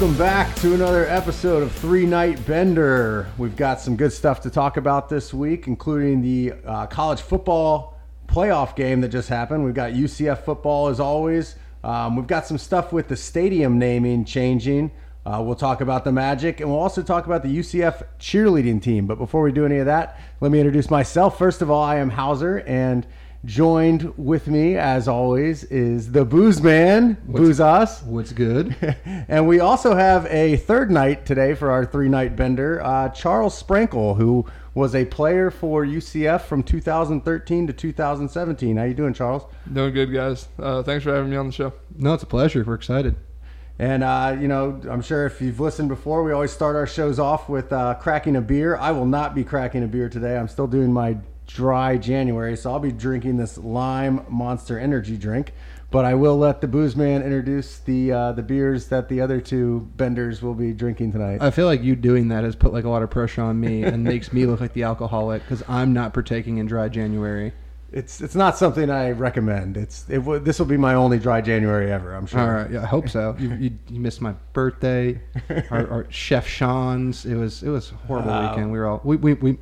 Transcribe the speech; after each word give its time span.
welcome 0.00 0.16
back 0.16 0.54
to 0.54 0.72
another 0.72 1.06
episode 1.08 1.62
of 1.62 1.70
Three 1.72 2.06
Night 2.06 2.46
Bender. 2.46 3.28
We've 3.36 3.54
got 3.54 3.82
some 3.82 3.96
good 3.96 4.14
stuff 4.14 4.40
to 4.40 4.50
talk 4.50 4.78
about 4.78 5.10
this 5.10 5.34
week, 5.34 5.66
including 5.66 6.22
the 6.22 6.54
uh, 6.64 6.86
college 6.86 7.20
football 7.20 8.00
playoff 8.26 8.74
game 8.74 9.02
that 9.02 9.10
just 9.10 9.28
happened. 9.28 9.62
We've 9.62 9.74
got 9.74 9.92
UCF 9.92 10.42
football 10.42 10.88
as 10.88 11.00
always. 11.00 11.56
Um, 11.84 12.16
we've 12.16 12.26
got 12.26 12.46
some 12.46 12.56
stuff 12.56 12.94
with 12.94 13.08
the 13.08 13.16
stadium 13.16 13.78
naming 13.78 14.24
changing. 14.24 14.90
Uh, 15.26 15.42
we'll 15.44 15.54
talk 15.54 15.82
about 15.82 16.04
the 16.04 16.12
Magic, 16.12 16.60
and 16.60 16.70
we'll 16.70 16.80
also 16.80 17.02
talk 17.02 17.26
about 17.26 17.42
the 17.42 17.54
UCF 17.58 18.02
cheerleading 18.18 18.80
team. 18.80 19.06
But 19.06 19.18
before 19.18 19.42
we 19.42 19.52
do 19.52 19.66
any 19.66 19.80
of 19.80 19.86
that, 19.86 20.18
let 20.40 20.50
me 20.50 20.60
introduce 20.60 20.88
myself. 20.88 21.36
First 21.36 21.60
of 21.60 21.70
all, 21.70 21.82
I 21.82 21.96
am 21.96 22.08
Hauser, 22.08 22.60
and 22.66 23.06
joined 23.44 24.16
with 24.18 24.46
me, 24.46 24.76
as 24.76 25.08
always, 25.08 25.64
is 25.64 26.12
the 26.12 26.24
Booze 26.24 26.60
Man, 26.62 27.16
Booze 27.26 27.60
Us. 27.60 28.02
What's 28.02 28.32
good? 28.32 28.76
and 29.28 29.48
we 29.48 29.60
also 29.60 29.94
have 29.94 30.26
a 30.26 30.56
third 30.56 30.90
night 30.90 31.24
today 31.24 31.54
for 31.54 31.70
our 31.70 31.84
three 31.84 32.08
night 32.08 32.36
bender, 32.36 32.82
uh, 32.82 33.08
Charles 33.10 33.60
Sprankle, 33.60 34.16
who 34.16 34.46
was 34.74 34.94
a 34.94 35.04
player 35.04 35.50
for 35.50 35.84
UCF 35.84 36.42
from 36.42 36.62
2013 36.62 37.66
to 37.66 37.72
2017. 37.72 38.76
How 38.76 38.84
you 38.84 38.94
doing, 38.94 39.14
Charles? 39.14 39.42
Doing 39.72 39.94
good, 39.94 40.12
guys. 40.12 40.48
Uh, 40.58 40.82
thanks 40.82 41.04
for 41.04 41.14
having 41.14 41.30
me 41.30 41.36
on 41.36 41.46
the 41.46 41.52
show. 41.52 41.72
No, 41.96 42.14
it's 42.14 42.22
a 42.22 42.26
pleasure. 42.26 42.62
We're 42.64 42.74
excited. 42.74 43.16
And 43.78 44.04
uh, 44.04 44.36
you 44.38 44.46
know, 44.46 44.78
I'm 44.90 45.00
sure 45.00 45.24
if 45.24 45.40
you've 45.40 45.58
listened 45.58 45.88
before, 45.88 46.22
we 46.22 46.32
always 46.32 46.52
start 46.52 46.76
our 46.76 46.86
shows 46.86 47.18
off 47.18 47.48
with 47.48 47.72
uh, 47.72 47.94
cracking 47.94 48.36
a 48.36 48.42
beer. 48.42 48.76
I 48.76 48.90
will 48.90 49.06
not 49.06 49.34
be 49.34 49.42
cracking 49.42 49.82
a 49.82 49.86
beer 49.86 50.10
today. 50.10 50.36
I'm 50.36 50.48
still 50.48 50.66
doing 50.66 50.92
my 50.92 51.16
dry 51.54 51.96
January, 51.96 52.56
so 52.56 52.72
I'll 52.72 52.78
be 52.80 52.92
drinking 52.92 53.36
this 53.36 53.58
lime 53.58 54.24
Monster 54.28 54.78
Energy 54.78 55.16
drink. 55.16 55.52
But 55.90 56.04
I 56.04 56.14
will 56.14 56.38
let 56.38 56.60
the 56.60 56.68
booze 56.68 56.94
man 56.94 57.20
introduce 57.22 57.78
the 57.78 58.12
uh, 58.12 58.32
the 58.32 58.42
beers 58.42 58.86
that 58.88 59.08
the 59.08 59.20
other 59.20 59.40
two 59.40 59.88
benders 59.96 60.40
will 60.40 60.54
be 60.54 60.72
drinking 60.72 61.10
tonight. 61.10 61.42
I 61.42 61.50
feel 61.50 61.66
like 61.66 61.82
you 61.82 61.96
doing 61.96 62.28
that 62.28 62.44
has 62.44 62.54
put 62.54 62.72
like 62.72 62.84
a 62.84 62.88
lot 62.88 63.02
of 63.02 63.10
pressure 63.10 63.42
on 63.42 63.58
me 63.58 63.82
and 63.82 64.04
makes 64.04 64.32
me 64.32 64.46
look 64.46 64.60
like 64.60 64.72
the 64.72 64.84
alcoholic 64.84 65.42
because 65.42 65.64
I'm 65.68 65.92
not 65.92 66.14
partaking 66.14 66.58
in 66.58 66.66
dry 66.66 66.88
January. 66.88 67.52
It's 67.92 68.20
it's 68.20 68.36
not 68.36 68.56
something 68.56 68.88
I 68.88 69.10
recommend. 69.10 69.76
It's 69.76 70.08
it 70.08 70.18
w- 70.18 70.38
this 70.38 70.60
will 70.60 70.66
be 70.66 70.76
my 70.76 70.94
only 70.94 71.18
dry 71.18 71.40
January 71.40 71.90
ever. 71.90 72.14
I'm 72.14 72.26
sure. 72.26 72.38
All 72.38 72.46
right, 72.52 72.70
yeah, 72.70 72.82
I 72.82 72.86
hope 72.86 73.08
so. 73.08 73.34
You, 73.36 73.52
you, 73.56 73.70
you 73.88 73.98
missed 73.98 74.20
my 74.20 74.34
birthday, 74.52 75.20
our, 75.72 75.88
our 75.90 76.06
Chef 76.08 76.46
Sean's. 76.46 77.26
It 77.26 77.34
was 77.34 77.64
it 77.64 77.68
was 77.70 77.90
a 77.90 77.94
horrible 78.06 78.30
Wow. 78.30 78.50
weekend. 78.50 78.70
We 78.70 78.78
were 78.78 78.86
all 78.86 79.00
we, 79.02 79.16
we, 79.16 79.34
we 79.34 79.58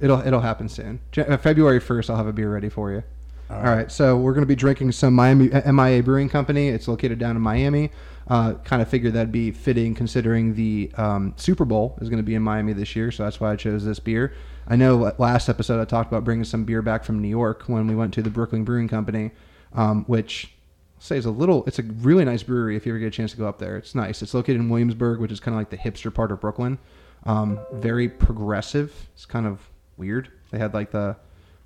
it'll 0.00 0.20
it'll 0.26 0.40
happen 0.40 0.68
soon. 0.68 1.00
Uh, 1.16 1.36
February 1.36 1.80
first, 1.80 2.10
I'll 2.10 2.16
have 2.16 2.26
a 2.26 2.32
beer 2.32 2.52
ready 2.52 2.68
for 2.68 2.92
you. 2.92 3.02
All 3.50 3.62
right. 3.62 3.90
so 3.90 4.16
we're 4.16 4.32
going 4.32 4.42
to 4.42 4.46
be 4.46 4.54
drinking 4.54 4.92
some 4.92 5.12
Miami 5.12 5.52
uh, 5.52 5.72
MIA 5.72 6.04
Brewing 6.04 6.28
Company. 6.28 6.68
It's 6.68 6.86
located 6.86 7.18
down 7.18 7.34
in 7.34 7.42
Miami. 7.42 7.90
Uh, 8.28 8.54
kind 8.62 8.80
of 8.80 8.88
figured 8.88 9.14
that'd 9.14 9.32
be 9.32 9.50
fitting 9.50 9.92
considering 9.92 10.54
the 10.54 10.88
um, 10.96 11.34
Super 11.36 11.64
Bowl 11.64 11.98
is 12.00 12.08
going 12.08 12.18
to 12.18 12.24
be 12.24 12.36
in 12.36 12.42
Miami 12.42 12.72
this 12.72 12.94
year, 12.94 13.10
so 13.10 13.24
that's 13.24 13.40
why 13.40 13.50
I 13.50 13.56
chose 13.56 13.84
this 13.84 13.98
beer. 13.98 14.32
I 14.68 14.76
know 14.76 15.12
last 15.18 15.48
episode 15.48 15.80
I 15.80 15.84
talked 15.84 16.12
about 16.12 16.22
bringing 16.22 16.44
some 16.44 16.64
beer 16.64 16.80
back 16.80 17.02
from 17.02 17.20
New 17.20 17.28
York 17.28 17.64
when 17.66 17.88
we 17.88 17.96
went 17.96 18.14
to 18.14 18.22
the 18.22 18.30
Brooklyn 18.30 18.62
Brewing 18.62 18.86
Company, 18.86 19.32
um, 19.72 20.04
which 20.04 20.54
I'll 20.98 21.02
say 21.02 21.16
is 21.16 21.24
a 21.24 21.32
little. 21.32 21.64
It's 21.64 21.80
a 21.80 21.82
really 21.82 22.24
nice 22.24 22.44
brewery 22.44 22.76
if 22.76 22.86
you 22.86 22.92
ever 22.92 23.00
get 23.00 23.06
a 23.06 23.10
chance 23.10 23.32
to 23.32 23.36
go 23.36 23.48
up 23.48 23.58
there. 23.58 23.76
It's 23.76 23.96
nice. 23.96 24.22
It's 24.22 24.32
located 24.32 24.60
in 24.60 24.68
Williamsburg, 24.68 25.18
which 25.18 25.32
is 25.32 25.40
kind 25.40 25.56
of 25.56 25.60
like 25.60 25.70
the 25.70 25.78
hipster 25.78 26.14
part 26.14 26.30
of 26.30 26.40
Brooklyn. 26.40 26.78
Um, 27.24 27.58
very 27.72 28.08
progressive. 28.08 29.08
It's 29.14 29.26
kind 29.26 29.46
of 29.46 29.69
weird. 30.00 30.30
They 30.50 30.58
had 30.58 30.74
like 30.74 30.90
the 30.90 31.16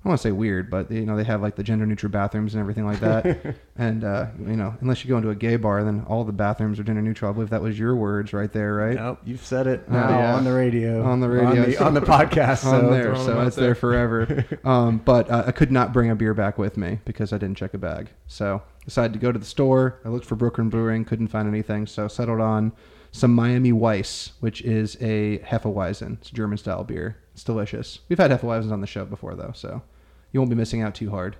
I 0.05 0.07
don't 0.07 0.11
want 0.11 0.21
to 0.21 0.27
say 0.27 0.31
weird, 0.33 0.69
but 0.69 0.91
you 0.91 1.03
know 1.03 1.17
they 1.17 1.23
have 1.23 1.41
like 1.41 1.55
the 1.55 1.63
gender 1.63 1.83
neutral 1.83 2.11
bathrooms 2.11 2.53
and 2.53 2.61
everything 2.61 2.85
like 2.85 2.99
that. 2.99 3.55
and 3.75 4.03
uh, 4.03 4.27
you 4.39 4.55
know, 4.55 4.75
unless 4.81 5.03
you 5.03 5.09
go 5.09 5.17
into 5.17 5.31
a 5.31 5.35
gay 5.35 5.55
bar, 5.55 5.83
then 5.83 6.05
all 6.07 6.23
the 6.23 6.31
bathrooms 6.31 6.79
are 6.79 6.83
gender 6.83 7.01
neutral. 7.01 7.31
I 7.31 7.33
believe 7.33 7.49
that 7.49 7.63
was 7.63 7.79
your 7.79 7.95
words 7.95 8.31
right 8.31 8.53
there, 8.53 8.75
right? 8.75 8.93
Nope, 8.97 9.21
you've 9.25 9.43
said 9.43 9.65
it 9.65 9.83
Oh, 9.89 9.93
now 9.93 10.09
yeah. 10.09 10.35
on 10.35 10.43
the 10.43 10.53
radio. 10.53 11.03
On 11.03 11.19
the 11.21 11.27
radio. 11.29 11.63
On 11.63 11.69
the, 11.71 11.83
on 11.85 11.93
the 11.95 12.01
podcast. 12.01 12.65
on 12.71 12.91
there, 12.91 13.15
so 13.15 13.41
it's 13.47 13.55
there 13.55 13.65
there. 13.65 13.75
forever. 13.75 14.45
um, 14.63 14.99
but 14.99 15.27
uh, 15.31 15.45
I 15.47 15.51
could 15.51 15.71
not 15.71 15.91
bring 15.91 16.11
a 16.11 16.15
beer 16.15 16.35
back 16.35 16.59
with 16.59 16.77
me 16.77 16.99
because 17.03 17.33
I 17.33 17.39
didn't 17.39 17.57
check 17.57 17.73
a 17.73 17.79
bag. 17.79 18.09
So 18.27 18.61
decided 18.85 19.13
to 19.13 19.19
go 19.19 19.31
to 19.31 19.39
the 19.39 19.45
store. 19.45 19.99
I 20.05 20.09
looked 20.09 20.25
for 20.25 20.35
Brooklyn 20.35 20.69
Brewing, 20.69 21.03
couldn't 21.05 21.29
find 21.29 21.47
anything, 21.47 21.87
so 21.87 22.07
settled 22.07 22.41
on 22.41 22.73
some 23.11 23.33
Miami 23.33 23.71
Weiss, 23.71 24.33
which 24.39 24.61
is 24.61 24.97
a 25.01 25.39
Hefeweizen. 25.39 26.19
It's 26.19 26.29
a 26.29 26.35
German 26.35 26.59
style 26.59 26.83
beer. 26.83 27.17
It's 27.35 27.43
delicious. 27.43 27.99
We've 28.07 28.17
had 28.17 28.31
Hefeweizens 28.31 28.71
on 28.71 28.79
the 28.79 28.87
show 28.87 29.03
before 29.03 29.35
though, 29.35 29.51
so 29.53 29.81
you 30.31 30.39
won't 30.39 30.49
be 30.49 30.55
missing 30.55 30.81
out 30.81 30.95
too 30.95 31.09
hard. 31.09 31.35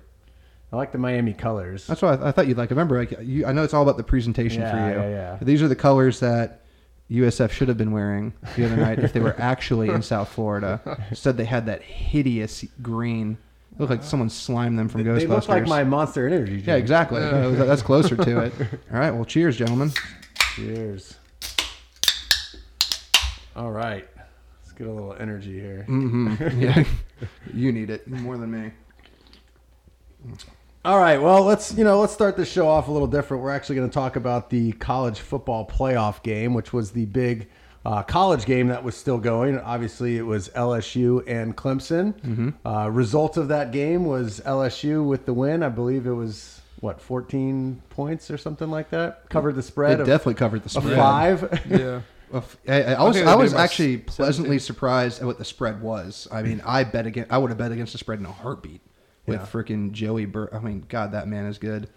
I 0.70 0.76
like 0.76 0.92
the 0.92 0.98
Miami 0.98 1.32
colors. 1.32 1.86
That's 1.86 2.02
what 2.02 2.20
I, 2.22 2.28
I 2.28 2.32
thought 2.32 2.46
you'd 2.48 2.58
like. 2.58 2.68
Remember, 2.70 2.98
like, 2.98 3.14
you, 3.22 3.46
I 3.46 3.52
know 3.52 3.62
it's 3.64 3.72
all 3.72 3.82
about 3.82 3.96
the 3.96 4.02
presentation 4.04 4.60
Yeah, 4.60 4.70
for 4.72 4.76
you. 4.76 5.00
yeah, 5.02 5.08
yeah. 5.10 5.38
These 5.40 5.62
are 5.62 5.68
the 5.68 5.76
colors 5.76 6.20
that 6.20 6.60
USF 7.10 7.50
should 7.50 7.68
have 7.68 7.78
been 7.78 7.92
wearing 7.92 8.34
the 8.56 8.66
other 8.66 8.76
night 8.76 8.98
if 8.98 9.12
they 9.14 9.20
were 9.20 9.36
actually 9.40 9.88
in 9.88 10.02
South 10.02 10.28
Florida. 10.28 11.02
Instead, 11.10 11.36
they 11.38 11.44
had 11.46 11.64
that 11.66 11.80
hideous 11.82 12.62
green. 12.82 13.38
It 13.72 13.80
looked 13.80 13.90
like 13.90 14.02
someone 14.02 14.28
slimed 14.28 14.78
them 14.78 14.88
from 14.88 15.02
Ghostbusters. 15.02 15.18
They 15.20 15.26
look 15.28 15.48
like 15.48 15.66
my 15.66 15.82
Monster 15.84 16.26
Energy. 16.26 16.52
Drink. 16.52 16.66
yeah, 16.66 16.74
exactly. 16.76 17.22
Uh, 17.22 17.50
that's 17.52 17.82
closer 17.82 18.16
to 18.16 18.40
it. 18.40 18.52
All 18.92 18.98
right. 18.98 19.12
Well, 19.12 19.24
cheers, 19.24 19.56
gentlemen. 19.56 19.92
Cheers. 20.56 21.14
All 23.54 23.70
right. 23.70 24.06
Let's 24.76 24.84
get 24.84 24.88
a 24.88 24.92
little 24.92 25.16
energy 25.18 25.58
here. 25.58 25.84
hmm 25.84 26.34
Yeah, 26.60 26.84
you 27.54 27.72
need 27.72 27.88
it 27.88 28.06
more 28.06 28.36
than 28.36 28.50
me. 28.50 28.72
All 30.84 30.98
right. 30.98 31.16
Well, 31.20 31.44
let's 31.44 31.74
you 31.74 31.82
know 31.82 31.98
let's 31.98 32.12
start 32.12 32.36
this 32.36 32.50
show 32.52 32.68
off 32.68 32.88
a 32.88 32.92
little 32.92 33.08
different. 33.08 33.42
We're 33.42 33.52
actually 33.52 33.76
going 33.76 33.88
to 33.88 33.94
talk 33.94 34.16
about 34.16 34.50
the 34.50 34.72
college 34.72 35.20
football 35.20 35.66
playoff 35.66 36.22
game, 36.22 36.52
which 36.52 36.74
was 36.74 36.90
the 36.90 37.06
big 37.06 37.48
uh, 37.86 38.02
college 38.02 38.44
game 38.44 38.68
that 38.68 38.84
was 38.84 38.94
still 38.94 39.16
going. 39.16 39.58
Obviously, 39.58 40.18
it 40.18 40.26
was 40.26 40.50
LSU 40.50 41.26
and 41.26 41.56
Clemson. 41.56 42.12
Mm-hmm. 42.20 42.66
Uh, 42.68 42.88
result 42.90 43.38
of 43.38 43.48
that 43.48 43.72
game 43.72 44.04
was 44.04 44.40
LSU 44.44 45.08
with 45.08 45.24
the 45.24 45.32
win. 45.32 45.62
I 45.62 45.70
believe 45.70 46.06
it 46.06 46.12
was 46.12 46.60
what 46.80 47.00
14 47.00 47.80
points 47.88 48.30
or 48.30 48.36
something 48.36 48.70
like 48.70 48.90
that. 48.90 49.30
Covered 49.30 49.54
the 49.54 49.60
It 49.60 49.62
spread 49.62 50.00
of, 50.00 50.06
definitely 50.06 50.34
covered 50.34 50.64
the 50.64 50.78
of 50.78 50.84
spread. 50.84 50.96
five. 50.98 51.62
Yeah. 51.70 52.02
I, 52.32 52.42
I- 52.68 52.92
I 52.94 53.02
was 53.04 53.16
I 53.22 53.34
was 53.34 53.54
actually 53.54 53.92
17. 53.94 54.04
pleasantly 54.06 54.58
surprised 54.58 55.20
at 55.20 55.26
what 55.26 55.38
the 55.38 55.44
spread 55.44 55.80
was. 55.80 56.26
I 56.32 56.42
mean, 56.42 56.60
I 56.64 56.84
bet 56.84 57.06
against 57.06 57.30
I 57.32 57.38
would 57.38 57.50
have 57.50 57.58
bet 57.58 57.72
against 57.72 57.92
the 57.92 57.98
spread 57.98 58.18
in 58.18 58.26
a 58.26 58.32
heartbeat 58.32 58.80
with 59.26 59.40
Yeah. 59.40 59.46
freaking 59.46 59.92
Joey 59.92 60.26
Bur. 60.26 60.48
I 60.52 60.58
mean, 60.58 60.84
God, 60.88 61.12
that 61.12 61.28
man 61.28 61.46
is 61.46 61.58
good. 61.58 61.88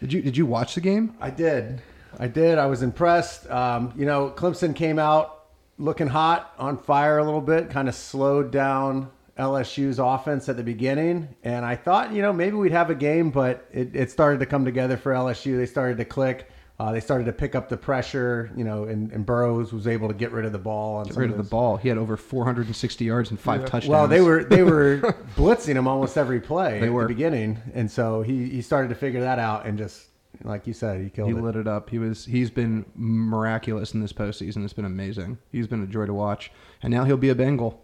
Did 0.00 0.12
you 0.12 0.22
did 0.22 0.36
you 0.36 0.46
watch 0.46 0.74
the 0.74 0.80
game? 0.80 1.14
I 1.20 1.30
did. 1.30 1.82
I 2.18 2.26
did. 2.28 2.58
I 2.58 2.66
was 2.66 2.82
impressed. 2.82 3.48
Um, 3.50 3.92
you 3.96 4.04
know, 4.06 4.30
Clemson 4.36 4.74
came 4.76 4.98
out 4.98 5.44
looking 5.78 6.06
hot, 6.08 6.52
on 6.58 6.76
fire 6.76 7.18
a 7.18 7.24
little 7.24 7.40
bit, 7.40 7.70
kind 7.70 7.88
of 7.88 7.94
slowed 7.94 8.50
down 8.50 9.10
LSU's 9.38 9.98
offense 9.98 10.48
at 10.48 10.56
the 10.58 10.62
beginning. 10.62 11.28
And 11.42 11.64
I 11.64 11.74
thought, 11.74 12.12
you 12.12 12.20
know, 12.20 12.32
maybe 12.32 12.54
we'd 12.56 12.72
have 12.72 12.90
a 12.90 12.94
game, 12.94 13.30
but 13.30 13.66
it, 13.72 13.96
it 13.96 14.10
started 14.10 14.40
to 14.40 14.46
come 14.46 14.64
together 14.64 14.96
for 14.98 15.12
LSU. 15.12 15.56
They 15.56 15.64
started 15.66 15.96
to 15.98 16.04
click. 16.04 16.48
Uh, 16.82 16.90
they 16.90 16.98
started 17.00 17.24
to 17.24 17.32
pick 17.32 17.54
up 17.54 17.68
the 17.68 17.76
pressure, 17.76 18.50
you 18.56 18.64
know, 18.64 18.84
and, 18.84 19.12
and 19.12 19.24
Burrows 19.24 19.72
was 19.72 19.86
able 19.86 20.08
to 20.08 20.14
get 20.14 20.32
rid 20.32 20.44
of 20.44 20.50
the 20.50 20.58
ball. 20.58 20.96
On 20.96 21.04
Get 21.04 21.16
rid 21.16 21.30
of 21.30 21.36
the 21.36 21.42
ball. 21.44 21.76
He 21.76 21.88
had 21.88 21.96
over 21.96 22.16
460 22.16 23.04
yards 23.04 23.30
and 23.30 23.38
five 23.38 23.60
Yeah. 23.60 23.66
touchdowns. 23.66 23.88
Well, 23.90 24.08
they 24.08 24.20
were 24.20 24.42
they 24.42 24.64
were 24.64 24.98
blitzing 25.36 25.76
him 25.76 25.86
almost 25.86 26.18
every 26.18 26.40
play 26.40 26.80
They 26.80 26.86
at 26.86 26.92
were. 26.92 27.02
the 27.02 27.08
beginning, 27.08 27.58
and 27.72 27.88
so 27.88 28.22
he, 28.22 28.48
he 28.48 28.62
started 28.62 28.88
to 28.88 28.96
figure 28.96 29.20
that 29.20 29.38
out 29.38 29.64
and 29.64 29.78
just 29.78 30.08
like 30.42 30.66
you 30.66 30.72
said, 30.72 31.00
he 31.00 31.08
killed 31.10 31.28
He 31.30 31.36
it. 31.36 31.40
lit 31.40 31.54
it 31.54 31.68
up. 31.68 31.88
He 31.90 32.00
was 32.00 32.24
he's 32.24 32.50
been 32.50 32.84
miraculous 32.96 33.94
in 33.94 34.00
this 34.00 34.12
postseason. 34.12 34.64
It's 34.64 34.72
been 34.72 34.84
amazing. 34.84 35.38
He's 35.52 35.68
been 35.68 35.82
a 35.84 35.86
joy 35.86 36.06
to 36.06 36.14
watch. 36.14 36.50
And 36.82 36.92
now 36.92 37.04
he'll 37.04 37.16
be 37.16 37.28
a 37.28 37.34
Bengal. 37.36 37.80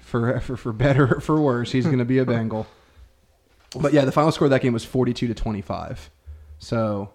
For 0.00 0.38
for, 0.40 0.58
for 0.58 0.72
better 0.74 1.14
or 1.16 1.20
for 1.20 1.40
worse, 1.40 1.72
he's 1.72 1.86
going 1.86 1.98
to 1.98 2.04
be 2.04 2.18
a 2.18 2.26
Bengal. 2.26 2.66
But 3.80 3.92
yeah, 3.94 4.04
the 4.04 4.12
final 4.12 4.30
score 4.32 4.44
of 4.46 4.50
that 4.50 4.60
game 4.60 4.72
was 4.74 4.84
42 4.84 5.28
to 5.28 5.34
25. 5.34 6.10
So 6.58 7.10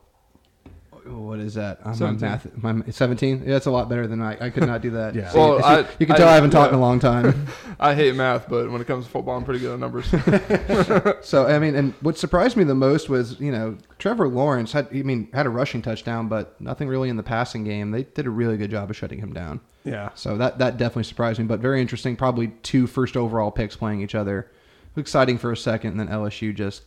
what 1.06 1.40
is 1.40 1.54
that? 1.56 1.80
I'm 1.86 1.94
17. 1.96 2.22
math. 2.30 2.58
My, 2.58 2.90
17? 2.90 3.40
Yeah, 3.46 3.54
that's 3.54 3.66
a 3.66 3.72
lot 3.72 3.90
better 3.90 4.08
than 4.08 4.22
I. 4.22 4.46
I 4.46 4.50
could 4.50 4.66
not 4.66 4.82
do 4.82 4.92
that. 4.92 5.16
Yeah. 5.20 5.30
See, 5.30 5.38
Well, 5.38 5.58
you, 5.58 5.64
I- 5.64 5.86
you 6.00 6.06
can 6.06 6.16
tell 6.16 6.28
I, 6.28 6.36
haven't 6.36 6.52
taught 6.52 6.70
in 6.70 6.76
a 6.76 6.80
long 6.80 7.00
time. 7.00 7.48
I 7.80 7.96
hate 7.96 8.16
math, 8.16 8.48
but 8.50 8.70
when 8.72 8.80
it 8.82 8.88
comes 8.88 9.06
to 9.06 9.12
football, 9.12 9.38
I'm 9.38 9.44
pretty 9.44 9.60
good 9.60 9.74
at 9.74 9.80
numbers. 9.80 10.08
So 11.22 11.48
I 11.48 11.60
mean, 11.60 11.76
and 11.76 11.94
what 12.02 12.18
surprised 12.18 12.56
me 12.58 12.64
the 12.64 12.76
most 12.76 13.10
was 13.10 13.40
you 13.40 13.52
know 13.52 13.78
Trevor 13.98 14.28
Lawrence 14.28 14.72
had 14.72 14.88
I 14.92 15.02
mean 15.04 15.30
had 15.34 15.46
a 15.46 15.50
rushing 15.50 15.82
touchdown, 15.82 16.28
but 16.28 16.60
nothing 16.62 16.88
really 16.88 17.10
in 17.10 17.18
the 17.18 17.24
passing 17.24 17.64
game. 17.64 17.92
They 17.92 18.04
did 18.04 18.26
a 18.26 18.30
really 18.30 18.58
good 18.58 18.72
job 18.72 18.90
of 18.90 18.96
shutting 18.98 19.20
him 19.20 19.34
down. 19.34 19.60
Yeah. 19.84 20.10
So 20.16 20.38
that 20.38 20.60
that 20.60 20.78
definitely 20.78 21.04
surprised 21.04 21.40
me, 21.40 21.46
but 21.46 21.60
very 21.60 21.82
interesting. 21.82 22.16
Probably 22.16 22.50
two 22.64 22.88
first 22.88 23.18
overall 23.18 23.52
picks 23.52 23.76
playing 23.76 24.02
each 24.02 24.16
other. 24.16 24.52
Exciting 24.96 25.38
for 25.38 25.52
a 25.52 25.58
second, 25.58 25.92
and 25.92 26.00
then 26.00 26.08
LSU 26.08 26.54
just 26.54 26.84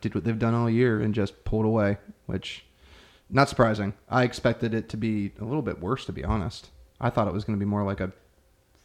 did 0.00 0.14
what 0.14 0.24
they've 0.24 0.38
done 0.38 0.54
all 0.54 0.68
year 0.70 1.00
and 1.00 1.14
just 1.14 1.44
pulled 1.44 1.64
away, 1.66 1.96
which 2.26 2.64
not 3.32 3.48
surprising. 3.48 3.94
I 4.08 4.22
expected 4.24 4.74
it 4.74 4.88
to 4.90 4.96
be 4.96 5.32
a 5.40 5.44
little 5.44 5.62
bit 5.62 5.80
worse, 5.80 6.04
to 6.04 6.12
be 6.12 6.24
honest. 6.24 6.70
I 7.00 7.10
thought 7.10 7.26
it 7.26 7.34
was 7.34 7.44
going 7.44 7.58
to 7.58 7.64
be 7.64 7.68
more 7.68 7.82
like 7.82 8.00
a 8.00 8.12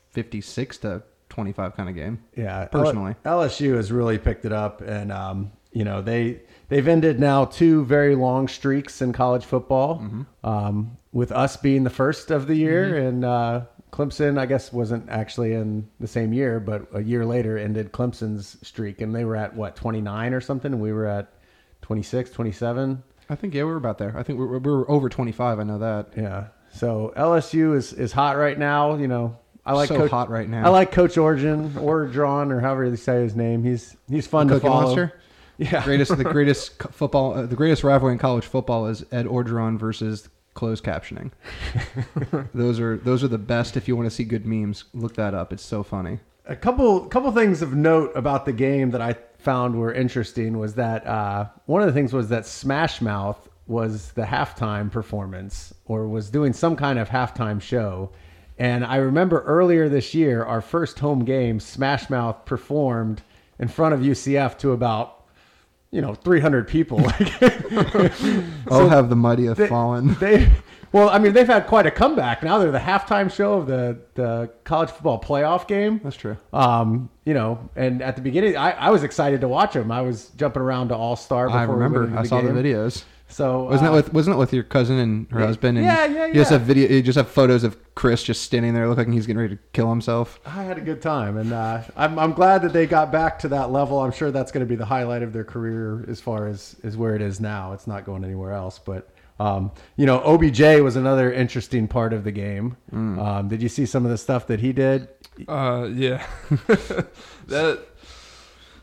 fifty-six 0.09 0.77
to 0.79 1.03
twenty-five 1.29 1.75
kind 1.75 1.89
of 1.89 1.95
game. 1.95 2.23
Yeah, 2.35 2.65
Personally. 2.65 3.15
LSU 3.25 3.75
has 3.75 3.91
really 3.91 4.17
picked 4.17 4.45
it 4.45 4.53
up, 4.53 4.81
and 4.81 5.11
um, 5.11 5.51
you 5.71 5.83
know 5.83 6.01
they 6.01 6.41
they've 6.69 6.87
ended 6.87 7.19
now 7.19 7.45
two 7.45 7.85
very 7.85 8.15
long 8.15 8.47
streaks 8.47 9.01
in 9.01 9.13
college 9.13 9.45
football. 9.45 10.01
Um, 10.43 10.97
with 11.11 11.31
us 11.31 11.57
being 11.57 11.83
the 11.83 11.89
first 11.89 12.31
of 12.31 12.47
the 12.47 12.55
year, 12.55 12.95
and 13.07 13.25
uh, 13.25 13.61
Clemson, 13.91 14.37
I 14.37 14.45
guess, 14.45 14.71
wasn't 14.71 15.09
actually 15.09 15.53
in 15.53 15.87
the 15.99 16.07
same 16.07 16.31
year, 16.33 16.59
but 16.59 16.87
a 16.93 17.01
year 17.01 17.25
later 17.25 17.57
ended 17.57 17.91
Clemson's 17.91 18.57
streak, 18.61 19.01
and 19.01 19.15
they 19.15 19.25
were 19.25 19.35
at 19.35 19.55
what 19.55 19.75
29 19.75 20.33
or 20.33 20.41
something, 20.41 20.73
and 20.73 20.81
we 20.81 20.91
were 20.91 21.05
at 21.07 21.33
26, 21.81 22.31
27. 22.31 23.01
I 23.29 23.35
think 23.35 23.53
yeah, 23.53 23.63
we 23.63 23.71
were 23.71 23.77
about 23.77 23.97
there. 23.97 24.15
I 24.17 24.23
think 24.23 24.39
we 24.39 24.45
were, 24.45 24.59
we 24.59 24.71
were 24.71 24.89
over 24.89 25.09
25. 25.09 25.59
I 25.59 25.63
know 25.63 25.79
that. 25.79 26.09
Yeah. 26.15 26.47
So 26.71 27.13
LSU 27.17 27.75
is 27.75 27.93
is 27.93 28.11
hot 28.11 28.37
right 28.37 28.57
now. 28.57 28.95
You 28.95 29.07
know, 29.07 29.37
I 29.65 29.73
like 29.73 29.89
so 29.89 29.97
Coach, 29.97 30.11
hot 30.11 30.29
right 30.29 30.47
now. 30.47 30.65
I 30.65 30.69
like 30.69 30.91
Coach 30.91 31.17
Origin 31.17 31.77
or 31.77 32.05
Drawn 32.05 32.51
or 32.51 32.59
however 32.59 32.89
they 32.89 32.95
say 32.95 33.21
his 33.21 33.35
name. 33.35 33.63
He's 33.63 33.97
he's 34.09 34.27
fun 34.27 34.47
to 34.47 34.55
Cookie 34.55 34.67
follow. 34.67 34.81
Monster. 34.83 35.13
Yeah. 35.59 35.83
greatest 35.83 36.15
the 36.15 36.23
greatest 36.23 36.83
football 36.93 37.33
uh, 37.33 37.47
the 37.47 37.55
greatest 37.55 37.83
rivalry 37.83 38.13
in 38.13 38.19
college 38.19 38.45
football 38.45 38.85
is 38.85 39.03
Ed 39.11 39.25
Orgeron 39.25 39.79
versus 39.79 40.29
closed 40.53 40.83
captioning. 40.83 41.31
those 42.53 42.79
are 42.79 42.97
those 42.97 43.23
are 43.23 43.27
the 43.27 43.39
best 43.39 43.75
if 43.75 43.87
you 43.87 43.95
want 43.95 44.05
to 44.05 44.13
see 44.13 44.23
good 44.23 44.45
memes. 44.45 44.83
Look 44.93 45.15
that 45.15 45.33
up. 45.33 45.51
It's 45.51 45.65
so 45.65 45.81
funny. 45.81 46.19
A 46.45 46.55
couple 46.55 47.07
couple 47.07 47.31
things 47.31 47.63
of 47.63 47.73
note 47.73 48.11
about 48.15 48.45
the 48.45 48.53
game 48.53 48.91
that 48.91 49.01
I 49.01 49.15
found 49.37 49.75
were 49.75 49.93
interesting 49.93 50.57
was 50.57 50.75
that 50.75 51.05
uh, 51.05 51.47
one 51.65 51.81
of 51.81 51.87
the 51.87 51.93
things 51.93 52.13
was 52.13 52.29
that 52.29 52.45
Smash 52.45 53.01
Mouth 53.01 53.47
was 53.67 54.11
the 54.13 54.23
halftime 54.23 54.91
performance 54.91 55.73
or 55.85 56.07
was 56.07 56.29
doing 56.29 56.53
some 56.53 56.75
kind 56.75 56.97
of 56.97 57.09
halftime 57.09 57.61
show. 57.61 58.09
And 58.57 58.83
I 58.85 58.95
remember 58.97 59.43
earlier 59.43 59.89
this 59.89 60.13
year, 60.13 60.43
our 60.43 60.61
first 60.61 60.99
home 60.99 61.25
game, 61.25 61.59
Smash 61.59 62.09
Mouth 62.09 62.45
performed 62.45 63.21
in 63.59 63.67
front 63.67 63.93
of 63.93 63.99
UCF 63.99 64.57
to 64.59 64.71
about, 64.71 65.25
you 65.91 66.01
know, 66.01 66.15
300 66.15 66.67
people. 66.67 66.99
oh, 68.67 68.87
have 68.89 69.09
the 69.09 69.15
mighty 69.15 69.45
have 69.45 69.57
they, 69.57 69.67
fallen. 69.67 70.15
They, 70.19 70.49
well, 70.93 71.09
I 71.09 71.19
mean, 71.19 71.33
they've 71.33 71.45
had 71.45 71.67
quite 71.67 71.85
a 71.85 71.91
comeback. 71.91 72.43
Now 72.43 72.57
they're 72.59 72.71
the 72.71 72.79
halftime 72.79 73.31
show 73.31 73.55
of 73.55 73.67
the, 73.67 73.99
the 74.15 74.49
college 74.63 74.89
football 74.89 75.21
playoff 75.21 75.67
game. 75.67 75.99
That's 76.01 76.15
true. 76.15 76.37
Um, 76.53 77.09
you 77.27 77.33
know, 77.33 77.69
and 77.75 78.01
at 78.01 78.15
the 78.15 78.21
beginning, 78.21 78.55
I, 78.55 78.71
I 78.71 78.89
was 78.89 79.03
excited 79.03 79.41
to 79.41 79.49
watch 79.49 79.75
him. 79.75 79.91
I 79.91 79.99
was 79.99 80.29
jumping 80.37 80.61
around 80.61 80.87
to 80.87 80.95
All 80.95 81.17
Star. 81.17 81.49
I 81.49 81.63
remember. 81.63 82.17
I 82.17 82.23
saw 82.23 82.39
game. 82.39 82.55
the 82.55 82.63
videos. 82.63 83.03
So 83.27 83.63
Wasn't 83.63 83.89
uh, 83.89 83.91
it 83.91 83.95
with 83.95 84.13
wasn't 84.13 84.37
it 84.37 84.39
with 84.39 84.53
your 84.53 84.63
cousin 84.63 84.97
and 84.99 85.29
her 85.31 85.41
Yeah, 85.41 85.45
husband? 85.47 85.77
And 85.77 85.85
yeah, 85.85 86.05
yeah, 86.05 86.25
You 86.27 86.33
just 86.35 86.51
yeah. 86.51 86.57
have 86.57 86.65
video. 86.65 86.87
You 86.87 87.01
just 87.01 87.17
have 87.17 87.27
photos 87.27 87.65
of 87.65 87.75
Chris 87.95 88.23
just 88.23 88.43
standing 88.43 88.73
there, 88.73 88.87
looking 88.87 89.07
like 89.07 89.13
he's 89.13 89.27
getting 89.27 89.41
ready 89.41 89.57
to 89.57 89.61
kill 89.73 89.89
himself. 89.89 90.39
I 90.45 90.63
had 90.63 90.77
a 90.77 90.81
good 90.81 91.01
time, 91.01 91.35
and 91.35 91.51
uh, 91.51 91.81
I'm 91.97 92.17
I'm 92.17 92.31
glad 92.31 92.61
that 92.61 92.71
they 92.71 92.85
got 92.85 93.11
back 93.11 93.39
to 93.39 93.49
that 93.49 93.71
level. 93.71 93.99
I'm 93.99 94.13
sure 94.13 94.31
that's 94.31 94.53
going 94.53 94.65
to 94.65 94.69
be 94.69 94.77
the 94.77 94.85
highlight 94.85 95.21
of 95.21 95.33
their 95.33 95.43
career 95.43 96.05
as 96.07 96.21
far 96.21 96.47
as 96.47 96.77
is 96.81 96.95
where 96.95 97.13
it 97.13 97.21
is 97.21 97.41
now. 97.41 97.73
It's 97.73 97.87
not 97.87 98.05
going 98.05 98.23
anywhere 98.23 98.53
else, 98.53 98.79
but. 98.79 99.09
Um, 99.39 99.71
you 99.97 100.07
know, 100.07 100.19
OBJ 100.25 100.81
was 100.81 100.95
another 100.95 101.31
interesting 101.31 101.87
part 101.87 102.11
of 102.11 102.23
the 102.23 102.31
game. 102.31 102.75
Mm. 102.91 103.19
Um, 103.23 103.47
did 103.47 103.61
you 103.61 103.69
see 103.69 103.85
some 103.85 104.03
of 104.03 104.09
the 104.09 104.17
stuff 104.17 104.47
that 104.47 104.59
he 104.61 104.73
did? 104.73 105.09
Uh, 105.47 105.89
yeah. 105.93 106.25
that 107.47 107.85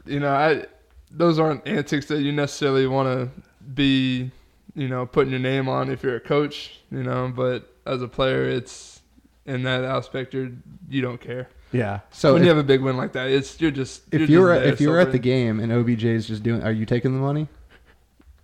you 0.07 0.21
know, 0.21 0.33
I 0.33 0.67
those 1.11 1.39
aren't 1.39 1.67
antics 1.67 2.07
that 2.07 2.21
you 2.23 2.33
necessarily 2.33 2.87
want 2.87 3.09
to 3.09 3.43
be, 3.75 4.31
you 4.75 4.89
know, 4.89 5.07
putting 5.07 5.31
your 5.31 5.41
name 5.41 5.69
on 5.69 5.91
if 5.91 6.03
you're 6.03 6.17
a 6.17 6.21
coach, 6.21 6.81
you 6.91 7.03
know. 7.03 7.33
But 7.35 7.73
as 7.87 8.03
a 8.03 8.09
player, 8.09 8.45
it's 8.45 9.01
in 9.47 9.63
that 9.65 9.85
aspect 9.85 10.35
you're 10.35 10.51
you 10.89 11.03
don't 11.03 11.21
care. 11.21 11.49
Yeah, 11.73 12.01
So 12.13 12.35
when 12.35 12.43
if, 12.43 12.47
you 12.47 12.51
have 12.51 12.59
a 12.59 12.67
big 12.67 12.83
win 12.83 12.97
like 12.97 13.15
that, 13.15 13.31
it's 13.31 13.61
you're 13.61 13.73
just 13.73 14.03
if 14.13 14.21
you're 14.21 14.29
you're 14.29 14.55
just 14.55 14.59
at, 14.59 14.65
there 14.65 14.73
if 14.75 14.81
you're 14.81 15.01
at 15.01 15.11
the 15.11 15.19
game 15.19 15.59
and 15.59 15.73
OBJ 15.73 16.05
is 16.05 16.29
just 16.29 16.45
doing, 16.45 16.63
are 16.63 16.71
you 16.71 16.87
taking 16.87 17.13
the 17.13 17.19
money? 17.19 17.49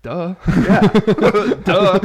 Duh, 0.03 0.35
yeah. 0.49 0.81
duh. 1.65 2.01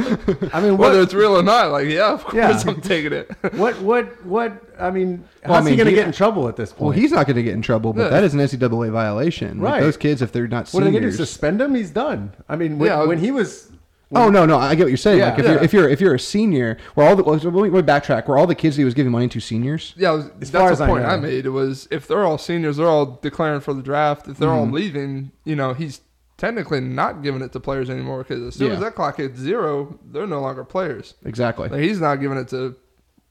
I 0.52 0.60
mean, 0.60 0.76
Whether 0.76 1.00
it's 1.00 1.14
real 1.14 1.36
or 1.38 1.42
not, 1.42 1.70
like 1.70 1.88
yeah, 1.88 2.12
of 2.12 2.22
course 2.24 2.34
Yeah. 2.34 2.62
I'm 2.66 2.80
taking 2.80 3.12
it. 3.12 3.30
what, 3.54 3.80
what, 3.80 4.24
what? 4.26 4.52
I 4.78 4.90
mean, 4.90 5.24
how's 5.42 5.50
Well, 5.50 5.66
I 5.66 5.70
he 5.70 5.76
going 5.76 5.86
to 5.88 5.94
get 5.94 6.06
in 6.06 6.12
trouble 6.12 6.48
at 6.48 6.56
this 6.56 6.72
point? 6.72 6.82
Well, 6.82 6.90
he's 6.90 7.12
not 7.12 7.26
going 7.26 7.36
to 7.36 7.42
get 7.42 7.54
in 7.54 7.62
trouble, 7.62 7.92
but 7.92 8.02
Yeah. 8.04 8.08
that 8.10 8.24
is 8.24 8.34
an 8.34 8.40
NCAA 8.40 8.90
violation. 8.92 9.60
Like, 9.60 9.72
Right. 9.74 9.80
those 9.80 9.96
kids, 9.96 10.20
if 10.22 10.32
they're 10.32 10.46
not 10.48 10.68
seniors. 10.68 10.74
What 10.74 10.82
are 10.82 10.92
they 10.92 11.00
going 11.00 11.10
to. 11.10 11.16
Suspend 11.16 11.60
him? 11.60 11.74
He's 11.74 11.90
done. 11.90 12.32
I 12.48 12.56
mean, 12.56 12.78
when, 12.78 12.88
Yeah, 12.90 13.04
when 13.04 13.18
he 13.18 13.30
was. 13.30 13.70
Oh 14.12 14.30
no, 14.30 14.46
no, 14.46 14.56
I 14.56 14.76
get 14.76 14.84
what 14.84 14.90
you're 14.90 14.96
saying. 14.98 15.18
Like 15.18 15.36
if 15.40 15.44
you're 15.46 15.58
if 15.64 15.72
you're 15.72 15.88
if 15.88 16.00
you're 16.00 16.14
a 16.14 16.18
senior, 16.20 16.78
where 16.94 17.08
all 17.08 17.16
the 17.16 17.24
well, 17.24 17.34
let 17.34 17.52
me, 17.52 17.70
let 17.70 17.84
backtrack. 17.86 18.28
Where 18.28 18.38
all 18.38 18.46
the 18.46 18.54
kids 18.54 18.76
he 18.76 18.84
was 18.84 18.94
giving 18.94 19.10
money 19.10 19.26
to 19.26 19.40
seniors. 19.40 19.94
Yeah, 19.96 20.12
was, 20.12 20.26
As 20.40 20.50
that's 20.52 20.62
far 20.62 20.70
as 20.70 20.78
the 20.78 20.86
point 20.86 21.02
know. 21.02 21.08
I, 21.08 21.16
made. 21.16 21.44
It 21.44 21.48
was 21.50 21.88
if 21.90 22.06
they're 22.06 22.22
all 22.24 22.38
seniors, 22.38 22.76
they're 22.76 22.86
all 22.86 23.18
declaring 23.20 23.58
for 23.62 23.74
the 23.74 23.82
draft. 23.82 24.28
If 24.28 24.36
they're 24.38 24.48
Mm-hmm. 24.48 24.58
all 24.58 24.70
leaving, 24.70 25.32
you 25.44 25.56
know, 25.56 25.74
he's 25.74 26.02
technically 26.36 26.80
not 26.80 27.22
giving 27.22 27.42
it 27.42 27.52
to 27.52 27.60
players 27.60 27.88
anymore 27.90 28.18
because 28.22 28.42
as 28.42 28.54
soon 28.56 28.68
Yeah. 28.68 28.74
as 28.74 28.80
that 28.80 28.94
clock 28.94 29.16
hits 29.16 29.38
zero, 29.38 29.98
they're 30.12 30.26
no 30.26 30.40
longer 30.40 30.64
players. 30.64 31.14
Exactly. 31.24 31.68
Like 31.68 31.80
he's 31.80 32.00
not 32.00 32.16
giving 32.16 32.38
it 32.38 32.48
to 32.48 32.76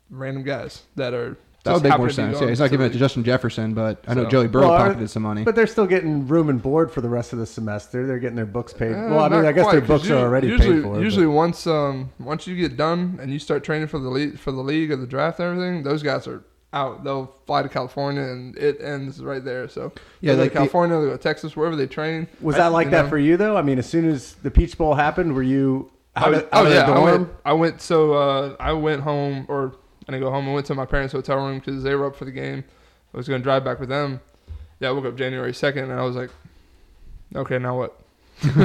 random 0.09 0.43
guys 0.43 0.83
that 0.95 1.13
are. 1.13 1.37
That 1.63 1.73
would 1.73 1.83
make 1.83 1.97
more 1.97 2.11
sense. 2.11 2.39
Yeah, 2.39 2.49
he's 2.49 2.59
not 2.59 2.69
giving 2.69 2.85
it 2.85 2.91
to 2.93 2.99
Justin 2.99 3.23
Jefferson, 3.23 3.73
but 3.73 4.03
I 4.07 4.13
know 4.13 4.25
So- 4.25 4.29
Joey 4.29 4.47
Burrow 4.47 4.69
Well, 4.69 4.77
pocketed 4.77 5.09
some 5.09 5.23
money. 5.23 5.43
But 5.43 5.55
they're 5.55 5.65
still 5.65 5.87
getting 5.87 6.27
room 6.27 6.47
and 6.49 6.61
board 6.61 6.91
for 6.91 7.01
the 7.01 7.09
rest 7.09 7.33
of 7.33 7.39
the 7.39 7.47
semester. 7.47 8.05
They're 8.05 8.19
getting 8.19 8.35
their 8.35 8.45
books 8.45 8.71
paid. 8.71 8.91
Uh, 8.93 9.07
well, 9.09 9.21
I 9.21 9.29
mean, 9.29 9.45
I 9.45 9.51
guess 9.51 9.63
their 9.71 9.81
quite, 9.81 9.87
'cause 9.87 10.01
books 10.01 10.09
are 10.11 10.17
already 10.17 10.47
usually, 10.49 10.75
paid 10.75 10.83
for. 10.83 11.01
Usually, 11.01 11.25
but- 11.25 11.31
once 11.31 11.65
um 11.65 12.11
once 12.19 12.45
you 12.45 12.55
get 12.55 12.77
done 12.77 13.17
and 13.19 13.31
you 13.33 13.39
start 13.39 13.63
training 13.63 13.87
for 13.87 13.97
the 13.97 14.09
league 14.09 14.37
for 14.37 14.51
the 14.51 14.61
league 14.61 14.91
or 14.91 14.95
the 14.95 15.07
draft 15.07 15.39
and 15.39 15.49
everything, 15.57 15.81
those 15.81 16.03
guys 16.03 16.27
are 16.27 16.43
out. 16.75 17.03
They'll 17.03 17.33
fly 17.47 17.63
to 17.63 17.69
California 17.69 18.21
and 18.21 18.55
it 18.57 18.79
ends 18.81 19.23
right 19.23 19.43
there. 19.43 19.67
So 19.69 19.91
Yeah, 20.21 20.33
they 20.33 20.41
like 20.41 20.49
to 20.49 20.53
the- 20.53 20.59
California, 20.59 20.99
they 20.99 21.05
go 21.05 21.11
to 21.13 21.17
Texas, 21.17 21.55
wherever 21.55 21.75
they 21.75 21.87
train. 21.87 22.27
was 22.41 22.55
I- 22.55 22.59
that 22.59 22.71
like 22.73 22.91
that 22.91 23.03
know. 23.05 23.09
for 23.09 23.17
you 23.17 23.37
though? 23.37 23.57
I 23.57 23.61
mean, 23.63 23.79
as 23.79 23.87
soon 23.87 24.07
as 24.09 24.33
the 24.43 24.51
Peach 24.51 24.77
Bowl 24.77 24.93
happened, 24.93 25.33
were 25.33 25.41
you 25.43 25.89
out, 26.15 26.27
I 26.27 26.29
was, 26.29 26.39
out 26.39 26.47
oh 26.53 26.65
of 26.65 26.71
yeah, 26.73 26.85
the 26.85 26.91
I 26.91 26.95
dorm? 26.95 27.03
went. 27.05 27.29
I 27.45 27.53
went. 27.53 27.81
So 27.81 28.13
uh, 28.13 28.55
I 28.59 28.73
went 28.73 29.01
home, 29.01 29.45
or 29.49 29.73
I 30.07 30.11
didn't 30.11 30.23
go 30.23 30.31
home. 30.31 30.47
I 30.47 30.53
went 30.53 30.65
to 30.67 30.75
my 30.75 30.85
parents' 30.85 31.11
hotel 31.13 31.37
room 31.37 31.59
because 31.59 31.83
they 31.83 31.95
were 31.95 32.05
up 32.05 32.15
for 32.15 32.25
the 32.25 32.31
game. 32.31 32.63
I 33.13 33.17
was 33.17 33.27
going 33.27 33.41
to 33.41 33.43
drive 33.43 33.63
back 33.65 33.79
with 33.79 33.89
them. 33.89 34.21
Yeah, 34.79 34.89
I 34.89 34.91
woke 34.91 35.05
up 35.05 35.15
January 35.17 35.53
second, 35.53 35.89
and 35.89 35.99
I 35.99 36.03
was 36.03 36.15
like, 36.15 36.29
okay, 37.35 37.57
now 37.57 37.77
what? 37.77 37.99
I 38.43 38.47
what 38.47 38.57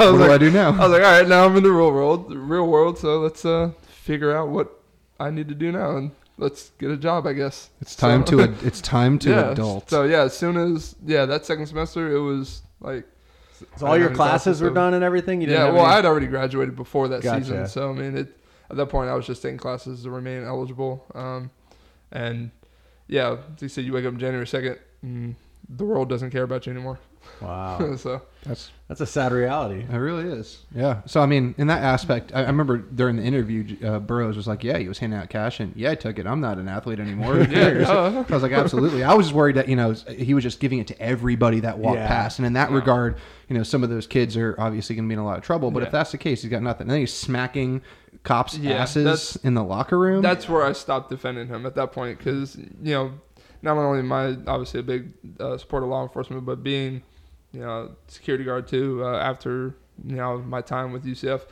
was 0.00 0.20
do 0.20 0.32
I 0.32 0.38
do 0.38 0.50
now? 0.50 0.68
I 0.70 0.88
was 0.88 0.90
like, 0.90 1.02
all 1.02 1.18
right, 1.20 1.26
now 1.28 1.46
I'm 1.46 1.56
in 1.56 1.62
the 1.62 1.70
real 1.72 1.92
world, 1.92 2.30
the 2.30 2.36
real 2.38 2.66
world. 2.66 2.98
So 2.98 3.20
let's 3.20 3.44
uh, 3.44 3.70
figure 3.88 4.36
out 4.36 4.48
what 4.48 4.80
I 5.20 5.30
need 5.30 5.48
to 5.48 5.54
do 5.54 5.72
now, 5.72 5.96
and 5.96 6.10
let's 6.38 6.70
get 6.78 6.90
a 6.90 6.96
job, 6.96 7.26
I 7.26 7.34
guess. 7.34 7.70
It's 7.80 7.94
time 7.94 8.24
So- 8.26 8.38
to 8.38 8.42
ad- 8.44 8.56
it's 8.62 8.80
time 8.80 9.18
to 9.20 9.30
yeah. 9.30 9.50
adult. 9.50 9.90
So 9.90 10.04
yeah, 10.04 10.22
as 10.22 10.36
soon 10.36 10.56
as 10.56 10.96
yeah 11.04 11.26
that 11.26 11.44
second 11.44 11.66
semester, 11.66 12.10
it 12.14 12.20
was 12.20 12.62
like 12.80 13.04
So 13.76 13.86
all 13.86 13.96
your 13.98 14.08
didn't 14.08 14.10
have 14.10 14.10
any 14.10 14.14
classes 14.16 14.42
classes, 14.44 14.62
were 14.62 14.68
so- 14.70 14.74
done 14.74 14.94
and 14.94 15.04
everything. 15.04 15.40
You 15.40 15.48
didn't 15.48 15.66
yeah, 15.66 15.72
well, 15.72 15.84
any- 15.86 15.94
I'd 15.96 16.04
already 16.06 16.26
graduated 16.28 16.74
before 16.76 17.08
that 17.08 17.22
Gotcha. 17.22 17.44
season, 17.44 17.66
so 17.68 17.90
I 17.90 17.92
mean, 17.92 18.16
it 18.16 18.34
at 18.70 18.76
that 18.76 18.86
point 18.86 19.10
I 19.10 19.14
was 19.14 19.26
just 19.26 19.42
taking 19.42 19.58
classes 19.58 20.02
to 20.04 20.10
remain 20.10 20.44
eligible. 20.44 21.04
Um, 21.14 21.50
and 22.12 22.50
yeah, 23.06 23.36
they 23.58 23.68
said 23.68 23.84
you 23.84 23.92
wake 23.92 24.04
up 24.06 24.14
January 24.16 24.46
second, 24.46 24.78
and 25.02 25.34
the 25.68 25.84
world 25.84 26.08
doesn't 26.08 26.30
care 26.30 26.42
about 26.44 26.66
you 26.66 26.72
anymore. 26.72 26.98
Wow, 27.40 27.96
so 27.96 28.22
That's 28.44 28.70
that's 28.88 29.00
a 29.00 29.06
sad 29.06 29.32
reality. 29.32 29.84
it 29.90 29.96
really 29.96 30.24
is. 30.24 30.64
Yeah. 30.74 31.02
So 31.06 31.20
I 31.20 31.26
mean, 31.26 31.54
in 31.58 31.66
that 31.66 31.82
aspect, 31.82 32.32
I, 32.34 32.44
I 32.44 32.46
remember 32.46 32.78
during 32.78 33.16
the 33.16 33.22
interview, 33.22 33.76
uh, 33.86 33.98
Burrows 33.98 34.36
was 34.36 34.46
like, 34.46 34.64
"Yeah, 34.64 34.78
he 34.78 34.88
was 34.88 34.98
handing 34.98 35.18
out 35.18 35.28
cash, 35.28 35.60
and 35.60 35.74
yeah, 35.76 35.90
I 35.90 35.94
took 35.94 36.18
it. 36.18 36.26
I'm 36.26 36.40
not 36.40 36.58
an 36.58 36.68
athlete 36.68 36.98
anymore." 37.00 37.36
Yeah, 37.40 37.46
cares?" 37.46 37.86
duh. 37.86 38.24
I 38.28 38.32
was 38.32 38.42
like, 38.42 38.52
absolutely. 38.52 39.04
I 39.04 39.12
was 39.14 39.26
just 39.26 39.34
worried 39.36 39.56
that 39.56 39.68
you 39.68 39.76
know 39.76 39.92
he 39.92 40.34
was 40.34 40.42
just 40.42 40.58
giving 40.60 40.78
it 40.78 40.86
to 40.88 41.00
everybody 41.00 41.60
that 41.60 41.78
walked 41.78 41.98
Yeah. 41.98 42.08
past, 42.08 42.38
and 42.38 42.46
in 42.46 42.54
that 42.54 42.70
No. 42.70 42.76
regard, 42.76 43.16
you 43.48 43.56
know, 43.56 43.62
some 43.62 43.82
of 43.84 43.90
those 43.90 44.06
kids 44.06 44.36
are 44.36 44.54
obviously 44.58 44.96
going 44.96 45.04
to 45.06 45.08
be 45.08 45.14
in 45.14 45.18
a 45.20 45.24
lot 45.24 45.38
of 45.38 45.44
trouble. 45.44 45.70
But 45.70 45.82
if 45.82 45.90
that's 45.90 46.12
the 46.12 46.18
case, 46.18 46.42
he's 46.42 46.50
got 46.50 46.62
nothing. 46.62 46.82
And 46.82 46.90
then 46.92 47.00
he's 47.00 47.12
smacking 47.12 47.82
cops' 48.24 48.56
Yeah, 48.58 48.74
asses 48.82 49.38
in 49.44 49.54
the 49.54 49.62
locker 49.62 49.98
room. 49.98 50.22
that's 50.22 50.48
where 50.48 50.64
I 50.64 50.72
stopped 50.72 51.10
defending 51.10 51.46
him 51.48 51.66
at 51.66 51.74
that 51.76 51.92
point 51.92 52.18
because 52.18 52.56
you 52.56 52.92
know, 52.94 53.12
not 53.60 53.76
only 53.76 53.98
am 54.00 54.12
I 54.12 54.36
obviously 54.46 54.80
a 54.80 54.82
big 54.82 55.12
uh, 55.38 55.58
supporter 55.58 55.84
of 55.84 55.90
law 55.90 56.02
enforcement, 56.02 56.46
but 56.46 56.62
being 56.62 57.02
you 57.52 57.60
know 57.60 57.90
security 58.08 58.44
guard 58.44 58.68
too. 58.68 59.02
Uh, 59.04 59.16
after 59.18 59.74
you 60.04 60.16
know 60.16 60.38
my 60.38 60.60
time 60.60 60.92
with 60.92 61.04
UCF, 61.04 61.42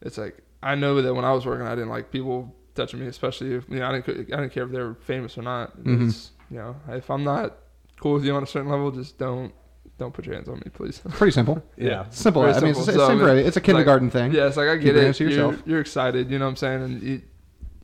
it's 0.00 0.18
like 0.18 0.38
I 0.62 0.74
know 0.74 1.00
that 1.02 1.14
when 1.14 1.24
I 1.24 1.32
was 1.32 1.46
working, 1.46 1.66
I 1.66 1.74
didn't 1.74 1.90
like 1.90 2.10
people 2.10 2.54
touching 2.74 3.00
me, 3.00 3.06
especially 3.06 3.54
if 3.54 3.68
you 3.68 3.78
know 3.80 3.88
I 3.88 4.00
didn't 4.00 4.32
I 4.32 4.36
didn't 4.36 4.50
care 4.52 4.64
if 4.64 4.70
they 4.70 4.78
were 4.80 4.94
famous 4.94 5.36
or 5.38 5.42
not. 5.42 5.76
Mhm. 5.78 6.08
It's, 6.08 6.32
you 6.50 6.58
know, 6.58 6.76
if 6.88 7.10
I'm 7.10 7.24
not 7.24 7.56
cool 8.00 8.14
with 8.14 8.24
you 8.24 8.34
on 8.34 8.42
a 8.42 8.46
certain 8.46 8.70
level, 8.70 8.90
just 8.90 9.18
don't 9.18 9.52
don't 9.98 10.12
put 10.12 10.26
your 10.26 10.34
hands 10.34 10.48
on 10.48 10.56
me, 10.56 10.70
please. 10.72 11.00
pretty 11.10 11.30
simple. 11.32 11.62
Yeah. 11.76 12.06
Simple. 12.10 12.42
Very 12.42 12.54
I 12.54 12.60
mean, 12.60 12.70
it's, 12.70 12.84
simple. 12.84 12.94
it's, 12.94 13.20
So, 13.20 13.28
I 13.30 13.34
mean, 13.34 13.46
it's 13.46 13.56
a 13.56 13.60
kindergarten 13.60 14.10
thing. 14.10 14.32
Yeah, 14.32 14.48
it's 14.48 14.56
like 14.56 14.68
I 14.68 14.76
Keep 14.76 14.94
get 14.94 14.94
your 14.96 15.08
it. 15.10 15.20
You're, 15.20 15.58
you're 15.66 15.80
excited, 15.80 16.30
you 16.30 16.38
know 16.38 16.46
what 16.46 16.50
I'm 16.50 16.56
saying? 16.56 16.82
And 16.82 17.02
you, 17.02 17.22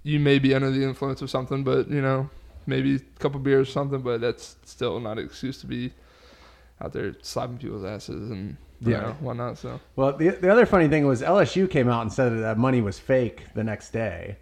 you 0.03 0.19
may 0.19 0.39
be 0.39 0.55
under 0.55 0.71
the 0.71 0.83
influence 0.83 1.23
of 1.23 1.31
something, 1.31 1.63
but 1.63 1.89
you 1.89 2.01
know, 2.01 2.29
maybe 2.67 2.97
a 2.97 2.99
couple 3.21 3.39
beers 3.41 3.69
or 3.69 3.73
something, 3.73 4.01
but 4.01 4.21
that's 4.21 4.57
still 4.65 4.99
not 4.99 5.19
an 5.19 5.25
excuse 5.25 5.61
to 5.61 5.67
be 5.67 5.93
out 6.81 6.93
there 6.93 7.15
slapping 7.23 7.59
people's 7.59 7.85
asses 7.85 8.31
and 8.31 8.57
you 8.81 8.93
Yeah. 8.93 9.01
know, 9.01 9.17
whatnot. 9.21 9.59
So 9.59 9.81
Well, 9.97 10.17
the, 10.17 10.29
the 10.31 10.51
other 10.51 10.67
funny 10.67 10.89
thing 10.89 11.07
was 11.07 11.23
LSU 11.23 11.69
came 11.69 11.89
out 11.89 12.03
and 12.03 12.13
said 12.13 12.31
that 12.33 12.41
that 12.41 12.59
money 12.59 12.81
was 12.81 12.99
fake 12.99 13.43
the 13.55 13.65
next 13.65 13.91
day. 13.93 14.39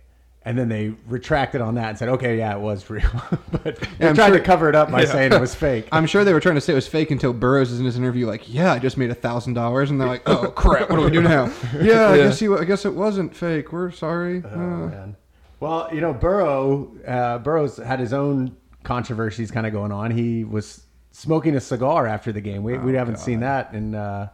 and 0.48 0.56
then 0.56 0.68
they 0.68 0.94
retracted 1.08 1.60
on 1.60 1.74
that 1.74 1.88
and 1.88 1.98
said, 1.98 2.08
"Okay, 2.08 2.38
yeah, 2.38 2.54
it 2.54 2.60
was 2.60 2.88
real," 2.96 3.02
but 3.50 3.64
they 3.64 3.72
Yeah, 3.98 4.10
I'm 4.10 4.14
tried 4.14 4.28
sure- 4.28 4.38
to 4.38 4.44
cover 4.44 4.68
it 4.68 4.76
up 4.76 4.92
by 4.92 5.00
Yeah. 5.00 5.06
saying 5.06 5.32
it 5.32 5.40
was 5.40 5.54
fake. 5.66 5.88
I'm 5.90 6.06
sure 6.06 6.22
they 6.24 6.32
were 6.32 6.38
trying 6.38 6.54
to 6.54 6.60
say 6.60 6.72
it 6.72 6.76
was 6.76 6.86
fake 6.86 7.10
until 7.10 7.32
Burrows 7.32 7.72
is 7.72 7.80
in 7.80 7.84
his 7.84 7.98
interview 7.98 8.28
like, 8.28 8.42
"Yeah, 8.52 8.72
I 8.72 8.78
just 8.78 8.96
made 8.96 9.10
a 9.10 9.14
thousand 9.16 9.54
dollars," 9.54 9.90
and 9.90 10.00
they're 10.00 10.06
like, 10.06 10.22
"Oh 10.28 10.46
crap, 10.54 10.88
what 10.88 10.98
do 10.98 11.02
we 11.02 11.10
do 11.10 11.20
now?" 11.20 11.50
yeah, 11.80 12.10
I 12.10 12.16
guess 12.18 12.38
he, 12.38 12.46
I 12.48 12.62
guess 12.62 12.84
it 12.84 12.94
wasn't 12.94 13.34
fake. 13.34 13.72
We're 13.72 13.90
sorry. 13.90 14.44
Oh, 14.46 14.48
Uh, 14.54 14.86
man. 14.86 15.16
Well, 15.58 15.88
you 15.92 16.00
know, 16.00 16.12
Burrow, 16.12 16.92
uh, 17.08 17.38
Burrow's 17.38 17.78
had 17.78 17.98
his 17.98 18.12
own 18.12 18.56
controversies 18.84 19.50
kind 19.50 19.66
of 19.66 19.72
going 19.72 19.90
on. 19.90 20.12
He 20.12 20.44
was 20.44 20.82
smoking 21.16 21.54
a 21.56 21.60
cigar 21.60 22.06
after 22.06 22.30
the 22.30 22.40
game. 22.42 22.62
We, 22.62 22.76
we 22.78 22.94
Oh, 22.94 22.98
haven't 22.98 23.18
seen 23.18 23.40
that 23.40 23.72
in 23.72 23.94
uh, 23.94 24.28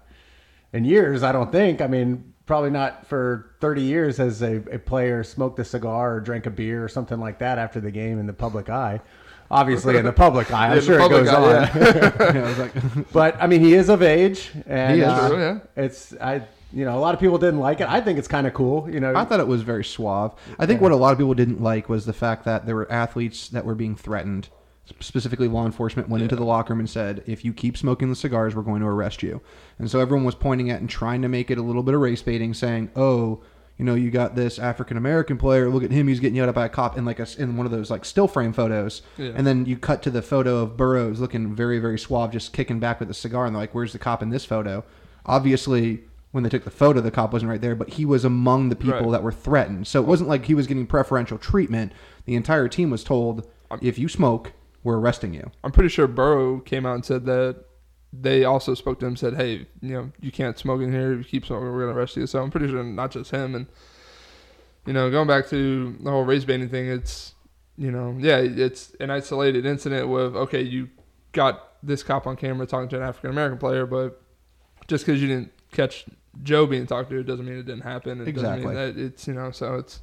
in 0.73 0.85
years, 0.85 1.23
I 1.23 1.31
don't 1.33 1.53
think. 1.53 1.81
I 1.81 1.87
mean, 1.87 2.33
probably 2.47 2.71
not 2.71 3.07
for 3.07 3.55
30 3.61 3.83
years 3.83 4.17
has 4.17 4.43
a, 4.43 4.57
a 4.73 4.79
player 4.79 5.23
smoked 5.23 5.59
a 5.61 5.65
cigar 5.65 6.17
or 6.17 6.21
drank 6.21 6.47
a 6.47 6.51
beer 6.51 6.83
or 6.85 6.89
something 6.89 7.21
like 7.21 7.39
that 7.39 7.59
after 7.59 7.81
the 7.81 7.91
game 7.91 8.19
in 8.19 8.27
the 8.27 8.33
public 8.33 8.69
eye. 8.69 9.01
Obviously, 9.51 9.97
in 9.99 10.05
the 10.07 10.13
public 10.15 10.51
eye, 10.51 10.69
I'm 10.71 10.77
Yeah, 10.77 10.81
sure 10.81 10.99
it 11.01 11.09
goes 11.11 11.29
eye, 11.29 11.35
on. 11.37 11.43
yeah. 11.53 12.13
yeah, 12.35 12.55
I 12.57 12.59
like, 12.59 13.13
But 13.13 13.37
I 13.41 13.47
mean, 13.47 13.61
he 13.61 13.75
is 13.75 13.89
of 13.91 14.03
age, 14.03 14.51
and 14.67 14.97
He 14.97 15.03
is. 15.03 15.09
uh, 15.09 15.37
yeah. 15.77 15.83
it's 15.85 16.15
I. 16.21 16.43
You 16.75 16.87
know, 16.87 16.97
a 16.97 17.01
lot 17.01 17.13
of 17.13 17.21
people 17.21 17.37
didn't 17.37 17.61
like 17.61 17.83
it. 17.83 17.87
I 17.87 18.01
think 18.01 18.19
it's 18.19 18.27
kind 18.29 18.47
of 18.47 18.55
cool. 18.55 18.89
You 18.91 18.99
know, 18.99 19.13
I 19.15 19.27
thought 19.27 19.41
it 19.41 19.47
was 19.47 19.61
very 19.61 19.85
suave. 19.85 20.33
I 20.59 20.65
think 20.65 20.81
what 20.81 20.91
a 20.91 20.97
lot 20.97 21.13
of 21.13 21.19
people 21.19 21.35
didn't 21.35 21.61
like 21.63 21.91
was 21.91 22.07
the 22.07 22.15
fact 22.15 22.47
that 22.47 22.65
there 22.65 22.75
were 22.75 22.91
athletes 22.91 23.51
that 23.51 23.67
were 23.67 23.75
being 23.75 23.95
threatened. 23.95 24.49
Specifically, 25.01 25.47
law 25.49 25.65
enforcement 25.65 26.09
went 26.09 26.23
into 26.25 26.35
the 26.37 26.45
locker 26.45 26.73
room 26.73 26.81
and 26.81 26.91
said, 26.91 27.23
"If 27.27 27.45
you 27.45 27.53
keep 27.53 27.77
smoking 27.77 28.09
the 28.09 28.17
cigars, 28.17 28.55
we're 28.57 28.63
going 28.63 28.81
to 28.81 28.89
arrest 28.89 29.23
you." 29.23 29.41
And 29.79 29.89
so 29.91 30.01
everyone 30.01 30.25
was 30.27 30.35
pointing 30.35 30.71
at 30.71 30.81
and 30.81 30.91
trying 30.91 31.23
to 31.23 31.29
make 31.29 31.51
it 31.51 31.59
a 31.59 31.63
little 31.63 31.83
bit 31.85 31.95
of 31.95 32.01
race 32.01 32.21
baiting, 32.21 32.53
saying, 32.53 32.91
"Oh, 32.97 33.41
you 33.79 33.85
know, 33.85 33.95
you 33.95 34.11
got 34.11 34.35
this 34.35 34.59
African 34.59 34.97
American 34.97 35.37
player. 35.39 35.71
Look 35.71 35.85
at 35.85 35.93
him; 35.93 36.09
he's 36.09 36.19
getting 36.19 36.35
yelled 36.37 36.49
at 36.49 36.55
by 36.57 36.67
a 36.67 36.69
cop 36.69 36.99
in 36.99 37.05
like 37.05 37.21
a 37.21 37.27
in 37.39 37.57
one 37.57 37.65
of 37.65 37.71
those 37.73 37.91
like 37.93 38.05
still 38.05 38.27
frame 38.27 38.53
photos." 38.53 39.03
Yeah. 39.19 39.31
And 39.37 39.47
then 39.47 39.67
you 39.67 39.77
cut 39.77 40.03
to 40.03 40.11
the 40.11 40.21
photo 40.21 40.59
of 40.59 40.77
Burrows 40.77 41.21
looking 41.21 41.55
very 41.55 41.79
very 41.79 41.99
suave, 41.99 42.33
just 42.33 42.53
kicking 42.53 42.81
back 42.81 42.99
with 42.99 43.09
a 43.09 43.15
cigar, 43.15 43.47
and 43.47 43.55
they're 43.55 43.63
like, 43.63 43.75
"Where's 43.77 43.93
the 43.93 43.99
cop 44.01 44.21
in 44.21 44.31
this 44.31 44.45
photo?" 44.45 44.83
Obviously, 45.27 46.03
when 46.33 46.43
they 46.43 46.51
took 46.51 46.65
the 46.65 46.71
photo, 46.71 47.01
the 47.01 47.11
cop 47.13 47.33
wasn't 47.33 47.51
right 47.51 47.61
there, 47.61 47.77
but 47.77 47.91
he 47.91 48.05
was 48.05 48.25
among 48.25 48.69
the 48.69 48.77
people 48.77 49.03
Right. 49.03 49.11
that 49.13 49.23
were 49.23 49.31
threatened. 49.33 49.87
So 49.87 50.01
it 50.03 50.09
wasn't 50.09 50.29
like 50.29 50.47
he 50.47 50.55
was 50.55 50.67
getting 50.67 50.87
preferential 50.87 51.39
treatment. 51.39 51.93
The 52.25 52.35
entire 52.35 52.67
team 52.69 52.91
was 52.91 53.05
told, 53.05 53.47
if 53.81 53.99
you 53.99 54.09
smoke, 54.09 54.53
we're 54.85 54.99
arresting 54.99 55.35
you. 55.35 55.51
I'm 55.65 55.73
pretty 55.73 55.89
sure 55.89 56.07
Burrow 56.07 56.61
came 56.61 56.85
out 56.87 56.95
and 56.95 57.05
said 57.05 57.25
that 57.27 57.65
they 58.13 58.45
also 58.45 58.75
spoke 58.75 59.01
to 59.01 59.07
him, 59.07 59.17
said, 59.17 59.35
"Hey, 59.35 59.67
you 59.81 59.95
know, 59.95 60.13
you 60.21 60.31
can't 60.31 60.59
smoke 60.59 60.81
in 60.83 60.93
here. 60.93 61.13
If 61.13 61.19
you 61.19 61.25
keep 61.25 61.47
smoking, 61.47 61.73
we're 61.73 61.87
gonna 61.87 61.97
arrest 61.99 62.17
you." 62.17 62.27
So 62.27 62.43
I'm 62.43 62.51
pretty 62.51 62.69
sure 62.69 62.83
not 62.85 63.11
just 63.11 63.31
him. 63.31 63.55
And 63.55 63.67
you 64.87 64.93
know, 64.93 65.11
going 65.11 65.29
back 65.29 65.49
to 65.49 65.97
the 66.03 66.11
whole 66.11 66.25
race 66.25 66.45
baiting 66.45 66.69
thing, 66.69 66.89
it's 66.89 67.35
you 67.79 67.91
know, 67.91 68.15
yeah, 68.19 68.37
it's 68.39 68.95
an 69.01 69.11
isolated 69.11 69.65
incident 69.65 70.09
with 70.09 70.37
okay, 70.37 70.61
you 70.63 70.89
got 71.33 71.69
this 71.83 72.03
cop 72.03 72.27
on 72.27 72.37
camera 72.37 72.67
talking 72.67 72.89
to 72.91 72.97
an 72.97 73.03
African 73.03 73.31
American 73.31 73.59
player, 73.59 73.87
but 73.87 74.21
just 74.89 75.07
because 75.07 75.23
you 75.23 75.29
didn't 75.29 75.53
catch 75.71 76.05
Joe 76.43 76.67
being 76.67 76.87
talked 76.87 77.09
to, 77.11 77.23
doesn't 77.23 77.45
mean 77.47 77.57
it 77.59 77.67
didn't 77.67 77.83
happen. 77.83 78.13
It 78.13 78.25
doesn't 78.25 78.29
Exactly. 78.29 78.67
mean 78.67 78.75
that 78.75 78.99
it's 78.99 79.27
you 79.27 79.35
know, 79.35 79.51
so 79.53 79.77
it's 79.77 80.01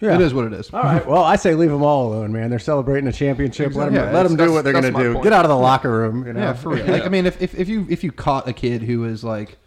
Yeah. 0.00 0.14
It 0.14 0.20
is 0.20 0.32
what 0.34 0.44
it 0.46 0.52
is. 0.52 0.70
All 0.72 0.82
right. 0.82 1.04
Well, 1.06 1.22
I 1.24 1.36
say 1.36 1.54
leave 1.54 1.70
them 1.70 1.82
all 1.82 2.12
alone, 2.12 2.32
man. 2.32 2.50
They're 2.50 2.58
celebrating 2.58 3.08
a 3.08 3.12
championship. 3.12 3.74
Let 3.74 3.86
them, 3.86 3.94
Yeah, 3.94 4.10
let 4.12 4.22
them 4.24 4.36
do 4.36 4.52
what 4.52 4.62
they're 4.64 4.72
going 4.72 4.84
to 4.84 4.92
do. 4.92 5.12
point. 5.14 5.24
Get 5.24 5.32
out 5.32 5.44
of 5.44 5.48
the 5.48 5.56
locker 5.56 5.90
room. 5.90 6.26
You 6.26 6.32
know? 6.34 6.40
Yeah, 6.40 6.52
for 6.52 6.70
real. 6.70 6.86
Like 6.86 7.04
I 7.04 7.08
mean, 7.08 7.26
if, 7.26 7.40
if, 7.42 7.54
if 7.58 7.68
you 7.68 7.86
if 7.90 8.04
you 8.04 8.12
caught 8.12 8.46
a 8.48 8.52
kid 8.52 8.82
who 8.82 9.00
was 9.00 9.24
like 9.24 9.58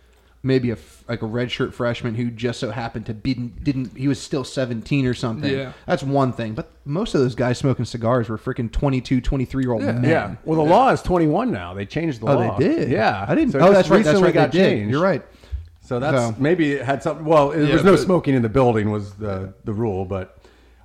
maybe 0.44 0.70
a 0.72 0.74
f- 0.74 1.04
like 1.08 1.22
a 1.22 1.26
redshirt 1.26 1.72
freshman 1.74 2.16
who 2.16 2.32
just 2.32 2.60
so 2.60 2.72
happened 2.72 3.06
to 3.06 3.14
be 3.14 3.34
didn't 3.36 3.96
he 3.96 4.08
was 4.08 4.20
still 4.20 4.44
17 4.44 5.06
or 5.06 5.14
something. 5.14 5.52
Yeah. 5.54 5.74
That's 5.86 6.02
one 6.02 6.32
thing. 6.34 6.54
But 6.56 6.72
most 6.86 7.14
of 7.14 7.22
those 7.22 7.36
guys 7.36 7.58
smoking 7.60 7.86
cigars 7.86 8.28
were 8.30 8.38
freaking 8.40 8.72
22, 8.72 9.22
23 9.22 9.64
year 9.64 9.72
old 9.74 9.84
Yeah. 9.84 9.92
men. 9.92 10.04
Yeah. 10.10 10.36
Well, 10.46 10.64
the 10.64 10.70
law 10.70 10.90
is 10.90 11.02
21 11.04 11.52
now. 11.52 11.74
They 11.76 11.86
changed 11.86 12.22
the 12.22 12.28
Oh, 12.28 12.36
law. 12.36 12.58
they 12.58 12.68
did. 12.68 12.90
Yeah. 12.90 13.26
I 13.28 13.36
didn't. 13.36 13.52
So 13.52 13.60
oh, 13.60 13.72
that's 13.72 13.90
right. 13.90 13.98
That's 14.04 14.16
recently 14.20 14.24
right. 14.30 14.34
Got 14.34 14.52
they 14.54 14.60
did. 14.60 14.70
changed. 14.70 14.92
You're 14.92 15.04
right. 15.04 15.24
So 15.92 16.00
that's 16.00 16.18
So- 16.18 16.36
maybe 16.40 16.72
it 16.72 16.86
had 16.86 17.04
something. 17.04 17.26
Well, 17.26 17.50
there 17.50 17.64
Yeah, 17.64 17.74
was 17.74 17.84
no 17.84 17.98
smoking 17.98 18.34
in 18.34 18.42
the 18.44 18.48
building 18.48 18.92
was 18.92 19.12
the 19.16 19.54
the 19.66 19.74
rule, 19.74 20.06
but 20.06 20.38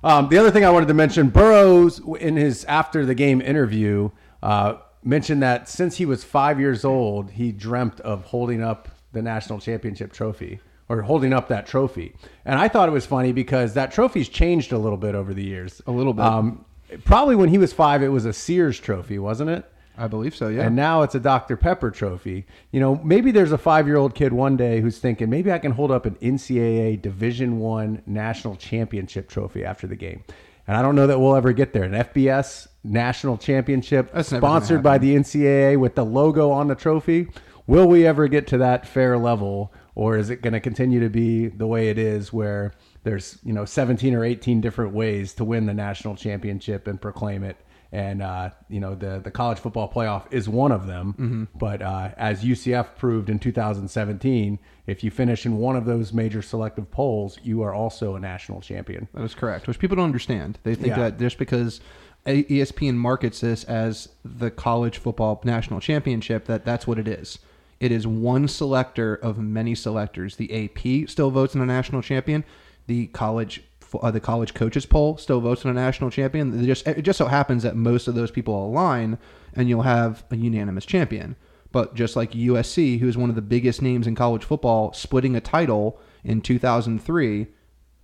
um, 0.03 0.27
the 0.27 0.37
other 0.37 0.51
thing 0.51 0.65
I 0.65 0.69
wanted 0.69 0.89
to 0.89 0.93
mention, 0.93 1.29
Burrows 1.29 2.01
in 2.19 2.35
his 2.35 2.65
after 2.65 3.05
the 3.05 3.15
game 3.15 3.39
interview 3.39 4.09
uh, 4.43 4.73
mentioned 5.05 5.41
that 5.43 5.69
since 5.69 5.95
he 5.95 6.05
was 6.05 6.25
five 6.25 6.59
years 6.59 6.83
old, 6.83 7.31
he 7.31 7.53
dreamt 7.53 8.01
of 8.01 8.25
holding 8.25 8.61
up 8.61 8.89
the 9.13 9.21
national 9.21 9.59
championship 9.59 10.11
trophy 10.11 10.59
or 10.89 11.03
holding 11.03 11.31
up 11.31 11.47
that 11.47 11.65
trophy, 11.67 12.13
and 12.43 12.59
I 12.59 12.67
thought 12.67 12.89
it 12.89 12.91
was 12.91 13.05
funny 13.05 13.31
because 13.31 13.75
that 13.75 13.93
trophy's 13.93 14.27
changed 14.27 14.73
a 14.73 14.77
little 14.77 14.97
bit 14.97 15.15
over 15.15 15.33
the 15.33 15.43
years. 15.43 15.81
A 15.87 15.91
little 15.91 16.11
bit. 16.13 16.25
Um, 16.25 16.65
probably 17.05 17.37
when 17.37 17.47
he 17.47 17.57
was 17.57 17.71
five, 17.71 18.03
it 18.03 18.09
was 18.09 18.25
a 18.25 18.33
Sears 18.33 18.77
trophy, 18.77 19.19
wasn't 19.19 19.51
it? 19.51 19.71
I 19.97 20.07
believe 20.07 20.35
so. 20.35 20.47
Yeah. 20.47 20.63
And 20.63 20.75
now 20.75 21.01
it's 21.01 21.15
a 21.15 21.19
Dr. 21.19 21.57
Pepper 21.57 21.89
trophy. 21.89 22.45
You 22.71 22.79
know, 22.79 22.95
maybe 23.03 23.31
there's 23.31 23.51
a 23.51 23.57
five 23.57 23.87
year 23.87 23.97
old 23.97 24.13
kid 24.13 24.31
one 24.31 24.55
day 24.55 24.79
who's 24.79 24.99
thinking, 24.99 25.29
maybe 25.29 25.51
I 25.51 25.57
can 25.57 25.71
hold 25.71 25.91
up 25.91 26.05
an 26.05 26.15
NCAA 26.15 27.01
Division 27.01 27.59
One 27.59 28.03
national 28.05 28.55
championship 28.55 29.27
trophy 29.27 29.65
after 29.65 29.87
the 29.87 29.95
game. 29.95 30.23
And 30.67 30.75
I 30.75 30.81
don't 30.81 30.95
know 30.95 31.07
that 31.07 31.19
we'll 31.19 31.35
ever 31.35 31.53
get 31.53 31.73
there. 31.73 31.83
An 31.83 31.93
FBS 31.93 32.67
national 32.83 33.37
championship 33.37 34.11
That's 34.13 34.29
sponsored 34.29 34.83
by 34.83 34.97
the 34.97 35.15
NCAA 35.15 35.79
with 35.79 35.95
the 35.95 36.05
logo 36.05 36.51
on 36.51 36.67
the 36.67 36.75
trophy. 36.75 37.29
Will 37.67 37.87
we 37.87 38.05
ever 38.05 38.27
get 38.27 38.47
to 38.47 38.57
that 38.59 38.87
fair 38.87 39.17
level, 39.17 39.73
or 39.95 40.17
is 40.17 40.29
it 40.29 40.41
going 40.41 40.53
to 40.53 40.59
continue 40.59 40.99
to 41.01 41.09
be 41.09 41.47
the 41.47 41.67
way 41.67 41.89
it 41.89 41.97
is, 41.97 42.31
where 42.31 42.73
there's 43.03 43.39
you 43.43 43.53
know 43.53 43.65
17 43.65 44.13
or 44.13 44.23
18 44.23 44.61
different 44.61 44.93
ways 44.93 45.33
to 45.35 45.43
win 45.43 45.65
the 45.65 45.73
national 45.73 46.15
championship 46.15 46.87
and 46.87 47.01
proclaim 47.01 47.43
it? 47.43 47.57
And 47.91 48.21
uh, 48.21 48.49
you 48.69 48.79
know 48.79 48.95
the 48.95 49.19
the 49.23 49.31
college 49.31 49.59
football 49.59 49.91
playoff 49.91 50.23
is 50.31 50.49
one 50.49 50.71
of 50.71 50.87
them. 50.87 51.13
Mm-hmm. 51.13 51.43
But 51.57 51.81
uh, 51.81 52.09
as 52.17 52.43
UCF 52.43 52.95
proved 52.97 53.29
in 53.29 53.39
2017, 53.39 54.59
if 54.87 55.03
you 55.03 55.11
finish 55.11 55.45
in 55.45 55.57
one 55.57 55.75
of 55.75 55.85
those 55.85 56.13
major 56.13 56.41
selective 56.41 56.89
polls, 56.91 57.39
you 57.43 57.61
are 57.61 57.73
also 57.73 58.15
a 58.15 58.19
national 58.19 58.61
champion. 58.61 59.07
That 59.13 59.23
is 59.23 59.35
correct, 59.35 59.67
which 59.67 59.79
people 59.79 59.95
don't 59.95 60.05
understand. 60.05 60.59
They 60.63 60.75
think 60.75 60.89
Yeah. 60.89 61.09
that 61.09 61.19
just 61.19 61.37
because 61.37 61.79
ESPN 62.25 62.95
markets 62.95 63.39
this 63.39 63.63
as 63.65 64.09
the 64.25 64.51
college 64.51 64.97
football 64.97 65.39
national 65.45 65.79
championship, 65.79 66.45
that 66.45 66.65
that's 66.65 66.85
what 66.85 66.99
it 66.99 67.07
is. 67.07 67.39
It 67.79 67.91
is 67.91 68.07
one 68.07 68.47
selector 68.47 69.15
of 69.15 69.37
many 69.37 69.75
selectors. 69.75 70.35
The 70.35 70.51
AP 70.65 71.07
still 71.09 71.29
votes 71.29 71.55
in 71.55 71.61
a 71.61 71.65
national 71.65 72.01
champion. 72.01 72.43
The 72.87 73.07
college 73.07 73.63
uh, 73.95 74.11
the 74.11 74.19
college 74.19 74.53
coaches 74.53 74.85
poll 74.85 75.17
still 75.17 75.39
votes 75.39 75.63
in 75.63 75.69
a 75.69 75.73
national 75.73 76.09
champion. 76.09 76.59
They 76.59 76.65
just 76.65 76.87
it 76.87 77.01
just 77.03 77.17
so 77.17 77.25
happens 77.25 77.63
that 77.63 77.75
most 77.75 78.07
of 78.07 78.15
those 78.15 78.31
people 78.31 78.65
align, 78.65 79.17
and 79.53 79.69
you'll 79.69 79.83
have 79.83 80.23
a 80.31 80.35
unanimous 80.35 80.85
champion. 80.85 81.35
But 81.71 81.95
just 81.95 82.15
like 82.15 82.31
USC, 82.31 82.99
who 82.99 83.07
is 83.07 83.17
one 83.17 83.29
of 83.29 83.35
the 83.35 83.41
biggest 83.41 83.81
names 83.81 84.07
in 84.07 84.15
college 84.15 84.43
football, 84.43 84.93
splitting 84.93 85.35
a 85.35 85.41
title 85.41 85.99
in 86.23 86.41
2003, 86.41 87.47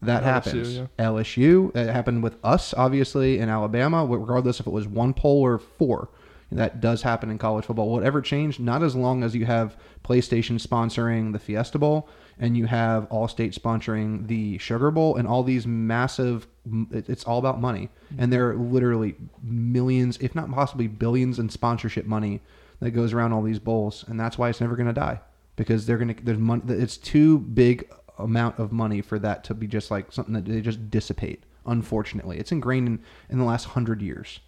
that 0.02 0.22
LSU, 0.22 0.26
happens. 0.26 0.78
yeah. 0.78 0.88
LSU. 1.00 1.76
It 1.76 1.92
happened 1.92 2.24
with 2.24 2.38
us, 2.44 2.74
obviously, 2.74 3.40
in 3.40 3.50
Alabama, 3.50 4.06
regardless 4.06 4.60
if 4.60 4.68
it 4.68 4.74
was 4.74 4.88
one 4.88 5.14
poll 5.14 5.42
or 5.42 5.58
four. 5.58 6.10
That 6.52 6.82
does 6.82 7.02
happen 7.02 7.32
in 7.32 7.38
college 7.40 7.66
football. 7.66 7.90
Whatever 7.90 8.22
changed, 8.22 8.60
not 8.60 8.84
as 8.84 8.96
long 8.96 9.24
as 9.24 9.34
you 9.34 9.46
have 9.46 9.76
PlayStation 10.04 10.62
sponsoring 10.62 11.34
the 11.34 11.40
Fiesta 11.40 11.80
Bowl 11.80 12.08
and 12.40 12.58
you 12.58 12.66
have 12.66 13.08
Allstate 13.10 13.54
sponsoring 13.54 14.28
the 14.28 14.58
Sugar 14.58 14.92
Bowl 14.92 15.16
and 15.16 15.28
all 15.28 15.44
these 15.44 15.68
massive. 15.68 16.48
It's 16.92 17.24
all 17.24 17.40
about 17.40 17.60
money, 17.60 17.90
mm-hmm. 18.06 18.22
and 18.22 18.34
there 18.34 18.50
are 18.50 18.56
literally 18.56 19.16
millions, 19.42 20.18
if 20.18 20.36
not 20.36 20.52
possibly 20.52 20.88
billions, 20.88 21.40
in 21.40 21.50
sponsorship 21.50 22.06
money 22.06 22.42
that 22.80 22.92
goes 22.92 23.14
around 23.14 23.34
all 23.34 23.42
these 23.42 23.60
bowls, 23.60 24.04
and 24.08 24.20
that's 24.20 24.38
why 24.38 24.50
it's 24.50 24.62
never 24.62 24.76
going 24.76 24.88
to 24.88 24.94
die 24.94 25.20
because 25.56 25.86
they're 25.86 25.98
going 25.98 26.16
to. 26.16 26.24
There's 26.24 26.38
money. 26.38 26.62
It's 26.68 26.98
too 26.98 27.40
big 27.40 27.90
amount 28.18 28.60
of 28.60 28.72
money 28.72 29.02
for 29.02 29.20
that 29.20 29.44
to 29.46 29.54
be 29.54 29.68
just 29.68 29.92
like 29.92 30.12
something 30.12 30.34
that 30.34 30.46
they 30.46 30.62
just 30.62 30.90
dissipate. 30.90 31.44
Unfortunately, 31.66 32.38
it's 32.38 32.52
ingrained 32.52 32.88
in, 32.88 33.00
in 33.30 33.38
the 33.38 33.46
last 33.46 33.66
hundred 33.66 34.02
years. 34.02 34.40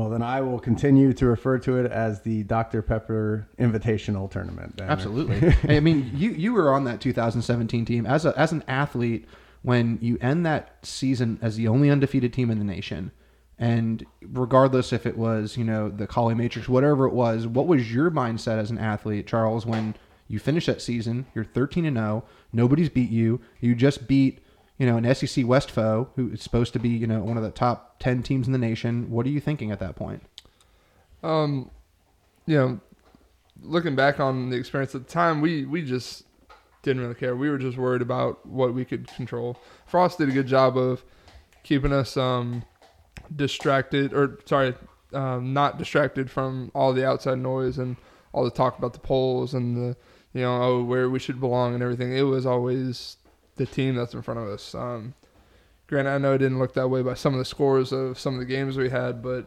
Well, 0.00 0.08
then 0.08 0.22
I 0.22 0.40
will 0.40 0.58
continue 0.58 1.12
to 1.12 1.26
refer 1.26 1.58
to 1.58 1.76
it 1.76 1.92
as 1.92 2.22
the 2.22 2.42
Dr. 2.44 2.80
Pepper 2.80 3.46
Invitational 3.58 4.30
Tournament. 4.30 4.78
then. 4.78 4.88
Absolutely. 4.88 5.54
I 5.76 5.80
mean, 5.80 6.10
you 6.14 6.30
you 6.30 6.54
were 6.54 6.72
on 6.72 6.84
that 6.84 7.02
2017 7.02 7.84
team 7.84 8.06
as 8.06 8.24
a 8.24 8.32
as 8.38 8.50
an 8.50 8.64
athlete 8.66 9.26
when 9.60 9.98
you 10.00 10.16
end 10.22 10.46
that 10.46 10.78
season 10.82 11.38
as 11.42 11.56
the 11.56 11.68
only 11.68 11.90
undefeated 11.90 12.32
team 12.32 12.50
in 12.50 12.58
the 12.58 12.64
nation. 12.64 13.12
And 13.58 14.06
regardless 14.22 14.90
if 14.90 15.04
it 15.04 15.18
was, 15.18 15.58
you 15.58 15.64
know, 15.64 15.90
the 15.90 16.06
Colley 16.06 16.34
Matrix, 16.34 16.66
whatever 16.66 17.04
it 17.04 17.12
was, 17.12 17.46
what 17.46 17.66
was 17.66 17.92
your 17.92 18.10
mindset 18.10 18.58
as 18.58 18.70
an 18.70 18.78
athlete, 18.78 19.26
Charles, 19.26 19.66
when 19.66 19.94
you 20.28 20.38
finish 20.38 20.64
that 20.64 20.80
season, 20.80 21.26
you're 21.34 21.44
13 21.44 21.84
and 21.84 21.98
0, 21.98 22.24
nobody's 22.54 22.88
beat 22.88 23.10
you, 23.10 23.38
you 23.60 23.74
just 23.74 24.08
beat, 24.08 24.38
you 24.80 24.86
know, 24.86 24.96
an 24.96 25.14
SEC 25.14 25.46
West 25.46 25.70
foe 25.70 26.08
who 26.16 26.30
is 26.30 26.42
supposed 26.42 26.72
to 26.72 26.78
be, 26.78 26.88
you 26.88 27.06
know, 27.06 27.20
one 27.20 27.36
of 27.36 27.42
the 27.42 27.50
top 27.50 27.98
10 27.98 28.22
teams 28.22 28.46
in 28.46 28.54
the 28.54 28.58
nation. 28.58 29.10
What 29.10 29.26
are 29.26 29.28
you 29.28 29.38
thinking 29.38 29.70
at 29.70 29.78
that 29.78 29.94
point? 29.94 30.22
Um, 31.22 31.70
you 32.46 32.56
know, 32.56 32.80
looking 33.60 33.94
back 33.94 34.18
on 34.18 34.48
the 34.48 34.56
experience 34.56 34.94
at 34.94 35.06
the 35.06 35.12
time, 35.12 35.42
we 35.42 35.66
we 35.66 35.82
just 35.82 36.24
didn't 36.82 37.02
really 37.02 37.14
care. 37.14 37.36
We 37.36 37.50
were 37.50 37.58
just 37.58 37.76
worried 37.76 38.00
about 38.00 38.46
what 38.46 38.72
we 38.72 38.86
could 38.86 39.06
control. 39.08 39.58
Frost 39.84 40.16
did 40.16 40.30
a 40.30 40.32
good 40.32 40.46
job 40.46 40.78
of 40.78 41.04
keeping 41.62 41.92
us 41.92 42.16
um, 42.16 42.64
distracted, 43.36 44.14
or 44.14 44.38
sorry, 44.46 44.74
um, 45.12 45.52
not 45.52 45.76
distracted 45.76 46.30
from 46.30 46.70
all 46.74 46.94
the 46.94 47.06
outside 47.06 47.38
noise 47.38 47.76
and 47.76 47.96
all 48.32 48.44
the 48.44 48.50
talk 48.50 48.78
about 48.78 48.94
the 48.94 48.98
polls 48.98 49.52
and 49.52 49.76
the 49.76 49.96
you 50.32 50.40
know 50.40 50.62
oh, 50.62 50.82
where 50.82 51.10
we 51.10 51.18
should 51.18 51.38
belong 51.38 51.74
and 51.74 51.82
everything. 51.82 52.16
It 52.16 52.22
was 52.22 52.46
always 52.46 53.18
the 53.60 53.66
team 53.66 53.94
that's 53.94 54.14
in 54.14 54.22
front 54.22 54.40
of 54.40 54.48
us. 54.48 54.74
Um, 54.74 55.14
granted, 55.86 56.10
I 56.10 56.18
know 56.18 56.32
it 56.32 56.38
didn't 56.38 56.58
look 56.58 56.72
that 56.74 56.88
way 56.88 57.02
by 57.02 57.14
some 57.14 57.34
of 57.34 57.38
the 57.38 57.44
scores 57.44 57.92
of 57.92 58.18
some 58.18 58.34
of 58.34 58.40
the 58.40 58.46
games 58.46 58.76
we 58.76 58.88
had, 58.88 59.22
but 59.22 59.46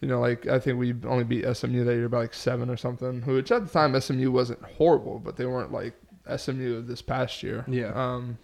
you 0.00 0.08
know, 0.08 0.20
like 0.20 0.46
I 0.48 0.58
think 0.58 0.78
we 0.78 0.94
only 1.06 1.24
beat 1.24 1.44
SMU 1.54 1.84
that 1.84 1.94
year 1.94 2.08
by 2.08 2.18
like 2.18 2.34
seven 2.34 2.68
or 2.68 2.76
something. 2.76 3.22
Which 3.22 3.52
at 3.52 3.66
the 3.66 3.72
time 3.72 3.98
SMU 3.98 4.30
wasn't 4.32 4.62
horrible, 4.62 5.20
but 5.20 5.36
they 5.36 5.46
weren't 5.46 5.72
like 5.72 5.94
SMU 6.36 6.78
of 6.78 6.88
this 6.88 7.02
past 7.02 7.42
year. 7.42 7.64
Yeah. 7.68 7.92
Um, 7.94 8.38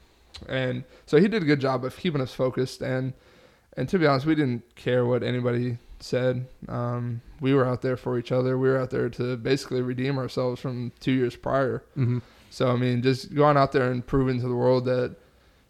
and 0.48 0.84
so 1.06 1.16
he 1.16 1.28
did 1.28 1.42
a 1.42 1.46
good 1.46 1.60
job 1.60 1.84
of 1.84 1.96
keeping 1.96 2.20
us 2.20 2.32
focused 2.32 2.82
and 2.82 3.14
and 3.76 3.88
to 3.90 3.98
be 3.98 4.06
honest, 4.06 4.24
we 4.24 4.34
didn't 4.34 4.74
care 4.74 5.04
what 5.04 5.22
anybody 5.22 5.76
said. 6.00 6.46
Um, 6.68 7.20
we 7.40 7.52
were 7.52 7.66
out 7.66 7.82
there 7.82 7.96
for 7.96 8.18
each 8.18 8.32
other. 8.32 8.56
We 8.56 8.68
were 8.68 8.78
out 8.78 8.90
there 8.90 9.10
to 9.10 9.36
basically 9.36 9.82
redeem 9.82 10.16
ourselves 10.16 10.60
from 10.60 10.92
two 11.00 11.12
years 11.12 11.36
prior. 11.36 11.84
Mm-hmm. 11.96 12.18
So 12.56 12.70
I 12.70 12.76
mean, 12.76 13.02
just 13.02 13.34
going 13.34 13.58
out 13.58 13.72
there 13.72 13.90
and 13.90 14.06
proving 14.06 14.40
to 14.40 14.48
the 14.48 14.54
world 14.56 14.86
that 14.86 15.14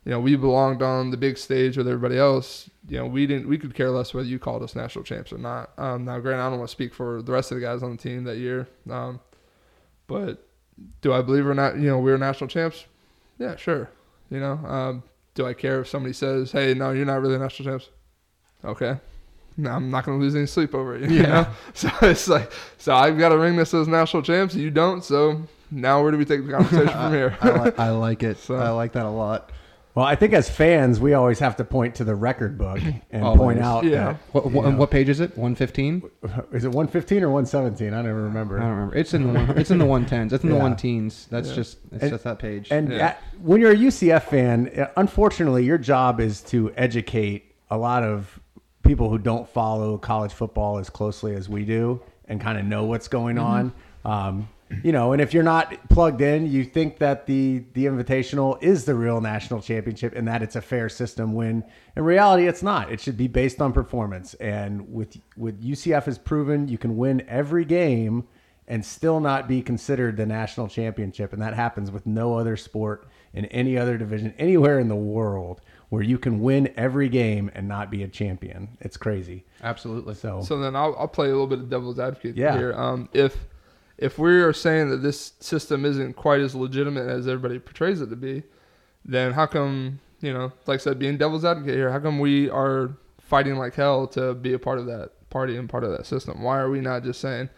you 0.04 0.12
know 0.12 0.20
we 0.20 0.36
belonged 0.36 0.82
on 0.82 1.10
the 1.10 1.16
big 1.16 1.36
stage 1.36 1.76
with 1.76 1.88
everybody 1.88 2.16
else. 2.16 2.70
You 2.88 2.98
know, 2.98 3.06
we 3.06 3.26
didn't. 3.26 3.48
We 3.48 3.58
could 3.58 3.74
care 3.74 3.90
less 3.90 4.14
whether 4.14 4.28
you 4.28 4.38
called 4.38 4.62
us 4.62 4.76
national 4.76 5.02
champs 5.02 5.32
or 5.32 5.38
not. 5.38 5.70
Um, 5.78 6.04
now, 6.04 6.20
granted, 6.20 6.44
I 6.44 6.48
don't 6.48 6.58
want 6.60 6.68
to 6.68 6.72
speak 6.72 6.94
for 6.94 7.22
the 7.22 7.32
rest 7.32 7.50
of 7.50 7.56
the 7.56 7.60
guys 7.60 7.82
on 7.82 7.90
the 7.90 7.96
team 7.96 8.22
that 8.22 8.36
year, 8.36 8.68
um, 8.88 9.18
but 10.06 10.46
do 11.00 11.12
I 11.12 11.22
believe 11.22 11.44
we're 11.44 11.54
not? 11.54 11.74
You 11.76 11.88
know, 11.88 11.98
we 11.98 12.12
were 12.12 12.18
national 12.18 12.46
champs. 12.46 12.84
Yeah, 13.40 13.56
sure. 13.56 13.90
You 14.30 14.38
know, 14.38 14.52
um, 14.52 15.02
do 15.34 15.44
I 15.44 15.54
care 15.54 15.80
if 15.80 15.88
somebody 15.88 16.12
says, 16.12 16.52
"Hey, 16.52 16.72
no, 16.72 16.92
you're 16.92 17.04
not 17.04 17.20
really 17.20 17.36
national 17.36 17.68
champs"? 17.68 17.90
Okay, 18.64 18.96
no, 19.56 19.70
I'm 19.70 19.90
not 19.90 20.04
going 20.04 20.20
to 20.20 20.24
lose 20.24 20.36
any 20.36 20.46
sleep 20.46 20.72
over 20.72 20.94
it. 20.94 21.10
You 21.10 21.16
Yeah. 21.22 21.26
know, 21.26 21.46
so 21.74 21.90
it's 22.02 22.28
like, 22.28 22.52
so 22.78 22.94
I've 22.94 23.18
got 23.18 23.30
to 23.30 23.38
ring 23.38 23.56
this 23.56 23.74
as 23.74 23.88
national 23.88 24.22
champs. 24.22 24.54
You 24.54 24.70
don't, 24.70 25.02
so 25.02 25.42
now 25.70 26.02
where 26.02 26.12
do 26.12 26.18
we 26.18 26.24
take 26.24 26.44
the 26.46 26.52
conversation 26.52 26.88
from 26.92 27.12
here? 27.12 27.36
I, 27.40 27.50
li- 27.64 27.72
I 27.78 27.90
like 27.90 28.22
it. 28.22 28.38
So- 28.38 28.56
I 28.56 28.70
like 28.70 28.92
that 28.92 29.06
a 29.06 29.10
lot. 29.10 29.50
Well, 29.94 30.04
I 30.04 30.14
think 30.14 30.34
as 30.34 30.50
fans, 30.50 31.00
we 31.00 31.14
always 31.14 31.38
have 31.38 31.56
to 31.56 31.64
point 31.64 31.94
to 31.94 32.04
the 32.04 32.14
record 32.14 32.58
book 32.58 32.80
and 33.10 33.24
Always. 33.24 33.38
point 33.40 33.58
out 33.60 33.84
Yeah. 33.84 34.16
What, 34.32 34.44
You 34.44 34.50
what, 34.50 34.68
know. 34.68 34.76
what 34.76 34.90
page 34.90 35.08
is 35.08 35.20
it? 35.20 35.34
One 35.38 35.54
fifteen? 35.54 36.02
Is 36.52 36.64
it 36.64 36.68
115 36.68 37.22
or 37.22 37.30
117? 37.30 37.94
I 37.94 38.02
never 38.02 38.24
remember. 38.24 38.58
I 38.58 38.64
don't 38.64 38.70
remember. 38.72 38.94
It's 38.94 39.14
in 39.14 39.22
the 39.22 39.32
one, 39.32 39.56
it's 39.58 39.70
in 39.70 39.78
the 39.78 39.86
one 39.86 40.04
tens. 40.04 40.34
It's 40.34 40.44
in 40.44 40.50
the 40.50 40.56
one 40.56 40.76
teens. 40.76 41.26
That's 41.30 41.48
Yeah. 41.48 41.54
just 41.54 41.78
it's 41.92 42.02
And- 42.02 42.10
just 42.12 42.24
that 42.24 42.38
page. 42.38 42.68
And 42.70 42.92
Yeah. 42.92 43.06
at- 43.06 43.22
when 43.40 43.58
you're 43.62 43.70
a 43.72 43.74
UCF 43.76 44.24
fan, 44.24 44.70
uh, 44.78 44.88
unfortunately, 44.98 45.64
your 45.64 45.78
job 45.78 46.20
is 46.20 46.42
to 46.42 46.70
educate 46.76 47.54
a 47.70 47.78
lot 47.78 48.02
of 48.02 48.38
people 48.82 49.08
who 49.08 49.16
don't 49.16 49.48
follow 49.48 49.96
college 49.96 50.32
football 50.34 50.76
as 50.76 50.90
closely 50.90 51.34
as 51.34 51.48
we 51.48 51.64
do 51.64 52.02
and 52.28 52.38
kind 52.38 52.58
of 52.58 52.66
know 52.66 52.84
what's 52.84 53.08
going 53.08 53.38
on. 53.38 53.72
Um, 54.04 54.48
you 54.82 54.92
know, 54.92 55.12
and 55.12 55.22
if 55.22 55.32
you're 55.32 55.42
not 55.44 55.88
plugged 55.88 56.20
in, 56.20 56.46
you 56.50 56.64
think 56.64 56.98
that 56.98 57.26
the 57.26 57.64
the 57.74 57.86
Invitational 57.86 58.60
is 58.62 58.84
the 58.84 58.94
real 58.94 59.20
national 59.20 59.60
championship 59.62 60.14
and 60.16 60.26
that 60.28 60.42
it's 60.42 60.56
a 60.56 60.60
fair 60.62 60.88
system. 60.88 61.32
When 61.34 61.64
in 61.96 62.02
reality, 62.04 62.46
it's 62.46 62.62
not. 62.62 62.90
It 62.92 63.00
should 63.00 63.16
be 63.16 63.28
based 63.28 63.60
on 63.60 63.72
performance. 63.72 64.34
And 64.34 64.92
with 64.92 65.16
with 65.36 65.62
UCF 65.62 66.04
has 66.04 66.18
proven, 66.18 66.68
you 66.68 66.78
can 66.78 66.96
win 66.96 67.24
every 67.28 67.64
game 67.64 68.24
and 68.68 68.84
still 68.84 69.20
not 69.20 69.46
be 69.46 69.62
considered 69.62 70.16
the 70.16 70.26
national 70.26 70.66
championship. 70.66 71.32
And 71.32 71.40
that 71.40 71.54
happens 71.54 71.92
with 71.92 72.04
no 72.04 72.36
other 72.36 72.56
sport 72.56 73.06
in 73.32 73.44
any 73.46 73.78
other 73.78 73.96
division 73.96 74.34
anywhere 74.38 74.80
in 74.80 74.88
the 74.88 74.96
world 74.96 75.60
where 75.90 76.02
you 76.02 76.18
can 76.18 76.40
win 76.40 76.72
every 76.76 77.08
game 77.08 77.48
and 77.54 77.68
not 77.68 77.92
be 77.92 78.02
a 78.02 78.08
champion. 78.08 78.76
It's 78.80 78.96
crazy. 78.96 79.44
Absolutely. 79.62 80.14
So, 80.16 80.42
So 80.42 80.58
then 80.58 80.74
I'll, 80.74 80.96
I'll 80.98 81.06
play 81.06 81.28
a 81.28 81.30
little 81.30 81.46
bit 81.46 81.60
of 81.60 81.70
devil's 81.70 82.00
advocate 82.00 82.36
Yeah. 82.36 82.56
here. 82.58 82.74
Um, 82.74 83.08
if 83.12 83.36
if 83.98 84.18
we 84.18 84.40
are 84.40 84.52
saying 84.52 84.90
that 84.90 84.98
this 84.98 85.32
system 85.40 85.84
isn't 85.84 86.14
quite 86.14 86.40
as 86.40 86.54
legitimate 86.54 87.08
as 87.08 87.26
everybody 87.26 87.58
portrays 87.58 88.00
it 88.00 88.10
to 88.10 88.16
be, 88.16 88.42
then 89.04 89.32
how 89.32 89.46
come 89.46 90.00
you 90.20 90.32
know, 90.32 90.52
like 90.66 90.80
I 90.80 90.82
said, 90.82 90.98
being 90.98 91.18
devil's 91.18 91.44
advocate 91.44 91.74
here, 91.74 91.90
how 91.90 92.00
come 92.00 92.18
we 92.18 92.48
are 92.50 92.96
fighting 93.20 93.56
like 93.56 93.74
hell 93.74 94.06
to 94.08 94.34
be 94.34 94.54
a 94.54 94.58
part 94.58 94.78
of 94.78 94.86
that 94.86 95.10
party 95.30 95.56
and 95.56 95.68
part 95.68 95.84
of 95.84 95.90
that 95.92 96.06
system? 96.06 96.42
Why 96.42 96.58
are 96.58 96.70
we 96.70 96.80
not 96.80 97.04
just 97.04 97.20
saying, 97.20 97.50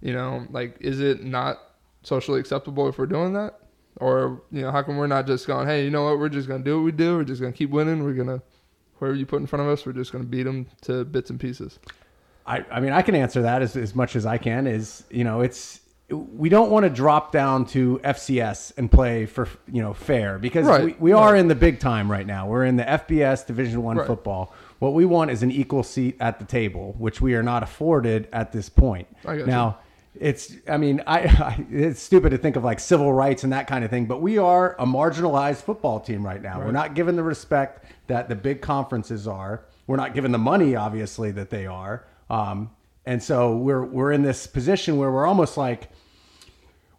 you 0.00 0.12
know, 0.12 0.46
like 0.50 0.76
is 0.80 1.00
it 1.00 1.24
not 1.24 1.58
socially 2.02 2.40
acceptable 2.40 2.88
if 2.88 2.98
we're 2.98 3.06
doing 3.06 3.32
that? 3.34 3.60
Or, 3.96 4.42
you 4.50 4.62
know, 4.62 4.72
how 4.72 4.82
come 4.82 4.96
we're 4.96 5.06
not 5.06 5.26
just 5.26 5.46
going, 5.46 5.68
hey, 5.68 5.84
you 5.84 5.90
know 5.90 6.04
what, 6.04 6.18
we're 6.18 6.28
just 6.28 6.48
gonna 6.48 6.64
do 6.64 6.78
what 6.78 6.84
we 6.84 6.92
do, 6.92 7.16
we're 7.16 7.24
just 7.24 7.40
gonna 7.40 7.52
keep 7.52 7.70
winning, 7.70 8.04
we're 8.04 8.12
gonna 8.12 8.42
whoever 8.96 9.14
you 9.14 9.26
put 9.26 9.40
in 9.40 9.46
front 9.46 9.64
of 9.64 9.68
us, 9.68 9.86
we're 9.86 9.92
just 9.92 10.12
gonna 10.12 10.24
beat 10.24 10.42
them 10.44 10.66
to 10.82 11.04
bits 11.04 11.30
and 11.30 11.40
pieces. 11.40 11.78
I, 12.46 12.64
I 12.70 12.80
mean, 12.80 12.92
I 12.92 13.02
can 13.02 13.14
answer 13.14 13.42
that 13.42 13.62
as, 13.62 13.76
as 13.76 13.94
much 13.94 14.16
as 14.16 14.26
I 14.26 14.38
can. 14.38 14.66
Is 14.66 15.04
you 15.10 15.24
know, 15.24 15.40
it's 15.40 15.80
we 16.10 16.48
don't 16.48 16.70
want 16.70 16.84
to 16.84 16.90
drop 16.90 17.32
down 17.32 17.64
to 17.64 17.98
FCS 18.04 18.74
and 18.76 18.90
play 18.90 19.24
for 19.26 19.48
you 19.72 19.82
know 19.82 19.94
fair 19.94 20.38
because 20.38 20.66
Right, 20.66 20.84
we, 20.84 20.96
we 20.98 21.12
are 21.12 21.34
in 21.34 21.48
the 21.48 21.54
big 21.54 21.80
time 21.80 22.10
right 22.10 22.26
now. 22.26 22.46
We're 22.46 22.64
in 22.66 22.76
the 22.76 22.84
FBS 22.84 23.46
Division 23.46 23.82
One 23.82 23.96
Right. 23.96 24.06
football. 24.06 24.54
What 24.78 24.92
we 24.92 25.06
want 25.06 25.30
is 25.30 25.42
an 25.42 25.50
equal 25.50 25.82
seat 25.82 26.16
at 26.20 26.38
the 26.38 26.44
table, 26.44 26.94
which 26.98 27.20
we 27.20 27.34
are 27.34 27.42
not 27.42 27.62
afforded 27.62 28.28
at 28.32 28.52
this 28.52 28.68
point. 28.68 29.08
Now, 29.46 29.78
it's 30.20 30.52
I 30.68 30.76
mean, 30.76 31.02
I, 31.06 31.20
I 31.20 31.66
it's 31.70 32.02
stupid 32.02 32.30
to 32.30 32.38
think 32.38 32.56
of 32.56 32.64
like 32.64 32.78
civil 32.78 33.12
rights 33.12 33.42
and 33.42 33.52
that 33.54 33.66
kind 33.66 33.82
of 33.84 33.90
thing, 33.90 34.04
but 34.04 34.20
we 34.20 34.36
are 34.36 34.76
a 34.78 34.84
marginalized 34.84 35.62
football 35.62 35.98
team 36.00 36.24
right 36.24 36.42
now. 36.42 36.58
We're 36.58 36.72
not 36.72 36.94
given 36.94 37.16
the 37.16 37.22
respect 37.22 37.86
that 38.08 38.28
the 38.28 38.34
big 38.36 38.60
conferences 38.60 39.26
are. 39.26 39.64
We're 39.86 39.96
not 39.96 40.14
given 40.14 40.32
the 40.32 40.38
money, 40.38 40.76
obviously, 40.76 41.30
that 41.32 41.48
they 41.50 41.66
are. 41.66 42.06
Um, 42.30 42.70
and 43.06 43.22
so 43.22 43.56
we're 43.56 43.84
we're 43.84 44.12
in 44.12 44.22
this 44.22 44.46
position 44.46 44.96
where 44.96 45.10
we're 45.10 45.26
almost 45.26 45.56
like 45.56 45.90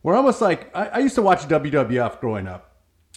we're 0.03 0.15
almost 0.15 0.41
like 0.41 0.75
I, 0.75 0.85
I 0.87 0.97
used 0.99 1.15
to 1.15 1.21
watch 1.21 1.41
WWF 1.47 2.19
growing 2.19 2.47
up. 2.47 2.71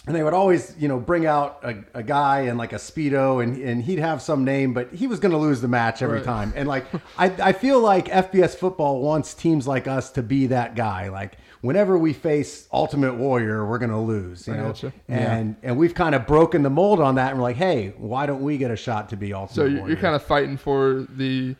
And 0.07 0.15
they 0.15 0.23
would 0.23 0.33
always, 0.33 0.73
you 0.79 0.87
know, 0.87 0.97
bring 0.97 1.25
out 1.27 1.59
a, 1.61 1.83
a 1.93 2.01
guy 2.01 2.43
in 2.43 2.57
like 2.57 2.71
a 2.71 2.77
speedo, 2.77 3.43
and, 3.43 3.57
and 3.61 3.83
he'd 3.83 3.99
have 3.99 4.21
some 4.21 4.43
name, 4.45 4.73
but 4.73 4.91
he 4.93 5.05
was 5.07 5.19
going 5.19 5.33
to 5.33 5.37
lose 5.37 5.59
the 5.61 5.67
match 5.67 6.01
every 6.01 6.19
Right. 6.19 6.25
time. 6.25 6.53
And 6.55 6.67
like, 6.69 6.85
I, 7.17 7.25
I 7.25 7.51
feel 7.51 7.79
like 7.81 8.05
FBS 8.07 8.55
football 8.55 9.01
wants 9.01 9.33
teams 9.33 9.67
like 9.67 9.87
us 9.87 10.09
to 10.11 10.23
be 10.23 10.47
that 10.47 10.75
guy. 10.75 11.09
Like, 11.09 11.33
whenever 11.61 11.97
we 11.97 12.13
face 12.13 12.67
Ultimate 12.71 13.15
Warrior, 13.15 13.67
we're 13.67 13.77
going 13.77 13.91
to 13.91 13.97
lose, 13.99 14.47
you 14.47 14.53
I 14.53 14.57
know. 14.57 14.67
gotcha. 14.67 14.93
And 15.09 15.57
and 15.63 15.77
we've 15.77 15.93
kind 15.93 16.15
of 16.15 16.25
broken 16.25 16.63
the 16.63 16.69
mold 16.71 17.01
on 17.01 17.15
that, 17.15 17.31
and 17.31 17.37
we're 17.37 17.43
like, 17.43 17.57
hey, 17.57 17.93
why 17.97 18.25
don't 18.25 18.41
we 18.41 18.57
get 18.57 18.71
a 18.71 18.77
shot 18.77 19.09
to 19.09 19.17
be 19.17 19.33
Ultimate 19.33 19.53
So 19.53 19.65
you're, 19.65 19.79
Warrior? 19.79 19.93
you're 19.93 20.01
kind 20.01 20.15
of 20.15 20.23
fighting 20.23 20.55
for 20.57 21.05
the 21.17 21.55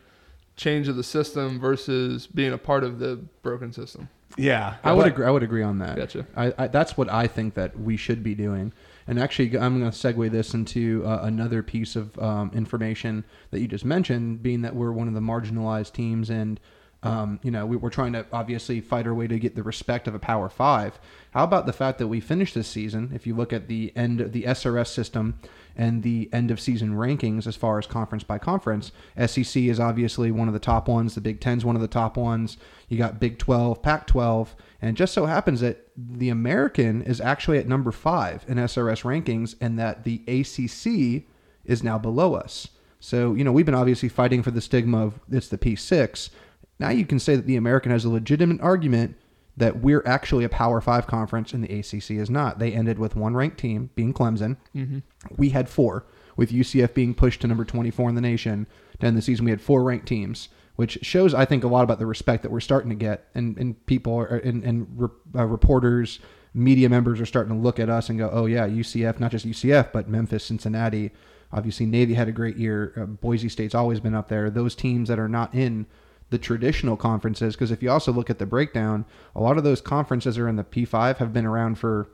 change 0.60 0.88
of 0.88 0.96
the 0.96 1.02
system 1.02 1.58
versus 1.58 2.26
being 2.26 2.52
a 2.52 2.58
part 2.58 2.84
of 2.84 2.98
the 2.98 3.16
broken 3.42 3.72
system. 3.72 4.10
yeah. 4.36 4.76
I 4.84 4.92
would 4.92 5.06
agree. 5.06 5.24
I 5.24 5.30
would 5.30 5.42
agree 5.42 5.62
on 5.62 5.78
that. 5.78 5.96
Gotcha. 5.96 6.26
I, 6.36 6.52
I, 6.58 6.66
that's 6.66 6.98
what 6.98 7.10
I 7.10 7.26
think 7.26 7.54
that 7.54 7.80
we 7.80 7.96
should 7.96 8.22
be 8.22 8.34
doing. 8.34 8.74
And 9.06 9.18
actually, 9.18 9.58
I'm 9.58 9.80
going 9.80 9.90
to 9.90 9.96
segue 9.96 10.30
this 10.30 10.52
into 10.52 11.02
uh, 11.06 11.20
another 11.22 11.62
piece 11.62 11.96
of 11.96 12.16
um, 12.18 12.50
information 12.54 13.24
that 13.52 13.60
you 13.60 13.68
just 13.68 13.86
mentioned, 13.86 14.42
being 14.42 14.60
that 14.60 14.76
we're 14.76 14.92
one 14.92 15.08
of 15.08 15.14
the 15.14 15.20
marginalized 15.20 15.94
teams, 15.94 16.28
and 16.28 16.60
um, 17.02 17.40
you 17.42 17.50
know 17.50 17.64
we, 17.64 17.76
we're 17.78 17.88
trying 17.88 18.12
to 18.12 18.26
obviously 18.30 18.82
fight 18.82 19.06
our 19.06 19.14
way 19.14 19.26
to 19.26 19.38
get 19.38 19.56
the 19.56 19.62
respect 19.62 20.06
of 20.06 20.14
a 20.14 20.18
Power 20.18 20.50
Five. 20.50 21.00
How 21.30 21.44
about 21.44 21.64
the 21.64 21.72
fact 21.72 21.98
that 21.98 22.08
we 22.08 22.20
finished 22.20 22.54
this 22.54 22.68
season? 22.68 23.10
If 23.14 23.26
you 23.26 23.34
look 23.34 23.54
at 23.54 23.66
the 23.66 23.92
end 23.96 24.20
of 24.20 24.32
the 24.32 24.42
SRS 24.42 24.88
system 24.88 25.40
and 25.76 26.02
the 26.02 26.28
end 26.32 26.50
of 26.50 26.60
season 26.60 26.94
rankings 26.94 27.46
as 27.46 27.56
far 27.56 27.78
as 27.78 27.86
conference 27.86 28.24
by 28.24 28.38
conference, 28.38 28.92
SEC 29.26 29.62
is 29.62 29.80
obviously 29.80 30.30
one 30.30 30.48
of 30.48 30.54
the 30.54 30.60
top 30.60 30.88
ones. 30.88 31.14
The 31.14 31.20
Big 31.20 31.40
Ten's 31.40 31.64
one 31.64 31.76
of 31.76 31.82
the 31.82 31.88
top 31.88 32.16
ones. 32.16 32.56
You 32.88 32.98
got 32.98 33.20
Big 33.20 33.38
12, 33.38 33.82
Pac 33.82 34.06
12, 34.06 34.54
and 34.82 34.96
just 34.96 35.14
so 35.14 35.26
happens 35.26 35.60
that 35.60 35.88
the 35.96 36.28
American 36.28 37.02
is 37.02 37.20
actually 37.20 37.58
at 37.58 37.68
number 37.68 37.92
five 37.92 38.44
in 38.48 38.56
SRS 38.58 39.02
rankings, 39.02 39.54
and 39.60 39.78
that 39.78 40.04
the 40.04 40.22
ACC 40.26 41.24
is 41.64 41.82
now 41.82 41.98
below 41.98 42.34
us. 42.34 42.68
So, 43.00 43.34
you 43.34 43.44
know, 43.44 43.52
we've 43.52 43.66
been 43.66 43.74
obviously 43.74 44.08
fighting 44.08 44.42
for 44.42 44.50
the 44.50 44.60
stigma 44.60 45.06
of 45.06 45.20
it's 45.30 45.48
the 45.48 45.58
P6. 45.58 46.30
Now 46.78 46.90
you 46.90 47.06
can 47.06 47.18
say 47.18 47.36
that 47.36 47.46
the 47.46 47.56
American 47.56 47.92
has 47.92 48.04
a 48.04 48.10
legitimate 48.10 48.60
argument 48.60 49.16
that 49.60 49.80
we're 49.80 50.02
actually 50.04 50.44
a 50.44 50.48
Power 50.48 50.80
Five 50.80 51.06
conference 51.06 51.52
and 51.52 51.62
the 51.62 51.78
ACC 51.78 52.12
is 52.12 52.28
not. 52.28 52.58
They 52.58 52.72
ended 52.72 52.98
with 52.98 53.14
one 53.14 53.34
ranked 53.34 53.58
team, 53.58 53.90
being 53.94 54.12
Clemson. 54.12 54.56
Mm-hmm. 54.74 54.98
We 55.36 55.50
had 55.50 55.68
four, 55.68 56.06
with 56.36 56.50
UCF 56.50 56.94
being 56.94 57.14
pushed 57.14 57.42
to 57.42 57.46
number 57.46 57.64
24 57.64 58.08
in 58.08 58.14
the 58.14 58.20
nation. 58.20 58.66
To 58.98 59.06
end 59.06 59.16
the 59.16 59.22
season, 59.22 59.44
we 59.44 59.50
had 59.50 59.60
four 59.60 59.84
ranked 59.84 60.08
teams, 60.08 60.48
which 60.76 60.98
shows, 61.02 61.34
I 61.34 61.44
think, 61.44 61.62
a 61.62 61.68
lot 61.68 61.84
about 61.84 61.98
the 61.98 62.06
respect 62.06 62.42
that 62.42 62.50
we're 62.50 62.60
starting 62.60 62.90
to 62.90 62.96
get, 62.96 63.26
and, 63.34 63.56
and 63.58 63.86
people 63.86 64.14
are, 64.14 64.26
and, 64.26 64.64
and 64.64 64.86
re, 64.96 65.08
uh, 65.36 65.44
reporters, 65.44 66.18
media 66.52 66.88
members 66.88 67.20
are 67.20 67.26
starting 67.26 67.54
to 67.54 67.60
look 67.60 67.78
at 67.78 67.88
us 67.88 68.08
and 68.08 68.18
go, 68.18 68.28
oh, 68.32 68.46
yeah, 68.46 68.66
UCF, 68.66 69.20
not 69.20 69.30
just 69.30 69.46
UCF, 69.46 69.92
but 69.92 70.08
Memphis, 70.08 70.44
Cincinnati. 70.44 71.12
Obviously, 71.52 71.86
Navy 71.86 72.14
had 72.14 72.28
a 72.28 72.32
great 72.32 72.56
year. 72.56 72.92
Uh, 72.96 73.04
Boise 73.06 73.48
State's 73.48 73.74
always 73.74 74.00
been 74.00 74.14
up 74.14 74.28
there. 74.28 74.50
Those 74.50 74.74
teams 74.74 75.08
that 75.08 75.18
are 75.18 75.28
not 75.28 75.54
in 75.54 75.86
the 76.30 76.38
traditional 76.38 76.96
conferences 76.96 77.54
because 77.54 77.70
if 77.70 77.82
you 77.82 77.90
also 77.90 78.12
look 78.12 78.30
at 78.30 78.38
the 78.38 78.46
breakdown 78.46 79.04
a 79.34 79.40
lot 79.40 79.58
of 79.58 79.64
those 79.64 79.80
conferences 79.80 80.38
are 80.38 80.48
in 80.48 80.56
the 80.56 80.64
p5 80.64 81.16
have 81.16 81.32
been 81.32 81.46
around 81.46 81.76
for 81.76 82.08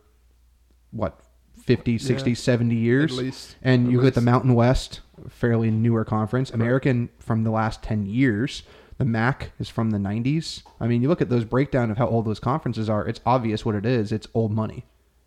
what 0.90 1.20
50, 1.66 1.98
60, 1.98 2.30
Yeah. 2.30 2.36
70 2.36 2.74
years. 2.76 3.12
At 3.18 3.24
least. 3.24 3.56
And 3.62 3.90
you 3.90 3.98
look 3.98 4.08
at 4.08 4.14
the. 4.14 4.20
Mountain 4.20 4.54
West, 4.54 5.00
fairly 5.28 5.70
newer 5.70 6.04
conference. 6.04 6.50
American 6.50 7.08
from 7.18 7.42
the 7.42 7.50
last 7.50 7.82
10 7.82 8.06
years. 8.06 8.62
The 8.98 9.04
MAC 9.04 9.50
is 9.58 9.68
from 9.68 9.90
the 9.90 9.98
90s. 9.98 10.62
I 10.80 10.86
mean, 10.86 11.02
you 11.02 11.08
look 11.08 11.20
at 11.20 11.28
those 11.28 11.44
breakdown 11.44 11.90
of 11.90 11.98
how 11.98 12.06
old 12.06 12.24
those 12.24 12.40
conferences 12.40 12.88
are, 12.88 13.06
it's 13.06 13.20
obvious 13.26 13.64
what 13.64 13.74
it 13.74 13.84
is. 13.84 14.10
It's 14.12 14.26
old 14.32 14.52
money. 14.52 14.84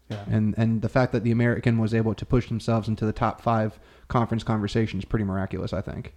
Yeah. 0.09 0.23
And 0.29 0.55
and 0.57 0.81
the 0.81 0.89
fact 0.89 1.11
that 1.11 1.23
the 1.23 1.31
American 1.31 1.77
was 1.77 1.93
able 1.93 2.15
to 2.15 2.25
push 2.25 2.47
themselves 2.47 2.87
into 2.87 3.05
the 3.05 3.13
top 3.13 3.41
5 3.41 3.79
conference 4.07 4.43
conversation 4.43 4.97
is 4.97 5.05
pretty 5.05 5.25
miraculous, 5.25 5.71
I 5.73 5.81
think. 5.81 6.15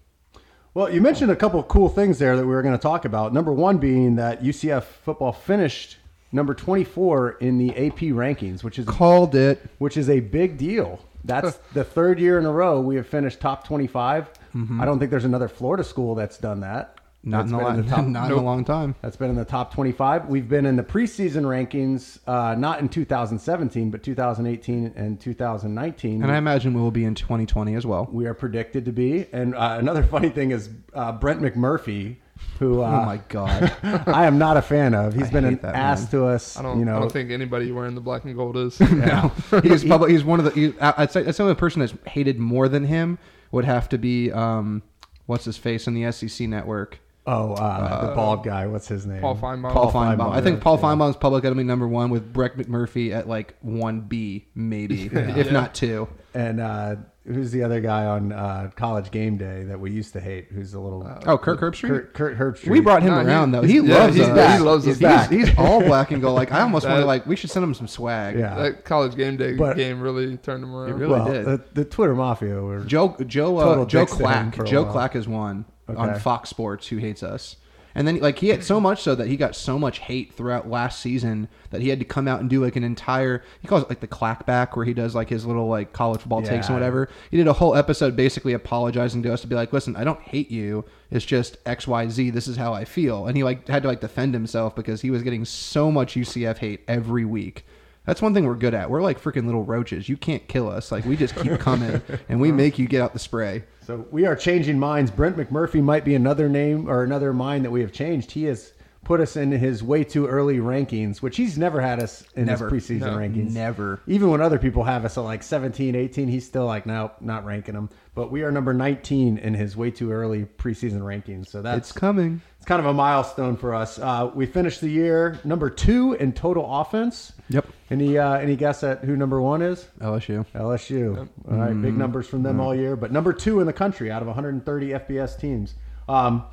Well, 0.74 0.90
you 0.90 1.02
mentioned 1.02 1.30
a 1.30 1.37
couple 1.37 1.61
of 1.61 1.68
cool 1.68 1.90
things 1.90 2.18
there 2.18 2.37
that 2.37 2.46
we 2.46 2.52
were 2.52 2.62
going 2.62 2.76
to 2.76 2.80
talk 2.82 3.04
about. 3.04 3.35
Number 3.35 3.52
one 3.52 3.76
being 3.76 4.16
that 4.16 4.42
UCF 4.42 4.85
football 4.85 5.32
finished 5.32 5.98
number 6.32 6.54
24 6.54 7.32
in 7.40 7.58
the 7.58 7.70
AP 7.70 7.98
rankings, 8.14 8.64
which 8.64 8.78
is 8.78 8.87
Called 8.87 9.35
it. 9.35 9.61
which 9.78 9.98
is 9.98 10.08
a 10.08 10.20
big 10.20 10.56
deal. 10.56 10.98
That's 11.24 11.56
the 11.74 11.85
third 11.85 12.18
year 12.18 12.38
in 12.38 12.46
a 12.46 12.52
row 12.52 12.80
we 12.80 12.96
have 12.96 13.06
finished 13.06 13.38
top 13.40 13.66
25. 13.66 14.30
Mm-hmm. 14.54 14.80
I 14.80 14.87
don't 14.87 14.98
think 14.98 15.11
there's 15.11 15.26
another 15.26 15.48
Florida 15.48 15.85
school 15.85 16.14
that's 16.14 16.38
done 16.38 16.61
that. 16.61 16.96
Not 17.24 17.46
in, 17.46 17.52
That's 17.52 17.52
a 17.52 17.56
been 17.56 17.64
lot, 17.64 17.76
the 17.76 17.82
top- 17.96 18.06
not 18.06 18.32
in 18.32 18.38
a 18.38 18.42
long 18.42 18.64
time. 18.64 18.96
That's 19.00 19.16
been 19.16 19.30
in 19.30 19.37
the 19.37 19.44
top 19.44 19.72
25. 19.72 20.26
We've 20.26 20.48
been 20.48 20.66
in 20.66 20.74
the 20.74 20.82
preseason 20.82 21.42
rankings, 21.44 22.18
uh, 22.26 22.56
not 22.56 22.80
in 22.80 22.88
2017, 22.88 23.90
but 23.92 24.02
2018 24.02 24.92
and 24.96 25.20
2019. 25.20 26.22
And 26.22 26.32
I 26.32 26.37
imagine 26.37 26.74
we 26.74 26.80
will 26.80 26.90
be 26.90 27.04
in 27.04 27.14
2020 27.14 27.74
as 27.76 27.87
well. 27.87 28.08
we 28.11 28.26
are 28.26 28.35
predicted 28.35 28.85
to 28.87 28.92
be. 28.92 29.26
And 29.32 29.54
uh, 29.54 29.76
another 29.78 30.02
funny 30.02 30.30
thing 30.30 30.50
is 30.50 30.68
uh, 30.94 31.12
Brett 31.12 31.38
McMurphy, 31.38 32.16
who 32.58 32.82
uh, 32.82 32.87
oh 33.02 33.06
my 33.06 33.18
god. 33.28 33.72
I 34.08 34.26
am 34.26 34.38
not 34.38 34.56
a 34.56 34.62
fan 34.62 34.92
of. 34.94 35.14
He's 35.14 35.28
I 35.28 35.30
been 35.30 35.44
an 35.44 35.58
that 35.62 35.76
ass 35.76 36.00
man. 36.02 36.11
to 36.11 36.26
us. 36.26 36.56
I 36.56 36.62
don't. 36.62 36.78
you 36.80 36.85
know, 36.85 36.96
I 36.96 37.00
don't 37.00 37.12
think 37.12 37.30
anybody 37.30 37.70
wearing 37.70 37.94
the 37.94 38.00
black 38.00 38.24
and 38.24 38.35
gold 38.35 38.56
is. 38.56 38.80
yeah. 38.80 39.30
he's 39.62 39.85
probably 39.85 40.11
he's 40.11 40.24
one 40.24 40.40
of 40.40 40.46
the. 40.46 40.50
He, 40.50 40.74
I- 40.80 40.94
I'd 40.98 41.12
say 41.12 41.22
the 41.22 41.54
person 41.54 41.78
that's 41.80 41.94
hated 42.08 42.40
more 42.40 42.68
than 42.68 42.85
him 42.85 43.18
would 43.52 43.64
have 43.64 43.88
to 43.90 43.98
be 43.98 44.32
um, 44.32 44.82
what's 45.26 45.44
his 45.44 45.56
face 45.56 45.87
in 45.87 45.94
the 45.94 46.11
SEC 46.11 46.48
network. 46.48 46.98
Oh, 47.26 47.52
uh, 47.54 48.08
the 48.08 48.14
bald 48.16 48.42
guy. 48.44 48.66
What's 48.66 48.88
his 48.88 49.06
name? 49.06 49.20
Paul 49.20 49.37
Finebaum. 49.37 49.72
Paul 49.72 49.90
Paul 49.90 49.92
Finebaum. 49.92 50.16
Finebaum, 50.18 50.32
I 50.32 50.40
think. 50.40 50.61
Paul 50.61 50.76
Yeah. 50.76 50.82
Finebaum's 50.82 51.16
public 51.16 51.44
enemy 51.44 51.62
number 51.62 51.87
one 51.87 52.11
with 52.11 52.32
Brett 52.32 52.56
McMurphy 52.56 53.12
at 53.12 53.28
like 53.28 53.54
one 53.61 54.00
B 54.00 54.46
maybe, 54.54 55.06
if 55.12 55.12
Yeah. 55.46 55.52
not 55.52 55.72
two. 55.74 56.08
And 56.35 56.61
uh, 56.61 56.96
who's 57.26 57.52
the 57.52 57.62
other 57.62 57.80
guy 57.80 58.06
on 58.06 58.32
uh, 58.32 58.70
College 58.74 59.11
Game 59.12 59.37
Day 59.37 59.64
that 59.64 59.78
we 59.78 59.92
used 59.92 60.14
to 60.14 60.20
hate? 60.20 60.46
Who's 60.50 60.74
a 60.74 60.80
little 60.80 61.06
Oh, 61.26 61.38
Kirk 61.38 61.61
Herbstreit. 61.61 61.88
Kurt, 61.88 62.14
Kurt 62.14 62.38
Herbstreit. 62.38 62.70
We 62.70 62.80
brought 62.80 63.02
him 63.02 63.11
No, 63.11 63.20
he- 63.20 63.26
around 63.26 63.52
though. 63.52 63.62
He 63.62 63.78
yeah, 63.78 63.98
loves 63.98 64.16
he's 64.16 64.26
us. 64.26 64.35
back. 64.37 64.58
He 64.58 64.64
loves 64.64 64.85
he's, 64.85 64.94
us 64.94 64.98
he's, 64.98 65.08
back. 65.08 65.30
he's 65.30 65.58
all 65.58 65.80
black 65.80 66.11
and 66.11 66.20
gold. 66.20 66.35
Like 66.35 66.50
I 66.50 66.62
almost 66.62 66.87
want 66.88 66.98
to 67.00 67.04
like 67.06 67.24
we 67.26 67.37
should 67.37 67.50
send 67.50 67.62
him 67.62 67.74
some 67.74 67.87
swag. 67.87 68.37
Yeah. 68.37 68.54
That 68.56 68.85
college 68.85 69.14
game 69.14 69.37
day 69.37 69.52
But- 69.52 69.76
game 69.76 70.00
really 70.00 70.37
turned 70.38 70.64
him 70.64 70.74
around. 70.74 70.90
It 70.90 70.94
really 70.94 71.12
well, 71.12 71.30
did. 71.32 71.44
The, 71.44 71.62
the 71.74 71.85
Twitter 71.85 72.16
mafia 72.16 72.61
were 72.61 72.80
Joe 72.80 73.14
Joe 73.26 73.56
uh, 73.58 73.85
Joe 73.85 74.00
dicks 74.00 74.14
Klatt 74.14 74.66
Joe 74.66 74.82
while. 74.85 74.94
Klatt 75.08 75.14
is 75.14 75.28
one 75.28 75.66
on 75.88 76.18
Fox 76.18 76.50
Sports 76.50 76.88
who 76.88 76.98
hates 76.98 77.22
us. 77.22 77.56
And 77.94 78.08
then 78.08 78.20
like 78.20 78.38
he 78.38 78.48
had 78.48 78.64
so 78.64 78.80
much 78.80 79.02
so 79.02 79.14
that 79.14 79.28
he 79.28 79.36
got 79.36 79.54
so 79.54 79.78
much 79.78 79.98
hate 79.98 80.32
throughout 80.32 80.68
last 80.68 81.00
season 81.00 81.48
that 81.70 81.82
he 81.82 81.90
had 81.90 81.98
to 81.98 82.04
come 82.04 82.26
out 82.26 82.40
and 82.40 82.48
do 82.48 82.64
like 82.64 82.76
an 82.76 82.84
entire 82.84 83.42
he 83.60 83.68
calls 83.68 83.82
it 83.82 83.88
like 83.88 84.00
the 84.00 84.08
clackback 84.08 84.76
where 84.76 84.86
he 84.86 84.94
does 84.94 85.14
like 85.14 85.28
his 85.28 85.44
little 85.44 85.68
like 85.68 85.92
college 85.92 86.20
football 86.20 86.42
takes 86.42 86.68
and 86.68 86.76
whatever. 86.76 87.08
He 87.30 87.36
did 87.36 87.48
a 87.48 87.52
whole 87.52 87.74
episode 87.74 88.16
basically 88.16 88.54
apologizing 88.54 89.22
to 89.24 89.32
us 89.32 89.42
to 89.42 89.46
be 89.46 89.54
like, 89.54 89.72
listen, 89.72 89.94
I 89.96 90.04
don't 90.04 90.20
hate 90.20 90.50
you. 90.50 90.84
It's 91.10 91.24
just 91.24 91.58
X 91.66 91.86
Y 91.86 92.08
Z. 92.08 92.30
This 92.30 92.48
is 92.48 92.56
how 92.56 92.72
I 92.72 92.84
feel. 92.84 93.26
And 93.26 93.36
he 93.36 93.44
like 93.44 93.68
had 93.68 93.82
to 93.82 93.88
like 93.88 94.00
defend 94.00 94.32
himself 94.32 94.74
because 94.74 95.02
he 95.02 95.10
was 95.10 95.22
getting 95.22 95.44
so 95.44 95.90
much 95.90 96.14
UCF 96.14 96.58
hate 96.58 96.80
every 96.88 97.24
week. 97.24 97.66
That's 98.04 98.20
one 98.20 98.34
thing 98.34 98.46
we're 98.46 98.56
good 98.56 98.74
at. 98.74 98.90
We're 98.90 99.02
like 99.02 99.22
freaking 99.22 99.46
little 99.46 99.64
roaches. 99.64 100.08
You 100.08 100.16
can't 100.16 100.46
kill 100.48 100.68
us. 100.68 100.90
Like 100.90 101.04
we 101.04 101.16
just 101.16 101.36
keep 101.36 101.58
coming 101.60 102.02
and 102.28 102.40
we 102.40 102.48
uh-huh. 102.48 102.56
make 102.56 102.78
you 102.78 102.88
get 102.88 103.00
out 103.00 103.12
the 103.12 103.18
spray. 103.18 103.64
So 103.86 104.06
we 104.10 104.26
are 104.26 104.34
changing 104.34 104.78
minds. 104.78 105.10
Brett 105.10 105.36
McMurphy 105.36 105.82
might 105.82 106.04
be 106.04 106.14
another 106.14 106.48
name 106.48 106.88
or 106.88 107.04
another 107.04 107.32
mind 107.32 107.64
that 107.64 107.70
we 107.70 107.80
have 107.80 107.92
changed. 107.92 108.32
He 108.32 108.44
has 108.44 108.72
put 109.04 109.20
us 109.20 109.36
in 109.36 109.50
his 109.50 109.82
way 109.82 110.04
too 110.04 110.26
early 110.28 110.58
rankings, 110.58 111.18
which 111.20 111.36
he's 111.36 111.58
never 111.58 111.80
had 111.80 112.00
us 112.00 112.22
in 112.36 112.46
Never. 112.46 112.70
his 112.70 112.84
preseason 112.84 113.00
No. 113.00 113.16
rankings. 113.16 113.52
Never. 113.52 114.00
Even 114.06 114.30
when 114.30 114.40
other 114.40 114.58
people 114.58 114.84
have 114.84 115.04
us 115.04 115.18
at 115.18 115.22
like 115.22 115.42
17, 115.42 115.96
18, 115.96 116.28
he's 116.28 116.46
still 116.46 116.66
like, 116.66 116.86
nope, 116.86 117.14
not 117.20 117.44
ranking 117.44 117.74
them. 117.74 117.88
But 118.14 118.30
we 118.30 118.42
are 118.42 118.52
number 118.52 118.72
19 118.72 119.38
in 119.38 119.54
his 119.54 119.76
way 119.76 119.90
too 119.90 120.12
early 120.12 120.44
preseason 120.58 121.00
rankings. 121.00 121.48
So 121.48 121.62
that's 121.62 121.90
It's 121.90 121.92
coming. 121.98 122.40
it's 122.58 122.64
kind 122.66 122.78
of 122.78 122.86
a 122.86 122.92
milestone 122.94 123.56
for 123.56 123.74
us. 123.74 123.98
Uh, 123.98 124.30
we 124.34 124.46
finished 124.46 124.80
the 124.80 124.88
year 124.90 125.38
number 125.44 125.68
two 125.68 126.12
in 126.14 126.32
total 126.32 126.64
offense. 126.80 127.32
Yep. 127.48 127.66
Any 127.90 128.16
uh, 128.18 128.34
any 128.34 128.54
guess 128.56 128.84
at 128.84 129.02
who 129.04 129.16
number 129.16 129.40
one 129.40 129.62
is? 129.62 129.88
LSU. 130.00 130.46
LSU. 130.54 131.28
All 131.50 131.56
right, 131.58 131.82
big 131.82 131.96
numbers 131.96 132.26
from 132.28 132.42
them 132.42 132.60
all 132.60 132.74
year, 132.74 132.94
but 132.96 133.10
number 133.12 133.32
two 133.32 133.60
in 133.60 133.66
the 133.66 133.72
country 133.72 134.10
out 134.10 134.22
of 134.22 134.28
130 134.28 134.90
FBS 134.90 135.38
teams. 135.38 135.74
Um, 136.08 136.44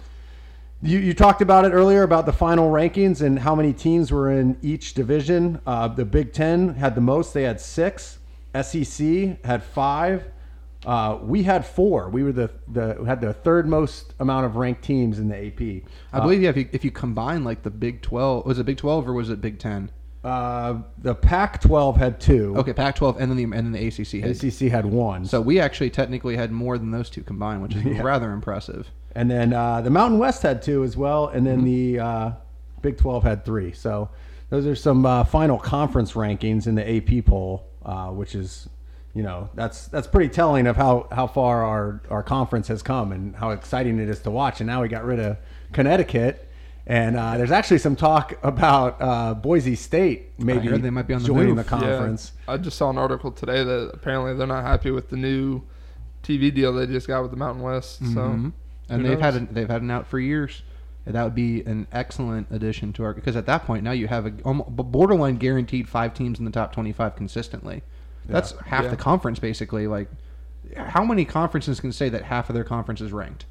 you, 0.82 1.00
you 1.00 1.14
talked 1.14 1.42
about 1.42 1.66
it 1.66 1.72
earlier 1.72 2.04
about 2.04 2.26
the 2.26 2.34
final 2.34 2.72
rankings 2.72 3.22
and 3.22 3.40
how 3.40 3.56
many 3.56 3.74
teams 3.74 4.12
were 4.12 4.32
in 4.32 4.58
each 4.62 4.94
division. 4.94 5.60
Uh, 5.66 5.88
the 5.88 6.06
Big 6.06 6.34
Ten 6.34 6.76
had 6.76 6.96
the 6.96 7.02
most; 7.02 7.34
they 7.34 7.44
had 7.44 7.60
six. 7.60 8.20
SEC 8.60 9.44
had 9.44 9.64
five. 9.64 10.24
Uh, 10.86 11.20
we 11.22 11.44
had 11.44 11.66
four. 11.66 12.10
We 12.10 12.24
were 12.24 12.32
the 12.32 12.50
the 12.70 13.04
had 13.06 13.20
the 13.20 13.34
third 13.34 13.68
most 13.68 14.14
amount 14.20 14.46
of 14.46 14.56
ranked 14.56 14.82
teams 14.82 15.20
in 15.20 15.28
the 15.28 15.36
AP. 15.36 15.84
I 16.14 16.22
believe 16.22 16.42
yeah, 16.42 16.50
if 16.50 16.58
you 16.58 16.70
if 16.72 16.86
you 16.86 16.92
combine 16.92 17.44
like 17.44 17.64
the 17.64 17.70
Big 17.70 18.02
Twelve, 18.02 18.46
was 18.46 18.60
it 18.60 18.66
Big 18.66 18.78
Twelve 18.78 19.08
or 19.08 19.14
was 19.14 19.30
it 19.30 19.42
Big 19.42 19.60
Ten? 19.60 19.92
Uh, 20.22 20.82
the 20.98 21.16
Pac-12 21.16 21.96
had 21.96 22.20
two. 22.20 22.54
Okay, 22.58 22.74
Pac 22.74 22.96
twelve 22.96 23.18
and 23.22 23.32
then 23.32 23.38
the 23.38 23.44
and 23.44 23.54
then 23.54 23.72
the 23.72 23.88
ACC. 23.88 24.22
Had. 24.22 24.32
ACC 24.32 24.72
had 24.72 24.86
one. 24.86 25.26
So 25.26 25.40
we 25.40 25.60
actually 25.60 25.90
technically 25.90 26.36
had 26.36 26.52
more 26.52 26.78
than 26.78 26.92
those 26.92 27.10
two 27.10 27.24
combined, 27.24 27.62
which 27.62 27.76
is 27.76 27.86
rather 28.02 28.32
impressive. 28.32 28.90
And 29.16 29.30
then 29.30 29.54
uh, 29.54 29.82
the 29.82 29.90
Mountain 29.90 30.20
West 30.20 30.44
had 30.44 30.62
two 30.62 30.84
as 30.84 30.96
well, 30.96 31.28
and 31.28 31.46
then 31.46 31.64
the 31.64 32.00
uh, 32.00 32.32
Big 32.82 32.98
12 32.98 33.24
had 33.24 33.44
three. 33.46 33.72
So 33.74 34.10
those 34.50 34.66
are 34.68 34.76
some 34.76 35.06
uh, 35.06 35.24
final 35.24 35.58
conference 35.58 36.14
rankings 36.14 36.68
in 36.68 36.76
the 36.76 36.98
AP 36.98 37.26
poll, 37.26 37.66
uh, 37.84 38.10
which 38.10 38.36
is, 38.36 38.70
you 39.16 39.24
know, 39.24 39.50
that's 39.56 39.88
that's 39.88 40.08
pretty 40.08 40.30
telling 40.30 40.68
of 40.68 40.76
how, 40.78 41.08
how 41.12 41.26
far 41.28 41.64
our, 41.64 42.02
our 42.10 42.24
conference 42.24 42.68
has 42.68 42.82
come 42.84 43.12
and 43.12 43.36
how 43.36 43.50
exciting 43.52 44.00
it 44.00 44.10
is 44.10 44.20
to 44.22 44.32
watch. 44.32 44.62
And 44.62 44.68
now 44.68 44.82
we 44.82 44.88
got 44.88 45.04
rid 45.06 45.20
of 45.20 45.38
Connecticut. 45.74 46.46
And 46.88 47.18
uh, 47.18 47.38
there's 47.38 47.52
actually 47.52 47.78
some 47.80 47.96
talk 47.96 48.34
about 48.42 49.00
uh, 49.00 49.36
Boise 49.36 49.76
State 49.76 50.32
maybe 50.40 50.68
they 50.76 50.90
might 50.90 51.06
be 51.06 51.14
on 51.14 51.22
the 51.22 51.28
joining 51.28 51.50
move. 51.50 51.58
the 51.58 51.64
conference. 51.64 52.32
Yeah, 52.48 52.54
I 52.56 52.58
just 52.58 52.78
saw 52.78 52.90
an 52.90 52.98
article 52.98 53.32
today 53.32 53.64
that 53.64 53.92
apparently 53.94 54.34
they're 54.34 54.48
not 54.48 54.64
happy 54.64 54.90
with 54.90 55.10
the 55.10 55.16
new 55.18 55.62
TV 56.24 56.52
deal 56.54 56.74
they 56.74 56.88
just 56.88 57.08
got 57.08 57.22
with 57.22 57.30
the 57.30 57.38
Mountain 57.38 57.62
West. 57.64 58.00
So, 58.00 58.06
Mhm. 58.06 58.54
And 58.90 59.02
who 59.02 59.10
they've 59.10 59.20
had 59.20 59.34
knows? 59.36 59.44
a, 59.50 59.54
they've 59.54 59.70
had 59.70 59.82
an 59.82 59.92
out 59.92 60.08
for 60.08 60.20
years. 60.20 60.64
And 61.06 61.16
that 61.16 61.24
would 61.24 61.34
be 61.36 61.62
an 61.64 61.88
excellent 61.92 62.48
addition 62.52 62.94
to 62.94 63.04
our 63.04 63.14
because 63.14 63.36
at 63.36 63.46
that 63.48 63.66
point 63.66 63.84
now 63.84 63.92
you 63.92 64.08
have 64.08 64.26
a 64.28 64.34
almo- 64.46 64.66
borderline 64.66 65.38
guaranteed 65.38 65.88
five 65.90 66.14
teams 66.14 66.38
in 66.40 66.46
the 66.46 66.52
top 66.52 66.72
twenty 66.74 66.92
five 66.92 67.16
consistently. 67.16 67.82
That's 68.26 68.52
half 68.68 68.84
Yeah. 68.84 68.90
the 68.92 68.98
conference 68.98 69.40
basically. 69.40 69.88
Like, 69.88 70.10
how 70.76 71.04
many 71.04 71.26
conferences 71.26 71.80
can 71.80 71.92
say 71.94 72.10
that 72.10 72.24
half 72.26 72.50
of 72.50 72.54
their 72.54 72.64
conference 72.66 73.02
is 73.02 73.12
ranked? 73.12 73.46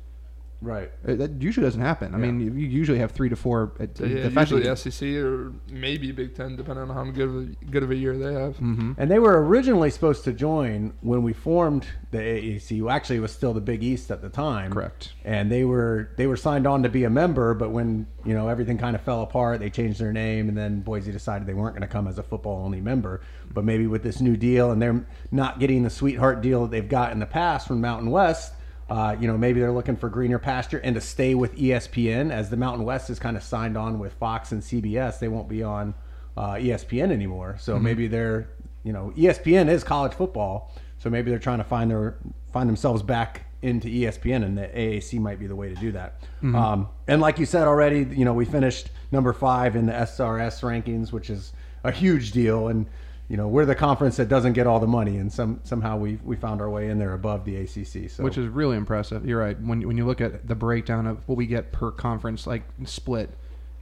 Right. 0.60 0.90
Uh, 1.06 1.14
That 1.14 1.40
usually 1.40 1.64
doesn't 1.66 1.80
happen. 1.80 2.14
I 2.14 2.18
Yeah. 2.18 2.30
mean, 2.32 2.40
you 2.40 2.66
usually 2.66 2.98
have 2.98 3.12
three 3.12 3.28
to 3.28 3.36
four. 3.36 3.72
So, 3.94 4.04
yeah, 4.04 4.24
the 4.24 4.30
fact 4.30 4.50
usually 4.50 4.68
SEC 4.68 5.16
or 5.16 5.52
maybe 5.70 6.10
Big 6.10 6.34
Ten, 6.34 6.56
depending 6.56 6.90
on 6.90 6.94
how 6.94 7.04
good 7.12 7.28
of 7.28 7.36
a, 7.36 7.46
good 7.70 7.82
of 7.84 7.90
a 7.92 7.94
year 7.96 8.18
they 8.18 8.32
have. 8.34 8.56
Mhm. 8.58 8.96
And 8.98 9.08
they 9.10 9.20
were 9.20 9.44
originally 9.46 9.90
supposed 9.90 10.24
to 10.24 10.32
join 10.32 10.94
when 11.00 11.22
we 11.22 11.32
formed 11.32 11.86
the 12.10 12.18
AAC. 12.18 12.82
Well, 12.82 12.94
Actually, 12.94 13.16
it 13.18 13.20
was 13.20 13.30
still 13.32 13.54
the 13.54 13.60
Big 13.60 13.84
East 13.84 14.10
at 14.10 14.20
the 14.22 14.28
time. 14.28 14.72
Correct. 14.72 15.12
And 15.24 15.52
they 15.52 15.64
were 15.64 16.08
they 16.16 16.26
were 16.26 16.36
signed 16.36 16.66
on 16.66 16.82
to 16.82 16.88
be 16.88 17.04
a 17.04 17.10
member, 17.10 17.54
but 17.54 17.70
when 17.70 18.06
you 18.24 18.34
know 18.34 18.48
everything 18.48 18.78
kind 18.78 18.96
of 18.96 19.02
fell 19.02 19.22
apart, 19.22 19.60
they 19.60 19.70
changed 19.70 20.00
their 20.00 20.12
name, 20.12 20.48
and 20.48 20.56
then 20.58 20.80
Boise 20.80 21.12
decided 21.12 21.46
they 21.46 21.54
weren't 21.54 21.74
going 21.76 21.86
to 21.86 21.92
come 21.92 22.08
as 22.08 22.18
a 22.18 22.22
football 22.24 22.64
only 22.64 22.80
member. 22.80 23.20
But 23.54 23.64
maybe 23.64 23.86
with 23.86 24.02
this 24.02 24.20
new 24.20 24.36
deal, 24.36 24.72
and 24.72 24.82
they're 24.82 25.04
not 25.30 25.60
getting 25.60 25.84
the 25.84 25.90
sweetheart 25.90 26.40
deal 26.40 26.62
that 26.62 26.70
they've 26.72 26.88
got 26.88 27.12
in 27.12 27.20
the 27.20 27.26
past 27.26 27.68
from 27.68 27.80
Mountain 27.80 28.10
West. 28.10 28.54
Uh, 28.88 29.16
you 29.20 29.26
know, 29.26 29.36
maybe 29.36 29.60
they're 29.60 29.72
looking 29.72 29.96
for 29.96 30.08
greener 30.08 30.38
pasture 30.38 30.78
and 30.78 30.94
to 30.94 31.00
stay 31.00 31.34
with 31.34 31.54
ESPN 31.56 32.30
as 32.30 32.48
the 32.48 32.56
Mountain 32.56 32.86
West 32.86 33.10
is 33.10 33.18
kind 33.18 33.36
of 33.36 33.42
signed 33.42 33.76
on 33.76 33.98
with 33.98 34.14
Fox 34.14 34.52
and 34.52 34.62
CBS. 34.62 35.18
They 35.18 35.28
won't 35.28 35.48
be 35.48 35.62
on 35.62 35.94
uh, 36.36 36.52
ESPN 36.54 37.10
anymore. 37.10 37.56
So 37.60 37.78
maybe 37.78 38.06
they're, 38.06 38.48
you 38.84 38.92
know, 38.92 39.12
ESPN 39.16 39.68
is 39.68 39.84
college 39.84 40.14
football. 40.14 40.72
So 40.98 41.10
maybe 41.10 41.30
they're 41.30 41.38
trying 41.38 41.58
to 41.58 41.64
find 41.64 41.90
their 41.90 42.16
find 42.52 42.68
themselves 42.68 43.02
back 43.02 43.44
into 43.60 43.88
ESPN, 43.88 44.44
and 44.44 44.56
the 44.56 44.68
AAC 44.68 45.18
might 45.18 45.38
be 45.38 45.46
the 45.46 45.56
way 45.56 45.68
to 45.68 45.74
do 45.74 45.92
that. 45.92 46.20
Um, 46.56 46.88
and 47.06 47.20
like 47.20 47.38
you 47.38 47.46
said 47.46 47.66
already, 47.66 48.06
you 48.16 48.24
know, 48.24 48.32
we 48.32 48.44
finished 48.44 48.90
number 49.10 49.32
five 49.32 49.76
in 49.76 49.86
the 49.86 49.92
SRS 49.92 50.62
rankings, 50.62 51.12
which 51.12 51.28
is 51.28 51.52
a 51.84 51.90
huge 51.90 52.32
deal. 52.32 52.68
And 52.68 52.86
you 53.28 53.36
know, 53.36 53.46
we're 53.46 53.66
the 53.66 53.74
conference 53.74 54.16
that 54.16 54.28
doesn't 54.28 54.54
get 54.54 54.66
all 54.66 54.80
the 54.80 54.86
money, 54.86 55.18
and 55.18 55.30
some 55.30 55.60
somehow 55.62 55.98
we 55.98 56.18
we 56.24 56.34
found 56.34 56.62
our 56.62 56.70
way 56.70 56.88
in 56.88 56.98
there 56.98 57.12
above 57.12 57.44
the 57.44 57.56
ACC. 57.56 58.10
So 58.10 58.24
which 58.24 58.38
is 58.38 58.48
really 58.48 58.76
impressive. 58.76 59.26
You're 59.26 59.40
right. 59.40 59.60
When 59.60 59.86
when 59.86 59.98
you 59.98 60.06
look 60.06 60.22
at 60.22 60.48
the 60.48 60.54
breakdown 60.54 61.06
of 61.06 61.28
what 61.28 61.36
we 61.36 61.46
get 61.46 61.70
per 61.70 61.90
conference, 61.90 62.46
like 62.46 62.62
split, 62.84 63.30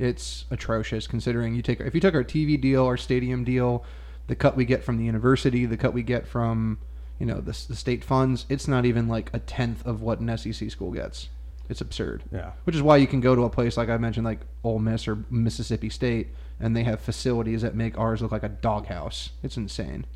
it's 0.00 0.46
atrocious. 0.50 1.06
Considering 1.06 1.54
you 1.54 1.62
take 1.62 1.80
if 1.80 1.94
you 1.94 2.00
took 2.00 2.14
our 2.14 2.24
TV 2.24 2.61
deal, 2.61 2.85
our 2.85 2.96
stadium 2.96 3.44
deal, 3.44 3.85
the 4.26 4.35
cut 4.35 4.56
we 4.56 4.64
get 4.64 4.82
from 4.82 4.98
the 4.98 5.04
university, 5.04 5.64
the 5.64 5.76
cut 5.76 5.94
we 5.94 6.02
get 6.02 6.26
from 6.26 6.78
you 7.20 7.26
know 7.26 7.40
the, 7.40 7.56
the 7.68 7.76
state 7.76 8.02
funds, 8.02 8.46
it's 8.48 8.66
not 8.66 8.85
even 8.85 9.06
like 9.06 9.30
a 9.32 9.38
tenth 9.38 9.87
of 9.87 10.02
what 10.02 10.18
an 10.18 10.37
SEC 10.37 10.70
school 10.72 10.90
gets. 10.90 11.28
It's 11.68 11.80
absurd. 11.80 12.24
Yeah. 12.32 12.52
Which 12.64 12.76
is 12.76 12.82
why 12.82 12.96
you 12.96 13.06
can 13.06 13.20
go 13.20 13.35
to 13.37 13.44
a 13.44 13.50
place 13.50 13.76
like 13.76 13.88
I 13.88 13.96
mentioned, 13.96 14.24
like 14.24 14.40
Ole 14.64 14.80
Miss 14.80 15.06
or 15.06 15.24
Mississippi 15.30 15.88
State, 15.88 16.28
and 16.59 16.77
they 16.77 16.85
have 16.85 17.01
facilities 17.01 17.62
that 17.62 17.75
make 17.75 17.99
ours 17.99 18.23
look 18.23 18.33
like 18.33 18.42
a 18.42 18.49
doghouse. 18.49 19.31
It's 19.42 19.57
insane. 19.57 20.07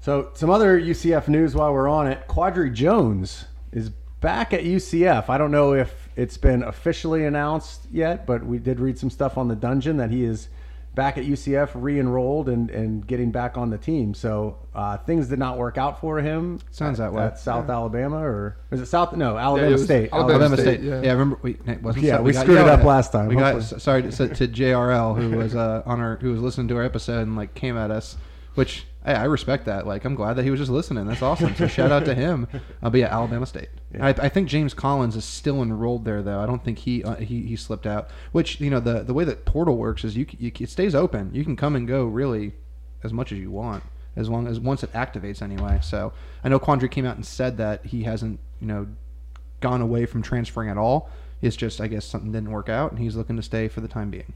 So, 0.00 0.30
some 0.34 0.50
other 0.50 0.80
UCF 0.80 1.28
news 1.28 1.54
while 1.54 1.72
we're 1.72 1.88
on 1.88 2.06
it. 2.06 2.26
Quadry 2.26 2.70
Jones 2.70 3.44
is 3.72 3.90
back 4.20 4.52
at 4.52 4.64
UCF. 4.64 5.28
I 5.28 5.38
don't 5.38 5.50
know 5.50 5.74
if 5.74 6.08
it's 6.16 6.36
been 6.36 6.62
officially 6.62 7.24
announced 7.24 7.82
yet, 7.90 8.26
but 8.26 8.44
we 8.44 8.58
did 8.58 8.80
read 8.80 8.98
some 8.98 9.10
stuff 9.10 9.36
on 9.36 9.48
the 9.48 9.56
dungeon 9.56 9.96
that 9.98 10.10
he 10.10 10.24
is 10.24 10.48
back 11.00 11.16
at 11.16 11.24
UCF, 11.24 11.70
re-enrolled 11.72 12.50
and, 12.50 12.68
and 12.68 13.06
getting 13.06 13.30
back 13.30 13.56
on 13.56 13.70
the 13.70 13.78
team. 13.78 14.12
So 14.12 14.58
uh, 14.74 14.98
things 14.98 15.28
did 15.28 15.38
not 15.38 15.56
work 15.56 15.78
out 15.78 15.98
for 15.98 16.18
him. 16.18 16.60
Sounds 16.70 17.00
at, 17.00 17.04
that 17.04 17.12
way. 17.14 17.24
At 17.24 17.38
South 17.38 17.70
Alabama 17.70 18.18
or 18.18 18.58
is 18.70 18.82
it 18.82 18.86
South? 18.86 19.16
No, 19.16 19.38
Alabama 19.38 19.70
it 19.70 19.72
was 19.72 19.84
State. 19.84 20.10
Alabama 20.12 20.44
Alabama 20.44 20.56
State, 20.60 20.80
State. 20.80 20.86
yeah. 20.86 21.00
Yeah, 21.00 21.12
remember 21.12 21.38
we 21.40 21.56
wasn't 21.80 22.04
Yeah, 22.04 22.18
so- 22.18 22.22
we 22.22 22.32
got 22.32 22.42
screwed 22.42 22.58
it 22.58 22.68
up 22.68 22.80
at. 22.80 22.84
last 22.86 23.12
time. 23.12 23.28
We 23.28 23.36
got 23.36 23.62
sorry 23.62 24.02
to, 24.02 24.10
to 24.10 24.46
JRL 24.46 25.16
who 25.16 25.38
was 25.38 25.54
uh, 25.56 25.82
on 25.86 26.00
our 26.00 26.16
who 26.16 26.32
was 26.32 26.42
listening 26.42 26.68
to 26.68 26.76
our 26.76 26.84
episode 26.84 27.22
and 27.22 27.34
like 27.34 27.54
came 27.54 27.78
at 27.78 27.90
us, 27.90 28.18
which 28.56 28.84
hey, 29.04 29.14
I 29.14 29.24
respect 29.24 29.66
that. 29.66 29.86
Like 29.86 30.04
I'm 30.04 30.14
glad 30.14 30.34
that 30.34 30.44
he 30.44 30.50
was 30.50 30.60
just 30.60 30.70
listening. 30.70 31.06
That's 31.06 31.22
awesome. 31.22 31.54
So 31.54 31.66
shout 31.66 31.92
out 31.92 32.04
to 32.06 32.14
him. 32.14 32.46
Uh, 32.82 32.88
but 32.88 32.98
yeah, 33.00 33.14
Alabama 33.14 33.44
State. 33.44 33.68
Yeah. 33.92 34.06
I, 34.06 34.08
I 34.10 34.28
think 34.30 34.48
James 34.48 34.72
Collins 34.72 35.14
is 35.14 35.24
still 35.24 35.62
enrolled 35.62 36.06
there 36.06 36.22
though. 36.22 36.40
I 36.40 36.46
don't 36.46 36.64
think 36.64 36.78
he 36.78 37.04
uh, 37.04 37.16
he 37.16 37.42
he 37.42 37.54
slipped 37.54 37.86
out. 37.86 38.08
Which 38.32 38.58
you 38.58 38.70
know 38.70 38.80
the 38.80 39.02
the 39.02 39.12
way 39.12 39.24
that 39.24 39.44
portal 39.44 39.76
works 39.76 40.02
is 40.02 40.16
you, 40.16 40.26
you 40.38 40.50
it 40.58 40.70
stays 40.70 40.94
open. 40.94 41.30
You 41.34 41.44
can 41.44 41.56
come 41.56 41.76
and 41.76 41.86
go 41.86 42.06
really 42.06 42.54
as 43.04 43.12
much 43.12 43.32
as 43.32 43.38
you 43.38 43.50
want 43.50 43.82
as 44.16 44.28
long 44.28 44.46
as 44.46 44.58
once 44.58 44.82
it 44.82 44.92
activates 44.92 45.42
anyway. 45.42 45.80
So 45.82 46.12
I 46.42 46.48
know 46.48 46.58
Quadry 46.58 46.88
came 46.90 47.06
out 47.06 47.16
and 47.16 47.26
said 47.26 47.56
that 47.58 47.86
he 47.86 48.04
hasn't 48.04 48.40
you 48.60 48.66
know 48.66 48.86
gone 49.60 49.80
away 49.80 50.06
from 50.06 50.22
transferring 50.22 50.70
at 50.70 50.78
all. 50.78 51.10
It's 51.42 51.56
just 51.56 51.80
I 51.80 51.86
guess 51.86 52.04
something 52.04 52.32
didn't 52.32 52.50
work 52.50 52.68
out 52.68 52.92
and 52.92 53.00
he's 53.00 53.16
looking 53.16 53.36
to 53.36 53.42
stay 53.42 53.68
for 53.68 53.80
the 53.80 53.88
time 53.88 54.10
being. 54.10 54.32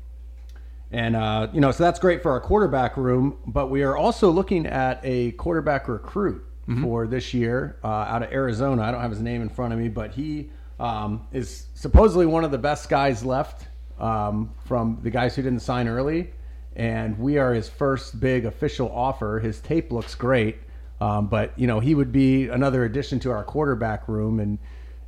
And 0.90 1.16
uh, 1.16 1.48
you 1.52 1.60
know, 1.60 1.72
so 1.72 1.82
that's 1.82 1.98
great 1.98 2.22
for 2.22 2.30
our 2.30 2.40
quarterback 2.40 2.96
room. 2.96 3.38
But 3.46 3.68
we 3.68 3.82
are 3.82 3.96
also 3.96 4.30
looking 4.30 4.66
at 4.66 5.00
a 5.02 5.32
quarterback 5.32 5.88
recruit 5.88 6.44
for 6.82 7.06
this 7.06 7.34
year 7.34 7.78
uh, 7.84 7.88
out 7.88 8.22
of 8.22 8.32
Arizona. 8.32 8.82
I 8.82 8.90
don't 8.90 9.00
have 9.02 9.10
his 9.10 9.20
name 9.20 9.42
in 9.42 9.48
front 9.48 9.72
of 9.72 9.78
me, 9.78 9.88
but 9.88 10.12
he 10.12 10.50
um, 10.80 11.26
is 11.32 11.66
supposedly 11.74 12.26
one 12.26 12.44
of 12.44 12.50
the 12.50 12.58
best 12.58 12.88
guys 12.88 13.24
left 13.24 13.66
um, 13.98 14.50
from 14.66 14.98
the 15.02 15.10
guys 15.10 15.36
who 15.36 15.42
didn't 15.42 15.60
sign 15.60 15.88
early. 15.88 16.32
And 16.76 17.18
we 17.18 17.38
are 17.38 17.52
his 17.54 17.68
first 17.68 18.18
big 18.18 18.46
official 18.46 18.90
offer. 18.90 19.40
His 19.40 19.60
tape 19.60 19.92
looks 19.92 20.14
great, 20.14 20.58
um, 21.00 21.28
but 21.28 21.56
you 21.58 21.66
know 21.66 21.80
he 21.80 21.94
would 21.94 22.12
be 22.12 22.48
another 22.48 22.84
addition 22.84 23.20
to 23.20 23.30
our 23.30 23.44
quarterback 23.44 24.08
room, 24.08 24.40
and 24.40 24.58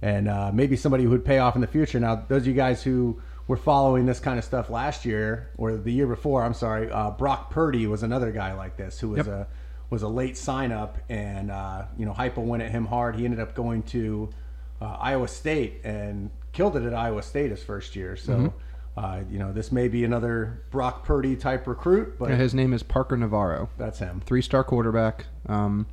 and 0.03 0.29
uh, 0.29 0.51
maybe 0.53 0.77
somebody 0.77 1.03
who 1.05 1.11
would 1.11 1.25
pay 1.25 1.39
off 1.39 1.57
in 1.57 1.61
the 1.61 1.67
future. 1.67 1.99
Now, 1.99 2.25
those 2.29 2.43
of 2.43 2.47
you 2.49 2.55
guys 2.55 2.83
who 2.83 3.21
were 3.49 3.57
following 3.57 4.07
this 4.07 4.19
kind 4.21 4.39
of 4.39 4.45
stuff 4.45 4.71
last 4.71 5.05
year 5.05 5.51
or 5.57 5.77
the 5.77 5.93
year 5.93 6.07
before, 6.07 6.43
I'm 6.43 6.55
sorry, 6.55 6.91
uh, 6.91 7.11
Brock 7.11 7.51
Purdy 7.51 7.87
was 7.87 8.03
another 8.03 8.33
guy 8.33 8.55
like 8.55 8.77
this 8.77 8.99
who 8.99 9.11
was 9.11 9.19
Yep. 9.19 9.27
a 9.29 9.47
was 9.89 10.03
a 10.03 10.09
late 10.09 10.37
sign 10.37 10.73
up, 10.73 10.99
and 11.09 11.49
uh, 11.51 11.85
you 11.97 12.05
know 12.07 12.13
Heupel 12.13 12.45
went 12.45 12.63
at 12.63 12.73
him 12.73 12.87
hard. 12.87 13.15
He 13.15 13.25
ended 13.25 13.39
up 13.39 13.55
going 13.55 13.85
to 13.85 14.29
uh, 14.81 14.97
Iowa 14.99 15.29
State 15.29 15.81
and 15.85 16.31
killed 16.53 16.77
it 16.77 16.83
at 16.83 16.93
Iowa 16.93 17.23
State 17.23 17.51
his 17.51 17.63
first 17.63 17.95
year. 17.97 18.17
So. 18.17 18.33
Mm-hmm. 18.33 18.47
Uh, 18.99 19.21
you 19.31 19.39
know, 19.39 19.53
this 19.53 19.71
may 19.71 19.89
be 19.89 20.05
another 20.05 20.63
Brock 20.71 21.05
Purdy 21.05 21.37
type 21.37 21.67
recruit, 21.67 22.19
but 22.19 22.31
Yeah, 22.31 22.37
his 22.37 22.55
name 22.55 22.73
is 22.73 22.83
Parker 22.83 23.15
Navarro. 23.15 23.69
that's 23.77 23.99
him. 23.99 24.23
three 24.25 24.41
star 24.41 24.65
quarterback. 24.65 25.27
Um, 25.51 25.85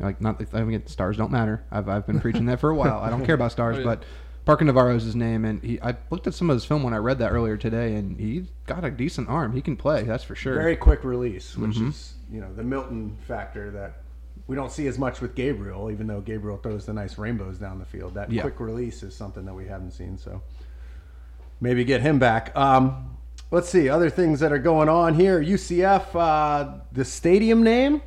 like 0.00 0.18
not, 0.22 0.40
I 0.54 0.62
mean, 0.64 0.86
stars 0.86 1.18
don't 1.18 1.30
matter. 1.30 1.62
I've, 1.70 1.90
I've 1.90 2.06
been 2.06 2.20
preaching 2.20 2.46
that 2.46 2.58
for 2.58 2.70
a 2.70 2.74
while. 2.74 3.00
I 3.00 3.10
don't 3.10 3.26
care 3.26 3.34
about 3.34 3.52
stars, 3.52 3.76
Oh, 3.76 3.80
yeah. 3.80 3.84
but 3.84 4.04
Parker 4.48 4.64
Navarro 4.64 4.96
is 4.96 5.04
his 5.04 5.14
name, 5.14 5.44
and 5.44 5.62
he. 5.62 5.78
I 5.82 5.94
looked 6.08 6.26
at 6.26 6.32
some 6.32 6.48
of 6.48 6.54
his 6.56 6.64
film 6.64 6.82
when 6.82 6.94
I 6.94 6.96
read 6.96 7.18
that 7.18 7.32
earlier 7.32 7.58
today, 7.58 7.96
and 7.96 8.18
he's 8.18 8.46
got 8.64 8.82
a 8.82 8.90
decent 8.90 9.28
arm. 9.28 9.52
He 9.52 9.60
can 9.60 9.76
play, 9.76 10.04
that's 10.04 10.24
for 10.24 10.34
sure. 10.34 10.54
Very 10.54 10.74
quick 10.74 11.04
release, 11.04 11.54
which 11.54 11.72
Mm-hmm. 11.72 11.88
is 11.90 12.14
you 12.32 12.40
know 12.40 12.50
the 12.54 12.62
Milton 12.62 13.14
factor 13.26 13.70
that 13.72 14.00
we 14.46 14.56
don't 14.56 14.72
see 14.72 14.86
as 14.86 14.98
much 14.98 15.20
with 15.20 15.34
Gabriel, 15.34 15.90
even 15.90 16.06
though 16.06 16.22
Gabriel 16.22 16.56
throws 16.56 16.86
the 16.86 16.94
nice 16.94 17.18
rainbows 17.18 17.58
down 17.58 17.78
the 17.78 17.84
field. 17.84 18.14
That 18.14 18.32
Yeah. 18.32 18.40
quick 18.40 18.58
release 18.58 19.02
is 19.02 19.14
something 19.14 19.44
that 19.44 19.52
we 19.52 19.66
haven't 19.66 19.90
seen. 19.90 20.16
So 20.16 20.40
maybe 21.60 21.84
get 21.84 22.00
him 22.00 22.18
back. 22.18 22.56
Um, 22.56 23.18
let's 23.50 23.68
see 23.68 23.90
other 23.90 24.08
things 24.08 24.40
that 24.40 24.50
are 24.50 24.56
going 24.58 24.88
on 24.88 25.12
here. 25.12 25.42
UCF, 25.42 26.16
uh, 26.16 26.78
the 26.92 27.04
stadium 27.04 27.62
name. 27.62 28.00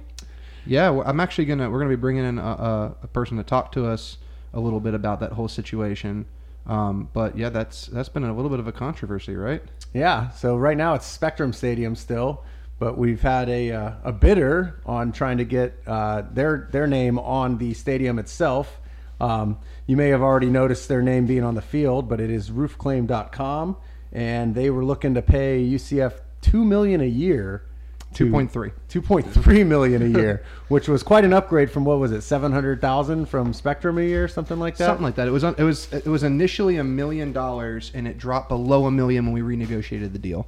Yeah, 0.65 1.03
I'm 1.05 1.19
actually 1.19 1.45
gonna. 1.45 1.69
We're 1.69 1.77
gonna 1.77 1.89
be 1.91 1.95
bringing 1.97 2.25
in 2.25 2.39
a, 2.39 2.41
a, 2.41 2.95
a 3.03 3.07
person 3.09 3.37
to 3.37 3.43
talk 3.43 3.71
to 3.73 3.85
us 3.85 4.17
a 4.53 4.59
little 4.59 4.79
bit 4.79 4.93
about 4.93 5.19
that 5.21 5.33
whole 5.33 5.47
situation. 5.47 6.25
Um, 6.67 7.09
but 7.13 7.37
yeah, 7.37 7.49
that's 7.49 7.87
that's 7.87 8.09
been 8.09 8.23
a 8.23 8.33
little 8.33 8.49
bit 8.49 8.59
of 8.59 8.67
a 8.67 8.71
controversy, 8.71 9.35
right? 9.35 9.63
Yeah. 9.93 10.29
So 10.31 10.55
right 10.55 10.77
now 10.77 10.93
it's 10.93 11.05
Spectrum 11.05 11.53
Stadium 11.53 11.95
still, 11.95 12.43
but 12.79 12.97
we've 12.97 13.21
had 13.21 13.49
a 13.49 13.71
uh, 13.71 13.91
a 14.03 14.11
bidder 14.11 14.79
on 14.85 15.11
trying 15.11 15.37
to 15.39 15.45
get 15.45 15.79
uh, 15.87 16.23
their 16.31 16.69
their 16.71 16.87
name 16.87 17.17
on 17.17 17.57
the 17.57 17.73
stadium 17.73 18.19
itself. 18.19 18.79
Um, 19.19 19.59
you 19.85 19.97
may 19.97 20.09
have 20.09 20.21
already 20.21 20.49
noticed 20.49 20.87
their 20.87 21.01
name 21.01 21.27
being 21.27 21.43
on 21.43 21.55
the 21.55 21.61
field, 21.61 22.09
but 22.09 22.19
it 22.19 22.31
is 22.31 22.49
roofclaim.com, 22.49 23.77
and 24.11 24.55
they 24.55 24.69
were 24.69 24.83
looking 24.83 25.13
to 25.13 25.21
pay 25.21 25.63
UCF 25.63 26.13
two 26.41 26.63
million 26.65 27.01
a 27.01 27.05
year. 27.05 27.65
To- 28.13 28.25
2.3. 28.25 28.71
2.3 28.89 29.65
million 29.67 30.01
a 30.01 30.19
year, 30.19 30.43
which 30.67 30.87
was 30.87 31.03
quite 31.03 31.23
an 31.23 31.33
upgrade 31.33 31.71
from 31.71 31.85
what 31.85 31.99
was 31.99 32.11
it, 32.11 32.21
700,000 32.21 33.25
from 33.25 33.53
Spectrum 33.53 33.97
a 33.97 34.01
year, 34.01 34.27
something 34.27 34.59
like 34.59 34.77
that. 34.77 34.85
Something 34.85 35.03
like 35.03 35.15
that. 35.15 35.27
It 35.27 35.31
was 35.31 35.43
on, 35.43 35.55
it 35.57 35.63
was 35.63 35.91
it 35.93 36.07
was 36.07 36.23
initially 36.23 36.77
a 36.77 36.83
million 36.83 37.31
dollars, 37.31 37.91
and 37.93 38.07
it 38.07 38.17
dropped 38.17 38.49
below 38.49 38.85
a 38.85 38.91
million 38.91 39.25
when 39.25 39.33
we 39.33 39.55
renegotiated 39.55 40.13
the 40.13 40.19
deal. 40.19 40.47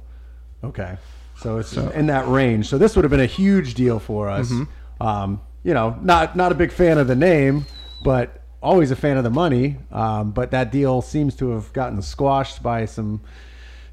Okay. 0.62 0.96
So 1.36 1.58
it's 1.58 1.76
in 1.76 2.06
that 2.06 2.28
range. 2.28 2.68
So 2.68 2.78
this 2.78 2.96
would 2.96 3.04
have 3.04 3.10
been 3.10 3.20
a 3.20 3.26
huge 3.26 3.74
deal 3.74 3.98
for 3.98 4.30
us. 4.30 4.50
Mm-hmm. 4.50 5.02
Um, 5.02 5.40
you 5.62 5.74
know, 5.74 5.98
not 6.02 6.36
not 6.36 6.52
a 6.52 6.54
big 6.54 6.70
fan 6.70 6.98
of 6.98 7.08
the 7.08 7.16
name, 7.16 7.66
but 8.02 8.40
always 8.62 8.90
a 8.90 8.96
fan 8.96 9.16
of 9.16 9.24
the 9.24 9.30
money. 9.30 9.76
Um, 9.92 10.30
but 10.30 10.50
that 10.52 10.70
deal 10.72 11.02
seems 11.02 11.34
to 11.36 11.50
have 11.50 11.72
gotten 11.72 12.00
squashed 12.02 12.62
by 12.62 12.86
some 12.86 13.20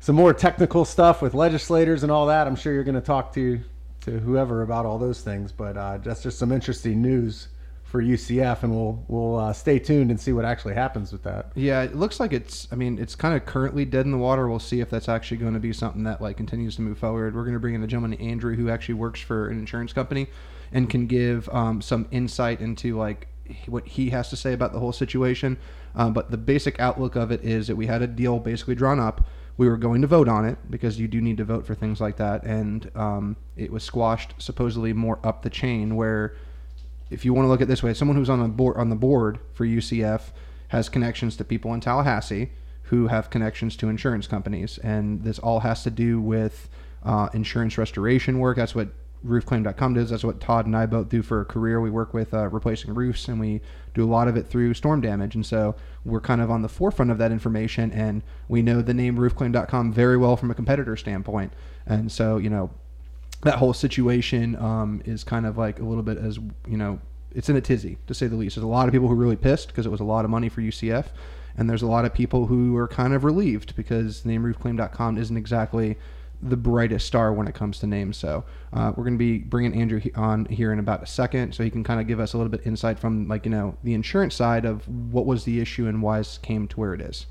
some 0.02 0.16
more 0.16 0.34
technical 0.34 0.84
stuff 0.84 1.22
with 1.22 1.34
legislators 1.34 2.04
and 2.04 2.12
all 2.12 2.26
that. 2.26 2.48
I'm 2.48 2.56
sure 2.56 2.74
you're 2.74 2.84
going 2.84 2.96
to 2.96 3.02
talk 3.02 3.34
to 3.36 3.62
to 4.02 4.20
whoever 4.20 4.64
about 4.64 4.86
all 4.88 4.98
those 4.98 5.22
things. 5.22 5.52
But 5.52 5.78
uh, 5.78 6.00
that's 6.00 6.24
just 6.24 6.40
some 6.40 6.52
interesting 6.52 7.04
news 7.04 7.48
for 7.84 8.02
UCF, 8.02 8.64
and 8.64 8.74
we'll 8.74 9.06
we'll 9.08 9.38
uh, 9.38 9.54
stay 9.54 9.78
tuned 9.78 10.10
and 10.10 10.20
see 10.20 10.34
what 10.34 10.44
actually 10.44 10.74
happens 10.74 11.12
with 11.12 11.22
that. 11.24 11.52
Yeah, 11.54 11.84
it 11.84 11.96
looks 11.96 12.20
like 12.20 12.34
it's. 12.34 12.68
I 12.72 12.76
mean, 12.76 12.98
it's 12.98 13.16
kind 13.16 13.36
of 13.36 13.46
currently 13.46 13.86
dead 13.86 14.06
in 14.06 14.12
the 14.12 14.18
water. 14.18 14.50
We'll 14.50 14.60
see 14.60 14.80
if 14.82 14.90
that's 14.90 15.08
actually 15.08 15.38
going 15.38 15.54
to 15.54 15.60
be 15.60 15.72
something 15.72 16.04
that 16.04 16.20
like 16.20 16.36
continues 16.36 16.76
to 16.78 16.82
move 16.82 16.98
forward. 16.98 17.36
We're 17.36 17.44
going 17.44 17.54
to 17.54 17.60
bring 17.60 17.76
in 17.76 17.84
a 17.84 17.88
gentleman 17.88 18.20
Andrew 18.20 18.56
who 18.56 18.70
actually 18.70 18.96
works 18.96 19.22
for 19.22 19.50
an 19.50 19.60
insurance 19.60 19.94
company, 19.94 20.28
and 20.72 20.90
can 20.90 21.06
give 21.06 21.48
um, 21.50 21.80
some 21.80 22.08
insight 22.10 22.60
into 22.60 22.98
like 22.98 23.28
what 23.68 23.86
he 23.86 24.10
has 24.10 24.30
to 24.32 24.36
say 24.36 24.54
about 24.54 24.74
the 24.74 24.80
whole 24.80 24.94
situation. 24.94 25.58
Um, 25.94 26.14
but 26.14 26.32
the 26.32 26.38
basic 26.38 26.80
outlook 26.80 27.16
of 27.16 27.32
it 27.32 27.44
is 27.44 27.68
that 27.68 27.76
we 27.76 27.86
had 27.86 28.02
a 28.02 28.08
deal 28.08 28.40
basically 28.40 28.76
drawn 28.76 29.00
up. 29.00 29.28
We 29.62 29.70
were 29.70 29.78
going 29.78 30.02
to 30.02 30.08
vote 30.08 30.28
on 30.28 30.44
it 30.44 30.58
because 30.72 31.00
you 31.00 31.08
do 31.08 31.22
need 31.22 31.38
to 31.38 31.44
vote 31.44 31.68
for 31.68 31.76
things 31.76 32.02
like 32.02 32.18
that, 32.18 32.42
and 32.42 32.90
um, 32.96 33.36
it 33.56 33.72
was 33.72 33.84
squashed 33.84 34.34
supposedly 34.40 34.92
more 34.92 35.20
up 35.24 35.44
the 35.44 35.52
chain 35.52 35.96
where 35.96 36.36
if 37.12 37.24
you 37.26 37.32
want 37.32 37.46
to 37.46 37.50
look 37.50 37.62
at 37.62 37.66
it 37.66 37.68
this 37.68 37.84
way, 37.84 37.94
someone 37.94 38.18
who's 38.18 38.28
on 38.28 38.42
the 38.42 38.48
board 38.48 38.76
on 38.78 38.90
the 38.90 38.96
board 38.96 39.38
for 39.54 39.64
UCF 39.64 40.32
has 40.70 40.90
connections 40.90 41.36
to 41.36 41.44
people 41.44 41.76
in 41.76 41.80
Tallahassee 41.80 42.50
who 42.86 43.06
have 43.06 43.30
connections 43.30 43.76
to 43.76 43.88
insurance 43.88 44.26
companies, 44.26 44.80
and 44.80 45.24
this 45.24 45.38
all 45.38 45.60
has 45.60 45.84
to 45.84 45.92
do 45.92 46.20
with 46.20 46.68
uh, 47.04 47.30
insurance 47.36 47.78
restoration 47.78 48.40
work. 48.40 48.58
That's 48.58 48.74
what 48.74 48.88
roofclaim.com 49.26 49.94
does. 49.94 50.10
That's 50.10 50.24
what 50.24 50.40
Todd 50.40 50.66
and 50.66 50.76
I 50.76 50.86
both 50.86 51.10
do 51.10 51.22
for 51.22 51.42
a 51.42 51.46
career. 51.46 51.80
We 51.80 51.90
work 51.90 52.14
with 52.14 52.34
uh, 52.34 52.48
replacing 52.50 52.94
roofs, 52.94 53.28
and 53.28 53.40
we 53.40 53.62
do 53.94 54.04
a 54.04 54.10
lot 54.10 54.28
of 54.28 54.36
it 54.36 54.48
through 54.48 54.74
storm 54.74 55.02
damage. 55.02 55.36
And 55.36 55.46
so 55.46 55.76
we're 56.06 56.22
kind 56.22 56.42
of 56.42 56.50
on 56.50 56.62
the 56.62 56.70
forefront 56.70 57.12
of 57.12 57.18
that 57.20 57.32
information, 57.32 57.92
and 57.92 58.24
we 58.48 58.62
know 58.62 58.82
the 58.82 58.94
name 58.94 59.18
roofclaim.com 59.18 59.94
very 59.94 60.18
well 60.18 60.36
from 60.38 60.52
a 60.52 60.56
competitor 60.56 60.96
standpoint. 60.96 61.54
And 61.86 62.12
so, 62.12 62.38
you 62.38 62.50
know, 62.50 62.72
that 63.42 63.56
whole 63.56 63.74
situation 63.74 64.56
um, 64.58 65.02
is 65.06 65.24
kind 65.24 65.46
of 65.46 65.58
like 65.58 65.80
a 65.80 65.84
little 65.84 66.04
bit 66.04 66.18
as 66.18 66.38
you 66.68 66.78
know 66.78 67.00
it's 67.34 67.50
in 67.50 67.56
a 67.56 67.62
tizzy 67.62 67.98
to 68.08 68.14
say 68.14 68.28
the 68.28 68.36
least 68.36 68.56
there's 68.56 68.64
a 68.64 68.68
lot 68.68 68.88
of 68.88 68.92
people 68.92 69.08
who 69.08 69.14
are 69.14 69.18
really 69.18 69.36
pissed 69.36 69.68
because 69.68 69.86
it 69.86 69.90
was 69.90 70.00
a 70.00 70.06
lot 70.06 70.26
of 70.26 70.32
money 70.32 70.50
for 70.50 70.62
ucf 70.62 71.08
and 71.58 71.70
there's 71.70 71.82
a 71.82 71.88
lot 71.88 72.06
of 72.06 72.14
people 72.14 72.48
who 72.48 72.76
are 72.78 72.88
kind 72.88 73.14
of 73.14 73.24
relieved 73.24 73.76
because 73.76 74.22
nameroofclaim.com 74.22 75.18
isn't 75.18 75.38
exactly 75.38 75.98
the 76.42 76.58
brightest 76.58 77.06
star 77.06 77.34
when 77.34 77.48
it 77.48 77.56
comes 77.56 77.80
to 77.80 77.88
names. 77.88 78.18
So 78.18 78.44
uh, 78.74 78.94
we're 78.96 79.04
going 79.04 79.16
to 79.16 79.20
be 79.20 79.40
bringing 79.40 79.74
andrew 79.80 80.02
on 80.16 80.46
here 80.46 80.72
in 80.72 80.80
about 80.80 81.04
a 81.04 81.06
second 81.06 81.54
so 81.54 81.64
he 81.64 81.70
can 81.70 81.84
kind 81.84 82.00
of 82.00 82.08
give 82.08 82.20
us 82.20 82.34
a 82.34 82.38
little 82.38 82.52
bit 82.52 82.62
insight 82.66 83.00
from 83.00 83.28
like 83.28 83.46
you 83.46 83.52
know 83.52 83.76
the 83.84 83.94
insurance 83.94 84.36
side 84.36 84.66
of 84.66 84.88
what 84.88 85.26
was 85.26 85.44
the 85.44 85.60
issue 85.60 85.88
and 85.88 86.02
why 86.02 86.20
it 86.20 86.40
came 86.42 86.68
to 86.68 86.80
where 86.80 86.94
it 86.94 87.02
is 87.02 87.26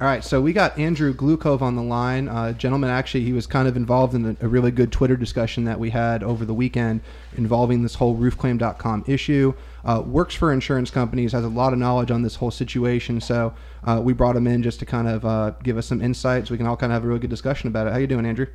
All 0.00 0.06
right, 0.06 0.24
so 0.24 0.40
we 0.40 0.54
got 0.54 0.78
Andrew 0.78 1.12
Glukov 1.12 1.60
on 1.60 1.76
the 1.76 1.82
line. 1.82 2.26
Uh, 2.26 2.54
gentleman, 2.54 2.88
actually, 2.88 3.22
he 3.22 3.34
was 3.34 3.46
kind 3.46 3.68
of 3.68 3.76
involved 3.76 4.14
in 4.14 4.24
a, 4.24 4.36
a 4.46 4.48
really 4.48 4.70
good 4.70 4.90
Twitter 4.90 5.14
discussion 5.14 5.64
that 5.64 5.78
we 5.78 5.90
had 5.90 6.22
over 6.22 6.46
the 6.46 6.54
weekend 6.54 7.02
involving 7.36 7.82
this 7.82 7.96
whole 7.96 8.16
roofclaim.com 8.16 9.04
issue. 9.06 9.52
Uh, 9.84 10.02
works 10.06 10.34
for 10.34 10.54
insurance 10.54 10.90
companies, 10.90 11.32
has 11.32 11.44
a 11.44 11.48
lot 11.48 11.74
of 11.74 11.78
knowledge 11.78 12.10
on 12.10 12.22
this 12.22 12.36
whole 12.36 12.50
situation. 12.50 13.20
So 13.20 13.52
uh, 13.84 14.00
we 14.02 14.14
brought 14.14 14.36
him 14.36 14.46
in 14.46 14.62
just 14.62 14.78
to 14.78 14.86
kind 14.86 15.06
of 15.06 15.26
uh, 15.26 15.50
give 15.62 15.76
us 15.76 15.84
some 15.84 16.00
insights. 16.00 16.50
We 16.50 16.56
can 16.56 16.66
all 16.66 16.78
kind 16.78 16.92
of 16.92 16.94
have 16.94 17.04
a 17.04 17.06
really 17.06 17.20
good 17.20 17.28
discussion 17.28 17.68
about 17.68 17.86
it. 17.86 17.92
How 17.92 17.98
you 17.98 18.06
doing, 18.06 18.24
Andrew? 18.24 18.46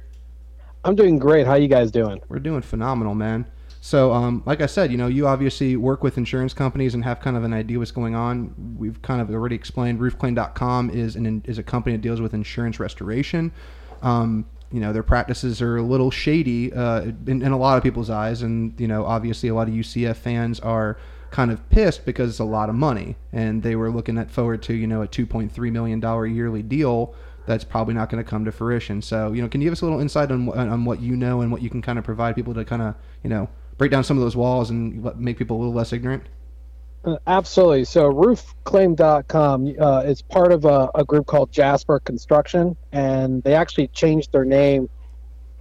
I'm 0.84 0.95
doing 0.95 1.19
great. 1.19 1.45
How 1.45 1.53
you 1.53 1.67
guys 1.67 1.91
doing? 1.91 2.21
We're 2.27 2.39
doing 2.39 2.63
phenomenal, 2.63 3.13
man. 3.13 3.45
So, 3.85 4.13
um, 4.13 4.41
like 4.47 4.61
I 4.61 4.65
said, 4.65 4.91
you 4.91 4.97
know, 4.97 5.05
you 5.05 5.27
obviously 5.27 5.75
work 5.75 6.01
with 6.01 6.17
insurance 6.17 6.55
companies 6.55 6.95
and 6.95 7.03
have 7.03 7.19
kind 7.19 7.37
of 7.37 7.43
an 7.43 7.53
idea 7.53 7.77
what's 7.77 7.91
going 7.91 8.15
on. 8.15 8.75
We've 8.79 8.99
kind 9.03 9.21
of 9.21 9.29
already 9.29 9.53
explained. 9.53 9.99
Roofclaim.com 9.99 10.89
is 10.89 11.15
an 11.15 11.43
is 11.45 11.59
a 11.59 11.63
company 11.63 11.95
that 11.95 12.01
deals 12.01 12.19
with 12.19 12.33
insurance 12.33 12.79
restoration. 12.79 13.51
Um, 14.01 14.47
you 14.71 14.79
know, 14.79 14.91
their 14.91 15.03
practices 15.03 15.61
are 15.61 15.77
a 15.77 15.83
little 15.83 16.09
shady 16.09 16.73
uh, 16.73 17.01
in, 17.27 17.43
in 17.43 17.51
a 17.51 17.57
lot 17.59 17.77
of 17.77 17.83
people's 17.83 18.09
eyes, 18.09 18.41
and 18.41 18.73
you 18.81 18.87
know, 18.87 19.05
obviously, 19.05 19.49
a 19.49 19.53
lot 19.53 19.67
of 19.67 19.75
UCF 19.75 20.15
fans 20.15 20.59
are 20.61 20.97
kind 21.29 21.51
of 21.51 21.69
pissed 21.69 22.07
because 22.07 22.31
it's 22.31 22.39
a 22.39 22.43
lot 22.43 22.69
of 22.69 22.75
money, 22.75 23.17
and 23.33 23.61
they 23.61 23.75
were 23.75 23.91
looking 23.91 24.17
at 24.17 24.31
forward 24.31 24.63
to 24.63 24.73
you 24.73 24.87
know 24.87 25.03
a 25.03 25.07
2.3 25.07 25.71
million 25.71 25.99
dollar 25.99 26.25
yearly 26.25 26.63
deal 26.63 27.13
that's 27.45 27.63
probably 27.63 27.93
not 27.93 28.09
going 28.09 28.23
to 28.23 28.27
come 28.27 28.45
to 28.45 28.51
fruition. 28.51 29.03
So, 29.03 29.31
you 29.31 29.43
know, 29.43 29.47
can 29.47 29.61
you 29.61 29.67
give 29.67 29.73
us 29.73 29.81
a 29.81 29.85
little 29.85 29.99
insight 29.99 30.31
on 30.31 30.49
on 30.49 30.85
what 30.85 31.01
you 31.01 31.15
know 31.15 31.41
and 31.41 31.51
what 31.51 31.61
you 31.61 31.69
can 31.69 31.83
kind 31.83 31.99
of 31.99 32.03
provide 32.03 32.33
people 32.33 32.55
to 32.55 32.65
kind 32.65 32.81
of 32.81 32.95
you 33.21 33.29
know 33.29 33.47
break 33.77 33.91
down 33.91 34.03
some 34.03 34.17
of 34.17 34.23
those 34.23 34.35
walls 34.35 34.69
and 34.69 35.03
make 35.17 35.38
people 35.38 35.57
a 35.57 35.59
little 35.59 35.73
less 35.73 35.93
ignorant? 35.93 36.23
Uh, 37.05 37.17
absolutely. 37.27 37.85
So 37.85 38.11
roofclaim.com 38.11 39.75
uh, 39.79 40.03
is 40.05 40.21
part 40.23 40.51
of 40.51 40.65
a, 40.65 40.89
a, 40.95 41.03
group 41.03 41.27
called 41.27 41.51
Jasper 41.51 41.99
Construction, 41.99 42.75
and 42.91 43.43
they 43.43 43.53
actually 43.53 43.88
changed 43.89 44.31
their 44.31 44.45
name 44.45 44.89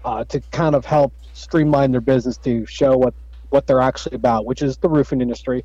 uh, 0.05 0.25
to 0.25 0.41
kind 0.53 0.75
of 0.75 0.87
help 0.87 1.13
streamline 1.35 1.93
their 1.93 2.01
business 2.01 2.39
to 2.39 2.65
show 2.65 2.97
what, 2.97 3.13
what 3.51 3.67
they're 3.67 3.81
actually 3.81 4.17
about, 4.17 4.47
which 4.47 4.63
is 4.63 4.79
the 4.79 4.89
roofing 4.89 5.21
industry. 5.21 5.65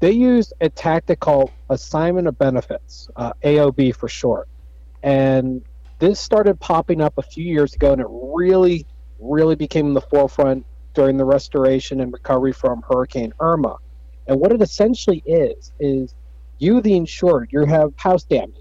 They 0.00 0.12
use 0.12 0.52
a 0.60 0.68
tactic 0.68 1.20
called 1.20 1.52
assignment 1.68 2.26
of 2.26 2.36
benefits, 2.36 3.08
uh, 3.14 3.34
AOB 3.44 3.94
for 3.94 4.08
short. 4.08 4.48
And 5.02 5.62
this 6.00 6.18
started 6.18 6.58
popping 6.58 7.00
up 7.00 7.18
a 7.18 7.22
few 7.22 7.44
years 7.44 7.74
ago, 7.74 7.92
and 7.92 8.00
it 8.00 8.06
really, 8.10 8.84
really 9.20 9.54
became 9.54 9.86
in 9.86 9.94
the 9.94 10.00
forefront 10.00 10.64
during 10.94 11.16
the 11.16 11.24
restoration 11.24 12.00
and 12.00 12.12
recovery 12.12 12.52
from 12.52 12.82
Hurricane 12.82 13.32
Irma. 13.40 13.76
And 14.26 14.40
what 14.40 14.52
it 14.52 14.62
essentially 14.62 15.22
is, 15.26 15.72
is 15.80 16.14
you, 16.58 16.80
the 16.80 16.94
insured, 16.94 17.50
you 17.52 17.64
have 17.64 17.92
house 17.96 18.24
damage. 18.24 18.54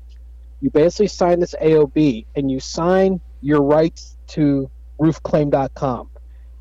You 0.62 0.70
basically 0.70 1.08
sign 1.08 1.40
this 1.40 1.56
AOB 1.62 2.26
and 2.36 2.52
you 2.52 2.60
sign 2.60 3.22
your 3.42 3.62
rights 3.62 4.18
to 4.28 4.70
roofclaim.com. 5.00 6.10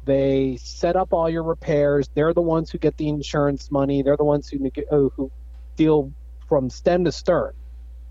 They 0.05 0.59
set 0.63 0.97
up 0.97 1.13
all 1.13 1.29
your 1.29 1.43
repairs. 1.43 2.09
They're 2.15 2.33
the 2.33 2.41
ones 2.41 2.71
who 2.71 2.79
get 2.79 2.97
the 2.97 3.09
insurance 3.09 3.71
money. 3.71 4.03
They're 4.03 4.17
the 4.17 4.25
ones 4.25 4.49
who, 4.49 4.67
uh, 4.67 5.09
who 5.17 5.31
deal 5.77 6.13
from 6.49 6.71
stem 6.71 7.05
to 7.05 7.13
stern. 7.13 7.53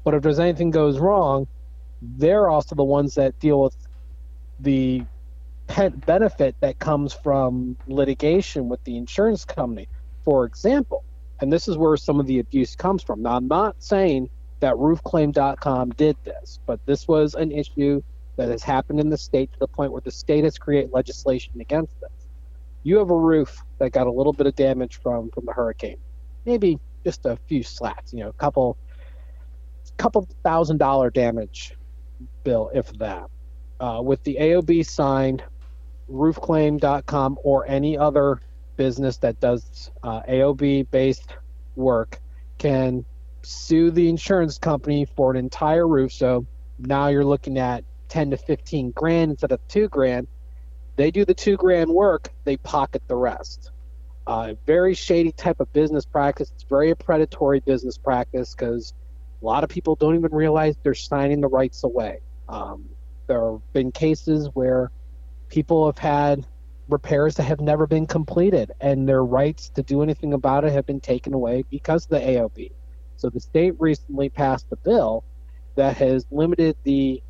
But 0.03 0.13
if 0.13 0.21
there's 0.21 0.39
anything 0.39 0.71
goes 0.71 0.99
wrong, 0.99 1.47
they're 2.01 2.49
also 2.49 2.75
the 2.75 2.83
ones 2.83 3.15
that 3.15 3.39
deal 3.39 3.61
with 3.61 3.75
the 4.59 5.03
benefit 5.67 6.55
that 6.61 6.79
comes 6.79 7.13
from 7.13 7.77
litigation 7.87 8.69
with 8.69 8.83
the 8.83 8.97
insurance 8.97 9.45
company. 9.45 9.87
For 10.23 10.45
example, 10.45 11.03
and 11.39 11.53
this 11.53 11.67
is 11.67 11.77
where 11.77 11.95
some 11.97 12.19
of 12.19 12.25
the 12.25 12.39
abuse 12.39 12.75
comes 12.75 13.03
from. 13.03 13.21
Now, 13.21 13.35
I'm 13.35 13.47
not 13.47 13.75
saying 13.79 14.29
that 14.59 14.75
roofclaim.com 14.75 15.91
did 15.91 16.17
this, 16.23 16.59
but 16.65 16.79
this 16.85 17.07
was 17.07 17.35
an 17.35 17.51
issue 17.51 18.01
that 18.37 18.49
has 18.49 18.63
happened 18.63 18.99
in 18.99 19.09
the 19.09 19.17
state 19.17 19.51
to 19.53 19.59
the 19.59 19.67
point 19.67 19.91
where 19.91 20.01
the 20.01 20.11
state 20.11 20.43
has 20.43 20.57
created 20.57 20.91
legislation 20.91 21.59
against 21.59 21.99
this. 22.01 22.09
You 22.83 22.97
have 22.97 23.09
a 23.09 23.17
roof 23.17 23.61
that 23.79 23.91
got 23.91 24.07
a 24.07 24.11
little 24.11 24.33
bit 24.33 24.47
of 24.47 24.55
damage 24.55 24.99
from 25.01 25.29
from 25.31 25.45
the 25.45 25.53
hurricane, 25.53 25.97
maybe 26.45 26.79
just 27.03 27.25
a 27.25 27.37
few 27.47 27.63
slats, 27.63 28.13
you 28.13 28.19
know, 28.19 28.29
a 28.29 28.33
couple 28.33 28.77
couple 29.97 30.27
thousand 30.43 30.77
dollar 30.77 31.09
damage 31.09 31.75
bill, 32.43 32.71
if 32.73 32.91
that. 32.99 33.29
Uh, 33.79 34.01
with 34.03 34.23
the 34.23 34.37
AOB 34.39 34.85
signed, 34.85 35.43
roofclaim.com 36.11 37.37
or 37.43 37.67
any 37.67 37.97
other 37.97 38.41
business 38.75 39.17
that 39.17 39.39
does 39.39 39.91
uh, 40.03 40.21
AOB 40.23 40.89
based 40.91 41.35
work 41.75 42.19
can 42.57 43.05
sue 43.43 43.91
the 43.91 44.09
insurance 44.09 44.57
company 44.57 45.05
for 45.15 45.31
an 45.31 45.37
entire 45.37 45.87
roof. 45.87 46.11
So 46.11 46.45
now 46.79 47.07
you're 47.07 47.25
looking 47.25 47.57
at 47.57 47.83
10 48.09 48.31
to 48.31 48.37
15 48.37 48.91
grand 48.91 49.31
instead 49.31 49.51
of 49.51 49.59
two 49.67 49.87
grand. 49.89 50.27
They 50.95 51.11
do 51.11 51.25
the 51.25 51.33
two 51.33 51.57
grand 51.57 51.89
work, 51.89 52.29
they 52.43 52.57
pocket 52.57 53.03
the 53.07 53.15
rest. 53.15 53.71
Uh, 54.25 54.55
very 54.65 54.93
shady 54.93 55.31
type 55.31 55.59
of 55.59 55.71
business 55.71 56.05
practice. 56.05 56.51
It's 56.53 56.63
very 56.63 56.91
a 56.91 56.95
predatory 56.95 57.61
business 57.61 57.97
practice 57.97 58.53
because 58.53 58.93
a 59.41 59.45
lot 59.45 59.63
of 59.63 59.69
people 59.69 59.95
don't 59.95 60.15
even 60.15 60.33
realize 60.33 60.75
they're 60.83 60.93
signing 60.93 61.39
the 61.39 61.47
rights 61.47 61.83
away. 61.83 62.19
Um, 62.49 62.89
there 63.27 63.51
have 63.51 63.73
been 63.73 63.91
cases 63.91 64.49
where 64.53 64.91
people 65.49 65.85
have 65.85 65.97
had 65.97 66.45
repairs 66.89 67.35
that 67.35 67.43
have 67.43 67.59
never 67.59 67.85
been 67.85 68.07
completed, 68.07 68.71
and 68.79 69.07
their 69.07 69.23
rights 69.23 69.69
to 69.69 69.83
do 69.83 70.01
anything 70.01 70.33
about 70.33 70.63
it 70.63 70.71
have 70.71 70.85
been 70.85 71.01
taken 71.01 71.33
away 71.33 71.63
because 71.69 72.05
of 72.05 72.09
the 72.11 72.19
AOB. 72.19 72.71
So 73.17 73.29
the 73.29 73.39
state 73.39 73.73
recently 73.79 74.29
passed 74.29 74.67
a 74.71 74.75
bill 74.77 75.23
that 75.75 75.97
has 75.97 76.25
limited 76.31 76.75
the 76.83 77.21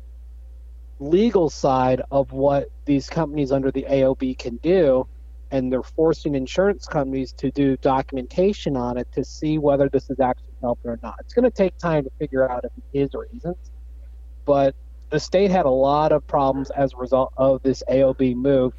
legal 1.00 1.48
side 1.50 2.02
of 2.10 2.32
what 2.32 2.68
these 2.84 3.08
companies 3.08 3.52
under 3.52 3.70
the 3.70 3.86
AOB 3.88 4.38
can 4.38 4.56
do, 4.56 5.06
and 5.50 5.72
they're 5.72 5.82
forcing 5.82 6.34
insurance 6.34 6.86
companies 6.86 7.32
to 7.32 7.50
do 7.50 7.76
documentation 7.78 8.76
on 8.76 8.98
it 8.98 9.08
to 9.12 9.24
see 9.24 9.58
whether 9.58 9.88
this 9.88 10.10
is 10.10 10.20
actually 10.20 10.54
helping 10.60 10.90
or 10.90 10.98
not. 11.02 11.16
It's 11.20 11.34
going 11.34 11.44
to 11.44 11.50
take 11.50 11.76
time 11.78 12.04
to 12.04 12.10
figure 12.18 12.48
out 12.48 12.64
if 12.64 12.72
it 12.76 12.98
is 12.98 13.14
or 13.14 13.26
isn't, 13.34 13.56
but 14.44 14.74
the 15.10 15.20
state 15.20 15.50
had 15.50 15.66
a 15.66 15.70
lot 15.70 16.12
of 16.12 16.26
problems 16.26 16.70
as 16.70 16.92
a 16.92 16.96
result 16.96 17.32
of 17.36 17.62
this 17.62 17.82
AOB 17.88 18.34
move. 18.36 18.72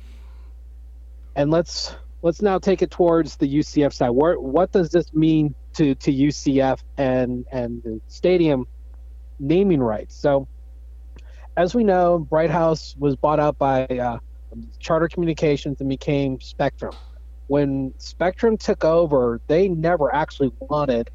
And 1.35 1.51
let's 1.51 1.95
let's 2.21 2.41
now 2.41 2.59
take 2.59 2.81
it 2.81 2.91
towards 2.91 3.37
the 3.37 3.47
UCF 3.47 3.93
side. 3.93 4.09
Where, 4.09 4.39
what 4.39 4.71
does 4.71 4.89
this 4.89 5.13
mean 5.13 5.55
to, 5.73 5.95
to 5.95 6.11
UCF 6.11 6.79
and 6.97 7.45
and 7.51 7.81
the 7.83 8.01
stadium 8.07 8.67
naming 9.39 9.81
rights? 9.81 10.15
So, 10.15 10.47
as 11.57 11.73
we 11.73 11.83
know, 11.83 12.19
Bright 12.19 12.49
House 12.49 12.95
was 12.97 13.15
bought 13.15 13.39
out 13.39 13.57
by 13.57 13.85
uh, 13.85 14.19
Charter 14.79 15.07
Communications 15.07 15.79
and 15.79 15.89
became 15.89 16.39
Spectrum. 16.41 16.95
When 17.47 17.93
Spectrum 17.97 18.57
took 18.57 18.85
over, 18.85 19.41
they 19.47 19.67
never 19.67 20.13
actually 20.13 20.51
wanted 20.59 21.09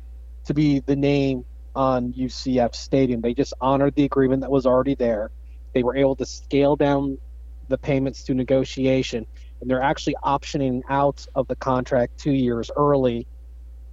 to 0.46 0.54
be 0.54 0.80
the 0.80 0.96
name 0.96 1.44
on 1.74 2.12
UCF 2.12 2.74
Stadium. 2.74 3.20
They 3.20 3.34
just 3.34 3.54
honored 3.60 3.94
the 3.94 4.04
agreement 4.04 4.42
that 4.42 4.50
was 4.50 4.66
already 4.66 4.94
there. 4.94 5.30
They 5.74 5.82
were 5.82 5.96
able 5.96 6.16
to 6.16 6.26
scale 6.26 6.76
down 6.76 7.18
the 7.68 7.78
payments 7.78 8.22
to 8.24 8.34
negotiation, 8.34 9.26
and 9.60 9.70
they're 9.70 9.82
actually 9.82 10.16
optioning 10.24 10.80
out 10.88 11.24
of 11.34 11.46
the 11.48 11.56
contract 11.56 12.18
two 12.18 12.32
years 12.32 12.70
early 12.76 13.26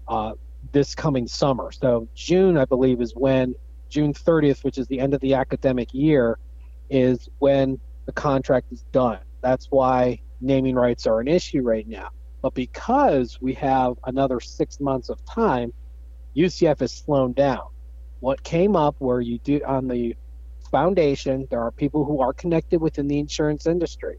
uh, 0.08 0.34
this 0.72 0.94
coming 0.94 1.28
summer. 1.28 1.72
So 1.72 2.08
June, 2.16 2.58
I 2.58 2.66
believe, 2.66 3.02
is 3.02 3.14
when 3.16 3.56
June 3.90 4.14
30th, 4.14 4.64
which 4.64 4.78
is 4.78 4.88
the 4.88 5.00
end 5.00 5.14
of 5.14 5.22
the 5.22 5.34
academic 5.34 5.90
year, 5.94 6.38
is 6.90 7.28
when 7.40 7.80
the 8.06 8.14
contract 8.14 8.68
is 8.72 8.84
done. 8.92 9.20
That's 9.42 9.68
why 9.70 10.20
naming 10.40 10.76
rights 10.76 11.08
are 11.08 11.20
an 11.20 11.28
issue 11.28 11.62
right 11.62 11.88
now. 11.88 12.10
But 12.42 12.54
because 12.54 13.38
we 13.42 13.54
have 13.56 13.94
another 14.06 14.40
six 14.40 14.80
months 14.80 15.10
of 15.10 15.24
time, 15.26 15.72
UCF 16.36 16.80
has 16.80 16.92
slowed 16.92 17.36
down. 17.36 17.68
What 18.20 18.44
came 18.44 18.76
up 18.76 18.96
where 19.00 19.22
you 19.22 19.40
do 19.40 19.62
on 19.66 19.88
the 19.88 20.16
foundation, 20.70 21.48
there 21.50 21.62
are 21.62 21.72
people 21.72 22.06
who 22.06 22.22
are 22.22 22.34
connected 22.34 22.82
within 22.82 23.08
the 23.08 23.20
insurance 23.20 23.66
industry. 23.66 24.18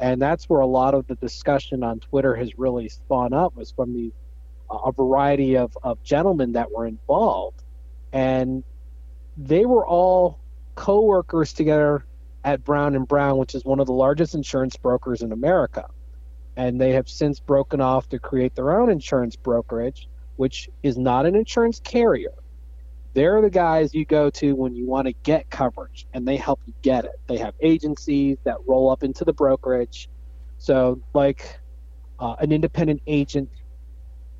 And 0.00 0.20
that's 0.20 0.48
where 0.48 0.60
a 0.60 0.66
lot 0.66 0.94
of 0.94 1.06
the 1.06 1.14
discussion 1.16 1.82
on 1.82 2.00
Twitter 2.00 2.34
has 2.34 2.58
really 2.58 2.88
spawned 2.88 3.34
up 3.34 3.56
was 3.56 3.70
from 3.70 3.94
the 3.94 4.12
a 4.68 4.90
variety 4.90 5.56
of, 5.56 5.76
of 5.84 6.02
gentlemen 6.02 6.52
that 6.52 6.72
were 6.72 6.86
involved. 6.86 7.62
And 8.12 8.64
they 9.36 9.64
were 9.64 9.86
all 9.86 10.40
co-workers 10.74 11.52
together 11.52 12.04
at 12.44 12.64
Brown 12.64 12.96
and 12.96 13.06
Brown, 13.06 13.38
which 13.38 13.54
is 13.54 13.64
one 13.64 13.78
of 13.78 13.86
the 13.86 13.92
largest 13.92 14.34
insurance 14.34 14.76
brokers 14.76 15.22
in 15.22 15.30
America. 15.30 15.88
And 16.56 16.80
they 16.80 16.92
have 16.92 17.08
since 17.08 17.38
broken 17.38 17.80
off 17.80 18.08
to 18.08 18.18
create 18.18 18.54
their 18.56 18.80
own 18.80 18.90
insurance 18.90 19.36
brokerage 19.36 20.08
which 20.36 20.68
is 20.82 20.96
not 20.96 21.26
an 21.26 21.34
insurance 21.34 21.80
carrier. 21.80 22.32
They're 23.14 23.40
the 23.40 23.50
guys 23.50 23.94
you 23.94 24.04
go 24.04 24.28
to 24.30 24.54
when 24.54 24.74
you 24.74 24.86
want 24.86 25.06
to 25.06 25.12
get 25.12 25.48
coverage, 25.48 26.06
and 26.12 26.28
they 26.28 26.36
help 26.36 26.60
you 26.66 26.74
get 26.82 27.06
it. 27.06 27.18
They 27.26 27.38
have 27.38 27.54
agencies 27.60 28.36
that 28.44 28.58
roll 28.66 28.90
up 28.90 29.02
into 29.02 29.24
the 29.24 29.32
brokerage. 29.32 30.08
So, 30.58 31.00
like 31.14 31.58
uh, 32.18 32.36
an 32.38 32.52
independent 32.52 33.02
agent 33.06 33.48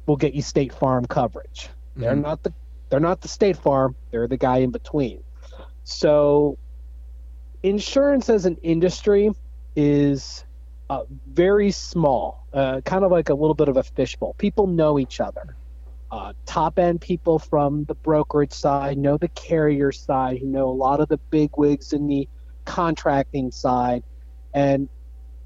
will 0.07 0.17
get 0.17 0.35
you 0.35 0.43
State 0.43 0.75
Farm 0.75 1.07
coverage. 1.07 1.69
Mm-hmm. 1.69 2.01
They're 2.03 2.17
not 2.17 2.43
the 2.43 2.53
they're 2.89 3.01
not 3.01 3.21
the 3.23 3.29
State 3.29 3.57
Farm. 3.57 3.97
They're 4.11 4.29
the 4.29 4.37
guy 4.37 4.59
in 4.59 4.71
between. 4.71 5.23
So, 5.85 6.59
insurance 7.63 8.29
as 8.29 8.45
an 8.45 8.59
industry 8.63 9.31
is 9.75 10.45
uh, 10.89 11.03
very 11.29 11.71
small, 11.71 12.47
uh, 12.53 12.81
kind 12.83 13.05
of 13.05 13.11
like 13.11 13.29
a 13.29 13.35
little 13.35 13.55
bit 13.55 13.69
of 13.69 13.77
a 13.77 13.83
fishbowl. 13.83 14.35
People 14.39 14.67
know 14.67 14.99
each 14.99 15.21
other. 15.21 15.57
Uh, 16.11 16.33
top 16.45 16.79
end 16.79 17.01
people 17.01 17.39
from 17.39 17.85
the 17.85 17.95
brokerage 17.95 18.53
side 18.53 18.97
know 18.97 19.17
the 19.17 19.29
carrier 19.29 19.91
side, 19.91 20.39
who 20.39 20.47
know 20.47 20.69
a 20.69 20.71
lot 20.71 21.01
of 21.01 21.09
the 21.09 21.19
big 21.31 21.51
wigs 21.57 21.93
in 21.93 22.07
the 22.07 22.29
contracting 22.65 23.51
side. 23.51 24.03
And 24.55 24.89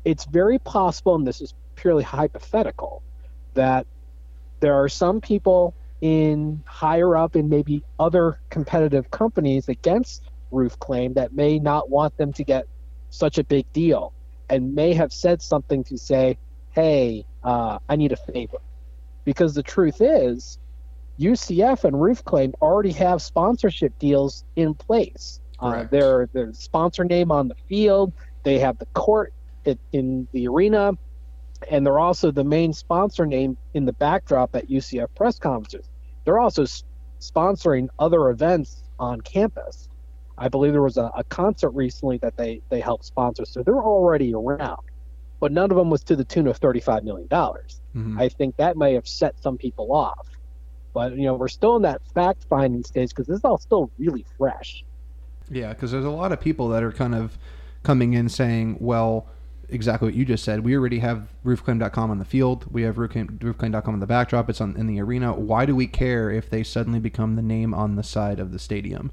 it's 0.04 0.26
very 0.26 0.58
possible, 0.58 1.14
and 1.14 1.26
this 1.26 1.40
is 1.40 1.54
purely 1.76 2.02
hypothetical, 2.02 3.02
that 3.54 3.86
there 4.60 4.74
are 4.74 4.88
some 4.88 5.20
people 5.20 5.74
in 6.00 6.62
higher 6.66 7.16
up 7.16 7.36
in 7.36 7.48
maybe 7.48 7.82
other 7.98 8.40
competitive 8.50 9.10
companies 9.10 9.68
against 9.68 10.22
roof 10.50 10.78
claim 10.78 11.14
that 11.14 11.34
may 11.34 11.58
not 11.58 11.90
want 11.90 12.16
them 12.16 12.32
to 12.34 12.44
get 12.44 12.66
such 13.10 13.38
a 13.38 13.44
big 13.44 13.70
deal 13.72 14.12
and 14.48 14.74
may 14.74 14.94
have 14.94 15.12
said 15.12 15.42
something 15.42 15.84
to 15.84 15.96
say, 15.96 16.38
hey, 16.70 17.24
uh, 17.44 17.78
I 17.88 17.96
need 17.96 18.12
a 18.12 18.16
favor. 18.16 18.58
Because 19.24 19.54
the 19.54 19.62
truth 19.62 20.00
is, 20.00 20.58
UCF 21.18 21.84
and 21.84 22.00
Roof 22.00 22.24
Claim 22.24 22.54
already 22.62 22.92
have 22.92 23.20
sponsorship 23.20 23.98
deals 23.98 24.44
in 24.56 24.74
place. 24.74 25.40
Uh, 25.58 25.84
they're 25.90 26.28
the 26.32 26.54
sponsor 26.54 27.04
name 27.04 27.30
on 27.30 27.48
the 27.48 27.54
field. 27.68 28.12
They 28.44 28.58
have 28.58 28.78
the 28.78 28.86
court 28.86 29.34
in 29.92 30.26
the 30.32 30.48
arena, 30.48 30.92
and 31.70 31.84
they're 31.84 31.98
also 31.98 32.30
the 32.30 32.44
main 32.44 32.72
sponsor 32.72 33.26
name 33.26 33.58
in 33.74 33.84
the 33.84 33.92
backdrop 33.92 34.56
at 34.56 34.68
UCF 34.68 35.08
press 35.14 35.38
conferences. 35.38 35.88
They're 36.24 36.38
also 36.38 36.64
sponsoring 37.20 37.88
other 37.98 38.30
events 38.30 38.82
on 38.98 39.20
campus. 39.20 39.88
I 40.38 40.48
believe 40.48 40.72
there 40.72 40.82
was 40.82 40.96
a, 40.96 41.10
a, 41.14 41.24
concert 41.24 41.70
recently 41.70 42.16
that 42.18 42.36
they 42.36 42.62
they 42.70 42.80
helped 42.80 43.04
sponsor, 43.04 43.44
so 43.44 43.62
they're 43.62 43.82
already 43.82 44.32
around. 44.34 44.80
But 45.40 45.52
none 45.52 45.70
of 45.70 45.76
them 45.76 45.90
was 45.90 46.04
to 46.04 46.16
the 46.16 46.24
tune 46.24 46.46
of 46.46 46.58
thirty-five 46.58 47.02
million 47.02 47.26
dollars. 47.28 47.80
Mm-hmm. 47.96 48.20
I 48.20 48.28
think 48.28 48.56
that 48.56 48.76
may 48.76 48.94
have 48.94 49.08
set 49.08 49.40
some 49.42 49.56
people 49.56 49.92
off. 49.92 50.28
But 50.92 51.16
you 51.16 51.24
know, 51.24 51.34
we're 51.34 51.48
still 51.48 51.76
in 51.76 51.82
that 51.82 52.02
fact-finding 52.14 52.84
stage 52.84 53.10
because 53.10 53.26
this 53.26 53.38
is 53.38 53.44
all 53.44 53.58
still 53.58 53.90
really 53.98 54.24
fresh. 54.36 54.84
Yeah, 55.50 55.70
because 55.70 55.90
there's 55.90 56.04
a 56.04 56.10
lot 56.10 56.32
of 56.32 56.40
people 56.40 56.68
that 56.68 56.82
are 56.82 56.92
kind 56.92 57.14
of 57.14 57.38
coming 57.82 58.12
in 58.12 58.28
saying, 58.28 58.76
"Well, 58.80 59.26
exactly 59.70 60.08
what 60.08 60.14
you 60.14 60.24
just 60.24 60.44
said. 60.44 60.60
We 60.60 60.76
already 60.76 60.98
have 60.98 61.28
roofclaim.com 61.44 62.10
on 62.10 62.18
the 62.18 62.24
field. 62.24 62.66
We 62.70 62.82
have 62.82 62.96
roofclaim, 62.96 63.38
roofclaim.com 63.38 63.94
on 63.94 64.00
the 64.00 64.06
backdrop. 64.06 64.50
It's 64.50 64.60
on 64.60 64.76
in 64.76 64.86
the 64.86 65.00
arena. 65.00 65.32
Why 65.32 65.64
do 65.66 65.74
we 65.74 65.86
care 65.86 66.30
if 66.30 66.50
they 66.50 66.62
suddenly 66.62 66.98
become 66.98 67.36
the 67.36 67.42
name 67.42 67.72
on 67.72 67.96
the 67.96 68.02
side 68.02 68.40
of 68.40 68.52
the 68.52 68.58
stadium? 68.58 69.10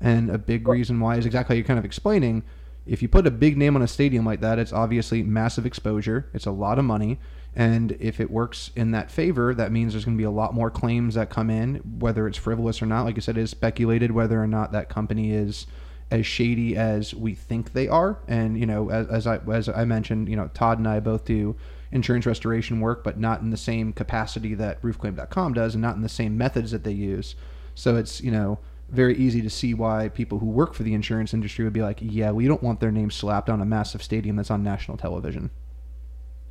And 0.00 0.30
a 0.30 0.38
big 0.38 0.66
reason 0.68 1.00
why 1.00 1.16
is 1.16 1.26
exactly 1.26 1.54
how 1.54 1.58
you're 1.58 1.66
kind 1.66 1.78
of 1.78 1.84
explaining. 1.84 2.42
If 2.88 3.02
you 3.02 3.08
put 3.08 3.26
a 3.26 3.30
big 3.30 3.56
name 3.56 3.76
on 3.76 3.82
a 3.82 3.86
stadium 3.86 4.24
like 4.24 4.40
that, 4.40 4.58
it's 4.58 4.72
obviously 4.72 5.22
massive 5.22 5.66
exposure. 5.66 6.28
It's 6.32 6.46
a 6.46 6.50
lot 6.50 6.78
of 6.78 6.84
money. 6.84 7.18
And 7.54 7.92
if 8.00 8.20
it 8.20 8.30
works 8.30 8.70
in 8.76 8.92
that 8.92 9.10
favor, 9.10 9.54
that 9.54 9.72
means 9.72 9.92
there's 9.92 10.04
going 10.04 10.16
to 10.16 10.20
be 10.20 10.24
a 10.24 10.30
lot 10.30 10.54
more 10.54 10.70
claims 10.70 11.14
that 11.14 11.28
come 11.28 11.50
in, 11.50 11.76
whether 11.98 12.26
it's 12.26 12.38
frivolous 12.38 12.80
or 12.80 12.86
not. 12.86 13.04
Like 13.04 13.16
I 13.16 13.20
said, 13.20 13.36
it 13.36 13.42
is 13.42 13.50
speculated 13.50 14.12
whether 14.12 14.42
or 14.42 14.46
not 14.46 14.72
that 14.72 14.88
company 14.88 15.32
is 15.32 15.66
as 16.10 16.26
shady 16.26 16.76
as 16.76 17.14
we 17.14 17.34
think 17.34 17.72
they 17.72 17.88
are. 17.88 18.18
And 18.26 18.58
you 18.58 18.66
know, 18.66 18.90
as, 18.90 19.06
as 19.08 19.26
I 19.26 19.38
as 19.52 19.68
I 19.68 19.84
mentioned, 19.84 20.28
you 20.28 20.36
know, 20.36 20.48
Todd 20.54 20.78
and 20.78 20.88
I 20.88 21.00
both 21.00 21.24
do 21.24 21.56
insurance 21.90 22.26
restoration 22.26 22.80
work, 22.80 23.02
but 23.02 23.18
not 23.18 23.40
in 23.40 23.50
the 23.50 23.56
same 23.56 23.92
capacity 23.92 24.54
that 24.54 24.80
RoofClaim.com 24.82 25.52
does, 25.54 25.74
and 25.74 25.82
not 25.82 25.96
in 25.96 26.02
the 26.02 26.08
same 26.08 26.38
methods 26.38 26.70
that 26.70 26.84
they 26.84 26.92
use. 26.92 27.34
So 27.74 27.96
it's 27.96 28.20
you 28.20 28.30
know 28.30 28.58
very 28.90 29.16
easy 29.16 29.42
to 29.42 29.50
see 29.50 29.74
why 29.74 30.08
people 30.08 30.38
who 30.38 30.46
work 30.46 30.74
for 30.74 30.82
the 30.82 30.94
insurance 30.94 31.34
industry 31.34 31.64
would 31.64 31.72
be 31.72 31.82
like, 31.82 31.98
yeah, 32.00 32.30
we 32.30 32.46
don't 32.46 32.62
want 32.62 32.80
their 32.80 32.90
name 32.90 33.10
slapped 33.10 33.50
on 33.50 33.60
a 33.60 33.64
massive 33.64 34.02
stadium 34.02 34.36
that's 34.36 34.50
on 34.50 34.62
national 34.62 34.96
television. 34.96 35.50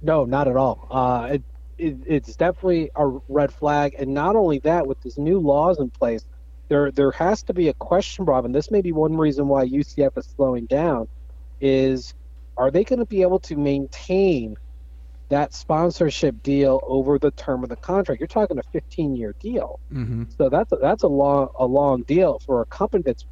No, 0.02 0.26
not 0.26 0.48
at 0.48 0.56
all. 0.56 0.88
Uh, 0.92 1.30
it, 1.34 1.44
it, 1.78 1.98
it's 2.06 2.36
definitely 2.36 2.92
a 2.96 3.08
red 3.28 3.52
flag, 3.52 3.96
and 3.98 4.14
not 4.14 4.36
only 4.36 4.60
that, 4.60 4.86
with 4.86 5.02
these 5.02 5.18
new 5.18 5.40
laws 5.40 5.80
in 5.80 5.90
place, 5.90 6.26
there 6.70 6.92
there 6.92 7.12
has 7.12 7.44
to 7.44 7.54
be 7.54 7.70
a 7.70 7.74
question, 7.74 8.26
Rob, 8.26 8.46
and 8.46 8.54
this 8.54 8.70
may 8.72 8.82
be 8.82 8.92
one 8.92 9.16
reason 9.16 9.48
why 9.48 9.66
UCF 9.66 10.18
is 10.18 10.26
slowing 10.36 10.66
down, 10.66 11.08
is 11.62 12.14
are 12.58 12.72
they 12.72 12.84
going 12.84 13.00
to 13.00 13.06
be 13.06 13.22
able 13.22 13.40
to 13.40 13.56
maintain 13.56 14.58
that 15.30 15.54
sponsorship 15.54 16.42
deal 16.42 16.80
over 16.84 17.20
the 17.20 17.32
term 17.32 17.64
of 17.64 17.70
the 17.70 17.76
contract? 17.76 18.20
You're 18.20 18.28
talking 18.28 18.58
a 18.58 18.64
15 18.64 19.16
year 19.16 19.36
deal, 19.40 19.80
mm-hmm. 19.92 20.24
so 20.38 20.50
that's 20.50 20.72
a, 20.72 20.78
that's 20.78 21.04
a 21.04 21.08
long 21.08 21.50
a 21.58 21.66
long 21.66 22.04
deal 22.04 22.40
for 22.46 22.62
a 22.62 22.66
company 22.66 23.04
that's 23.06 23.26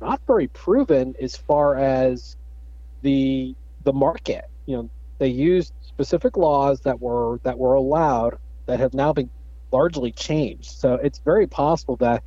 not 0.00 0.20
very 0.26 0.48
proven 0.48 1.14
as 1.20 1.36
far 1.36 1.76
as 1.76 2.36
the 3.02 3.54
the 3.84 3.92
market. 3.92 4.44
You 4.66 4.76
know, 4.76 4.90
they 5.18 5.28
used 5.28 5.72
specific 5.82 6.36
laws 6.36 6.80
that 6.80 7.00
were 7.00 7.38
that 7.42 7.58
were 7.58 7.74
allowed 7.74 8.38
that 8.66 8.80
have 8.80 8.94
now 8.94 9.12
been 9.12 9.30
largely 9.72 10.12
changed. 10.12 10.70
So 10.70 10.94
it's 10.94 11.18
very 11.18 11.46
possible 11.46 11.96
that 11.96 12.22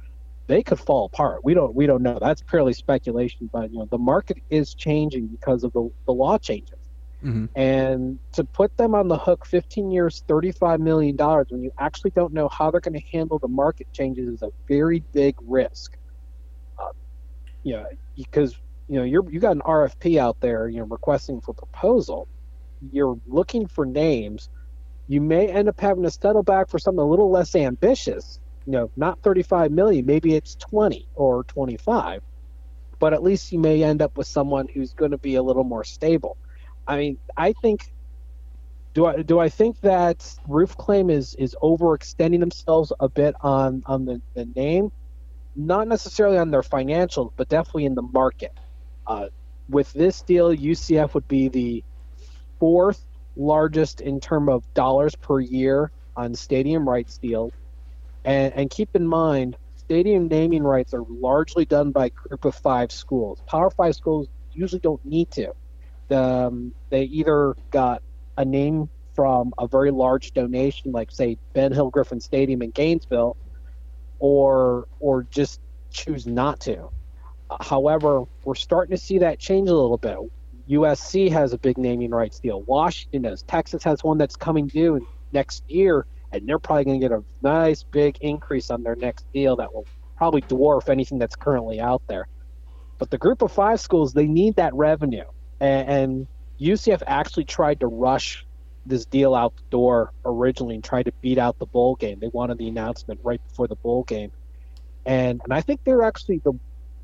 they 0.48 0.64
could 0.64 0.80
fall 0.80 1.06
apart. 1.06 1.44
We 1.44 1.54
don't 1.54 1.76
we 1.76 1.86
don't 1.86 2.02
know. 2.02 2.20
That's 2.20 2.42
purely 2.42 2.74
speculation, 2.74 3.50
but 3.52 3.72
you 3.72 3.80
know 3.80 3.88
the 3.90 3.98
market 3.98 4.38
is 4.50 4.74
changing 4.74 5.28
because 5.28 5.64
of 5.64 5.74
the, 5.74 5.90
the 6.06 6.14
law 6.14 6.38
changes. 6.38 6.80
Mm-hmm. 7.24 7.46
And 7.60 8.20
to 8.34 8.44
put 8.44 8.78
them 8.78 8.94
on 8.94 9.08
the 9.08 9.18
hook 9.18 9.46
15 9.46 9.92
years, 9.92 10.24
$35 10.28 10.80
million 10.80 11.18
when 11.18 11.64
you 11.64 11.72
actually 11.80 12.12
don't 12.12 12.34
know 12.34 12.48
how 12.48 12.70
they're 12.70 12.80
going 12.80 13.00
to 13.00 13.08
handle 13.12 13.40
the 13.40 13.48
market 13.48 13.88
changes 13.92 14.28
is 14.28 14.42
a 14.44 14.52
very 14.68 15.00
big 15.14 15.36
risk. 15.42 15.98
Uh, 16.78 16.92
because 18.16 18.56
you 18.88 18.96
know 18.96 19.04
you're 19.04 19.30
you 19.30 19.40
got 19.40 19.52
an 19.54 19.62
RFP 19.62 20.18
out 20.18 20.40
there, 20.40 20.70
you 20.70 20.80
know, 20.80 20.86
requesting 20.86 21.42
for 21.42 21.54
proposal. 21.54 22.28
You're 22.92 23.20
looking 23.28 23.68
for 23.68 23.86
names. 23.86 24.50
You 25.08 25.20
may 25.20 25.48
end 25.48 25.68
up 25.68 25.80
having 25.80 26.04
to 26.04 26.12
settle 26.12 26.44
back 26.44 26.70
for 26.70 26.80
something 26.80 27.02
a 27.02 27.06
little 27.06 27.32
less 27.32 27.56
ambitious 27.56 28.40
you 28.68 28.74
know, 28.74 28.92
not 28.98 29.22
35 29.24 29.72
million, 29.72 30.06
maybe 30.06 30.36
it's 30.36 30.56
20 30.56 31.08
or 31.16 31.46
25, 31.46 32.22
but 33.00 33.14
at 33.14 33.24
least 33.24 33.54
you 33.54 33.60
may 33.60 33.82
end 33.82 34.02
up 34.02 34.18
with 34.18 34.28
someone 34.28 34.68
who's 34.68 34.94
going 34.94 35.12
to 35.12 35.18
be 35.18 35.36
a 35.36 35.42
little 35.42 35.64
more 35.64 35.86
stable. 35.86 36.38
I 36.88 36.98
mean, 36.98 37.18
I 37.36 37.54
think 37.54 37.92
do 38.94 39.06
I 39.06 39.22
do 39.22 39.40
I 39.40 39.50
think 39.50 39.80
that 39.82 40.36
Roof 40.48 40.76
Claim 40.78 41.10
is 41.10 41.36
is 41.36 41.56
overextending 41.62 42.40
themselves 42.40 42.92
a 43.00 43.10
bit 43.10 43.36
on 43.42 43.84
on 43.86 44.06
the, 44.06 44.22
the 44.34 44.46
name, 44.46 44.92
not 45.56 45.88
necessarily 45.88 46.38
on 46.38 46.52
their 46.52 46.62
financials, 46.62 47.32
but 47.36 47.50
definitely 47.50 47.86
in 47.86 47.96
the 47.96 48.02
market. 48.02 48.54
Uh, 49.06 49.28
with 49.70 49.92
this 49.94 50.22
deal, 50.22 50.56
UCF 50.56 51.14
would 51.14 51.28
be 51.28 51.50
the 51.50 51.84
fourth 52.60 53.04
largest 53.36 54.02
in 54.02 54.20
term 54.20 54.50
of 54.50 54.64
dollars 54.74 55.16
per 55.16 55.40
year 55.40 55.92
on 56.16 56.34
stadium 56.34 56.88
rights 56.90 57.18
deal 57.20 57.52
and, 58.28 58.54
and 58.56 58.70
keep 58.70 58.90
in 58.94 59.08
mind, 59.08 59.58
stadium 59.78 60.28
naming 60.28 60.62
rights 60.64 60.94
are 60.94 61.06
largely 61.10 61.64
done 61.64 61.92
by 61.92 62.10
group 62.10 62.44
of 62.44 62.54
five 62.56 62.92
schools. 62.92 63.42
Power 63.48 63.70
five 63.70 63.96
schools 63.96 64.28
usually 64.52 64.82
don't 64.82 65.04
need 65.06 65.32
to. 65.32 65.54
Um, 66.12 66.74
they 66.90 67.04
either 67.04 67.56
got 67.72 68.02
a 68.38 68.46
name 68.46 68.90
from 69.16 69.54
a 69.58 69.68
very 69.68 69.92
large 69.92 70.34
donation, 70.34 70.92
like 70.92 71.12
say 71.12 71.38
Ben 71.54 71.72
Hill 71.72 71.90
Griffin 71.90 72.20
Stadium 72.20 72.62
in 72.62 72.72
Gainesville, 72.72 73.36
or 74.20 74.88
or 75.00 75.24
just 75.24 75.60
choose 75.92 76.28
not 76.28 76.60
to. 76.62 76.90
However, 77.62 78.26
we're 78.44 78.56
starting 78.56 78.96
to 78.96 79.02
see 79.02 79.20
that 79.20 79.40
change 79.40 79.70
a 79.70 79.76
little 79.76 79.98
bit. 79.98 80.18
USC 80.70 81.32
has 81.32 81.54
a 81.54 81.58
big 81.58 81.78
naming 81.78 82.12
rights 82.12 82.40
deal. 82.40 82.62
Washington 82.64 83.22
does. 83.22 83.42
Texas 83.44 83.84
has 83.84 84.04
one 84.04 84.18
that's 84.18 84.36
coming 84.36 84.68
due 84.68 85.08
next 85.32 85.64
year 85.70 86.06
and 86.32 86.48
they're 86.48 86.60
probably 86.60 86.86
going 86.86 87.00
to 87.00 87.08
get 87.08 87.18
a 87.18 87.24
nice 87.42 87.84
big 87.84 88.18
increase 88.22 88.70
on 88.70 88.84
their 88.84 88.96
next 88.96 89.26
deal 89.34 89.56
that 89.56 89.74
will 89.74 89.88
probably 90.18 90.42
dwarf 90.42 90.90
anything 90.90 91.18
that's 91.18 91.36
currently 91.36 91.80
out 91.80 92.02
there. 92.08 92.28
But 92.98 93.12
the 93.12 93.18
group 93.18 93.42
of 93.42 93.52
five 93.52 93.80
schools, 93.80 94.14
they 94.14 94.28
need 94.28 94.56
that 94.56 94.74
revenue. 94.74 95.24
And, 95.60 95.90
and 95.90 96.28
UCF 96.60 97.04
actually 97.06 97.46
tried 97.46 97.80
to 97.82 97.88
rush 97.88 98.46
this 98.86 99.06
deal 99.06 99.36
out 99.36 99.56
the 99.58 99.64
door 99.70 100.14
originally 100.26 100.76
and 100.76 100.84
tried 100.84 101.04
to 101.04 101.12
beat 101.22 101.38
out 101.38 101.60
the 101.60 101.66
bowl 101.66 101.96
game. 101.96 102.20
They 102.20 102.30
wanted 102.30 102.58
the 102.58 102.68
announcement 102.68 103.20
right 103.24 103.42
before 103.48 103.68
the 103.68 103.76
bowl 103.76 104.04
game. 104.04 104.32
And, 105.06 105.42
and 105.44 105.54
I 105.54 105.62
think 105.62 105.82
they're 105.84 106.04
actually 106.04 106.40
the, 106.40 106.54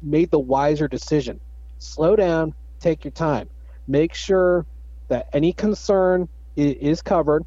made 0.02 0.32
the 0.32 0.40
wiser 0.40 0.88
decision. 0.88 1.40
Slow 1.80 2.16
down, 2.16 2.54
take 2.80 3.04
your 3.04 3.12
time. 3.12 3.50
Make 3.88 4.14
sure 4.14 4.66
that 5.10 5.28
any 5.34 5.52
concern 5.52 6.30
is 6.56 7.02
covered, 7.02 7.44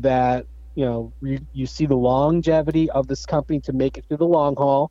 that 0.00 0.46
you 0.74 0.84
know 0.84 1.12
you, 1.22 1.40
you 1.52 1.66
see 1.66 1.86
the 1.86 1.96
longevity 1.96 2.90
of 2.90 3.06
this 3.06 3.26
company 3.26 3.60
to 3.60 3.72
make 3.72 3.98
it 3.98 4.04
through 4.06 4.18
the 4.18 4.26
long 4.26 4.54
haul 4.56 4.90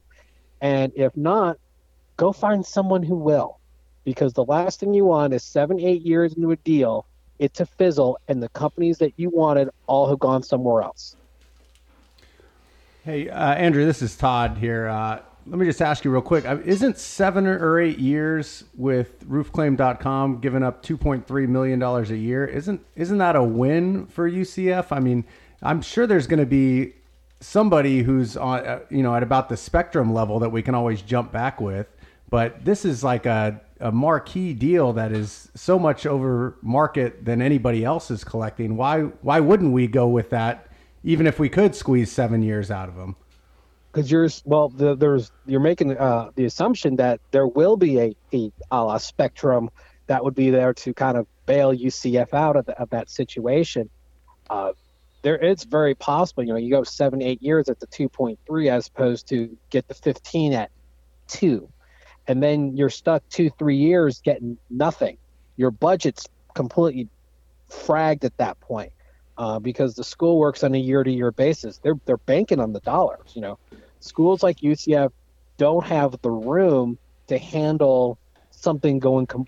and 0.61 0.91
if 0.95 1.15
not 1.15 1.57
go 2.17 2.31
find 2.31 2.65
someone 2.65 3.01
who 3.01 3.15
will 3.15 3.58
because 4.09 4.33
the 4.33 4.45
last 4.45 4.79
thing 4.79 4.91
you 4.91 5.05
want 5.05 5.35
is 5.35 5.43
seven 5.43 5.79
eight 5.79 6.01
years 6.01 6.33
into 6.33 6.49
a 6.49 6.55
deal 6.57 7.05
it 7.37 7.53
to 7.53 7.63
fizzle 7.63 8.17
and 8.27 8.41
the 8.41 8.49
companies 8.49 8.97
that 8.97 9.13
you 9.17 9.29
wanted 9.29 9.69
all 9.85 10.09
have 10.09 10.17
gone 10.17 10.41
somewhere 10.41 10.81
else 10.81 11.15
hey 13.05 13.29
uh, 13.29 13.53
andrew 13.53 13.85
this 13.85 14.01
is 14.01 14.15
todd 14.15 14.57
here 14.57 14.87
uh, 14.87 15.19
let 15.45 15.57
me 15.57 15.65
just 15.65 15.81
ask 15.81 16.05
you 16.05 16.11
real 16.11 16.21
quick. 16.21 16.45
uh, 16.45 16.59
Isn't 16.63 16.97
seven 16.99 17.47
or 17.47 17.79
eight 17.79 17.97
years 17.97 18.65
with 18.77 19.27
roofclaim.com 19.27 20.41
giving 20.41 20.61
up 20.61 20.83
$2.3 20.83 21.47
million 21.47 21.81
a 21.81 22.03
year? 22.03 22.45
Isn't, 22.45 22.85
isn't 22.95 23.17
that 23.17 23.35
a 23.35 23.41
win 23.41 24.05
for 24.05 24.29
UCF? 24.29 24.91
I 24.91 24.99
mean, 24.99 25.25
I'm 25.63 25.81
sure 25.81 26.05
there's 26.05 26.27
going 26.27 26.39
to 26.39 26.45
be 26.45 26.93
somebody 27.39 28.03
who's 28.03 28.37
on, 28.37 28.63
uh, 28.63 28.79
you 28.91 29.01
know, 29.01 29.15
at 29.15 29.23
about 29.23 29.49
the 29.49 29.57
spectrum 29.57 30.13
level 30.13 30.37
that 30.39 30.49
we 30.49 30.61
can 30.61 30.75
always 30.75 31.01
jump 31.01 31.31
back 31.31 31.59
with. 31.59 31.87
But 32.29 32.63
this 32.63 32.85
is 32.85 33.03
like 33.03 33.25
a, 33.25 33.61
a 33.79 33.91
marquee 33.91 34.53
deal 34.53 34.93
that 34.93 35.11
is 35.11 35.49
so 35.55 35.79
much 35.79 36.05
over 36.05 36.55
market 36.61 37.25
than 37.25 37.41
anybody 37.41 37.83
else 37.83 38.11
is 38.11 38.23
collecting. 38.23 38.75
Why, 38.75 39.01
why 39.21 39.39
wouldn't 39.39 39.71
we 39.73 39.87
go 39.87 40.07
with 40.07 40.29
that, 40.29 40.67
even 41.03 41.25
if 41.25 41.39
we 41.39 41.49
could 41.49 41.75
squeeze 41.75 42.11
seven 42.11 42.43
years 42.43 42.71
out 42.71 42.89
of 42.89 42.95
them? 42.95 43.15
because 43.91 44.11
you're 44.11 44.29
well 44.45 44.69
the, 44.69 44.95
there's 44.95 45.31
you're 45.45 45.59
making 45.59 45.97
uh, 45.97 46.29
the 46.35 46.45
assumption 46.45 46.95
that 46.95 47.19
there 47.31 47.47
will 47.47 47.75
be 47.75 47.99
a, 47.99 48.15
a, 48.33 48.51
a 48.71 48.99
spectrum 48.99 49.69
that 50.07 50.23
would 50.23 50.35
be 50.35 50.49
there 50.49 50.73
to 50.73 50.93
kind 50.93 51.17
of 51.17 51.27
bail 51.45 51.73
UCF 51.73 52.33
out 52.33 52.55
of, 52.55 52.65
the, 52.65 52.79
of 52.79 52.89
that 52.89 53.09
situation. 53.09 53.89
Uh, 54.49 54.71
there, 55.21 55.35
it's 55.35 55.65
very 55.65 55.93
possible. 55.93 56.43
You 56.43 56.53
know, 56.53 56.57
you 56.57 56.71
go 56.71 56.83
seven, 56.83 57.21
eight 57.21 57.41
years 57.43 57.69
at 57.69 57.79
the 57.79 57.85
2.3 57.87 58.71
as 58.71 58.87
opposed 58.87 59.27
to 59.29 59.55
get 59.69 59.87
the 59.87 59.93
15 59.93 60.53
at 60.53 60.71
two, 61.27 61.69
and 62.29 62.43
then 62.43 62.77
you're 62.77 62.91
stuck 62.91 63.27
two, 63.29 63.49
three 63.57 63.75
years 63.75 64.21
getting 64.21 64.57
nothing. 64.69 65.17
Your 65.57 65.71
budget's 65.71 66.29
completely 66.53 67.09
fragged 67.69 68.23
at 68.23 68.37
that 68.37 68.59
point 68.61 68.93
uh, 69.39 69.57
because 69.57 69.95
the 69.95 70.03
school 70.03 70.37
works 70.37 70.63
on 70.63 70.75
a 70.75 70.77
year-to-year 70.77 71.31
basis. 71.31 71.79
They're 71.79 71.99
they're 72.05 72.17
banking 72.17 72.59
on 72.59 72.71
the 72.71 72.81
dollars. 72.81 73.31
You 73.33 73.41
know, 73.41 73.59
schools 73.99 74.43
like 74.43 74.57
UCF 74.57 75.11
don't 75.57 75.85
have 75.87 76.21
the 76.21 76.29
room 76.29 76.99
to 77.27 77.39
handle 77.39 78.19
something 78.51 78.99
going 78.99 79.25
com- 79.25 79.47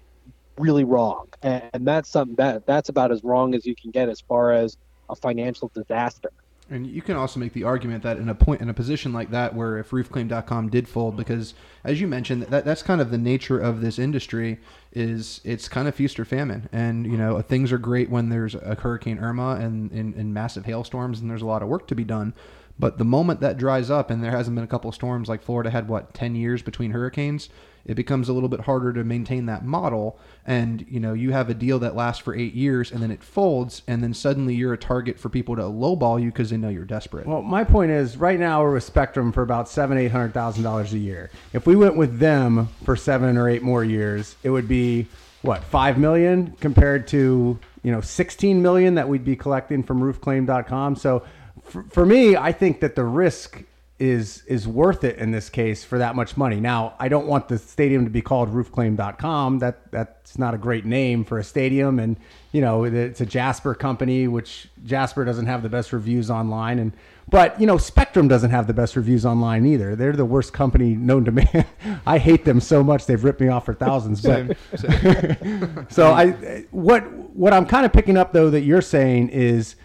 really 0.58 0.84
wrong, 0.84 1.28
and, 1.44 1.64
and 1.74 1.88
that's 1.88 2.10
something 2.10 2.36
that 2.38 2.66
that's 2.66 2.90
about 2.90 3.12
as 3.12 3.24
wrong 3.24 3.54
as 3.54 3.64
you 3.64 3.76
can 3.76 3.92
get 3.92 4.10
as 4.10 4.20
far 4.22 4.54
as 4.54 4.76
a 5.08 5.16
financial 5.16 5.72
disaster. 5.76 6.32
And 6.72 6.88
you 6.88 7.02
can 7.02 7.18
also 7.18 7.40
make 7.40 7.52
the 7.52 7.66
argument 7.66 8.02
that 8.04 8.18
in 8.18 8.30
a 8.30 8.36
point 8.36 8.62
in 8.62 8.70
a 8.70 8.74
position 8.74 9.12
like 9.12 9.30
that, 9.32 9.54
where 9.54 9.78
if 9.78 9.92
roofclaim.com 9.92 10.70
did 10.70 10.88
fold, 10.88 11.14
mm-hmm. 11.14 11.18
because 11.18 11.54
as 11.84 12.00
you 12.00 12.08
mentioned, 12.08 12.44
that 12.44 12.64
that's 12.64 12.82
kind 12.82 13.02
of 13.02 13.12
the 13.12 13.18
nature 13.18 13.60
of 13.60 13.82
this 13.82 14.00
industry 14.00 14.58
is 14.94 15.42
it's 15.44 15.68
kind 15.68 15.88
of 15.88 15.96
feast 15.96 16.20
or 16.20 16.26
famine. 16.26 16.70
And 16.72 17.06
you 17.06 17.18
know 17.18 17.42
things 17.42 17.72
are 17.72 17.78
great 17.78 18.10
when 18.10 18.30
there's 18.30 18.56
a 18.56 18.76
Hurricane 18.76 19.20
Irma 19.20 19.56
and 19.56 19.92
in 19.92 20.34
massive 20.34 20.66
hailstorms, 20.66 21.20
and 21.20 21.30
there's 21.30 21.42
a 21.42 21.46
lot 21.46 21.62
of 21.62 21.68
work 21.68 21.88
to 21.88 21.96
be 21.96 22.06
done. 22.06 22.34
But 22.82 22.98
the 22.98 23.06
moment 23.06 23.42
that 23.42 23.60
dries 23.60 23.92
up, 23.92 24.10
and 24.10 24.24
there 24.24 24.32
hasn't 24.32 24.56
been 24.56 24.64
a 24.64 24.68
couple 24.68 24.90
of 24.90 24.96
storms 24.96 25.30
like 25.30 25.44
Florida 25.44 25.70
had, 25.70 25.88
what 25.88 26.16
ten 26.16 26.34
years 26.34 26.64
between 26.64 26.90
hurricanes, 26.90 27.48
it 27.86 27.94
becomes 27.94 28.28
a 28.28 28.34
little 28.34 28.50
bit 28.50 28.62
harder 28.62 28.92
to 28.92 29.04
maintain 29.04 29.46
that 29.46 29.64
model. 29.64 30.18
And 30.48 30.84
you 30.90 31.00
know, 31.00 31.14
you 31.14 31.32
have 31.32 31.48
a 31.48 31.54
deal 31.54 31.78
that 31.78 31.96
lasts 31.96 32.24
for 32.24 32.34
eight 32.34 32.56
years, 32.56 32.92
and 32.92 33.00
then 33.04 33.12
it 33.12 33.24
folds, 33.24 33.84
and 33.88 34.02
then 34.02 34.16
suddenly 34.16 34.56
you're 34.56 34.74
a 34.74 34.80
target 34.80 35.20
for 35.20 35.30
people 35.30 35.56
to 35.58 35.62
lowball 35.62 36.20
you 36.20 36.32
because 36.32 36.50
they 36.50 36.58
know 36.58 36.70
you're 36.70 36.84
desperate. 36.84 37.28
Well, 37.28 37.44
my 37.44 37.64
point 37.64 37.92
is, 37.92 38.18
right 38.18 38.40
now 38.40 38.64
we're 38.64 38.74
with 38.74 38.84
Spectrum 38.84 39.32
for 39.32 39.44
about 39.44 39.70
seven, 39.70 40.00
eight 40.00 40.12
hundred 40.12 40.34
thousand 40.34 40.64
dollars 40.64 40.92
a 40.94 40.98
year. 40.98 41.30
If 41.54 41.68
we 41.68 41.76
went 41.76 41.96
with 41.96 42.18
them 42.18 42.68
for 42.84 42.96
seven 42.96 43.38
or 43.38 43.48
eight 43.48 43.62
more 43.62 43.84
years, 43.84 44.36
it 44.42 44.50
would 44.50 44.68
be 44.68 45.06
what 45.44 45.64
five 45.64 46.00
million 46.00 46.56
compared 46.60 47.08
to 47.10 47.60
you 47.84 47.92
know 47.92 48.02
sixteen 48.02 48.64
million 48.64 48.96
that 48.96 49.08
we'd 49.08 49.24
be 49.24 49.36
collecting 49.36 49.84
from 49.84 50.02
RoofClaim.com. 50.02 50.96
So, 50.96 51.24
for, 51.72 51.84
for 51.84 52.06
me, 52.06 52.36
I 52.36 52.52
think 52.52 52.82
that 52.82 52.96
the 52.96 53.04
risk 53.04 53.64
is 53.98 54.44
is 54.48 54.68
worth 54.68 55.04
it 55.04 55.18
in 55.20 55.30
this 55.30 55.48
case 55.48 55.84
for 55.84 56.00
that 56.00 56.16
much 56.16 56.36
money. 56.36 56.60
Now, 56.60 56.96
I 57.00 57.08
don't 57.08 57.28
want 57.28 57.48
the 57.48 57.60
stadium 57.60 58.04
to 58.04 58.10
be 58.10 58.22
called 58.22 58.50
roofclaim.com. 58.50 59.60
That 59.60 59.92
that's 59.92 60.40
not 60.40 60.56
a 60.56 60.58
great 60.58 60.86
name 60.86 61.24
for 61.24 61.38
a 61.38 61.44
stadium 61.44 62.00
and 62.00 62.18
you 62.52 62.62
know, 62.62 62.84
it's 62.84 63.22
a 63.22 63.26
Jasper 63.26 63.76
company 63.76 64.28
which 64.28 64.70
Jasper 64.86 65.24
doesn't 65.24 65.46
have 65.46 65.62
the 65.62 65.70
best 65.70 65.94
reviews 65.94 66.30
online 66.32 66.80
and 66.80 66.94
but, 67.30 67.62
you 67.62 67.66
know, 67.66 67.78
Spectrum 67.78 68.28
doesn't 68.28 68.50
have 68.50 68.68
the 68.68 68.74
best 68.74 68.98
reviews 68.98 69.26
online 69.26 69.66
either. 69.66 69.96
They're 69.96 70.12
the 70.12 70.26
worst 70.26 70.52
company 70.52 70.96
known 70.96 71.24
to 71.26 71.32
man. 71.32 71.66
I 72.06 72.18
hate 72.18 72.44
them 72.44 72.60
so 72.60 72.84
much. 72.84 73.06
They've 73.06 73.24
ripped 73.24 73.40
me 73.40 73.48
off 73.48 73.66
for 73.66 73.74
thousands. 73.74 74.22
But 74.32 74.58
so 75.92 76.12
I 76.12 76.66
what 76.72 77.04
what 77.36 77.54
I'm 77.54 77.66
kind 77.66 77.86
of 77.86 77.94
picking 77.94 78.18
up 78.18 78.34
though 78.34 78.50
that 78.50 78.62
you're 78.62 78.82
saying 78.82 79.30
is 79.30 79.76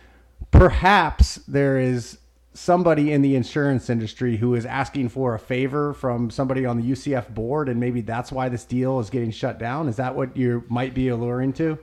perhaps 0.59 1.37
there 1.47 1.79
is 1.79 2.19
somebody 2.55 3.13
in 3.13 3.21
the 3.21 3.37
insurance 3.37 3.91
industry 3.91 4.37
who 4.37 4.55
is 4.55 4.65
asking 4.65 5.11
for 5.11 5.35
a 5.35 5.39
favor 5.39 5.93
from 5.93 6.31
somebody 6.31 6.65
on 6.65 6.81
the 6.81 6.91
UCF 6.91 7.29
board, 7.35 7.69
and 7.69 7.79
maybe 7.79 8.01
that's 8.01 8.33
why 8.33 8.49
this 8.49 8.65
deal 8.65 8.99
is 8.99 9.11
getting 9.11 9.31
shut 9.31 9.59
down. 9.59 9.89
Is 9.89 9.97
that 9.97 10.15
what 10.15 10.37
you 10.37 10.65
might 10.69 10.95
be 10.95 11.09
alluring 11.09 11.53
to, 11.55 11.79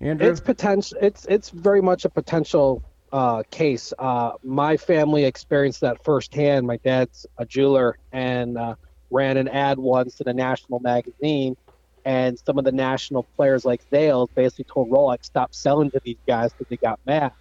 Andrew? 0.00 0.30
It's 0.30 0.40
potential. 0.40 0.98
It's 1.00 1.24
it's 1.26 1.50
very 1.50 1.82
much 1.82 2.04
a 2.04 2.08
potential 2.08 2.82
uh, 3.12 3.42
case. 3.50 3.92
Uh, 3.98 4.32
my 4.44 4.76
family 4.76 5.24
experienced 5.24 5.80
that 5.80 6.04
firsthand. 6.04 6.66
My 6.66 6.76
dad's 6.78 7.26
a 7.38 7.44
jeweler 7.44 7.98
and 8.12 8.56
uh, 8.56 8.76
ran 9.10 9.36
an 9.36 9.48
ad 9.48 9.78
once 9.78 10.20
in 10.20 10.28
a 10.28 10.32
national 10.32 10.78
magazine, 10.78 11.56
and 12.04 12.38
some 12.38 12.58
of 12.58 12.64
the 12.64 12.72
national 12.72 13.24
players 13.36 13.64
like 13.64 13.82
Zales 13.90 14.28
basically 14.34 14.64
told 14.64 14.90
Rolex 14.90 15.24
stop 15.24 15.54
selling 15.54 15.90
to 15.90 16.00
these 16.04 16.16
guys 16.26 16.52
because 16.52 16.68
they 16.70 16.76
got 16.76 17.00
mad, 17.04 17.32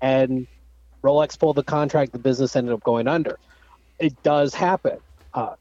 and 0.00 0.46
Rolex 1.02 1.38
pulled 1.38 1.56
the 1.56 1.62
contract. 1.62 2.12
The 2.12 2.18
business 2.18 2.56
ended 2.56 2.74
up 2.74 2.82
going 2.82 3.08
under. 3.08 3.38
It 3.98 4.22
does 4.22 4.54
happen. 4.54 4.98
Uh, 5.32 5.54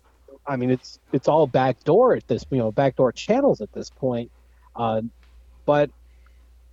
I 0.47 0.55
mean, 0.57 0.69
it's 0.71 0.99
it's 1.11 1.27
all 1.27 1.47
backdoor 1.47 2.15
at 2.15 2.27
this, 2.27 2.45
you 2.49 2.57
know, 2.57 2.71
backdoor 2.71 3.11
channels 3.11 3.61
at 3.61 3.71
this 3.73 3.89
point. 3.89 4.31
Uh, 4.75 5.01
but 5.65 5.89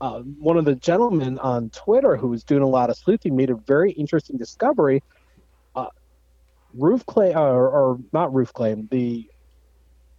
uh, 0.01 0.21
one 0.21 0.57
of 0.57 0.65
the 0.65 0.75
gentlemen 0.75 1.39
on 1.39 1.71
Twitter 1.71 2.17
who 2.17 2.29
was 2.29 2.45
doing 2.45 2.63
a 2.63 2.69
lot 2.69 2.91
of 2.91 2.97
sleuthing 2.97 3.37
made 3.37 3.51
a 3.51 3.55
very 3.55 3.93
interesting 3.93 4.37
discovery. 4.37 5.03
Uh, 5.77 5.87
roof 6.75 7.07
claim, 7.07 7.37
or, 7.37 7.69
or 7.69 7.99
not 8.13 8.35
roof 8.35 8.53
claim, 8.53 8.89
the 8.91 9.29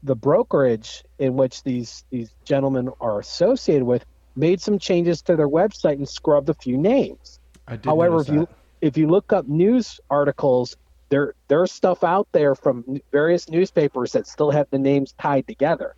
the 0.03 0.15
brokerage 0.15 1.03
in 1.19 1.35
which 1.35 1.63
these 1.63 2.05
these 2.09 2.33
gentlemen 2.45 2.89
are 2.99 3.19
associated 3.19 3.85
with 3.85 4.05
made 4.35 4.61
some 4.61 4.79
changes 4.79 5.21
to 5.23 5.35
their 5.35 5.49
website 5.49 5.93
and 5.93 6.07
scrubbed 6.07 6.49
a 6.49 6.53
few 6.53 6.77
names. 6.77 7.39
I 7.67 7.75
did 7.75 7.85
However, 7.85 8.21
if 8.21 8.29
you 8.29 8.39
that. 8.41 8.49
if 8.81 8.97
you 8.97 9.07
look 9.07 9.31
up 9.31 9.47
news 9.47 9.99
articles, 10.09 10.75
there 11.09 11.35
there's 11.47 11.71
stuff 11.71 12.03
out 12.03 12.27
there 12.31 12.55
from 12.55 12.99
various 13.11 13.49
newspapers 13.49 14.13
that 14.13 14.27
still 14.27 14.51
have 14.51 14.67
the 14.71 14.79
names 14.79 15.13
tied 15.19 15.47
together. 15.47 15.95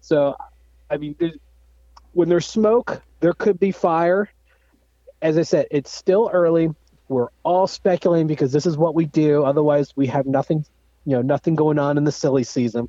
So, 0.00 0.36
I 0.90 0.96
mean, 0.96 1.16
there's, 1.18 1.36
when 2.12 2.28
there's 2.28 2.46
smoke, 2.46 3.02
there 3.20 3.32
could 3.32 3.58
be 3.58 3.72
fire. 3.72 4.30
As 5.20 5.36
I 5.36 5.42
said, 5.42 5.66
it's 5.70 5.90
still 5.90 6.30
early. 6.32 6.70
We're 7.08 7.28
all 7.42 7.66
speculating 7.66 8.26
because 8.26 8.52
this 8.52 8.66
is 8.66 8.76
what 8.76 8.94
we 8.94 9.06
do. 9.06 9.44
Otherwise, 9.44 9.96
we 9.96 10.06
have 10.08 10.26
nothing, 10.26 10.64
you 11.04 11.16
know, 11.16 11.22
nothing 11.22 11.54
going 11.54 11.78
on 11.78 11.96
in 11.96 12.04
the 12.04 12.12
silly 12.12 12.44
season. 12.44 12.88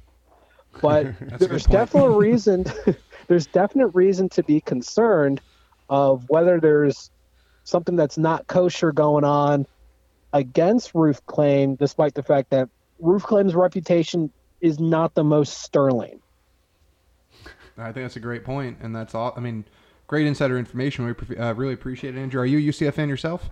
But 0.81 1.03
That's 1.19 1.21
a 1.21 1.37
good 1.37 1.49
there's 1.49 1.65
definitely 1.65 2.15
reason. 2.29 2.65
there's 3.27 3.47
definite 3.47 3.87
reason 3.87 4.29
to 4.29 4.43
be 4.43 4.61
concerned 4.61 5.41
of 5.89 6.29
whether 6.29 6.59
there's 6.59 7.11
something 7.63 7.95
that's 7.95 8.17
not 8.17 8.47
kosher 8.47 8.91
going 8.91 9.23
on 9.23 9.65
against 10.33 10.93
Roof 10.93 11.25
Claim, 11.25 11.75
despite 11.75 12.13
the 12.13 12.23
fact 12.23 12.51
that 12.51 12.69
Roof 12.99 13.23
Claim's 13.23 13.55
reputation 13.55 14.31
is 14.61 14.79
not 14.79 15.15
the 15.15 15.23
most 15.23 15.61
sterling. 15.61 16.19
I 17.77 17.91
think 17.91 18.03
that's 18.05 18.17
a 18.17 18.21
great 18.21 18.43
point, 18.43 18.77
and 18.81 18.93
that's 18.93 19.15
all. 19.15 19.33
I 19.37 19.39
mean, 19.39 19.63
great 20.07 20.27
insider 20.27 20.57
information. 20.57 21.05
We 21.05 21.37
uh, 21.37 21.53
really 21.53 21.73
appreciate 21.73 22.15
it, 22.15 22.19
Andrew. 22.19 22.41
Are 22.41 22.45
you 22.45 22.57
a 22.57 22.73
UCF 22.73 22.93
fan 22.93 23.07
yourself? 23.07 23.49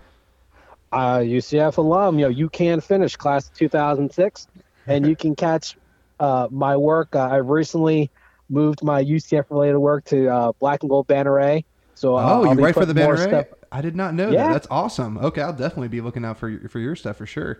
Uh, 0.92 1.18
UCF 1.18 1.76
alum, 1.76 2.18
you 2.18 2.24
know, 2.24 2.30
you 2.30 2.48
can 2.48 2.80
finish 2.80 3.16
class 3.16 3.48
of 3.48 3.54
2006, 3.54 4.46
and 4.86 5.06
you 5.06 5.16
can 5.16 5.34
catch 5.34 5.76
uh, 6.20 6.48
my 6.50 6.76
work. 6.76 7.14
Uh, 7.14 7.28
I've 7.30 7.48
recently 7.48 8.10
moved 8.50 8.82
my 8.82 9.04
UCF 9.04 9.44
related 9.50 9.78
work 9.78 10.04
to 10.06 10.28
uh, 10.28 10.52
Black 10.58 10.82
and 10.82 10.90
Gold 10.90 11.06
Banner 11.06 11.38
A. 11.40 11.64
So 11.94 12.16
uh, 12.16 12.22
Oh, 12.22 12.44
I'll 12.48 12.56
you 12.56 12.62
write 12.64 12.74
for 12.74 12.86
the 12.86 12.94
banner? 12.94 13.16
stuff- 13.16 13.46
I 13.70 13.80
did 13.82 13.94
not 13.96 14.14
know 14.14 14.30
Yeah. 14.30 14.46
that. 14.48 14.52
That's 14.54 14.66
awesome. 14.70 15.18
Okay, 15.18 15.42
I'll 15.42 15.52
definitely 15.52 15.88
be 15.88 16.00
looking 16.00 16.24
out 16.24 16.38
for 16.38 16.48
your, 16.48 16.68
for 16.70 16.78
your 16.78 16.96
stuff 16.96 17.16
for 17.16 17.26
sure. 17.26 17.58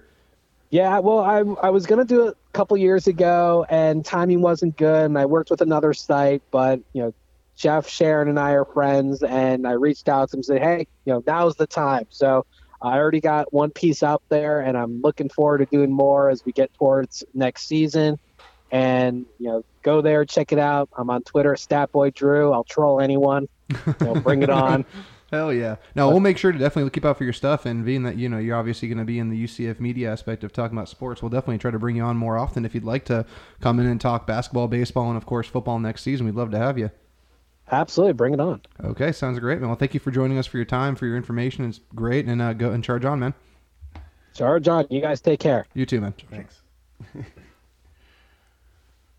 Yeah, 0.71 0.99
well, 0.99 1.19
I 1.21 1.39
I 1.67 1.71
was 1.71 1.87
gonna 1.87 2.05
do 2.05 2.29
it 2.29 2.37
a 2.49 2.53
couple 2.53 2.77
years 2.77 3.07
ago, 3.07 3.65
and 3.71 4.05
timing 4.05 4.41
wasn't 4.43 4.77
good, 4.77 5.07
and 5.07 5.19
I 5.19 5.25
worked 5.25 5.51
with 5.51 5.61
another 5.63 5.95
site, 5.95 6.43
but 6.51 6.81
you 6.93 7.03
know, 7.03 7.15
Jeff, 7.57 7.89
Sharon, 7.89 8.29
and 8.29 8.39
I 8.39 8.53
are 8.53 8.65
friends, 8.67 9.23
and 9.23 9.67
I 9.67 9.73
reached 9.73 10.09
out 10.11 10.29
to 10.31 10.37
him 10.37 10.39
and 10.39 10.45
said, 10.45 10.63
hey, 10.63 10.87
you 11.07 11.13
know, 11.15 11.23
now's 11.27 11.57
the 11.57 11.67
time. 11.67 12.07
So 12.11 12.45
I 12.83 12.97
already 12.99 13.21
got 13.21 13.53
one 13.53 13.71
piece 13.71 14.03
out 14.03 14.23
there, 14.29 14.61
and 14.61 14.77
I'm 14.79 15.01
looking 15.03 15.29
forward 15.31 15.59
to 15.59 15.67
doing 15.67 15.91
more 15.91 16.29
as 16.31 16.45
we 16.45 16.53
get 16.53 16.73
towards 16.75 17.25
next 17.35 17.67
season. 17.67 18.19
And 18.71 19.25
you 19.39 19.49
know, 19.49 19.65
go 19.83 20.01
there, 20.01 20.25
check 20.25 20.53
it 20.53 20.59
out. 20.59 20.89
I'm 20.97 21.11
on 21.11 21.23
Twitter, 21.23 21.55
Statboy 21.55 22.15
Drew. 22.15 22.53
I'll 22.53 22.65
troll 22.65 23.01
anyone. 23.01 23.49
You 23.71 23.95
know, 24.01 24.15
bring 24.15 24.43
it 24.43 24.51
on. 24.51 24.85
Hell 25.31 25.53
yeah! 25.53 25.77
No, 25.95 26.09
we'll 26.09 26.21
make 26.21 26.39
sure 26.39 26.53
to 26.53 26.59
definitely 26.59 26.91
keep 26.91 27.05
out 27.05 27.19
for 27.19 27.25
your 27.25 27.35
stuff. 27.35 27.67
And 27.67 27.85
being 27.85 28.03
that 28.05 28.17
you 28.17 28.31
know 28.31 28.39
you're 28.39 28.57
obviously 28.57 28.89
going 28.89 28.99
to 28.99 29.05
be 29.05 29.19
in 29.19 29.29
the 29.29 29.45
UCF 29.45 29.79
media 29.79 30.11
aspect 30.11 30.43
of 30.43 30.55
talking 30.55 30.77
about 30.77 30.89
sports, 30.89 31.21
we'll 31.21 31.29
definitely 31.29 31.59
try 31.59 31.71
to 31.71 31.79
bring 31.79 31.97
you 31.97 32.03
on 32.03 32.17
more 32.17 32.39
often 32.39 32.65
if 32.65 32.75
you'd 32.75 32.85
like 32.85 33.05
to 33.07 33.27
come 33.61 33.79
in 33.79 33.87
and 33.87 34.01
talk 34.01 34.27
basketball, 34.27 34.69
baseball, 34.69 35.09
and 35.09 35.19
of 35.19 35.27
course 35.27 35.47
football 35.47 35.79
next 35.79 36.03
season. 36.03 36.25
We'd 36.25 36.35
love 36.35 36.51
to 36.53 36.59
have 36.59 36.79
you. 36.79 36.91
Absolutely, 37.71 38.15
bring 38.15 38.33
it 38.33 38.41
on. 38.41 38.63
Okay, 38.83 39.13
sounds 39.13 39.39
great, 39.39 39.61
man. 39.61 39.69
Well, 39.69 39.77
thank 39.77 39.93
you 39.93 40.01
for 40.01 40.11
joining 40.11 40.39
us 40.39 40.47
for 40.47 40.57
your 40.57 40.65
time, 40.65 40.97
for 40.97 41.05
your 41.05 41.19
information. 41.19 41.67
It's 41.69 41.81
great, 41.95 42.25
and 42.25 42.41
uh, 42.41 42.55
go 42.55 42.71
and 42.71 42.83
charge 42.83 43.05
on, 43.05 43.21
man. 43.21 43.35
Charge 44.35 44.67
on. 44.69 44.87
You 44.89 45.03
guys 45.03 45.21
take 45.21 45.41
care. 45.41 45.67
You 45.75 45.85
too, 45.85 46.01
man. 46.01 46.15
Thanks. 46.31 46.63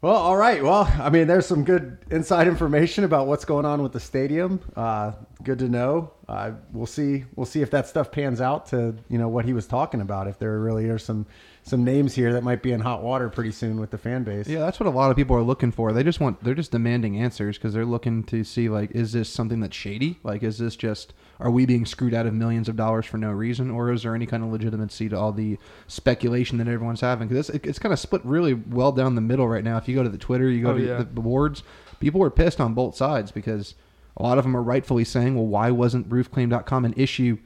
well, 0.01 0.15
all 0.15 0.37
right. 0.37 0.63
Well, 0.63 0.89
I 0.99 1.09
mean, 1.09 1.27
there's 1.27 1.45
some 1.45 1.65
good 1.65 1.97
inside 2.09 2.47
information 2.47 3.03
about 3.03 3.27
what's 3.27 3.43
going 3.43 3.65
on 3.65 3.83
with 3.83 3.91
the 3.91 3.99
stadium. 3.99 4.61
Uh, 4.75 5.11
good 5.43 5.59
to 5.59 5.67
know. 5.67 6.13
Uh, 6.27 6.51
we'll 6.71 6.85
see. 6.85 7.25
We'll 7.35 7.45
see 7.45 7.61
if 7.61 7.71
that 7.71 7.87
stuff 7.87 8.09
pans 8.09 8.39
out 8.39 8.67
to 8.67 8.95
you 9.09 9.17
know 9.17 9.27
what 9.27 9.43
he 9.43 9.51
was 9.51 9.67
talking 9.67 9.99
about. 9.99 10.27
If 10.27 10.39
there 10.39 10.57
really 10.59 10.87
are 10.89 10.97
some 10.97 11.25
some 11.63 11.83
names 11.83 12.15
here 12.15 12.31
that 12.33 12.43
might 12.43 12.63
be 12.63 12.71
in 12.71 12.79
hot 12.79 13.03
water 13.03 13.29
pretty 13.29 13.51
soon 13.51 13.79
with 13.79 13.91
the 13.91 13.97
fan 13.97 14.23
base. 14.23 14.47
Yeah, 14.47 14.59
that's 14.59 14.79
what 14.79 14.87
a 14.87 14.91
lot 14.91 15.11
of 15.11 15.17
people 15.17 15.35
are 15.35 15.43
looking 15.43 15.71
for. 15.71 15.91
They 15.91 16.03
just 16.03 16.21
want 16.21 16.41
they're 16.43 16.55
just 16.55 16.71
demanding 16.71 17.17
answers 17.17 17.57
because 17.57 17.73
they're 17.73 17.85
looking 17.85 18.23
to 18.25 18.45
see 18.45 18.69
like 18.69 18.91
is 18.91 19.11
this 19.11 19.29
something 19.29 19.59
that's 19.59 19.75
shady? 19.75 20.19
Like 20.23 20.43
is 20.43 20.57
this 20.59 20.77
just 20.77 21.13
are 21.39 21.49
we 21.49 21.65
being 21.65 21.85
screwed 21.85 22.13
out 22.13 22.25
of 22.25 22.33
millions 22.33 22.67
of 22.67 22.75
dollars 22.75 23.05
for 23.05 23.17
no 23.17 23.31
reason 23.31 23.71
or 23.71 23.91
is 23.91 24.03
there 24.03 24.13
any 24.13 24.25
kind 24.25 24.43
of 24.43 24.51
legitimacy 24.51 25.07
to 25.09 25.17
all 25.17 25.31
the 25.31 25.57
speculation 25.87 26.57
that 26.57 26.67
everyone's 26.67 27.01
having? 27.01 27.29
Cuz 27.29 27.49
it's, 27.49 27.65
it's 27.65 27.79
kind 27.79 27.93
of 27.93 27.99
split 27.99 28.23
really 28.25 28.53
well 28.53 28.91
down 28.91 29.15
the 29.15 29.21
middle 29.21 29.47
right 29.47 29.63
now. 29.63 29.77
If 29.77 29.87
you 29.87 29.95
go 29.95 30.03
to 30.03 30.09
the 30.09 30.17
Twitter, 30.17 30.49
you 30.49 30.61
go 30.63 30.71
Oh, 30.71 30.77
to 30.77 30.85
yeah. 30.85 30.97
the 30.97 31.05
boards, 31.05 31.63
people 31.99 32.21
are 32.23 32.29
pissed 32.29 32.59
on 32.59 32.73
both 32.73 32.95
sides 32.95 33.31
because 33.31 33.75
a 34.17 34.23
lot 34.23 34.37
of 34.37 34.43
them 34.43 34.55
are 34.55 34.61
rightfully 34.61 35.05
saying, 35.05 35.35
"Well, 35.35 35.47
why 35.47 35.71
wasn't 35.71 36.09
roofclaim.com 36.09 36.83
an 36.85 36.93
issue 36.97 37.37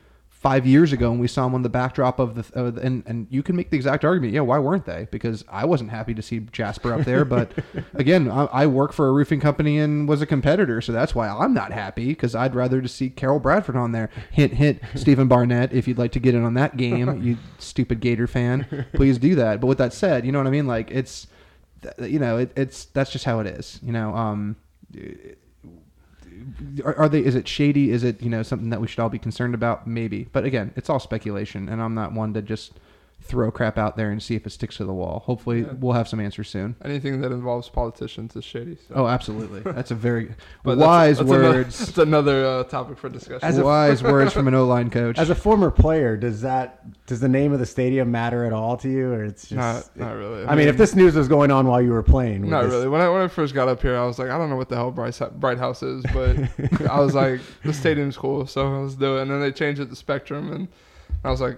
five 0.44 0.66
years 0.66 0.92
ago 0.92 1.10
and 1.10 1.22
we 1.22 1.28
saw 1.28 1.46
them 1.46 1.56
on 1.56 1.62
the 1.62 1.70
backdrop 1.70 2.20
of 2.20 2.36
the 2.36 2.60
uh, 2.60 2.72
and 2.82 3.02
and 3.08 3.28
you 3.30 3.42
can 3.42 3.56
make 3.56 3.70
the 3.70 3.78
exact 3.78 4.04
argument 4.04 4.34
yeah 4.34 4.42
why 4.42 4.60
weren't 4.60 4.86
they? 4.86 5.08
Because 5.10 5.46
i 5.48 5.64
wasn't 5.64 5.90
happy 5.90 6.14
to 6.14 6.22
see 6.22 6.42
jasper 6.52 6.94
up 6.94 7.06
there 7.06 7.24
but 7.24 7.54
again 7.94 8.30
I, 8.30 8.44
I 8.46 8.68
work 8.68 8.92
for 8.92 9.08
a 9.08 9.14
roofing 9.14 9.40
company 9.40 9.80
and 9.80 10.08
was 10.08 10.22
a 10.22 10.26
competitor 10.26 10.82
so 10.82 10.92
that's 10.92 11.16
why 11.16 11.30
i'm 11.30 11.54
not 11.54 11.72
happy 11.72 12.08
because 12.08 12.36
i'd 12.36 12.56
rather 12.56 12.82
to 12.82 12.90
see 12.90 13.10
carol 13.10 13.40
bradford 13.40 13.78
on 13.78 13.94
there. 13.94 14.10
Hint 14.32 14.54
hint 14.54 14.82
stephen 14.96 15.30
barnett 15.30 15.72
if 15.72 15.88
you'd 15.88 15.98
like 15.98 16.12
to 16.12 16.20
get 16.20 16.36
in 16.36 16.44
on 16.44 16.56
that 16.56 16.76
game 16.76 17.22
you 17.24 17.38
stupid 17.58 18.02
gator 18.02 18.28
fan 18.28 18.86
please 18.94 19.18
do 19.18 19.36
that. 19.36 19.62
But 19.62 19.68
with 19.68 19.78
that 19.78 19.94
said 19.94 20.26
you 20.26 20.34
know 20.34 20.40
what 20.40 20.48
i 20.48 20.52
mean? 20.52 20.68
Like 20.68 20.92
it's 20.92 21.28
you 22.00 22.20
know 22.20 22.38
it, 22.38 22.52
it's 22.58 22.86
that's 22.86 23.12
just 23.12 23.26
how 23.26 23.40
it 23.40 23.48
is 23.48 23.80
you 23.82 23.92
know 23.92 24.14
um 24.14 24.56
are, 26.84 26.96
are 26.96 27.10
they 27.10 27.24
is 27.24 27.36
it 27.36 27.48
shady? 27.48 27.92
Is 27.92 28.04
it 28.04 28.22
you 28.22 28.30
know 28.30 28.44
something 28.44 28.70
that 28.70 28.82
we 28.82 28.88
should 28.88 29.00
all 29.00 29.10
be 29.10 29.20
concerned 29.20 29.54
about? 29.54 29.88
Maybe. 29.88 30.28
But 30.32 30.46
again 30.46 30.74
it's 30.76 30.90
all 30.90 31.00
speculation 31.00 31.70
and 31.70 31.82
i'm 31.82 31.94
not 31.94 32.14
one 32.14 32.34
to 32.34 32.42
just 32.42 32.80
throw 33.24 33.50
crap 33.52 33.78
out 33.78 33.96
there 33.98 34.12
and 34.12 34.22
see 34.22 34.36
if 34.36 34.46
it 34.46 34.50
sticks 34.52 34.78
to 34.78 34.86
the 34.86 34.94
wall 34.94 35.24
hopefully 35.26 35.62
Yeah. 35.62 35.74
we'll 35.80 35.94
have 35.94 36.08
some 36.08 36.20
answers 36.20 36.50
soon 36.50 36.76
Anything 36.84 37.22
that 37.22 37.32
involves 37.32 37.70
politicians 37.70 38.36
is 38.36 38.44
shady. 38.44 38.78
So. 38.88 38.96
oh 38.96 39.08
absolutely 39.08 39.62
that's 39.62 39.92
a 39.92 39.96
very 39.96 40.34
But 40.64 40.78
wise 40.78 41.18
that's, 41.18 41.30
that's 41.30 41.40
Another, 41.40 41.58
words 41.58 41.80
that's 41.86 41.98
another 41.98 42.46
uh, 42.46 42.64
topic 42.66 42.98
for 42.98 43.10
discussion. 43.10 43.48
As 43.48 43.58
a- 43.58 43.64
wise 43.64 44.04
words 44.14 44.34
from 44.34 44.48
an 44.48 44.54
o-line 44.54 44.90
coach 44.90 45.18
As 45.18 45.30
a 45.30 45.36
former 45.36 45.72
player, 45.72 46.18
does 46.18 46.42
that 46.42 47.06
does 47.08 47.20
the 47.20 47.28
name 47.30 47.54
of 47.54 47.60
the 47.60 47.66
stadium 47.66 48.12
matter 48.12 48.46
at 48.46 48.54
all 48.54 48.78
to 48.78 48.90
you, 48.90 49.12
or 49.12 49.24
it's 49.24 49.44
just? 49.50 49.56
not, 49.56 49.98
not 49.98 50.16
really. 50.16 50.46
I 50.46 50.56
mean, 50.56 50.68
if 50.68 50.78
this 50.78 50.96
news 50.96 51.16
was 51.16 51.28
going 51.28 51.52
on 51.52 51.68
while 51.68 51.82
you 51.82 51.92
were 51.92 52.04
playing, 52.04 52.50
Not 52.50 52.64
this- 52.64 52.72
really. 52.72 52.88
When 52.88 53.02
I 53.02 53.10
when 53.10 53.22
I 53.22 53.28
first 53.28 53.54
got 53.54 53.68
up 53.68 53.82
here, 53.82 53.96
I 53.98 54.06
was 54.06 54.20
like, 54.20 54.30
I 54.30 54.38
don't 54.38 54.50
know 54.50 54.56
what 54.56 54.70
the 54.70 54.76
hell 54.76 54.92
Bright, 54.92 55.20
Bright 55.40 55.58
House 55.58 55.82
is, 55.84 56.04
but 56.14 56.38
I 56.90 57.00
was 57.00 57.14
like, 57.16 57.40
the 57.64 57.74
stadium's 57.74 58.18
cool, 58.18 58.48
so 58.48 58.68
let's 58.82 58.96
do 58.96 59.18
it. 59.18 59.24
And 59.24 59.32
then 59.32 59.40
they 59.42 59.52
changed 59.52 59.80
it 59.82 59.90
to 59.90 59.96
Spectrum, 59.96 60.52
and 60.52 60.68
I 61.24 61.30
was 61.32 61.42
like, 61.42 61.58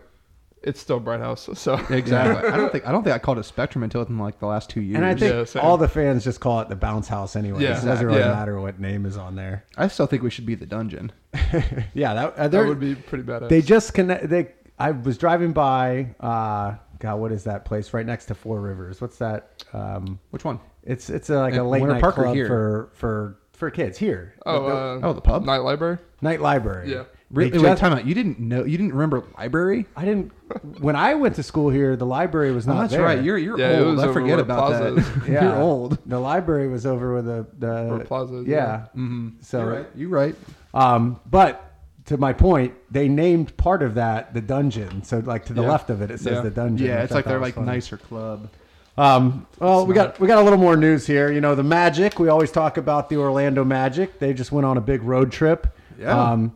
it's 0.66 0.80
still 0.80 1.00
Bright 1.00 1.20
House. 1.22 1.48
So 1.56 1.76
exactly 1.90 2.50
i 2.50 2.58
don't 2.58 2.72
think 2.72 2.86
i 2.88 2.92
don't 2.92 3.04
think 3.04 3.16
i 3.16 3.20
called 3.20 3.38
it 3.40 3.44
spectrum 3.44 3.84
until 3.84 4.02
in 4.02 4.18
like 4.20 4.40
the 4.40 4.48
last 4.48 4.70
two 4.70 4.82
years 4.82 4.98
And 4.98 5.06
I 5.06 5.16
think 5.16 5.34
Yeah, 5.34 5.44
same. 5.46 5.64
all 5.64 5.78
the 5.78 5.88
fans 5.88 6.24
just 6.24 6.40
call 6.40 6.60
it 6.62 6.70
the 6.70 6.76
bounce 6.76 7.08
house 7.08 7.36
anyway. 7.36 7.62
Yeah, 7.64 7.82
it 7.82 7.86
doesn't 7.86 8.06
really 8.06 8.20
yeah. 8.20 8.34
matter 8.34 8.60
what 8.60 8.80
name 8.80 9.06
is 9.06 9.16
on 9.18 9.36
there. 9.36 9.64
i 9.78 9.88
still 9.88 10.08
think 10.08 10.24
we 10.24 10.30
should 10.30 10.46
be 10.46 10.56
the 10.56 10.66
dungeon 10.66 11.12
Yeah, 11.94 12.14
that, 12.14 12.34
uh, 12.34 12.44
that 12.44 12.52
they're- 12.52 12.68
would 12.68 12.80
be 12.80 12.96
pretty 12.96 13.24
badass. 13.24 13.50
they 13.50 13.62
just 13.62 13.94
connect. 13.94 14.30
They 14.30 14.52
I 14.78 14.92
was 14.92 15.18
driving 15.18 15.54
by. 15.54 16.14
Uh, 16.20 16.76
God, 17.00 17.16
what 17.22 17.32
is 17.32 17.46
that 17.46 17.64
place 17.64 17.94
right 17.94 18.06
next 18.06 18.26
to 18.26 18.36
Four 18.36 18.60
Rivers? 18.60 19.00
What's 19.00 19.18
that? 19.20 19.64
Um, 19.72 20.20
which 20.32 20.44
one 20.44 20.60
it's 20.84 21.10
it's 21.10 21.30
a, 21.30 21.36
like 21.40 21.54
a 21.54 21.58
In 21.62 21.68
late 21.70 21.82
Winter 21.82 21.94
night 21.96 22.02
Park 22.02 22.18
or 22.20 22.24
club 22.24 22.36
here? 22.36 22.48
for 22.48 22.90
for 22.94 23.40
for 23.54 23.70
kids 23.70 23.98
here. 23.98 24.34
oh, 24.46 24.64
The- 24.64 24.70
the 24.70 24.76
uh, 24.76 25.00
Oh, 25.10 25.14
the 25.14 25.22
pub? 25.22 25.46
Knight 25.46 25.60
Library. 25.60 25.98
Knight 26.22 26.42
Library. 26.42 26.92
Yeah. 26.92 27.04
Really 27.32 27.50
They 27.50 27.58
wait 27.60 27.70
just- 27.70 27.82
time 27.82 27.94
out 27.94 28.06
you 28.06 28.14
didn't 28.16 28.40
know 28.40 28.64
you 28.64 28.78
didn't 28.78 28.94
remember 28.94 29.24
library 29.38 29.86
I 29.96 30.06
didn't. 30.06 30.32
When 30.80 30.96
I 30.96 31.16
went 31.16 31.36
to 31.36 31.44
school 31.44 31.70
here, 31.72 31.96
the 31.96 32.06
library 32.06 32.52
was 32.52 32.68
oh, 32.68 32.74
not 32.74 32.82
that's 32.82 32.94
there. 32.94 33.02
right 33.04 33.22
you're 33.24 33.38
you're 33.38 33.60
Yeah, 33.60 33.80
old 33.80 34.00
i 34.00 34.14
forget 34.14 34.40
about 34.40 34.68
Plaza 34.70 34.92
that 34.92 35.00
is. 35.00 35.28
Yeah. 35.30 35.44
you're 35.44 35.58
old 35.62 35.98
The 36.06 36.20
library 36.20 36.68
was 36.68 36.86
over 36.86 37.16
with 37.16 37.26
the 37.26 37.46
Where 37.88 37.98
the 38.00 38.06
Plaza 38.06 38.44
yeah. 38.46 38.56
yeah. 38.56 38.78
mm-hmm. 38.96 39.30
So 39.42 39.60
you're 39.60 39.72
right 39.74 39.88
you're 39.96 40.10
right 40.10 40.36
Um, 40.74 41.20
but 41.30 41.72
to 42.06 42.18
my 42.18 42.34
point, 42.34 42.76
they 42.92 43.08
named 43.08 43.58
part 43.58 43.82
of 43.82 43.96
that 43.96 44.36
the 44.36 44.42
dungeon. 44.42 45.04
So 45.04 45.18
like 45.26 45.46
to 45.46 45.54
the 45.54 45.64
Yeah. 45.64 45.70
left 45.72 45.90
of 45.90 46.04
it, 46.04 46.12
it 46.12 46.20
says 46.20 46.34
Yeah. 46.34 46.42
the 46.42 46.52
dungeon. 46.52 46.86
Yeah, 46.88 47.02
it's 47.02 47.12
like 47.12 47.24
that 47.26 47.32
they're 47.32 47.40
like 47.40 47.56
funny. 47.56 47.66
nicer 47.66 47.98
club. 47.98 48.48
Um, 48.96 49.48
well, 49.60 49.88
we 49.88 49.96
got 49.96 50.20
we 50.20 50.28
got 50.28 50.38
a 50.38 50.44
little 50.44 50.60
more 50.60 50.78
news 50.78 51.08
here. 51.08 51.32
You 51.32 51.42
know, 51.42 51.56
the 51.56 51.64
Magic. 51.64 52.20
We 52.20 52.30
always 52.30 52.52
talk 52.52 52.78
about 52.78 53.10
the 53.10 53.18
Orlando 53.18 53.64
Magic. 53.66 54.20
They 54.20 54.34
just 54.36 54.52
went 54.52 54.66
on 54.68 54.78
a 54.78 54.82
big 54.82 55.02
road 55.02 55.32
trip. 55.32 55.66
Yeah. 56.00 56.16
Um, 56.32 56.56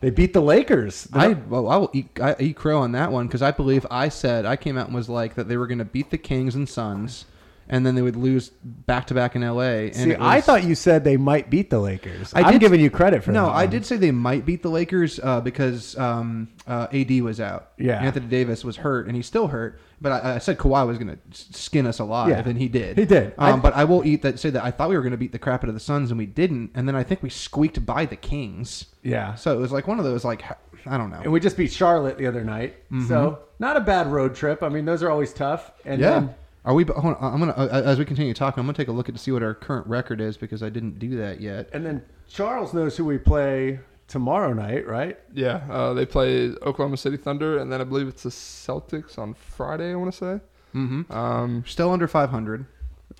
they 0.00 0.10
beat 0.10 0.32
the 0.32 0.40
Lakers. 0.40 1.08
I 1.12 1.28
well, 1.28 1.68
I 1.68 1.76
will 1.76 1.90
eat, 1.92 2.08
I 2.20 2.36
eat 2.38 2.56
crow 2.56 2.80
on 2.80 2.92
that 2.92 3.10
one 3.10 3.26
because 3.26 3.42
I 3.42 3.50
believe 3.50 3.86
I 3.90 4.08
said 4.08 4.46
I 4.46 4.56
came 4.56 4.78
out 4.78 4.86
and 4.86 4.94
was 4.94 5.08
like 5.08 5.34
that 5.34 5.48
they 5.48 5.56
were 5.56 5.66
going 5.66 5.78
to 5.78 5.84
beat 5.84 6.10
the 6.10 6.18
Kings 6.18 6.54
and 6.54 6.68
Suns, 6.68 7.24
and 7.68 7.84
then 7.84 7.94
they 7.94 8.02
would 8.02 8.16
lose 8.16 8.48
back 8.64 9.06
to 9.08 9.14
back 9.14 9.36
in 9.36 9.42
L.A. 9.42 9.86
And 9.88 9.94
See, 9.96 10.10
it 10.12 10.20
I 10.20 10.40
thought 10.40 10.64
you 10.64 10.74
said 10.74 11.04
they 11.04 11.16
might 11.16 11.50
beat 11.50 11.70
the 11.70 11.78
Lakers. 11.78 12.32
I 12.34 12.42
I'm 12.42 12.52
did- 12.52 12.60
giving 12.60 12.80
you 12.80 12.90
credit 12.90 13.22
for 13.24 13.32
no, 13.32 13.46
that. 13.46 13.52
No, 13.52 13.54
I 13.58 13.66
did 13.66 13.84
say 13.86 13.96
they 13.96 14.10
might 14.10 14.44
beat 14.46 14.62
the 14.62 14.70
Lakers 14.70 15.20
uh, 15.22 15.40
because 15.40 15.96
um, 15.98 16.48
uh, 16.66 16.86
AD 16.92 17.10
was 17.22 17.40
out. 17.40 17.72
Yeah. 17.78 18.00
Anthony 18.02 18.26
Davis 18.26 18.64
was 18.64 18.76
hurt, 18.76 19.06
and 19.06 19.14
he's 19.16 19.26
still 19.26 19.48
hurt. 19.48 19.80
But 20.00 20.12
I, 20.24 20.34
I 20.36 20.38
said 20.38 20.58
Kawhi 20.58 20.86
was 20.86 20.96
going 20.96 21.08
to 21.08 21.18
skin 21.54 21.84
us 21.86 21.98
alive, 21.98 22.28
Yeah. 22.30 22.42
and 22.48 22.56
he 22.56 22.68
did. 22.68 22.96
He 22.98 23.04
did. 23.04 23.34
Um, 23.36 23.54
I- 23.54 23.56
but 23.62 23.74
I 23.74 23.84
will 23.84 24.04
eat 24.06 24.22
that. 24.22 24.38
Say 24.38 24.50
that 24.50 24.64
I 24.64 24.70
thought 24.70 24.88
we 24.88 24.96
were 24.96 25.02
going 25.02 25.10
to 25.12 25.18
beat 25.18 25.32
the 25.32 25.38
crap 25.38 25.64
out 25.64 25.68
of 25.68 25.74
the 25.74 25.80
Suns, 25.80 26.10
and 26.10 26.18
we 26.18 26.26
didn't. 26.26 26.70
And 26.74 26.86
then 26.86 26.94
I 26.94 27.02
think 27.02 27.22
we 27.22 27.30
squeaked 27.30 27.84
by 27.84 28.04
the 28.06 28.16
Kings. 28.16 28.86
Yeah. 29.02 29.34
So 29.34 29.52
it 29.56 29.60
was 29.60 29.72
like 29.72 29.86
one 29.88 29.98
of 29.98 30.04
those 30.04 30.24
like 30.24 30.42
I 30.86 30.96
don't 30.96 31.10
know. 31.10 31.20
And 31.22 31.32
we 31.32 31.40
just 31.40 31.56
beat 31.56 31.72
Charlotte 31.72 32.16
the 32.18 32.26
other 32.26 32.44
night. 32.44 32.76
So 33.08 33.40
not 33.58 33.76
a 33.76 33.80
bad 33.80 34.06
road 34.06 34.34
trip. 34.36 34.62
I 34.62 34.68
mean, 34.68 34.84
those 34.84 35.02
are 35.02 35.10
always 35.10 35.32
tough. 35.34 35.72
And 35.84 36.00
Yeah. 36.00 36.10
then 36.10 36.34
Are 36.68 36.74
we? 36.74 36.84
Hold 36.84 37.16
on, 37.16 37.32
I'm 37.32 37.40
gonna 37.40 37.52
uh, 37.52 37.82
as 37.82 37.98
we 37.98 38.04
continue 38.04 38.34
talking. 38.34 38.60
I'm 38.60 38.66
gonna 38.66 38.76
take 38.76 38.88
a 38.88 38.92
look 38.92 39.08
at 39.08 39.14
to 39.14 39.20
see 39.20 39.30
what 39.30 39.42
our 39.42 39.54
current 39.54 39.86
record 39.86 40.20
is 40.20 40.36
because 40.36 40.62
I 40.62 40.68
didn't 40.68 40.98
do 40.98 41.16
that 41.16 41.40
yet. 41.40 41.70
and 41.72 41.84
then 41.84 42.04
Charles 42.28 42.74
knows 42.74 42.94
who 42.94 43.06
we 43.06 43.16
play 43.16 43.80
tomorrow 44.06 44.52
night, 44.52 44.86
right? 44.86 45.18
Yeah, 45.32 45.62
uh, 45.70 45.94
they 45.94 46.04
play 46.04 46.50
Oklahoma 46.66 46.98
City 46.98 47.16
Thunder, 47.16 47.56
and 47.56 47.72
then 47.72 47.80
I 47.80 47.84
believe 47.84 48.06
it's 48.06 48.24
the 48.24 48.28
Celtics 48.28 49.18
on 49.18 49.32
Friday. 49.32 49.92
I 49.92 49.94
want 49.94 50.12
to 50.12 50.18
say. 50.18 50.40
Mm-hmm. 50.74 51.10
Um, 51.10 51.64
Still 51.66 51.90
under 51.90 52.06
500. 52.06 52.66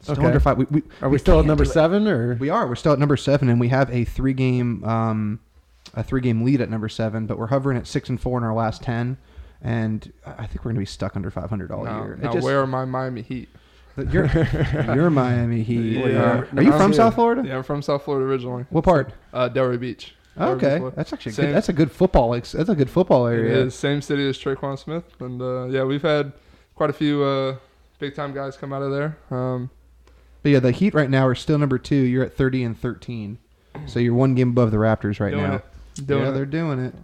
Still 0.02 0.12
Okay. 0.16 0.26
under 0.26 0.40
five. 0.40 0.58
We, 0.58 0.66
we, 0.70 0.82
Are 1.00 1.08
we, 1.08 1.16
still 1.16 1.40
at 1.40 1.46
number 1.46 1.64
seven 1.64 2.06
or? 2.06 2.34
We 2.34 2.50
are. 2.50 2.68
We're 2.68 2.76
still 2.76 2.92
at 2.92 2.98
number 2.98 3.16
seven, 3.16 3.48
and 3.48 3.58
we 3.58 3.68
have 3.68 3.90
a 3.90 4.04
three 4.04 4.34
game 4.34 4.84
um, 4.84 5.40
a 5.94 6.02
three 6.02 6.20
game 6.20 6.42
lead 6.42 6.60
at 6.60 6.68
number 6.68 6.90
seven. 6.90 7.26
But 7.26 7.38
we're 7.38 7.46
hovering 7.46 7.78
at 7.78 7.86
six 7.86 8.10
and 8.10 8.20
four 8.20 8.36
in 8.36 8.44
our 8.44 8.54
last 8.54 8.82
ten, 8.82 9.16
and 9.62 10.12
I 10.24 10.46
think 10.46 10.64
we're 10.64 10.70
gonna 10.70 10.80
be 10.80 10.86
stuck 10.86 11.16
under 11.16 11.30
500 11.30 11.70
all 11.70 11.84
now, 11.84 12.04
year. 12.04 12.18
Now 12.20 12.32
just- 12.32 12.44
where 12.44 12.60
are 12.60 12.66
my 12.66 12.84
Miami 12.84 13.22
Heat? 13.22 13.48
You're, 14.12 14.26
you're 14.94 15.10
Miami 15.10 15.62
Heat. 15.64 15.96
Yeah. 15.98 16.22
Are, 16.22 16.48
are 16.56 16.62
you 16.62 16.70
from. 16.70 16.92
South 16.94 17.16
Florida? 17.16 17.42
Yeah, 17.44 17.56
I'm 17.56 17.62
from 17.64 17.82
South 17.82 18.04
Florida 18.04 18.26
originally. 18.26 18.64
What 18.70 18.84
part? 18.84 19.12
Uh, 19.32 19.48
Delray 19.48 19.80
Beach. 19.80 20.14
Delray 20.38 20.62
okay, 20.62 20.94
that's 20.94 21.12
actually 21.12 21.32
good. 21.32 21.52
That's 21.52 21.68
a 21.68 21.72
good 21.72 21.90
football. 21.90 22.30
That's 22.30 22.54
a 22.54 22.74
good 22.76 22.88
football 22.90 23.26
area. 23.26 23.64
is 23.64 23.74
same 23.74 24.00
city 24.00 24.28
as 24.28 24.38
Tre'Quan 24.38 24.78
Smith, 24.78 25.02
and 25.18 25.42
uh, 25.42 25.64
yeah, 25.64 25.82
we've 25.82 26.02
had 26.02 26.32
quite 26.76 26.90
a 26.90 26.92
few 26.92 27.24
uh, 27.24 27.56
big 27.98 28.14
time 28.14 28.32
guys 28.32 28.56
come 28.56 28.72
out 28.72 28.82
of 28.82 28.92
there. 28.92 29.18
Um, 29.32 29.68
But 30.44 30.52
yeah, 30.52 30.60
the 30.60 30.70
Heat 30.70 30.94
right 30.94 31.10
now 31.10 31.26
are 31.26 31.34
still 31.34 31.58
number 31.58 31.76
two. 31.78 31.96
You're 31.96 32.22
at 32.24 32.34
30 32.36 32.62
and 32.62 32.78
13, 32.78 33.38
so 33.86 33.98
you're 33.98 34.14
one 34.14 34.36
game 34.36 34.50
above 34.50 34.70
the 34.70 34.76
Raptors 34.76 35.18
right 35.18 35.30
doing 35.32 35.42
now. 35.42 35.54
it, 35.56 36.06
doing 36.06 36.22
yeah, 36.22 36.28
it. 36.30 36.32
they're 36.34 36.46
doing 36.46 36.78
it. 36.78 36.94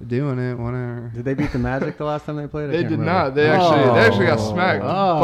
They're 0.00 0.20
doing 0.20 0.38
it. 0.38 0.54
Whatever. 0.54 1.10
Did 1.14 1.24
they 1.24 1.34
beat 1.34 1.52
the 1.52 1.58
Magic 1.58 1.96
the 1.98 2.04
last 2.04 2.26
time 2.26 2.36
they 2.36 2.46
played? 2.46 2.64
I 2.70 2.72
They 2.72 2.82
did 2.82 2.92
remember. 2.92 3.04
not. 3.06 3.34
They 3.34 3.48
actually 3.48 3.94
they 3.94 4.06
actually 4.06 4.26
got 4.26 4.38
Oh. 4.38 4.52
smacked. 4.52 4.84
Oh. 4.84 5.20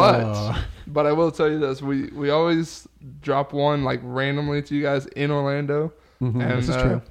But 0.87 0.93
but 0.93 1.07
I 1.07 1.13
will 1.13 1.31
tell 1.31 1.51
you 1.51 1.59
this: 1.59 1.81
we 1.83 2.07
we 2.09 2.31
always 2.31 2.87
drop 3.21 3.53
one 3.53 3.85
like 3.85 4.01
randomly 4.03 4.63
to 4.63 4.75
you 4.75 4.83
guys 4.83 5.07
in 5.07 5.31
Orlando, 5.31 5.93
Mhm. 6.23 6.43
and 6.43 6.59
This 6.59 6.69
is 6.69 6.77
uh, 6.77 6.83
true. 6.83 7.03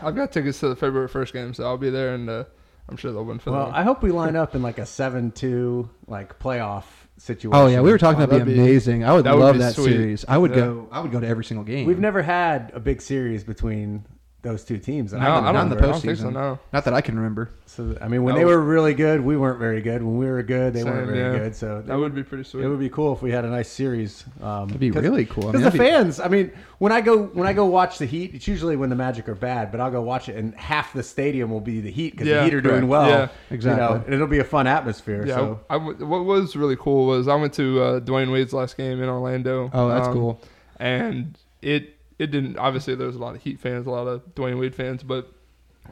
I've 0.00 0.14
got 0.14 0.32
tickets 0.32 0.60
to 0.60 0.68
the 0.68 0.76
February 0.76 1.08
first 1.08 1.32
game, 1.32 1.54
so 1.54 1.64
I'll 1.64 1.76
be 1.78 1.90
there, 1.90 2.14
and 2.14 2.28
uh, 2.30 2.44
I'm 2.88 2.96
sure 2.96 3.10
they'll 3.12 3.24
win 3.24 3.38
for 3.38 3.50
them. 3.50 3.58
Well, 3.58 3.66
them. 3.66 3.74
I 3.74 3.82
hope 3.82 4.02
we 4.02 4.10
line 4.12 4.36
up 4.36 4.54
in 4.54 4.62
like 4.62 4.78
a 4.78 4.86
seven-two 4.86 5.88
like 6.06 6.38
playoff 6.38 6.84
situation. 7.16 7.50
Oh 7.54 7.66
yeah, 7.66 7.80
we 7.80 7.90
were 7.90 7.98
talking 7.98 8.22
Oh, 8.22 8.26
that'd 8.26 8.44
be 8.46 8.52
that'd 8.52 8.64
be- 8.64 8.70
amazing. 8.70 9.04
I 9.04 9.12
would 9.14 9.24
that 9.24 9.36
love 9.36 9.54
be 9.54 9.58
that 9.60 9.74
sweet. 9.74 9.90
series. 9.92 10.24
I 10.28 10.38
would 10.38 10.50
Yeah. 10.52 10.56
go. 10.58 10.88
I 10.92 11.00
would 11.00 11.10
go 11.10 11.18
to 11.20 11.26
every 11.26 11.44
single 11.44 11.64
game. 11.64 11.86
We've 11.86 11.98
never 11.98 12.22
had 12.22 12.70
a 12.74 12.80
big 12.80 13.00
series 13.02 13.42
between 13.44 14.04
those 14.42 14.64
two 14.64 14.78
teams. 14.78 15.12
No, 15.12 15.18
I 15.18 15.22
I 15.22 15.24
can 15.24 15.34
don't, 15.34 15.54
not 15.54 15.62
in 15.64 15.68
the 15.70 15.74
remember. 15.76 15.88
I 15.88 15.92
don't 15.92 16.00
think 16.00 16.16
so. 16.18 16.24
postseason. 16.26 16.32
No. 16.34 16.58
Not 16.72 16.84
that 16.84 16.94
I 16.94 17.00
can 17.00 17.16
remember. 17.16 17.50
So 17.66 17.98
I 18.00 18.06
mean, 18.06 18.22
when 18.22 18.34
That 18.36 18.40
they 18.40 18.44
were 18.44 18.60
really 18.60 18.94
good, 18.94 19.20
we 19.20 19.36
weren't 19.36 19.58
very 19.58 19.80
good. 19.82 20.00
When 20.02 20.16
we 20.16 20.26
were 20.26 20.42
good, 20.44 20.72
they 20.74 20.82
Same, 20.82 20.92
weren't 20.92 21.08
very 21.10 21.18
yeah. 21.32 21.38
good. 21.44 21.56
So 21.56 21.82
That 21.84 21.98
would 21.98 22.14
be 22.14 22.22
pretty 22.22 22.44
sweet. 22.44 22.64
it 22.64 22.68
would 22.68 22.78
be 22.78 22.88
cool 22.88 23.12
if 23.12 23.20
we 23.20 23.32
had 23.32 23.44
a 23.44 23.48
nice 23.50 23.68
series. 23.68 24.24
Um, 24.40 24.68
That'd 24.68 24.78
be 24.80 24.92
really 24.92 25.26
cool. 25.26 25.48
I 25.48 25.52
mean, 25.52 25.52
Because 25.62 25.72
the 25.72 25.78
be- 25.78 25.84
fans, 25.84 26.20
I 26.20 26.28
mean, 26.28 26.52
when 26.78 26.92
I 26.92 27.00
go 27.00 27.24
when 27.24 27.48
I 27.48 27.52
go 27.52 27.66
watch 27.66 27.98
the 27.98 28.06
Heat, 28.06 28.32
it's 28.32 28.46
usually 28.46 28.76
when 28.76 28.90
the 28.90 28.96
Magic 28.96 29.28
are 29.28 29.34
bad, 29.34 29.72
but 29.72 29.80
I'll 29.80 29.90
go 29.90 30.02
watch 30.02 30.28
it, 30.28 30.36
and 30.36 30.54
half 30.54 30.92
the 30.92 31.02
stadium 31.02 31.50
will 31.50 31.60
be 31.60 31.80
the 31.80 31.90
Heat 31.90 32.12
because 32.12 32.28
Yeah, 32.28 32.38
the 32.38 32.44
Heat 32.44 32.54
are 32.54 32.60
doing 32.60 32.74
correct. 32.76 32.88
well. 32.88 33.08
Yeah. 33.08 33.14
you 33.14 33.20
know, 33.26 33.30
Exactly. 33.50 34.00
and 34.06 34.14
it'll 34.14 34.26
be 34.28 34.38
a 34.38 34.44
fun 34.44 34.68
atmosphere. 34.68 35.26
Yeah, 35.26 35.34
So 35.34 35.60
I 35.68 35.74
w- 35.78 36.06
what 36.06 36.24
was 36.24 36.54
really 36.54 36.76
cool 36.76 37.06
was 37.06 37.26
I 37.26 37.34
went 37.34 37.52
to 37.54 37.82
uh, 37.82 38.00
Dwyane 38.00 38.30
Wade's 38.30 38.52
last 38.52 38.76
game 38.76 39.02
in 39.02 39.08
Orlando. 39.08 39.68
Oh, 39.74 39.88
that's 39.88 40.06
um, 40.06 40.12
cool. 40.14 40.40
And 40.78 41.36
it 41.60 41.96
it 42.18 42.30
didn't 42.30 42.56
obviously 42.58 42.94
there 42.94 43.06
was 43.06 43.16
a 43.16 43.20
lot 43.20 43.34
of 43.36 43.42
Heat 43.42 43.60
fans, 43.60 43.86
a 43.86 43.90
lot 43.90 44.06
of 44.06 44.34
Dwyane 44.34 44.58
Wade 44.58 44.74
fans, 44.74 45.02
but 45.02 45.32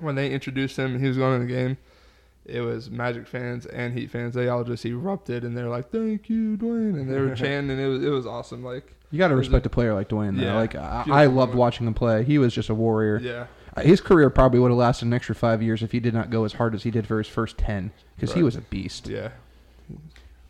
when 0.00 0.14
they 0.14 0.30
introduced 0.32 0.78
him 0.78 0.92
and 0.92 1.00
he 1.00 1.08
was 1.08 1.16
going 1.16 1.40
in 1.40 1.46
the 1.46 1.52
game, 1.52 1.76
it 2.44 2.60
was 2.60 2.90
Magic 2.90 3.26
fans 3.26 3.66
and 3.66 3.94
Heat 3.96 4.10
fans. 4.10 4.34
They 4.34 4.48
all 4.48 4.62
just 4.64 4.84
erupted 4.84 5.42
and 5.44 5.56
they're 5.56 5.68
like, 5.68 5.90
"Thank 5.90 6.28
you, 6.28 6.56
Dwyane," 6.56 6.94
and 7.00 7.10
they 7.12 7.18
were 7.20 7.34
chanting, 7.34 7.70
and 7.70 7.80
it 7.80 7.88
was 7.88 8.02
it 8.04 8.08
was 8.10 8.26
awesome. 8.26 8.62
Like, 8.64 8.92
You 9.10 9.18
got 9.18 9.28
to 9.28 9.36
respect 9.36 9.66
a 9.66 9.70
player 9.70 9.94
like 9.94 10.08
Dwyane. 10.08 10.36
Though. 10.38 10.44
Yeah. 10.44 10.54
Like 10.56 10.74
I, 10.74 11.04
I 11.08 11.24
loved 11.26 11.36
moment. 11.50 11.54
watching 11.56 11.86
him 11.86 11.94
play. 11.94 12.24
He 12.24 12.38
was 12.38 12.52
just 12.54 12.68
a 12.68 12.74
warrior. 12.74 13.18
yeah, 13.18 13.46
Uh, 13.76 13.80
His 13.82 14.00
career 14.00 14.30
probably 14.30 14.58
would 14.60 14.70
have 14.70 14.78
lasted 14.78 15.06
an 15.06 15.12
extra 15.14 15.34
five 15.34 15.62
years 15.62 15.82
if 15.82 15.92
he 15.92 16.00
did 16.00 16.14
not 16.14 16.30
go 16.30 16.44
as 16.44 16.52
hard 16.54 16.74
as 16.74 16.82
he 16.82 16.90
did 16.90 17.06
for 17.06 17.18
his 17.18 17.26
first 17.28 17.56
ten, 17.58 17.90
because 18.16 18.32
he 18.34 18.42
was 18.42 18.54
a 18.56 18.60
beast. 18.60 19.08
yeah, 19.08 19.30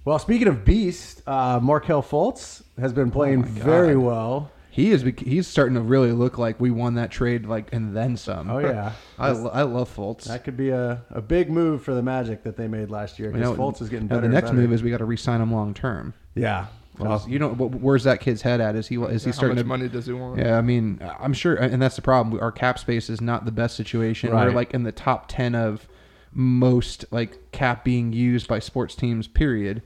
well, 0.04 0.18
speaking 0.18 0.48
of 0.48 0.64
beast, 0.64 1.22
uh, 1.26 1.58
Markelle 1.62 2.02
Fultz 2.02 2.62
has 2.78 2.92
been 2.92 3.10
playing 3.10 3.42
Oh 3.42 3.48
very 3.48 3.96
well. 3.96 4.50
He 4.76 4.90
is 4.92 5.02
he's 5.18 5.46
starting 5.46 5.74
to 5.76 5.80
really 5.80 6.12
look 6.12 6.36
like 6.36 6.60
we 6.60 6.70
won 6.70 6.96
that 6.96 7.10
trade, 7.10 7.46
like 7.46 7.72
and 7.72 7.96
then 7.96 8.14
some. 8.18 8.50
Oh 8.50 8.58
yeah, 8.58 8.92
I, 9.18 9.30
lo- 9.30 9.50
I 9.50 9.62
love 9.62 9.88
Fultz. 9.96 10.24
that 10.24 10.44
could 10.44 10.58
be 10.58 10.68
a, 10.68 11.02
a 11.08 11.22
big 11.22 11.48
move 11.48 11.82
for 11.82 11.94
the 11.94 12.02
Magic 12.02 12.42
that 12.42 12.58
they 12.58 12.68
made 12.68 12.90
last 12.90 13.18
year 13.18 13.30
because 13.30 13.56
Fultz 13.56 13.80
is 13.80 13.88
getting 13.88 14.06
better. 14.06 14.20
the 14.20 14.26
and 14.26 14.34
next 14.34 14.50
better. 14.50 14.58
move 14.60 14.74
is 14.74 14.82
we 14.82 14.90
got 14.90 14.98
to 14.98 15.06
re-sign 15.06 15.40
him 15.40 15.50
long 15.50 15.72
term. 15.72 16.12
yeah. 16.34 16.66
Well, 16.98 17.08
Well, 17.10 17.24
you 17.26 17.38
know, 17.38 17.48
where's 17.54 18.04
that 18.04 18.20
kid's 18.20 18.42
head 18.42 18.60
at? 18.60 18.74
Is 18.76 18.86
he 18.88 18.96
is 18.96 19.24
he 19.24 19.30
How 19.30 19.34
starting 19.36 19.56
much 19.56 19.64
to? 19.64 19.68
money 19.68 19.88
does 19.88 20.04
he 20.06 20.12
want? 20.12 20.38
Yeah, 20.38 20.58
I 20.58 20.60
mean, 20.62 21.00
I'm 21.20 21.32
sure, 21.32 21.54
and 21.54 21.80
that's 21.80 21.96
the 21.96 22.02
problem. 22.02 22.38
Our 22.40 22.52
cap 22.52 22.78
space 22.78 23.08
is 23.08 23.20
not 23.22 23.44
the 23.46 23.52
best 23.52 23.76
situation. 23.76 24.30
Right. 24.30 24.46
We're 24.46 24.52
like 24.52 24.74
in 24.74 24.82
the 24.82 24.92
top 24.92 25.26
ten 25.28 25.54
of 25.54 25.88
most 26.32 27.04
like 27.10 27.50
cap 27.52 27.82
being 27.84 28.12
used 28.12 28.46
by 28.48 28.58
sports 28.58 28.94
teams. 28.94 29.26
Period. 29.26 29.82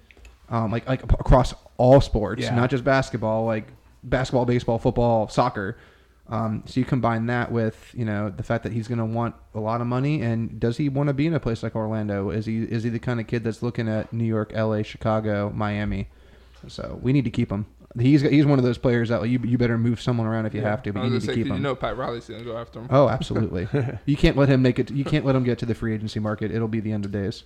Um, 0.49 0.73
like 0.73 0.89
like 0.89 1.03
across 1.05 1.55
all 1.77 2.01
sports, 2.01 2.43
Yeah. 2.43 2.55
not 2.57 2.71
just 2.71 2.83
basketball. 2.85 3.45
Like 3.47 3.69
basketball, 4.03 4.45
baseball, 4.47 4.79
football, 4.79 5.29
soccer. 5.29 5.77
Um, 6.29 6.63
so 6.67 6.79
you 6.79 6.87
combine 6.87 7.27
that 7.27 7.51
with 7.51 7.91
you 7.93 8.05
know 8.05 8.31
the 8.31 8.45
fact 8.45 8.63
that 8.63 8.73
he's 8.73 8.87
going 8.87 8.99
to 8.99 9.05
want 9.05 9.35
a 9.55 9.59
lot 9.61 9.81
of 9.81 9.87
money, 9.89 10.23
and 10.23 10.61
does 10.61 10.77
he 10.77 10.89
want 10.89 11.09
to 11.09 11.13
be 11.13 11.27
in 11.27 11.35
a 11.35 11.41
place 11.41 11.63
like 11.63 11.75
Orlando? 11.75 12.31
Is 12.31 12.47
he 12.47 12.63
is 12.63 12.85
he 12.85 12.91
the 12.91 13.01
kind 13.01 13.19
of 13.19 13.27
kid 13.27 13.43
that's 13.43 13.63
looking 13.63 13.89
at 13.89 14.13
New 14.13 14.25
York, 14.25 14.53
L.A., 14.55 14.85
Chicago, 14.85 15.51
Miami? 15.55 16.09
So 16.69 16.99
we 17.03 17.13
need 17.13 17.25
to 17.25 17.31
keep 17.31 17.51
him. 17.51 17.67
He's 17.99 18.21
he's 18.23 18.47
one 18.47 18.61
of 18.61 18.65
those 18.65 18.79
players 18.79 19.09
that 19.09 19.29
you 19.29 19.41
you 19.43 19.59
better 19.59 19.77
move 19.77 20.01
someone 20.01 20.29
around 20.29 20.47
if 20.47 20.55
you 20.55 20.61
have 20.61 20.85
to, 20.85 20.93
but 20.93 21.01
you 21.01 21.05
need 21.07 21.11
gonna 21.11 21.21
to 21.21 21.27
say, 21.27 21.35
keep 21.35 21.47
'cause 21.47 21.51
him. 21.51 21.57
you 21.57 21.63
know 21.63 21.75
Pat 21.75 21.97
Riley's 21.97 22.27
gonna 22.29 22.45
go 22.45 22.57
after 22.57 22.79
him. 22.79 22.87
Oh, 22.91 23.09
absolutely. 23.09 23.67
you 24.07 24.17
can't 24.17 24.37
let 24.37 24.49
him 24.49 24.63
make 24.63 24.79
it. 24.79 24.93
You 24.93 25.05
can't 25.05 25.25
let 25.27 25.35
him 25.35 25.43
get 25.43 25.59
to 25.59 25.67
the 25.67 25.75
free 25.75 25.93
agency 25.95 26.21
market. 26.21 26.53
It'll 26.53 26.69
be 26.69 26.79
the 26.79 26.93
end 26.93 27.05
of 27.05 27.11
days. 27.11 27.43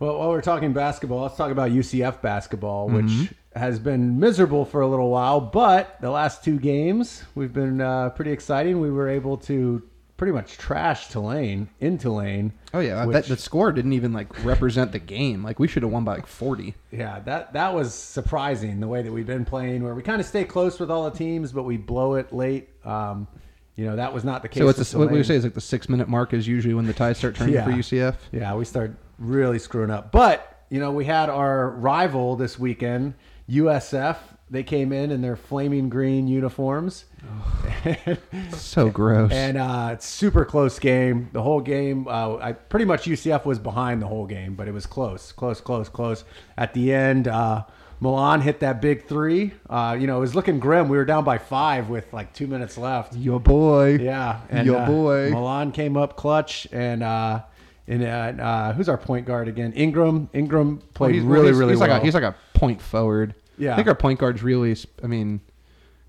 Well, 0.00 0.18
while 0.18 0.30
we're 0.30 0.40
talking 0.42 0.72
basketball, 0.72 1.22
let's 1.22 1.36
talk 1.36 1.52
about 1.52 1.70
UCF 1.70 2.20
basketball, 2.20 2.88
which 2.88 3.04
Mm-hmm. 3.06 3.24
Has 3.56 3.78
been 3.78 4.18
miserable 4.20 4.64
for 4.64 4.80
a 4.80 4.86
little 4.86 5.10
while. 5.10 5.40
But 5.40 6.00
the 6.00 6.10
last 6.10 6.44
two 6.44 6.58
games, 6.58 7.24
we've 7.34 7.52
been 7.52 7.80
uh, 7.80 8.10
pretty 8.10 8.32
exciting. 8.32 8.80
We 8.80 8.90
were 8.90 9.08
able 9.08 9.36
to 9.38 9.82
pretty 10.16 10.32
much 10.32 10.56
trash 10.56 11.08
Tulane 11.08 11.68
in 11.80 11.98
Tulane. 11.98 12.52
Oh 12.72 12.80
yeah, 12.80 12.96
that, 12.96 13.06
Which- 13.08 13.26
the 13.28 13.36
score 13.36 13.72
didn't 13.72 13.92
even 13.92 14.12
like 14.12 14.44
represent 14.44 14.92
the 14.92 14.98
game. 14.98 15.42
Like 15.42 15.58
we 15.58 15.68
should 15.68 15.82
have 15.82 15.92
won 15.92 16.04
by 16.04 16.16
like 16.16 16.26
forty. 16.26 16.74
Yeah, 16.90 17.20
that 17.20 17.52
that 17.52 17.74
was 17.74 17.92
surprising 17.94 18.80
the 18.80 18.88
way 18.88 19.02
that 19.02 19.12
we've 19.12 19.26
been 19.26 19.44
playing, 19.44 19.82
where 19.82 19.94
we 19.94 20.02
kind 20.02 20.20
of 20.20 20.26
stay 20.26 20.44
close 20.44 20.78
with 20.80 20.90
all 20.90 21.08
the 21.10 21.16
teams, 21.16 21.52
but 21.52 21.64
we 21.64 21.76
blow 21.76 22.14
it 22.14 22.32
late. 22.32 22.68
Um, 22.84 23.26
you 23.76 23.84
know, 23.84 23.96
that 23.96 24.14
was 24.14 24.24
not 24.24 24.40
the 24.42 24.48
case. 24.48 24.62
So 24.62 24.68
it's 24.68 24.94
a, 24.94 24.98
what 24.98 25.10
we 25.10 25.22
say 25.22 25.36
is 25.36 25.44
like 25.44 25.52
the 25.54 25.60
six 25.60 25.88
minute 25.88 26.08
mark 26.08 26.32
is 26.32 26.48
usually 26.48 26.72
when 26.72 26.86
the 26.86 26.94
ties 26.94 27.18
start 27.18 27.34
turning 27.36 27.54
for 27.62 27.70
UCF. 27.70 28.16
Yeah, 28.32 28.54
we 28.54 28.64
start 28.64 28.96
really 29.18 29.58
screwing 29.58 29.90
up. 29.90 30.12
But, 30.12 30.64
you 30.70 30.80
know, 30.80 30.92
we 30.92 31.04
had 31.04 31.28
our 31.28 31.70
rival 31.70 32.36
this 32.36 32.58
weekend, 32.58 33.14
USF. 33.50 34.16
They 34.48 34.62
came 34.62 34.92
in 34.92 35.10
in 35.10 35.22
their 35.22 35.34
flaming 35.36 35.88
green 35.88 36.28
uniforms. 36.28 37.04
So 38.52 38.90
gross. 38.90 39.32
and 39.32 39.56
uh, 39.56 39.90
it's 39.92 40.06
super 40.06 40.44
close 40.44 40.78
game. 40.78 41.28
The 41.32 41.42
whole 41.42 41.60
game, 41.60 42.06
uh, 42.08 42.36
I 42.36 42.52
pretty 42.52 42.84
much 42.84 43.04
UCF 43.06 43.44
was 43.44 43.58
behind 43.58 44.02
the 44.02 44.06
whole 44.06 44.26
game, 44.26 44.54
but 44.54 44.68
it 44.68 44.72
was 44.72 44.86
close, 44.86 45.32
close, 45.32 45.60
close, 45.60 45.88
close. 45.88 46.24
At 46.56 46.74
the 46.74 46.92
end, 46.92 47.28
uh, 47.28 47.64
Milon 48.02 48.42
hit 48.42 48.60
that 48.60 48.80
big 48.80 49.06
three. 49.06 49.52
Uh, 49.68 49.96
you 49.98 50.06
know, 50.06 50.18
it 50.18 50.20
was 50.20 50.34
looking 50.34 50.58
grim. 50.58 50.88
We 50.88 50.96
were 50.96 51.04
down 51.04 51.24
by 51.24 51.38
five 51.38 51.88
with 51.88 52.12
like 52.12 52.32
two 52.32 52.46
minutes 52.46 52.76
left. 52.76 53.14
Your 53.14 53.40
boy. 53.40 53.96
Yeah, 53.96 54.40
and 54.50 54.66
Your 54.66 54.80
uh, 54.80 54.86
boy. 54.86 55.30
Milon 55.30 55.72
came 55.72 55.96
up 55.96 56.16
clutch, 56.16 56.66
and 56.72 57.02
uh, 57.02 57.42
and 57.88 58.02
uh, 58.02 58.42
uh, 58.42 58.72
who's 58.72 58.88
our 58.88 58.98
point 58.98 59.26
guard 59.26 59.48
again? 59.48 59.72
Ingram. 59.74 60.28
Ingram 60.32 60.76
Well, 60.76 60.86
played 60.94 61.14
he's, 61.14 61.24
really, 61.24 61.48
he's, 61.48 61.56
really 61.56 61.72
he's 61.72 61.80
well. 61.80 61.88
Like 61.90 62.02
a, 62.02 62.04
he's 62.04 62.14
like 62.14 62.22
a 62.22 62.34
point 62.54 62.82
forward. 62.82 63.34
Yeah. 63.58 63.72
I 63.72 63.76
think 63.76 63.88
our 63.88 63.94
point 63.94 64.18
guard's 64.18 64.42
really. 64.42 64.76
I 65.02 65.06
mean, 65.06 65.40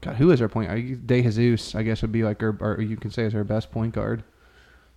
God, 0.01 0.15
who 0.15 0.31
is 0.31 0.41
our 0.41 0.47
point? 0.47 0.69
guard? 0.69 1.07
De 1.07 1.21
Jesus, 1.21 1.75
I 1.75 1.83
guess, 1.83 2.01
would 2.01 2.11
be 2.11 2.23
like 2.23 2.41
our, 2.43 2.55
or 2.59 2.81
you 2.81 2.97
can 2.97 3.11
say 3.11 3.23
is 3.23 3.35
our 3.35 3.43
best 3.43 3.71
point 3.71 3.93
guard. 3.93 4.23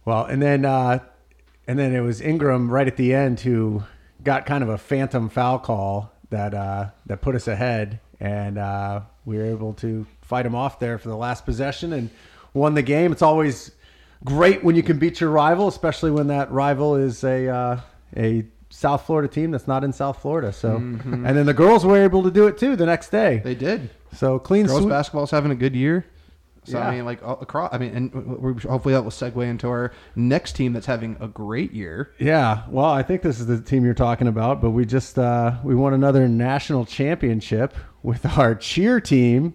well, 0.05 0.25
and 0.25 0.41
then 0.43 0.65
uh, 0.65 1.01
and 1.67 1.79
then 1.79 1.95
it 1.95 2.01
was 2.01 2.21
Ingram 2.21 2.71
right 2.71 2.87
at 2.87 2.97
the 2.97 3.15
end 3.15 3.41
who 3.41 3.83
got 4.25 4.47
kind 4.47 4.63
of 4.63 4.69
a 4.69 4.79
phantom 4.79 5.29
foul 5.29 5.59
call 5.59 6.13
that 6.31 6.55
uh, 6.55 6.91
that 7.07 7.21
put 7.21 7.35
us 7.35 7.47
ahead, 7.47 8.01
and 8.19 8.59
uh, 8.59 9.01
we 9.25 9.37
were 9.37 9.45
able 9.45 9.75
to 9.75 10.07
fight 10.23 10.47
him 10.47 10.55
off 10.55 10.79
there 10.79 10.99
for 10.99 11.09
the 11.09 11.17
last 11.17 11.45
possession 11.45 11.93
and 11.93 12.11
won 12.55 12.75
the 12.75 12.83
game. 12.83 13.13
It's 13.13 13.23
always 13.23 13.73
great 14.25 14.63
when 14.65 14.77
you 14.77 14.83
can 14.83 14.99
beat 14.99 15.21
your 15.21 15.31
rival, 15.31 15.69
especially 15.69 16.11
when 16.11 16.27
that 16.29 16.51
rival 16.51 16.97
is 16.97 17.25
a 17.25 17.49
uh, 17.49 17.81
a 18.17 18.45
South 18.71 19.05
Florida 19.07 19.29
team 19.29 19.51
that's 19.51 19.67
not 19.67 19.83
in 19.85 19.93
South 19.93 20.21
Florida. 20.23 20.53
So, 20.53 20.77
and 20.77 21.25
then 21.27 21.47
the 21.47 21.55
girls 21.55 21.85
were 21.85 22.03
able 22.03 22.23
to 22.23 22.31
do 22.31 22.47
it 22.47 22.57
too 22.59 22.77
the 22.77 22.87
next 22.87 23.11
day. 23.11 23.41
They 23.43 23.55
did. 23.55 23.91
So 24.15 24.39
clean 24.39 24.67
Girls 24.67 24.81
sweep. 24.81 24.91
basketball's 24.91 25.31
having 25.31 25.51
a 25.51 25.57
good 25.57 25.75
year. 25.75 26.05
So 26.65 26.79
Yeah. 26.79 26.89
I 26.89 26.95
mean, 26.97 27.05
like 27.05 27.21
across. 27.23 27.73
I 27.73 27.79
mean, 27.79 27.95
and 27.95 28.61
hopefully 28.63 28.93
that 28.95 29.03
will 29.03 29.11
segue 29.11 29.43
into 29.45 29.67
our 29.69 29.93
next 30.15 30.53
team 30.53 30.73
that's 30.73 30.87
having 30.87 31.17
a 31.19 31.27
great 31.27 31.73
year. 31.73 32.13
Yeah, 32.19 32.63
well, 32.69 32.91
I 32.91 33.03
think 33.03 33.23
this 33.23 33.41
is 33.41 33.47
the 33.47 33.61
team 33.61 33.85
you're 33.85 33.95
talking 33.95 34.29
about, 34.29 34.61
but 34.61 34.71
we 34.71 34.85
just 34.85 35.19
uh, 35.19 35.55
we 35.65 35.75
won 35.75 35.95
another 35.95 36.29
national 36.29 36.85
championship 36.85 37.75
with 38.03 38.27
our 38.39 38.55
cheer 38.55 39.01
team 39.01 39.55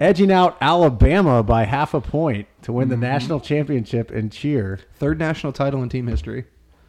edging 0.00 0.30
out 0.32 0.56
Alabama 0.60 1.42
by 1.42 1.64
half 1.64 1.92
a 1.94 2.00
point 2.00 2.46
to 2.64 2.72
win 2.72 2.88
the 2.88 2.96
national 2.96 3.40
championship 3.40 4.10
in 4.10 4.30
cheer. 4.30 4.80
Third 4.96 5.18
national 5.18 5.52
title 5.52 5.82
in 5.82 5.88
team 5.88 6.06
history. 6.06 6.44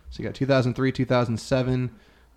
So 0.09 0.21
you 0.23 0.27
got 0.29 0.35
2003, 0.35 0.91
2007, 0.91 1.89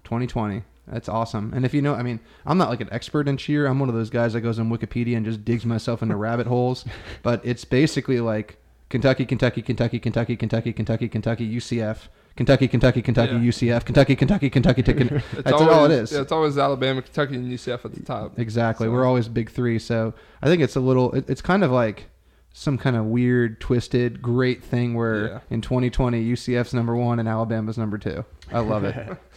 2020. 0.04 0.62
That's 0.86 1.08
awesome. 1.08 1.52
And 1.54 1.64
if 1.66 1.74
you 1.74 1.82
know, 1.82 1.94
I 1.94 2.02
mean, 2.02 2.18
I'm 2.46 2.56
not 2.58 2.70
like 2.70 2.80
an 2.80 2.88
expert 2.90 3.28
in 3.28 3.36
cheer. 3.36 3.66
I'm 3.66 3.78
one 3.78 3.88
of 3.88 3.94
those 3.94 4.10
guys 4.10 4.32
that 4.32 4.40
goes 4.40 4.58
on 4.58 4.70
Wikipedia 4.70 5.16
and 5.16 5.24
just 5.24 5.44
digs 5.44 5.66
myself 5.66 6.02
into 6.02 6.16
rabbit 6.16 6.46
holes. 6.46 6.84
But 7.22 7.40
it's 7.44 7.64
basically 7.64 8.20
like 8.20 8.56
Kentucky, 8.88 9.26
Kentucky, 9.26 9.60
Kentucky, 9.62 9.98
Kentucky, 9.98 10.36
Kentucky, 10.36 10.72
Kentucky, 10.72 11.08
Kentucky, 11.08 11.56
UCF, 11.56 12.08
Kentucky, 12.36 12.68
Kentucky, 12.68 13.02
Kentucky, 13.02 13.32
Yeah. 13.34 13.38
UCF, 13.40 13.84
Kentucky, 13.84 14.16
Kentucky, 14.16 14.48
Kentucky. 14.50 14.82
Kentucky. 14.82 15.14
It's 15.16 15.42
That's 15.42 15.52
always, 15.52 15.68
all 15.68 15.84
it 15.84 15.90
is. 15.90 16.12
Yeah, 16.12 16.22
it's 16.22 16.32
always 16.32 16.56
Alabama, 16.56 17.02
Kentucky, 17.02 17.34
and 17.34 17.52
UCF 17.52 17.84
at 17.84 17.92
the 17.94 18.02
top. 18.02 18.38
Exactly. 18.38 18.86
So- 18.86 18.90
We're 18.92 19.04
always 19.04 19.28
big 19.28 19.50
three. 19.50 19.78
So 19.78 20.14
I 20.40 20.46
think 20.46 20.62
it's 20.62 20.74
a 20.76 20.80
little, 20.80 21.12
it, 21.12 21.28
it's 21.28 21.42
kind 21.42 21.62
of 21.62 21.70
like 21.70 22.06
some 22.52 22.76
kind 22.78 22.96
of 22.96 23.04
weird, 23.06 23.60
twisted, 23.60 24.20
great 24.20 24.62
thing 24.64 24.94
where 24.94 25.26
Yeah. 25.28 25.38
in 25.50 25.60
2020, 25.60 26.32
UCF's 26.32 26.74
number 26.74 26.96
one 26.96 27.18
and 27.18 27.28
Alabama's 27.28 27.78
number 27.78 27.98
two. 27.98 28.24
I 28.52 28.60
love 28.60 28.84
it. 28.84 28.96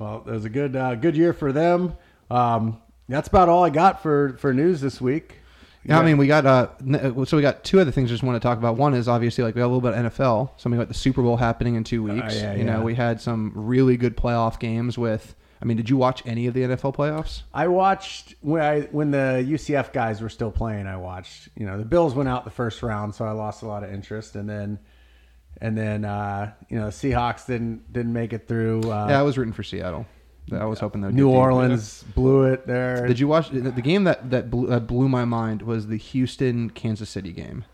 Well, 0.00 0.24
it 0.26 0.30
was 0.32 0.44
a 0.44 0.48
good 0.50 0.74
uh, 0.74 0.96
good 0.96 1.16
year 1.16 1.32
for 1.32 1.52
them. 1.52 1.94
Um, 2.28 2.78
that's 3.08 3.28
about 3.28 3.48
all 3.48 3.62
I 3.62 3.70
got 3.70 4.02
for 4.02 4.36
for 4.40 4.52
news 4.52 4.80
this 4.80 5.00
week. 5.00 5.36
yeah, 5.84 6.00
I 6.00 6.04
mean, 6.04 6.16
we 6.16 6.26
got, 6.26 6.44
uh, 6.44 6.66
so 7.24 7.36
we 7.36 7.42
got 7.42 7.62
two 7.62 7.78
other 7.78 7.92
things 7.92 8.10
I 8.10 8.14
just 8.14 8.24
want 8.24 8.34
to 8.34 8.44
talk 8.46 8.58
about. 8.58 8.76
One 8.76 8.92
is 8.92 9.06
obviously 9.06 9.44
like 9.44 9.54
we 9.54 9.60
got 9.60 9.66
a 9.66 9.72
little 9.72 9.80
bit 9.80 9.94
of 9.94 10.12
NFL. 10.12 10.50
So 10.56 10.68
we 10.68 10.76
got 10.76 10.88
the 10.88 10.94
Super 10.94 11.22
Bowl 11.22 11.36
happening 11.36 11.76
in 11.76 11.84
two 11.84 12.02
weeks. 12.02 12.34
yeah, 12.34 12.54
you 12.54 12.64
yeah. 12.64 12.72
know, 12.78 12.82
we 12.82 12.96
had 12.96 13.20
some 13.20 13.52
really 13.54 13.96
good 13.96 14.16
playoff 14.16 14.58
games 14.58 14.98
with, 14.98 15.36
I 15.64 15.66
mean, 15.66 15.78
did 15.78 15.88
you 15.88 15.96
watch 15.96 16.22
any 16.26 16.46
of 16.46 16.52
the 16.52 16.60
NFL 16.60 16.94
playoffs? 16.94 17.42
I 17.54 17.68
watched 17.68 18.34
when 18.42 18.60
I 18.60 18.82
when 18.82 19.10
the 19.10 19.42
UCF 19.48 19.94
guys 19.94 20.20
were 20.20 20.28
still 20.28 20.50
playing. 20.50 20.86
I 20.86 20.98
watched. 20.98 21.48
You 21.56 21.64
know, 21.64 21.78
the 21.78 21.86
Bills 21.86 22.14
went 22.14 22.28
out 22.28 22.44
the 22.44 22.50
first 22.50 22.82
round, 22.82 23.14
so 23.14 23.24
I 23.24 23.30
lost 23.30 23.62
a 23.62 23.66
lot 23.66 23.82
of 23.82 23.92
interest, 23.92 24.36
and 24.36 24.48
then. 24.48 24.78
And 25.60 25.78
then 25.78 26.04
uh, 26.04 26.52
you 26.68 26.76
know 26.76 26.88
Seahawks 26.88 27.46
didn't 27.46 27.90
didn't 27.92 28.12
make 28.12 28.32
it 28.32 28.48
through. 28.48 28.80
Uh, 28.90 29.06
yeah, 29.08 29.20
I 29.20 29.22
was 29.22 29.38
rooting 29.38 29.52
for 29.52 29.62
Seattle. 29.62 30.04
I 30.52 30.64
was 30.64 30.80
hoping 30.80 31.00
that 31.02 31.12
New. 31.12 31.30
Orleans 31.30 32.02
blew 32.14 32.42
it 32.42 32.66
there. 32.66 33.06
Did 33.06 33.20
you 33.20 33.28
watch 33.28 33.50
the 33.50 33.60
the 33.60 33.80
game 33.80 34.02
that 34.02 34.30
that 34.30 34.50
blew, 34.50 34.66
that 34.66 34.88
blew 34.88 35.08
my 35.08 35.24
mind 35.24 35.62
was 35.62 35.86
the 35.86 35.96
Houston 35.96 36.70
Kansas 36.70 37.08
City 37.08 37.30
game. 37.30 37.64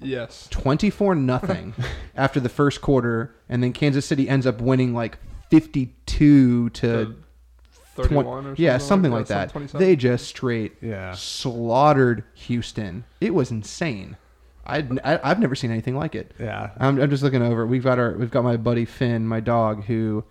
Yes. 0.00 0.48
24 0.50 1.14
nothing 1.14 1.74
after 2.16 2.40
the 2.40 2.48
first 2.48 2.80
quarter, 2.80 3.36
and 3.50 3.62
then 3.62 3.74
Kansas 3.74 4.06
City 4.06 4.30
ends 4.30 4.46
up 4.46 4.62
winning 4.62 4.94
like 4.94 5.18
52 5.50 6.70
to. 6.70 6.70
To 6.70 7.16
31 7.96 8.24
twen- 8.24 8.36
or 8.36 8.42
something 8.48 8.64
yeah, 8.64 8.78
something 8.78 9.10
like 9.12 9.26
some 9.26 9.36
that. 9.38 9.50
27. 9.50 9.86
They 9.86 9.96
just 9.96 10.26
straight 10.28 10.74
Yeah. 10.80 11.12
slaughtered 11.12 12.24
Houston. 12.34 13.04
It 13.20 13.34
was 13.34 13.50
insane. 13.50 14.16
I'd, 14.68 14.98
I, 15.04 15.20
I've 15.22 15.38
never 15.38 15.54
seen 15.54 15.70
anything 15.70 15.96
like 15.96 16.14
it. 16.14 16.32
Yeah. 16.40 16.70
I'm, 16.78 17.00
I'm 17.00 17.08
just 17.10 17.22
looking 17.22 17.42
over. 17.42 17.64
We've 17.66 17.84
got 17.84 17.98
our 17.98 18.12
we've 18.12 18.30
got 18.32 18.42
my 18.44 18.56
buddy 18.56 18.84
Finn, 18.84 19.26
my 19.26 19.38
dog, 19.40 19.84
who 19.84 20.24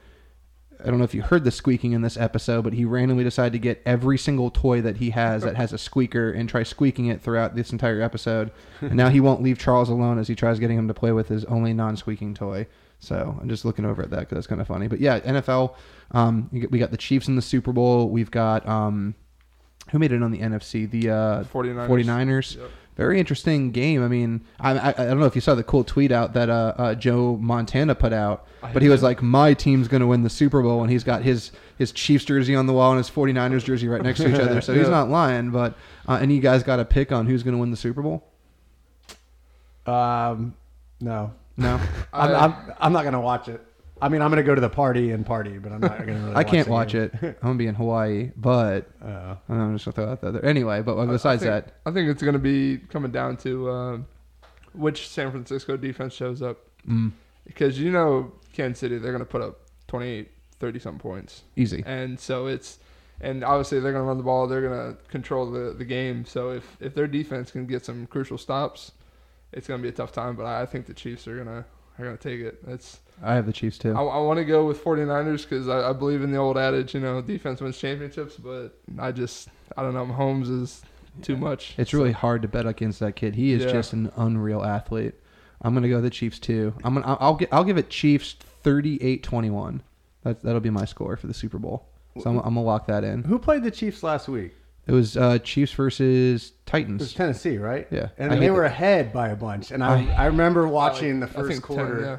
I 0.84 0.88
don't 0.90 0.98
know 0.98 1.06
if 1.06 1.14
you 1.16 1.22
heard 1.22 1.46
the 1.46 1.52
squeaking 1.52 1.94
in 1.94 2.02
this 2.02 2.18
episode, 2.18 2.64
but 2.64 2.74
he 2.74 2.84
randomly 2.84 3.24
decided 3.24 3.54
to 3.54 3.60
get 3.60 3.82
every 3.86 4.18
single 4.18 4.52
toy 4.52 4.82
that 4.82 4.98
he 4.98 5.12
has 5.12 5.44
that 5.44 5.56
has 5.56 5.72
a 5.72 5.78
squeaker 5.78 6.32
and 6.32 6.50
try 6.50 6.64
squeaking 6.64 7.06
it 7.06 7.22
throughout 7.22 7.56
this 7.56 7.72
entire 7.72 8.02
episode. 8.02 8.52
And 8.82 8.96
now 8.96 9.08
he 9.08 9.22
won't 9.22 9.42
leave 9.42 9.58
Charles 9.58 9.90
alone 9.90 10.20
as 10.20 10.28
he 10.28 10.36
tries 10.36 10.60
getting 10.60 10.78
him 10.78 10.90
to 10.90 10.94
play 10.94 11.14
with 11.14 11.30
his 11.30 11.46
only 11.46 11.74
non-squeaking 11.74 12.34
toy. 12.36 12.68
So 13.06 13.38
I'm 13.42 13.48
just 13.50 13.66
looking 13.66 13.86
over 13.86 14.02
at 14.02 14.10
that 14.12 14.22
because 14.22 14.36
that's 14.36 14.48
kind 14.48 14.60
of 14.62 14.68
funny. 14.68 14.88
But 14.88 15.00
yeah, 15.00 15.20
NFL. 15.20 15.76
Um, 16.12 16.50
you 16.52 16.62
get- 16.62 16.72
we 16.72 16.80
got 16.80 16.92
the 16.92 16.98
Chiefs 16.98 17.28
in 17.28 17.36
the 17.36 17.42
Super 17.42 17.72
Bowl. 17.72 18.10
We've 18.10 18.32
got 18.32 18.68
um, 18.68 19.16
who 19.92 20.00
made 20.00 20.12
it 20.12 20.22
on 20.24 20.32
the 20.32 20.40
NFC? 20.40 20.90
The 20.90 21.10
uh, 21.10 21.44
49ers. 21.46 21.88
49ers. 21.88 22.58
Yep. 22.58 22.70
Very 22.96 23.20
interesting 23.20 23.72
game. 23.72 24.02
I 24.02 24.08
mean, 24.08 24.46
I, 24.58 24.72
I, 24.78 24.90
I 24.90 24.94
don't 24.94 25.20
know 25.20 25.26
if 25.26 25.36
you 25.36 25.42
saw 25.42 25.54
the 25.54 25.64
cool 25.66 25.84
tweet 25.84 26.14
out 26.14 26.32
that 26.32 26.50
uh, 26.50 26.74
uh, 26.78 26.96
Joe 26.96 27.36
Montana 27.36 27.94
put 27.94 28.14
out, 28.14 28.48
but 28.72 28.82
he 28.82 28.88
was 28.88 29.04
like, 29.04 29.22
"My 29.22 29.54
team's 29.54 29.90
going 29.90 30.00
to 30.00 30.08
win 30.08 30.24
the 30.24 30.30
Super 30.30 30.62
Bowl," 30.62 30.82
and 30.82 30.90
he's 30.90 31.04
got 31.04 31.22
his 31.22 31.52
his 31.78 31.92
Chiefs 31.92 32.24
jersey 32.24 32.56
on 32.56 32.68
the 32.68 32.74
wall 32.74 32.92
and 32.92 32.98
his 32.98 33.10
49ers 33.10 33.66
jersey 33.66 33.90
right 33.90 34.02
next 34.02 34.20
to 34.22 34.30
each 34.30 34.40
other. 34.40 34.62
So 34.62 34.74
he's 34.74 34.88
not 34.88 35.10
lying. 35.10 35.52
But 35.52 35.78
uh, 36.08 36.14
any 36.22 36.36
of 36.36 36.38
you 36.38 36.42
guys 36.42 36.64
got 36.64 36.80
a 36.80 36.86
pick 36.86 37.12
on 37.12 37.26
who's 37.26 37.44
going 37.44 37.54
to 37.54 37.58
win 37.60 37.70
the 37.70 37.76
Super 37.76 38.02
Bowl? 38.02 38.24
Um, 39.86 40.56
no. 41.02 41.34
No, 41.58 41.80
I'm, 42.14 42.30
I- 42.32 42.40
I'm, 42.46 42.74
I'm 42.80 42.94
not 42.94 43.04
gonna 43.04 43.22
watch 43.22 43.48
it. 43.48 43.62
I 44.02 44.10
mean, 44.10 44.22
I'm 44.22 44.30
gonna 44.30 44.44
go 44.44 44.54
to 44.54 44.60
the 44.62 44.70
party 44.70 45.12
and 45.12 45.26
party, 45.26 45.58
but 45.58 45.72
I'm 45.72 45.80
not 45.80 46.00
gonna. 46.00 46.20
Really 46.20 46.36
I 46.36 46.44
can't 46.44 46.66
the 46.66 46.72
watch 46.74 46.92
game. 46.92 47.04
it. 47.14 47.24
I'm 47.24 47.36
gonna 47.42 47.56
be 47.56 47.68
in 47.68 47.76
Hawaii, 47.76 48.32
but 48.36 48.90
Uh, 49.02 49.36
I'm 49.48 49.74
just 49.78 49.86
gonna 49.86 49.94
throw 50.18 50.30
that 50.32 50.34
there. 50.34 50.46
Anyway, 50.46 50.82
but 50.82 50.96
besides 51.06 51.44
I 51.44 51.46
think, 51.62 51.66
that, 51.68 51.76
I 51.86 51.92
think 51.92 52.10
it's 52.10 52.22
going 52.22 52.34
to 52.34 52.40
be 52.40 52.78
coming 52.90 53.12
down 53.12 53.38
to 53.38 53.70
uh, 53.70 53.98
which 54.74 55.08
San 55.08 55.32
Francisco 55.32 55.78
defense 55.78 56.14
shows 56.14 56.42
up. 56.42 56.58
mm, 56.88 57.12
Because 57.46 57.80
you 57.80 57.90
know, 57.90 58.34
Kansas 58.52 58.80
City, 58.80 58.98
they're 58.98 59.14
going 59.14 59.24
to 59.24 59.30
put 59.30 59.42
up 59.42 59.62
28, 59.88 60.30
30 60.60 60.80
some 60.80 61.00
points. 61.00 61.44
easy. 61.56 61.82
And 61.86 62.20
so 62.20 62.48
it's, 62.48 62.80
and 63.22 63.46
obviously 63.46 63.80
they're 63.80 63.94
going 63.94 64.04
to 64.04 64.08
run 64.08 64.18
the 64.18 64.24
ball. 64.24 64.46
They're 64.48 64.62
going 64.68 64.94
to 64.96 65.02
control 65.10 65.50
the, 65.50 65.74
the 65.74 65.86
game. 65.86 66.26
So 66.26 66.50
if, 66.50 66.76
if 66.82 66.94
their 66.94 67.08
defense 67.08 67.50
can 67.52 67.66
get 67.66 67.86
some 67.86 68.08
crucial 68.08 68.38
stops, 68.38 68.92
it's 69.56 69.68
going 69.68 69.80
to 69.80 69.84
be 69.84 69.90
a 69.90 69.92
tough 69.92 70.12
time. 70.12 70.36
But 70.36 70.46
I 70.46 70.66
think 70.66 70.86
the 70.86 70.94
Chiefs 70.94 71.28
are 71.28 71.36
going 71.36 71.48
to 71.48 71.66
are 71.98 72.04
going 72.06 72.18
to 72.18 72.22
take 72.22 72.42
it. 72.42 72.60
It's 72.68 73.00
I 73.24 73.34
have 73.36 73.46
the 73.46 73.54
Chiefs 73.54 73.78
too. 73.78 73.94
I, 73.96 74.02
I 74.04 74.20
want 74.20 74.38
to 74.38 74.46
go 74.46 74.66
with 74.66 74.84
49ers 74.84 75.44
because 75.44 75.68
I, 75.70 75.90
I 75.90 75.94
believe 75.94 76.22
in 76.22 76.32
the 76.32 76.38
old 76.38 76.58
adage, 76.58 76.94
you 76.94 77.00
know, 77.00 77.22
defense 77.22 77.62
wins 77.62 77.78
championships. 77.78 78.36
But 78.36 78.78
I 79.00 79.12
just, 79.12 79.48
I 79.78 79.82
don't 79.84 79.94
know, 79.94 80.06
Mahomes 80.06 80.50
is 80.62 80.82
too 81.22 81.38
much. 81.38 81.74
It's 81.78 81.94
really 81.94 82.12
hard 82.12 82.42
to 82.42 82.48
bet 82.50 82.68
against 82.68 83.00
that 83.00 83.16
kid. 83.16 83.36
He 83.36 83.54
is 83.54 83.64
Yeah. 83.64 83.72
just 83.72 83.94
an 83.94 84.12
unreal 84.18 84.62
athlete. 84.64 85.16
I'm 85.62 85.74
gonna 85.74 85.88
go 85.90 86.02
the 86.02 86.10
Chiefs 86.10 86.38
too. 86.40 86.74
I'm 86.84 86.96
gonna 86.96 87.06
I'll, 87.08 87.18
I'll 87.22 87.36
get 87.36 87.50
I'll 87.54 87.64
give 87.64 87.78
it 87.78 87.90
Chiefs 87.90 88.36
38-21. 88.66 89.80
That 90.24 90.42
that'll 90.44 90.60
be 90.60 90.70
my 90.70 90.86
score 90.86 91.16
for 91.18 91.28
the 91.28 91.34
Super 91.34 91.58
Bowl. 91.58 91.88
So 92.22 92.30
I'm, 92.30 92.38
I'm 92.40 92.44
gonna 92.56 92.64
lock 92.64 92.88
that 92.88 93.04
in. 93.04 93.24
who 93.24 93.38
played 93.40 93.64
the 93.64 93.72
Chiefs 93.72 94.04
last 94.04 94.28
week? 94.28 94.54
It 94.88 94.92
was 94.92 95.18
uh, 95.18 95.40
Chiefs 95.40 95.72
versus 95.74 96.54
Titans. 96.66 97.02
It 97.02 97.06
was 97.06 97.14
Tennessee, 97.14 97.58
right? 97.58 97.88
Yeah. 97.92 98.10
And 98.18 98.32
I 98.34 98.36
they 98.38 98.52
were 98.52 98.62
the- 98.62 98.68
ahead 98.68 99.12
by 99.12 99.30
a 99.30 99.36
bunch, 99.36 99.72
and 99.72 99.84
I 99.84 100.06
I 100.16 100.26
remember 100.28 100.68
watching 100.68 101.20
the 101.22 101.28
I 101.28 101.30
first 101.30 101.50
think 101.52 101.68
10, 101.68 101.76
quarter. 101.76 102.02
yeah. 102.02 102.18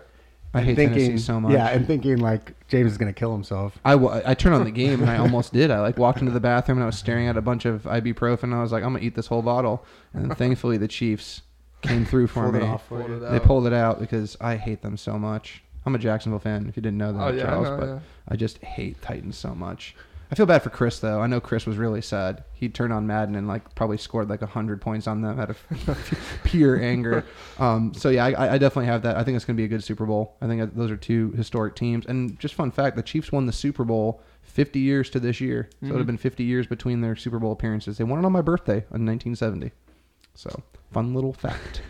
I 0.55 0.62
hate 0.62 0.77
thinking, 0.77 0.99
Tennessee 1.09 1.19
so 1.23 1.39
much. 1.41 1.53
Yeah, 1.53 1.69
and 1.69 1.87
thinking 1.87 2.17
like 2.19 2.55
James 2.69 2.91
is 2.93 2.99
gonna 2.99 3.12
kill 3.12 3.33
himself. 3.33 3.79
I, 3.85 3.93
I 4.31 4.33
turned 4.35 4.55
on 4.55 4.64
the 4.64 4.71
game 4.85 5.03
and 5.03 5.11
I 5.11 5.19
almost 5.19 5.53
did. 5.53 5.71
I 5.71 5.81
like 5.81 5.99
walked 5.99 6.21
into 6.21 6.33
the 6.33 6.41
bathroom 6.41 6.79
and 6.79 6.83
I 6.83 6.87
was 6.87 6.97
staring 6.99 7.29
at 7.29 7.37
a 7.37 7.43
bunch 7.43 7.67
of 7.67 7.83
ibuprofen. 7.83 8.45
And 8.45 8.55
I 8.55 8.62
was 8.62 8.73
like, 8.73 8.83
I'm 8.83 8.93
gonna 8.95 9.05
eat 9.05 9.14
this 9.14 9.27
whole 9.27 9.43
bottle. 9.43 9.85
And 10.14 10.25
then 10.31 10.35
thankfully 10.37 10.79
the 10.79 10.89
Chiefs 10.89 11.43
came 11.83 12.07
through 12.07 12.29
for 12.29 12.45
Pulled 12.45 12.55
me. 12.55 12.61
it 12.61 12.64
off 12.64 12.89
Pulled 12.89 13.11
it 13.11 13.21
They 13.21 13.27
out. 13.37 13.43
pulled 13.43 13.67
it 13.67 13.75
out 13.75 14.01
because 14.01 14.35
I 14.41 14.57
hate 14.57 14.81
them 14.81 14.97
so 14.97 15.19
much. 15.19 15.62
I'm 15.85 15.95
a 15.95 15.99
Jacksonville 15.99 16.39
fan. 16.41 16.67
If 16.69 16.77
you 16.77 16.83
didn't 16.83 16.99
know 16.99 17.12
that, 17.12 17.21
Oh 17.23 17.29
yeah, 17.33 17.43
I 17.43 17.47
Charles, 17.47 17.69
know, 17.69 17.77
but 17.77 17.87
yeah. 17.87 17.99
I 18.31 18.37
just 18.37 18.59
hate 18.64 19.03
Titans 19.03 19.37
so 19.37 19.55
much. 19.55 19.95
I 20.31 20.35
feel 20.35 20.47
bad 20.47 20.62
for 20.62 20.70
Chris 20.70 20.99
though. 20.99 21.20
I 21.20 21.27
know 21.27 21.41
Chris 21.41 21.66
was 21.66 21.77
really 21.77 22.03
sad. 22.03 22.45
He 22.53 22.68
turned 22.68 22.93
on 22.93 23.07
Madden 23.07 23.37
and 23.37 23.47
like 23.47 23.74
probably 23.74 23.97
scored 23.97 24.29
like 24.29 24.41
hundred 24.43 24.81
points 24.81 25.07
on 25.07 25.20
them 25.20 25.39
out 25.39 25.51
of 25.51 26.41
pure 26.45 26.81
anger. 26.83 27.24
Um, 27.59 27.95
so 27.95 28.09
yeah, 28.09 28.24
I, 28.24 28.55
I 28.55 28.59
definitely 28.59 28.87
have 28.87 29.03
that. 29.03 29.16
I 29.16 29.24
think 29.24 29.37
it's 29.37 29.45
going 29.45 29.57
to 29.57 29.61
be 29.61 29.64
a 29.64 29.68
good 29.68 29.85
Super 29.85 30.05
Bowl. 30.05 30.37
I 30.41 30.47
think 30.47 30.74
those 30.74 30.91
are 30.91 30.97
two 30.97 31.31
historic 31.33 31.77
teams. 31.77 32.07
And 32.07 32.39
just 32.41 32.55
fun 32.55 32.70
fact: 32.70 32.97
the 32.97 33.03
Chiefs 33.03 33.31
won 33.31 33.47
the 33.47 33.53
Super 33.53 33.85
Bowl 33.85 34.20
50 34.43 34.81
years 34.81 35.11
to 35.11 35.20
this 35.20 35.41
year. 35.41 35.68
So 35.81 35.87
it 35.89 35.91
would 35.93 35.99
have 35.99 36.07
been 36.07 36.16
50 36.16 36.43
years 36.43 36.66
between 36.66 37.03
their 37.03 37.14
Super 37.14 37.39
Bowl 37.39 37.53
appearances. 37.53 37.99
They 37.99 38.05
won 38.05 38.18
it 38.18 38.24
on 38.24 38.33
my 38.33 38.43
birthday 38.43 38.79
in 38.93 39.07
1970. 39.07 39.70
So 40.35 40.62
fun 40.93 41.14
little 41.14 41.33
fact. 41.33 41.83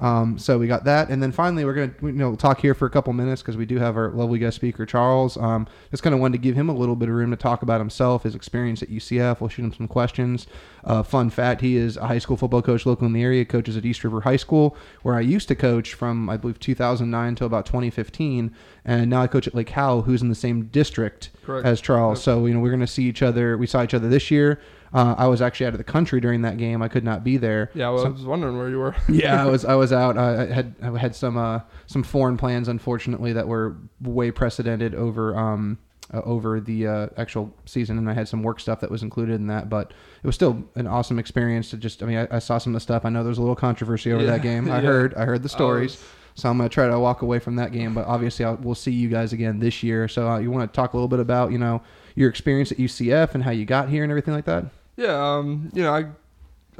Um, 0.00 0.38
so 0.38 0.58
we 0.58 0.66
got 0.66 0.84
that, 0.84 1.08
and 1.08 1.22
then 1.22 1.32
finally 1.32 1.64
we're 1.64 1.74
gonna 1.74 1.94
you 2.02 2.12
know 2.12 2.34
talk 2.34 2.60
here 2.60 2.74
for 2.74 2.86
a 2.86 2.90
couple 2.90 3.12
minutes 3.12 3.42
because 3.42 3.56
we 3.56 3.64
do 3.64 3.78
have 3.78 3.96
our 3.96 4.10
lovely 4.10 4.38
guest 4.38 4.56
speaker 4.56 4.84
Charles. 4.84 5.36
Um, 5.36 5.66
just 5.90 6.02
kind 6.02 6.14
of 6.14 6.20
wanted 6.20 6.38
to 6.38 6.42
give 6.42 6.56
him 6.56 6.68
a 6.68 6.74
little 6.74 6.96
bit 6.96 7.08
of 7.08 7.14
room 7.14 7.30
to 7.30 7.36
talk 7.36 7.62
about 7.62 7.80
himself, 7.80 8.24
his 8.24 8.34
experience 8.34 8.82
at 8.82 8.90
UCF. 8.90 9.40
We'll 9.40 9.48
shoot 9.48 9.62
him 9.64 9.72
some 9.72 9.88
questions. 9.88 10.46
Uh, 10.82 11.02
fun 11.02 11.30
fact: 11.30 11.60
he 11.60 11.76
is 11.76 11.96
a 11.96 12.06
high 12.06 12.18
school 12.18 12.36
football 12.36 12.62
coach 12.62 12.86
local 12.86 13.06
in 13.06 13.12
the 13.12 13.22
area. 13.22 13.44
Coaches 13.44 13.76
at 13.76 13.84
East 13.84 14.02
River 14.02 14.22
High 14.22 14.36
School, 14.36 14.76
where 15.02 15.14
I 15.14 15.20
used 15.20 15.48
to 15.48 15.54
coach 15.54 15.94
from 15.94 16.28
I 16.28 16.36
believe 16.36 16.58
2009 16.58 17.28
until 17.28 17.46
about 17.46 17.66
2015, 17.66 18.54
and 18.84 19.10
now 19.10 19.22
I 19.22 19.26
coach 19.26 19.46
at 19.46 19.54
Lake 19.54 19.70
Howell, 19.70 20.02
who's 20.02 20.22
in 20.22 20.28
the 20.28 20.34
same 20.34 20.66
district 20.66 21.30
Correct. 21.44 21.66
as 21.66 21.80
Charles. 21.80 22.22
So 22.22 22.46
you 22.46 22.54
know 22.54 22.60
we're 22.60 22.70
gonna 22.70 22.86
see 22.86 23.04
each 23.04 23.22
other. 23.22 23.56
We 23.56 23.66
saw 23.66 23.82
each 23.84 23.94
other 23.94 24.08
this 24.08 24.30
year. 24.30 24.60
Uh, 24.94 25.14
I 25.18 25.26
was 25.26 25.42
actually 25.42 25.66
out 25.66 25.74
of 25.74 25.78
the 25.78 25.84
country 25.84 26.20
during 26.20 26.42
that 26.42 26.56
game. 26.56 26.80
I 26.80 26.86
could 26.88 27.02
not 27.02 27.24
be 27.24 27.36
there. 27.36 27.70
Yeah, 27.74 27.88
well, 27.90 27.98
So- 27.98 28.06
I 28.06 28.10
was 28.10 28.24
wondering 28.24 28.56
where 28.56 28.70
you 28.70 28.78
were. 28.78 28.94
yeah, 29.08 29.42
I 29.42 29.46
was 29.46 29.64
I 29.64 29.74
was 29.74 29.92
out. 29.92 30.16
I 30.16 30.42
I 30.42 30.46
had 30.46 30.74
I 30.82 30.96
had 30.98 31.16
some 31.16 31.36
uh, 31.36 31.60
some 31.86 32.02
foreign 32.04 32.36
plans, 32.36 32.68
unfortunately, 32.68 33.32
that 33.32 33.48
were 33.48 33.76
way 34.00 34.30
precedented 34.30 34.94
over 34.94 35.36
um 35.36 35.78
uh, 36.12 36.20
over 36.24 36.60
the 36.60 36.86
uh, 36.86 37.06
actual 37.16 37.52
season, 37.64 37.98
and 37.98 38.08
I 38.08 38.12
had 38.12 38.28
some 38.28 38.42
work 38.42 38.60
stuff 38.60 38.78
that 38.80 38.90
was 38.90 39.02
included 39.02 39.34
in 39.34 39.48
that. 39.48 39.68
But 39.68 39.90
it 40.22 40.26
was 40.26 40.34
still 40.36 40.62
an 40.76 40.86
awesome 40.86 41.18
experience 41.18 41.70
to 41.70 41.76
just. 41.76 42.02
I 42.02 42.06
mean, 42.06 42.18
I, 42.18 42.36
I 42.36 42.38
saw 42.38 42.58
some 42.58 42.72
of 42.72 42.74
the 42.76 42.80
stuff. 42.80 43.04
I 43.04 43.08
know 43.08 43.24
there's 43.24 43.38
a 43.38 43.42
little 43.42 43.56
controversy 43.56 44.12
over 44.12 44.22
Yeah, 44.22 44.30
that 44.30 44.42
game. 44.42 44.70
I 44.70 44.76
yeah. 44.76 44.82
heard 44.82 45.14
I 45.14 45.24
heard 45.24 45.42
the 45.42 45.48
stories. 45.48 45.92
was- 45.92 46.04
So 46.36 46.50
I'm 46.50 46.56
gonna 46.58 46.68
try 46.68 46.86
to 46.86 46.98
walk 47.00 47.22
away 47.22 47.38
from 47.40 47.56
that 47.56 47.72
game, 47.72 47.94
but 47.94 48.06
obviously 48.06 48.44
I'll, 48.44 48.56
we'll 48.56 48.74
see 48.74 48.92
you 48.92 49.08
guys 49.08 49.32
again 49.32 49.58
this 49.58 49.82
year. 49.82 50.06
So 50.08 50.28
uh, 50.28 50.38
you 50.38 50.50
want 50.52 50.72
to 50.72 50.76
talk 50.76 50.92
a 50.92 50.96
little 50.96 51.08
bit 51.08 51.20
about 51.20 51.50
you 51.50 51.58
know 51.58 51.80
your 52.14 52.28
experience 52.30 52.70
at 52.70 52.78
UCF 52.78 53.34
and 53.34 53.42
how 53.42 53.50
you 53.50 53.64
got 53.64 53.88
here 53.88 54.02
and 54.04 54.12
everything 54.12 54.34
like 54.34 54.44
that. 54.44 54.66
Yeah, 54.96 55.36
um, 55.36 55.70
you 55.74 55.82
know, 55.82 55.92
I, 55.92 56.06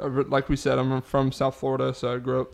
I 0.03 0.07
like 0.07 0.49
we 0.49 0.55
said, 0.55 0.77
I'm 0.77 1.01
from 1.01 1.31
South 1.31 1.55
Florida, 1.55 1.93
so 1.93 2.13
I 2.13 2.17
grew 2.17 2.41
up 2.41 2.53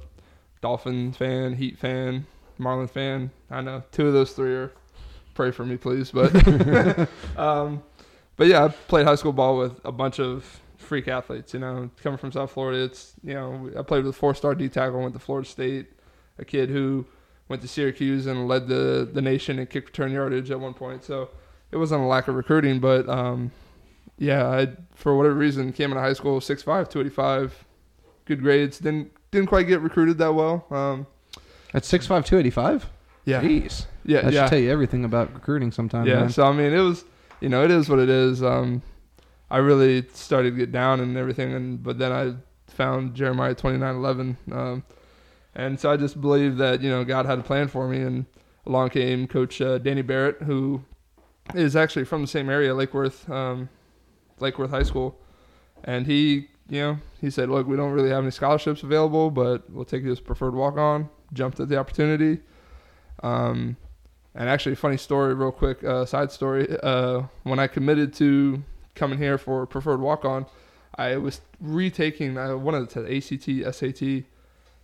Dolphin 0.61 1.11
fan, 1.11 1.53
Heat 1.53 1.77
fan, 1.77 2.25
Marlin 2.57 2.87
fan. 2.87 3.31
I 3.49 3.61
know 3.61 3.83
two 3.91 4.07
of 4.07 4.13
those 4.13 4.31
three 4.31 4.53
are. 4.53 4.71
Pray 5.33 5.51
for 5.51 5.65
me, 5.65 5.77
please. 5.77 6.11
But, 6.11 6.35
um, 7.37 7.81
but 8.35 8.47
yeah, 8.47 8.65
I 8.65 8.67
played 8.67 9.05
high 9.05 9.15
school 9.15 9.31
ball 9.31 9.57
with 9.57 9.79
a 9.85 9.91
bunch 9.91 10.19
of 10.19 10.61
freak 10.77 11.07
athletes. 11.07 11.53
You 11.53 11.61
know, 11.61 11.89
coming 12.03 12.17
from 12.17 12.31
South 12.31 12.51
Florida, 12.51 12.83
it's 12.83 13.13
you 13.23 13.33
know, 13.33 13.71
I 13.77 13.81
played 13.81 14.03
with 14.03 14.15
a 14.15 14.17
four-star 14.17 14.55
D 14.55 14.67
tackle, 14.67 14.99
went 15.01 15.13
to 15.13 15.19
Florida 15.19 15.47
State, 15.47 15.87
a 16.37 16.45
kid 16.45 16.69
who 16.69 17.05
went 17.47 17.61
to 17.61 17.67
Syracuse 17.67 18.25
and 18.25 18.47
led 18.47 18.67
the 18.67 19.09
the 19.11 19.21
nation 19.21 19.57
in 19.59 19.67
kick 19.67 19.87
return 19.87 20.11
yardage 20.11 20.51
at 20.51 20.59
one 20.59 20.73
point. 20.73 21.03
So 21.03 21.29
it 21.71 21.77
wasn't 21.77 22.01
a 22.01 22.05
lack 22.05 22.27
of 22.27 22.35
recruiting, 22.35 22.79
but 22.79 23.07
um, 23.07 23.51
yeah, 24.21 24.47
I 24.47 24.67
for 24.95 25.15
whatever 25.17 25.35
reason 25.35 25.73
came 25.73 25.91
into 25.91 26.01
high 26.01 26.13
school 26.13 26.39
6'5", 26.39 26.63
285, 26.63 27.65
good 28.25 28.41
grades. 28.41 28.77
Didn't 28.79 29.11
didn't 29.31 29.47
quite 29.47 29.63
get 29.67 29.81
recruited 29.81 30.17
that 30.19 30.33
well. 30.35 30.65
Um, 30.69 31.07
At 31.73 31.83
six 31.85 32.05
five 32.05 32.23
two 32.25 32.37
eighty 32.37 32.49
five. 32.51 32.87
yeah, 33.25 33.41
Jeez. 33.41 33.85
yeah, 34.05 34.21
That 34.21 34.33
yeah, 34.33 34.43
should 34.43 34.49
tell 34.51 34.59
you 34.59 34.69
everything 34.71 35.05
about 35.05 35.33
recruiting 35.33 35.71
sometimes. 35.71 36.07
yeah. 36.07 36.19
man. 36.21 36.29
So 36.29 36.43
I 36.45 36.51
mean, 36.53 36.71
it 36.73 36.79
was 36.81 37.03
you 37.39 37.49
know 37.49 37.63
it 37.63 37.71
is 37.71 37.89
what 37.89 37.99
it 37.99 38.09
is. 38.09 38.43
Um, 38.43 38.81
I 39.49 39.57
really 39.57 40.05
started 40.13 40.51
to 40.51 40.55
get 40.57 40.71
down 40.71 40.99
and 40.99 41.17
everything, 41.17 41.53
and 41.53 41.81
but 41.81 41.97
then 41.97 42.11
I 42.11 42.35
found 42.71 43.15
Jeremiah 43.15 43.55
twenty 43.55 43.77
nine 43.79 43.95
eleven, 43.95 44.37
um, 44.51 44.83
and 45.55 45.79
so 45.79 45.91
I 45.91 45.97
just 45.97 46.21
believed 46.21 46.57
that 46.59 46.81
you 46.81 46.89
know 46.89 47.03
God 47.03 47.25
had 47.25 47.39
a 47.39 47.43
plan 47.43 47.67
for 47.69 47.87
me, 47.87 48.01
and 48.01 48.25
along 48.67 48.89
came 48.91 49.27
Coach 49.27 49.59
uh, 49.61 49.77
Danny 49.79 50.03
Barrett, 50.03 50.43
who 50.43 50.83
is 51.55 51.75
actually 51.75 52.05
from 52.05 52.21
the 52.21 52.27
same 52.27 52.49
area, 52.49 52.73
Lake 52.75 52.93
Worth, 52.93 53.29
um, 53.29 53.67
Lake 54.41 54.57
Worth 54.57 54.71
High 54.71 54.83
School, 54.83 55.19
and 55.83 56.05
he 56.05 56.47
you 56.69 56.79
know 56.79 56.97
he 57.19 57.29
said, 57.29 57.49
look, 57.49 57.67
we 57.67 57.77
don't 57.77 57.91
really 57.91 58.09
have 58.09 58.23
any 58.23 58.31
scholarships 58.31 58.83
available, 58.83 59.29
but 59.29 59.69
we'll 59.69 59.85
take 59.85 60.03
as 60.05 60.19
preferred 60.19 60.55
walk 60.55 60.77
on. 60.77 61.09
Jumped 61.33 61.59
at 61.59 61.69
the 61.69 61.77
opportunity. 61.77 62.41
Um, 63.23 63.77
and 64.33 64.49
actually, 64.49 64.75
funny 64.75 64.97
story, 64.97 65.33
real 65.33 65.51
quick, 65.51 65.83
uh, 65.83 66.05
side 66.05 66.31
story. 66.31 66.75
Uh, 66.81 67.23
when 67.43 67.59
I 67.59 67.67
committed 67.67 68.13
to 68.15 68.63
coming 68.95 69.17
here 69.17 69.37
for 69.37 69.65
preferred 69.65 69.99
walk 69.99 70.25
on, 70.25 70.45
I 70.95 71.17
was 71.17 71.41
retaking. 71.59 72.37
I 72.37 72.53
wanted 72.53 72.89
to 72.91 73.17
ACT, 73.17 73.75
SAT, 73.75 74.23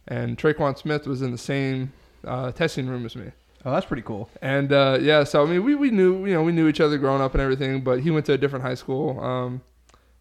and 0.07 0.37
Tre'Quan 0.37 0.77
Smith 0.77 1.07
was 1.07 1.21
in 1.21 1.31
the 1.31 1.37
same 1.37 1.93
uh, 2.25 2.51
testing 2.51 2.87
room 2.87 3.05
as 3.05 3.15
me. 3.15 3.31
Oh, 3.65 3.71
that's 3.71 3.85
pretty 3.85 4.03
cool. 4.03 4.29
And 4.41 4.71
uh, 4.71 4.97
yeah, 5.01 5.23
so 5.23 5.43
I 5.43 5.45
mean, 5.45 5.63
we, 5.63 5.75
we 5.75 5.91
knew 5.91 6.25
you 6.25 6.33
know 6.33 6.43
we 6.43 6.51
knew 6.51 6.67
each 6.67 6.79
other 6.79 6.97
growing 6.97 7.21
up 7.21 7.33
and 7.33 7.41
everything, 7.41 7.81
but 7.81 7.99
he 7.99 8.11
went 8.11 8.25
to 8.27 8.33
a 8.33 8.37
different 8.37 8.63
high 8.63 8.75
school. 8.75 9.19
Um, 9.19 9.61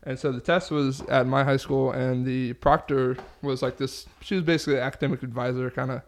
and 0.02 0.18
so 0.18 0.30
the 0.30 0.40
test 0.40 0.70
was 0.70 1.02
at 1.02 1.26
my 1.26 1.42
high 1.44 1.56
school, 1.56 1.90
and 1.90 2.24
the 2.24 2.54
proctor 2.54 3.16
was 3.42 3.60
like 3.62 3.76
this. 3.76 4.06
She 4.20 4.36
was 4.36 4.44
basically 4.44 4.76
an 4.76 4.84
academic 4.84 5.22
advisor, 5.22 5.70
kind 5.70 5.90
of 5.90 6.02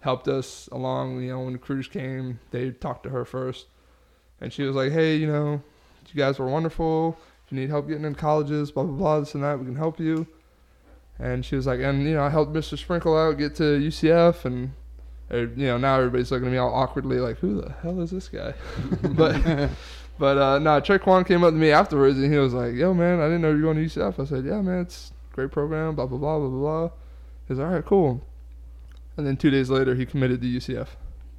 helped 0.00 0.28
us 0.28 0.68
along. 0.72 1.20
You 1.20 1.32
know, 1.32 1.40
when 1.40 1.52
the 1.52 1.58
crews 1.58 1.86
came, 1.86 2.40
they 2.50 2.70
talked 2.70 3.02
to 3.04 3.10
her 3.10 3.24
first, 3.24 3.66
and 4.40 4.52
she 4.52 4.62
was 4.62 4.74
like, 4.74 4.92
"Hey, 4.92 5.16
you 5.16 5.26
know, 5.26 5.62
you 6.12 6.18
guys 6.18 6.38
were 6.38 6.48
wonderful. 6.48 7.18
If 7.44 7.52
you 7.52 7.60
need 7.60 7.68
help 7.68 7.86
getting 7.86 8.04
in 8.04 8.14
colleges, 8.14 8.70
blah 8.70 8.84
blah 8.84 8.96
blah, 8.96 9.20
this 9.20 9.34
and 9.34 9.44
that, 9.44 9.58
we 9.58 9.66
can 9.66 9.76
help 9.76 10.00
you." 10.00 10.26
And 11.18 11.44
she 11.44 11.54
was 11.54 11.66
like, 11.66 11.80
"And 11.80 12.02
you 12.04 12.14
know, 12.14 12.24
I 12.24 12.30
helped 12.30 12.52
Mr. 12.52 12.78
Sprinkle 12.78 13.16
out 13.16 13.38
get 13.38 13.54
to 13.56 13.78
UCF, 13.78 14.46
and 14.46 14.72
you 15.30 15.48
know, 15.56 15.78
now 15.78 15.96
everybody's 15.96 16.30
looking 16.30 16.46
at 16.46 16.52
me 16.52 16.58
all 16.58 16.72
awkwardly, 16.72 17.18
like, 17.18 17.38
who 17.38 17.60
the 17.60 17.72
hell 17.82 18.00
is 18.00 18.10
this 18.10 18.28
guy?" 18.28 18.54
but 19.02 19.70
but 20.18 20.38
uh, 20.38 20.58
no, 20.58 20.80
Tre'Quan 20.80 21.26
came 21.26 21.42
up 21.42 21.50
to 21.50 21.56
me 21.56 21.70
afterwards 21.70 22.18
and 22.18 22.32
he 22.32 22.38
was 22.38 22.54
like, 22.54 22.74
"Yo, 22.74 22.94
man, 22.94 23.20
I 23.20 23.24
didn't 23.24 23.42
know 23.42 23.50
you 23.50 23.64
were 23.64 23.72
going 23.72 23.88
to 23.88 24.00
UCF." 24.00 24.20
I 24.20 24.24
said, 24.26 24.44
"Yeah, 24.44 24.60
man, 24.60 24.80
it's 24.80 25.12
great 25.32 25.50
program." 25.50 25.94
Blah 25.94 26.06
blah 26.06 26.18
blah 26.18 26.38
blah 26.38 26.48
blah. 26.48 26.60
blah. 26.60 26.90
He's 27.48 27.58
all 27.58 27.66
right, 27.66 27.84
cool. 27.84 28.22
And 29.16 29.26
then 29.26 29.36
two 29.36 29.50
days 29.50 29.70
later, 29.70 29.94
he 29.94 30.06
committed 30.06 30.40
to 30.40 30.46
UCF. 30.46 30.88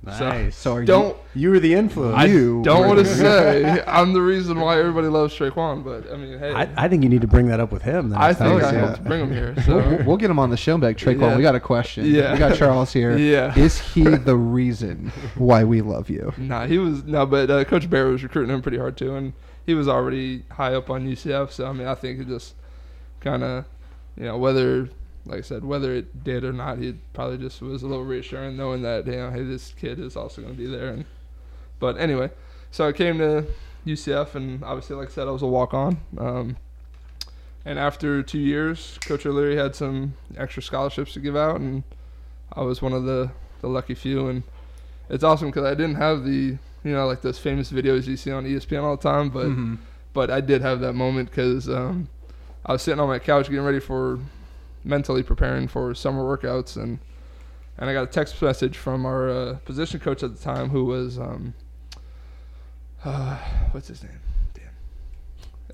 Nice. 0.03 0.55
So 0.55 0.73
are 0.73 0.81
you? 0.81 0.85
Don't 0.85 1.17
you 1.33 1.49
were 1.49 1.59
the 1.59 1.73
influence. 1.73 2.15
I 2.15 2.25
You 2.25 2.61
don't 2.63 2.87
want 2.87 2.99
to 2.99 3.05
say 3.05 3.83
I'm 3.87 4.13
the 4.13 4.21
reason 4.21 4.59
why 4.59 4.77
everybody 4.77 5.07
loves 5.07 5.35
Tre'Quan, 5.35 5.83
but 5.83 6.11
I 6.11 6.17
mean, 6.17 6.37
hey, 6.37 6.53
I, 6.53 6.69
I, 6.77 6.87
think 6.87 7.01
you 7.01 7.09
need 7.09 7.21
to 7.21 7.27
bring 7.27 7.47
that 7.47 7.59
up 7.59 7.71
with 7.71 7.81
him. 7.81 8.13
I 8.15 8.33
think 8.33 8.61
I 8.61 8.71
you 8.71 8.77
yeah. 8.77 8.95
bring 9.01 9.21
him 9.21 9.31
here. 9.31 9.55
We'll, 9.55 9.65
So 9.65 9.75
we'll- 9.77 10.03
we'll 10.05 10.17
get 10.17 10.29
him 10.29 10.37
on 10.37 10.51
the 10.51 10.57
show 10.57 10.77
back. 10.77 10.97
Tre'Quan, 10.97 11.21
Yeah. 11.21 11.35
we 11.37 11.41
got 11.41 11.55
a 11.55 11.59
question. 11.59 12.05
Yeah. 12.05 12.33
We 12.33 12.39
got 12.39 12.55
Charles 12.55 12.93
here. 12.93 13.17
yeah. 13.17 13.57
Is 13.57 13.79
he 13.79 14.03
the 14.03 14.35
reason 14.35 15.11
why 15.35 15.63
we 15.63 15.81
love 15.81 16.09
you? 16.09 16.33
Nah, 16.37 16.67
he 16.67 16.77
was 16.77 17.03
no, 17.03 17.25
but 17.25 17.49
uh, 17.49 17.63
Coach 17.65 17.89
Bear 17.89 18.05
was 18.07 18.21
recruiting 18.21 18.53
him 18.53 18.61
pretty 18.61 18.77
hard 18.77 18.97
too, 18.97 19.15
and 19.15 19.33
he 19.65 19.73
was 19.73 19.87
already 19.87 20.43
high 20.51 20.75
up 20.75 20.89
on 20.91 21.07
UCF. 21.07 21.51
So 21.51 21.65
I 21.65 21.73
mean, 21.73 21.87
I 21.87 21.95
think 21.95 22.19
it 22.19 22.27
just 22.27 22.53
kind 23.21 23.43
of, 23.43 23.65
you 24.15 24.25
know, 24.25 24.37
whether, 24.37 24.89
like 25.25 25.39
I 25.39 25.41
said, 25.41 25.63
whether 25.65 25.93
it 25.93 26.23
did 26.23 26.43
or 26.43 26.53
not, 26.53 26.77
he 26.77 26.93
probably 27.13 27.37
just 27.37 27.61
was 27.61 27.83
a 27.83 27.87
little 27.87 28.03
reassuring 28.05 28.55
knowing 28.57 28.81
that 28.83 29.05
you 29.07 29.13
know, 29.13 29.31
hey, 29.31 29.43
this 29.43 29.73
kid 29.79 29.99
is 29.99 30.15
also 30.15 30.41
going 30.41 30.53
to 30.55 30.57
be 30.61 30.67
there. 30.67 30.89
And 30.89 31.05
but 31.79 31.97
anyway, 31.97 32.29
so 32.71 32.87
I 32.87 32.91
came 32.91 33.17
to 33.19 33.45
UCF, 33.85 34.35
and 34.35 34.63
obviously, 34.63 34.95
like 34.95 35.09
I 35.09 35.11
said, 35.11 35.27
I 35.27 35.31
was 35.31 35.41
a 35.41 35.47
walk 35.47 35.73
on. 35.73 35.97
Um, 36.17 36.57
and 37.65 37.79
after 37.79 38.21
two 38.21 38.39
years, 38.39 38.99
Coach 39.05 39.25
O'Leary 39.25 39.55
had 39.55 39.75
some 39.75 40.13
extra 40.37 40.61
scholarships 40.61 41.13
to 41.13 41.19
give 41.19 41.35
out, 41.35 41.59
and 41.59 41.83
I 42.53 42.61
was 42.61 42.81
one 42.81 42.93
of 42.93 43.05
the 43.05 43.31
the 43.61 43.67
lucky 43.67 43.95
few. 43.95 44.27
And 44.27 44.43
it's 45.09 45.23
awesome 45.23 45.47
because 45.49 45.65
I 45.65 45.73
didn't 45.73 45.95
have 45.95 46.23
the 46.23 46.57
you 46.83 46.91
know 46.91 47.07
like 47.07 47.21
those 47.21 47.39
famous 47.39 47.71
videos 47.71 48.05
you 48.05 48.17
see 48.17 48.31
on 48.31 48.45
ESPN 48.45 48.83
all 48.83 48.95
the 48.95 49.01
time, 49.03 49.29
but 49.29 49.47
Mhm. 49.47 49.77
but 50.13 50.29
I 50.29 50.41
did 50.41 50.61
have 50.61 50.79
that 50.81 50.93
moment 50.93 51.29
because 51.31 51.67
um, 51.67 52.07
I 52.65 52.73
was 52.73 52.83
sitting 52.83 52.99
on 52.99 53.07
my 53.07 53.17
couch 53.19 53.49
getting 53.49 53.65
ready 53.65 53.79
for 53.79 54.19
mentally 54.85 55.23
preparing 55.23 55.67
for 55.67 55.93
summer 55.95 56.21
workouts 56.23 56.77
and 56.81 56.99
and 57.77 57.89
I 57.89 57.93
got 57.93 58.03
a 58.03 58.07
text 58.07 58.41
message 58.41 58.77
from 58.77 59.05
our 59.05 59.29
uh, 59.29 59.53
position 59.65 59.99
coach 59.99 60.23
at 60.23 60.33
the 60.33 60.41
time 60.41 60.69
who 60.69 60.85
was 60.85 61.19
um, 61.19 61.53
uh, 63.03 63.37
what's 63.71 63.87
his 63.87 64.01
name? 64.03 64.19
Damn. 64.53 64.63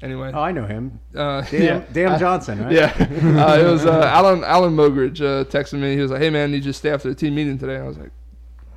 Anyway, 0.01 0.31
Oh, 0.33 0.41
I 0.41 0.51
know 0.51 0.65
him. 0.65 0.99
uh, 1.15 1.41
Dan, 1.41 1.61
yeah. 1.61 1.83
Dan 1.93 2.19
Johnson, 2.19 2.63
right? 2.63 2.71
Yeah, 2.71 2.93
uh, 2.97 3.57
it 3.59 3.65
was 3.71 3.85
uh, 3.85 4.01
Alan 4.11 4.43
Alan 4.43 4.75
Mogridge 4.75 5.21
uh, 5.21 5.45
texted 5.45 5.79
me. 5.79 5.95
He 5.95 6.01
was 6.01 6.11
like, 6.11 6.21
"Hey 6.21 6.29
man, 6.29 6.51
you 6.53 6.59
just 6.59 6.79
stay 6.79 6.89
after 6.89 7.09
the 7.09 7.15
team 7.15 7.35
meeting 7.35 7.57
today." 7.57 7.75
And 7.75 7.83
I 7.83 7.87
was 7.87 7.97
like, 7.97 8.11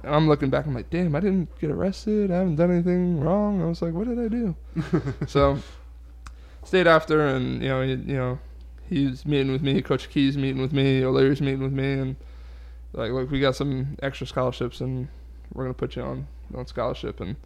and 0.03 0.15
I'm 0.15 0.29
looking 0.29 0.51
back. 0.51 0.67
I'm 0.67 0.75
like, 0.75 0.91
"Damn, 0.91 1.17
I 1.17 1.21
didn't 1.21 1.49
get 1.59 1.71
arrested. 1.71 2.31
I 2.31 2.37
haven't 2.37 2.57
done 2.57 2.71
anything 2.71 3.21
wrong." 3.21 3.63
I 3.63 3.65
was 3.67 3.81
like, 3.81 3.95
"What 3.95 4.07
did 4.07 4.19
I 4.21 4.29
do?" 4.29 4.55
so 5.27 5.59
stayed 6.63 6.87
after, 6.87 7.27
and 7.27 7.63
you 7.63 7.69
know, 7.71 7.83
he, 7.83 7.93
you 7.93 8.17
know, 8.17 8.39
he's 8.89 9.25
meeting 9.27 9.53
with 9.53 9.63
me. 9.63 9.81
Coach 9.83 10.11
Key's 10.11 10.37
meeting 10.37 10.61
with 10.61 10.73
me. 10.73 11.05
O'Leary's 11.05 11.41
meeting 11.41 11.63
with 11.63 11.73
me, 11.73 11.93
and 11.93 12.17
like, 12.93 13.13
look, 13.13 13.31
we 13.31 13.41
got 13.41 13.57
some 13.57 13.97
extra 14.03 14.27
scholarships, 14.27 14.81
and 14.81 15.09
we're 15.53 15.65
gonna 15.65 15.75
put 15.75 15.97
you 15.97 16.03
on 16.03 16.27
on 16.55 16.67
scholarship, 16.67 17.21
and 17.21 17.37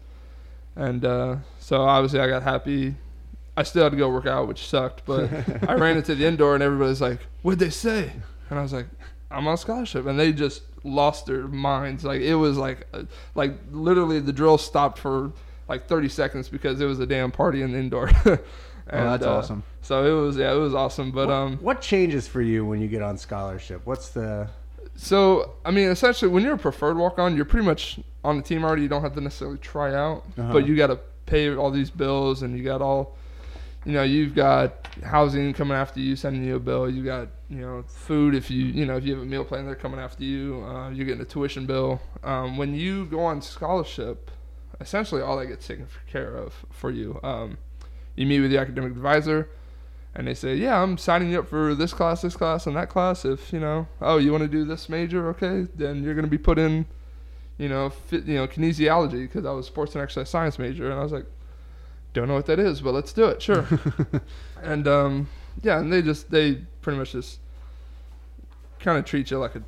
and 0.76 1.04
uh, 1.04 1.36
so 1.58 1.82
obviously 1.82 2.20
I 2.20 2.28
got 2.28 2.42
happy. 2.42 2.94
I 3.56 3.64
still 3.64 3.82
had 3.82 3.90
to 3.92 3.98
go 3.98 4.08
work 4.08 4.26
out, 4.26 4.46
which 4.46 4.68
sucked, 4.68 5.04
but 5.04 5.30
I 5.68 5.74
ran 5.74 5.96
into 5.96 6.14
the 6.14 6.24
indoor 6.24 6.54
and 6.54 6.62
everybody's 6.62 7.00
like, 7.00 7.20
"What'd 7.42 7.58
they 7.58 7.70
say?" 7.70 8.12
And 8.50 8.58
I 8.58 8.62
was 8.62 8.72
like, 8.72 8.86
"I'm 9.30 9.48
on 9.48 9.56
scholarship," 9.56 10.06
and 10.06 10.18
they 10.18 10.32
just 10.32 10.62
lost 10.84 11.26
their 11.26 11.48
minds. 11.48 12.04
Like 12.04 12.20
it 12.20 12.36
was 12.36 12.56
like, 12.56 12.86
uh, 12.94 13.02
like 13.34 13.54
literally 13.72 14.20
the 14.20 14.32
drill 14.32 14.58
stopped 14.58 14.98
for 14.98 15.32
like 15.68 15.86
30 15.86 16.08
seconds 16.08 16.48
because 16.48 16.80
it 16.80 16.86
was 16.86 17.00
a 17.00 17.06
damn 17.06 17.30
party 17.30 17.62
in 17.62 17.72
the 17.72 17.78
indoor. 17.78 18.10
Oh, 18.90 19.04
that's 19.04 19.26
uh, 19.26 19.36
awesome. 19.36 19.64
So 19.88 20.04
it 20.04 20.22
was, 20.22 20.36
yeah, 20.36 20.52
it 20.52 20.58
was 20.58 20.74
awesome. 20.74 21.10
But 21.10 21.28
what, 21.28 21.34
um, 21.34 21.56
what 21.62 21.80
changes 21.80 22.28
for 22.28 22.42
you 22.42 22.62
when 22.62 22.78
you 22.78 22.88
get 22.88 23.00
on 23.00 23.16
scholarship? 23.16 23.80
What's 23.86 24.10
the 24.10 24.50
so 24.96 25.54
I 25.64 25.70
mean, 25.70 25.88
essentially, 25.88 26.30
when 26.30 26.42
you're 26.42 26.56
a 26.56 26.58
preferred 26.58 26.98
walk-on, 26.98 27.34
you're 27.36 27.46
pretty 27.46 27.64
much 27.64 27.98
on 28.22 28.36
the 28.36 28.42
team 28.42 28.64
already. 28.64 28.82
You 28.82 28.88
don't 28.88 29.00
have 29.00 29.14
to 29.14 29.22
necessarily 29.22 29.56
try 29.56 29.94
out, 29.94 30.24
Uh-huh. 30.36 30.52
but 30.52 30.66
you 30.66 30.76
got 30.76 30.88
to 30.88 30.98
pay 31.24 31.54
all 31.56 31.70
these 31.70 31.88
bills, 31.88 32.42
and 32.42 32.54
you 32.54 32.62
got 32.64 32.82
all, 32.82 33.16
you 33.86 33.92
know, 33.92 34.02
you've 34.02 34.34
got 34.34 34.88
housing 35.04 35.54
coming 35.54 35.74
after 35.74 36.00
you, 36.00 36.16
sending 36.16 36.44
you 36.44 36.56
a 36.56 36.60
bill. 36.60 36.90
You 36.90 37.02
got 37.02 37.28
you 37.48 37.62
know 37.62 37.82
food 37.86 38.34
if 38.34 38.50
you 38.50 38.66
you 38.66 38.84
know 38.84 38.98
if 38.98 39.04
you 39.06 39.14
have 39.14 39.22
a 39.22 39.26
meal 39.26 39.42
plan, 39.46 39.64
they're 39.64 39.74
coming 39.74 40.00
after 40.00 40.22
you. 40.22 40.66
Uh, 40.68 40.90
you're 40.90 41.06
getting 41.06 41.22
a 41.22 41.24
tuition 41.24 41.64
bill. 41.64 41.98
Um, 42.22 42.58
when 42.58 42.74
you 42.74 43.06
go 43.06 43.20
on 43.20 43.40
scholarship, 43.40 44.30
essentially 44.82 45.22
all 45.22 45.38
that 45.38 45.46
gets 45.46 45.66
taken 45.66 45.86
care 46.06 46.36
of 46.36 46.66
for 46.72 46.90
you. 46.90 47.18
Um, 47.22 47.56
you 48.16 48.26
meet 48.26 48.40
with 48.40 48.50
the 48.50 48.58
academic 48.58 48.90
advisor 48.92 49.48
and 50.18 50.26
they 50.26 50.34
say, 50.34 50.56
"Yeah, 50.56 50.82
I'm 50.82 50.98
signing 50.98 51.30
you 51.30 51.38
up 51.38 51.48
for 51.48 51.76
this 51.76 51.94
class, 51.94 52.22
this 52.22 52.36
class, 52.36 52.66
and 52.66 52.74
that 52.74 52.88
class. 52.88 53.24
If 53.24 53.52
you 53.52 53.60
know, 53.60 53.86
oh, 54.02 54.16
you 54.18 54.32
want 54.32 54.42
to 54.42 54.48
do 54.48 54.64
this 54.64 54.88
major, 54.88 55.28
okay, 55.28 55.68
then 55.76 56.02
you're 56.02 56.16
gonna 56.16 56.26
be 56.26 56.36
put 56.36 56.58
in, 56.58 56.86
you 57.56 57.68
know, 57.68 57.90
fit, 57.90 58.24
you 58.24 58.34
know, 58.34 58.48
kinesiology 58.48 59.22
because 59.22 59.46
I 59.46 59.52
was 59.52 59.66
sports 59.66 59.94
and 59.94 60.02
exercise 60.02 60.28
science 60.28 60.58
major, 60.58 60.90
and 60.90 60.98
I 60.98 61.04
was 61.04 61.12
like, 61.12 61.26
don't 62.14 62.26
know 62.26 62.34
what 62.34 62.46
that 62.46 62.58
is, 62.58 62.80
but 62.80 62.94
let's 62.94 63.12
do 63.12 63.26
it, 63.26 63.40
sure. 63.40 63.64
and 64.62 64.88
um, 64.88 65.28
yeah, 65.62 65.78
and 65.78 65.92
they 65.92 66.02
just 66.02 66.32
they 66.32 66.62
pretty 66.82 66.98
much 66.98 67.12
just 67.12 67.38
kind 68.80 68.98
of 68.98 69.04
treat 69.04 69.30
you 69.30 69.38
like 69.38 69.54
a 69.54 69.62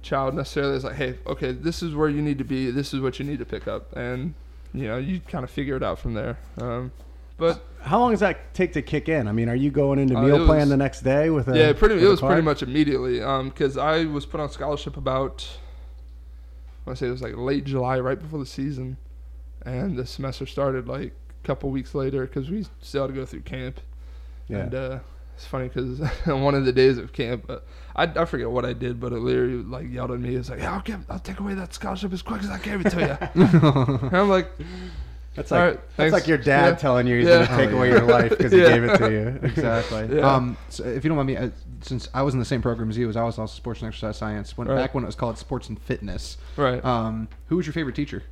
child 0.00 0.34
necessarily. 0.34 0.74
It's 0.74 0.86
like, 0.86 0.96
hey, 0.96 1.18
okay, 1.26 1.52
this 1.52 1.82
is 1.82 1.94
where 1.94 2.08
you 2.08 2.22
need 2.22 2.38
to 2.38 2.44
be. 2.44 2.70
This 2.70 2.94
is 2.94 3.02
what 3.02 3.18
you 3.18 3.26
need 3.26 3.40
to 3.40 3.44
pick 3.44 3.68
up, 3.68 3.94
and 3.94 4.32
you 4.72 4.88
know, 4.88 4.96
you 4.96 5.20
kind 5.20 5.44
of 5.44 5.50
figure 5.50 5.76
it 5.76 5.82
out 5.82 5.98
from 5.98 6.14
there. 6.14 6.38
Um, 6.56 6.92
but 7.36 7.64
how 7.80 7.98
long 7.98 8.12
does 8.12 8.20
that 8.20 8.54
take 8.54 8.72
to 8.74 8.82
kick 8.82 9.08
in? 9.08 9.26
I 9.26 9.32
mean, 9.32 9.48
are 9.48 9.56
you 9.56 9.70
going 9.70 9.98
into 9.98 10.16
Uh, 10.16 10.22
meal 10.22 10.42
it 10.42 10.46
plan 10.46 10.68
the 10.68 10.76
next 10.76 11.00
day 11.00 11.30
with 11.30 11.48
a 11.48 11.56
yeah, 11.58 11.72
pretty. 11.72 12.02
It 12.02 12.08
was 12.08 12.20
pretty 12.20 12.42
much 12.42 12.62
immediately 12.62 13.18
because 13.48 13.76
I 13.76 14.04
was 14.04 14.26
put 14.26 14.40
on 14.40 14.50
scholarship 14.50 14.96
about. 14.96 15.48
I 16.84 16.90
want 16.90 16.98
to 16.98 17.04
say 17.04 17.08
it 17.08 17.12
was 17.12 17.22
like 17.22 17.36
late 17.36 17.64
July, 17.64 18.00
right 18.00 18.18
before 18.18 18.38
the 18.38 18.46
season, 18.46 18.96
and 19.64 19.96
the 19.96 20.06
semester 20.06 20.46
started 20.46 20.88
like 20.88 21.12
a 21.12 21.46
couple 21.46 21.70
weeks 21.70 21.94
later 21.94 22.26
because 22.26 22.50
we 22.50 22.66
still 22.80 23.02
had 23.02 23.14
to 23.14 23.20
go 23.20 23.24
through 23.24 23.42
camp. 23.42 23.80
Yeah. 24.48 24.58
And 24.58 24.74
uh, 24.74 24.98
it's 25.36 25.46
funny 25.46 25.68
because 25.68 26.00
one 26.26 26.54
of 26.54 26.64
the 26.64 26.72
days 26.72 26.98
of 26.98 27.12
camp, 27.12 27.48
uh, 27.48 27.58
I, 27.96 28.04
I 28.04 28.24
forget 28.24 28.50
what 28.50 28.64
I 28.64 28.72
did, 28.72 29.00
but 29.00 29.12
O'Leary 29.12 29.54
like 29.54 29.90
yelled 29.90 30.10
at 30.10 30.20
me. 30.20 30.30
He 30.30 30.36
was 30.36 30.50
like, 30.50 30.60
"Yeah, 30.60 30.74
I'll 30.74 30.82
give, 30.82 31.04
I'll 31.08 31.18
take 31.18 31.40
away 31.40 31.54
that 31.54 31.74
scholarship 31.74 32.12
as 32.12 32.22
quick 32.22 32.42
as 32.42 32.50
I 32.50 32.58
gave 32.58 32.84
it 32.84 32.90
to 32.90 33.00
you." 33.00 33.42
and 33.42 34.16
I'm 34.16 34.28
like, 34.28 34.50
That's 35.34 35.50
like 35.50 35.60
right, 35.60 35.80
that's 35.96 36.12
like 36.12 36.26
your 36.26 36.36
dad 36.38 36.66
Yeah. 36.66 36.74
telling 36.74 37.06
you 37.06 37.18
he's 37.20 37.26
Yeah. 37.28 37.46
going 37.46 37.48
to 37.48 37.56
take 37.56 37.70
Oh, 37.70 37.76
away 37.78 37.88
yeah. 37.88 37.94
your 37.96 38.04
life 38.06 38.30
because 38.30 38.52
Yeah. 38.52 38.64
he 38.64 38.68
gave 38.74 38.84
it 38.84 38.98
to 38.98 39.10
you. 39.10 39.38
Exactly. 39.42 40.16
Yeah. 40.18 40.30
Um, 40.34 40.56
so 40.68 40.84
if 40.84 41.04
you 41.04 41.08
don't 41.08 41.16
mind 41.16 41.26
me, 41.28 41.36
uh, 41.38 41.48
since 41.80 42.08
I 42.12 42.20
was 42.22 42.34
in 42.34 42.38
the 42.40 42.44
same 42.46 42.60
program 42.60 42.90
as 42.90 42.98
you, 42.98 43.08
as 43.08 43.16
I 43.16 43.24
was 43.24 43.38
also 43.38 43.54
sports 43.54 43.80
and 43.80 43.88
exercise 43.88 44.18
science. 44.18 44.58
When 44.58 44.68
Right. 44.68 44.76
back 44.76 44.94
when 44.94 45.04
it 45.04 45.06
was 45.06 45.14
called 45.16 45.38
sports 45.38 45.68
and 45.68 45.80
fitness. 45.80 46.36
right. 46.56 46.84
Um, 46.84 47.28
who 47.46 47.56
was 47.56 47.66
your 47.66 47.72
favorite 47.72 47.96
teacher? 47.96 48.22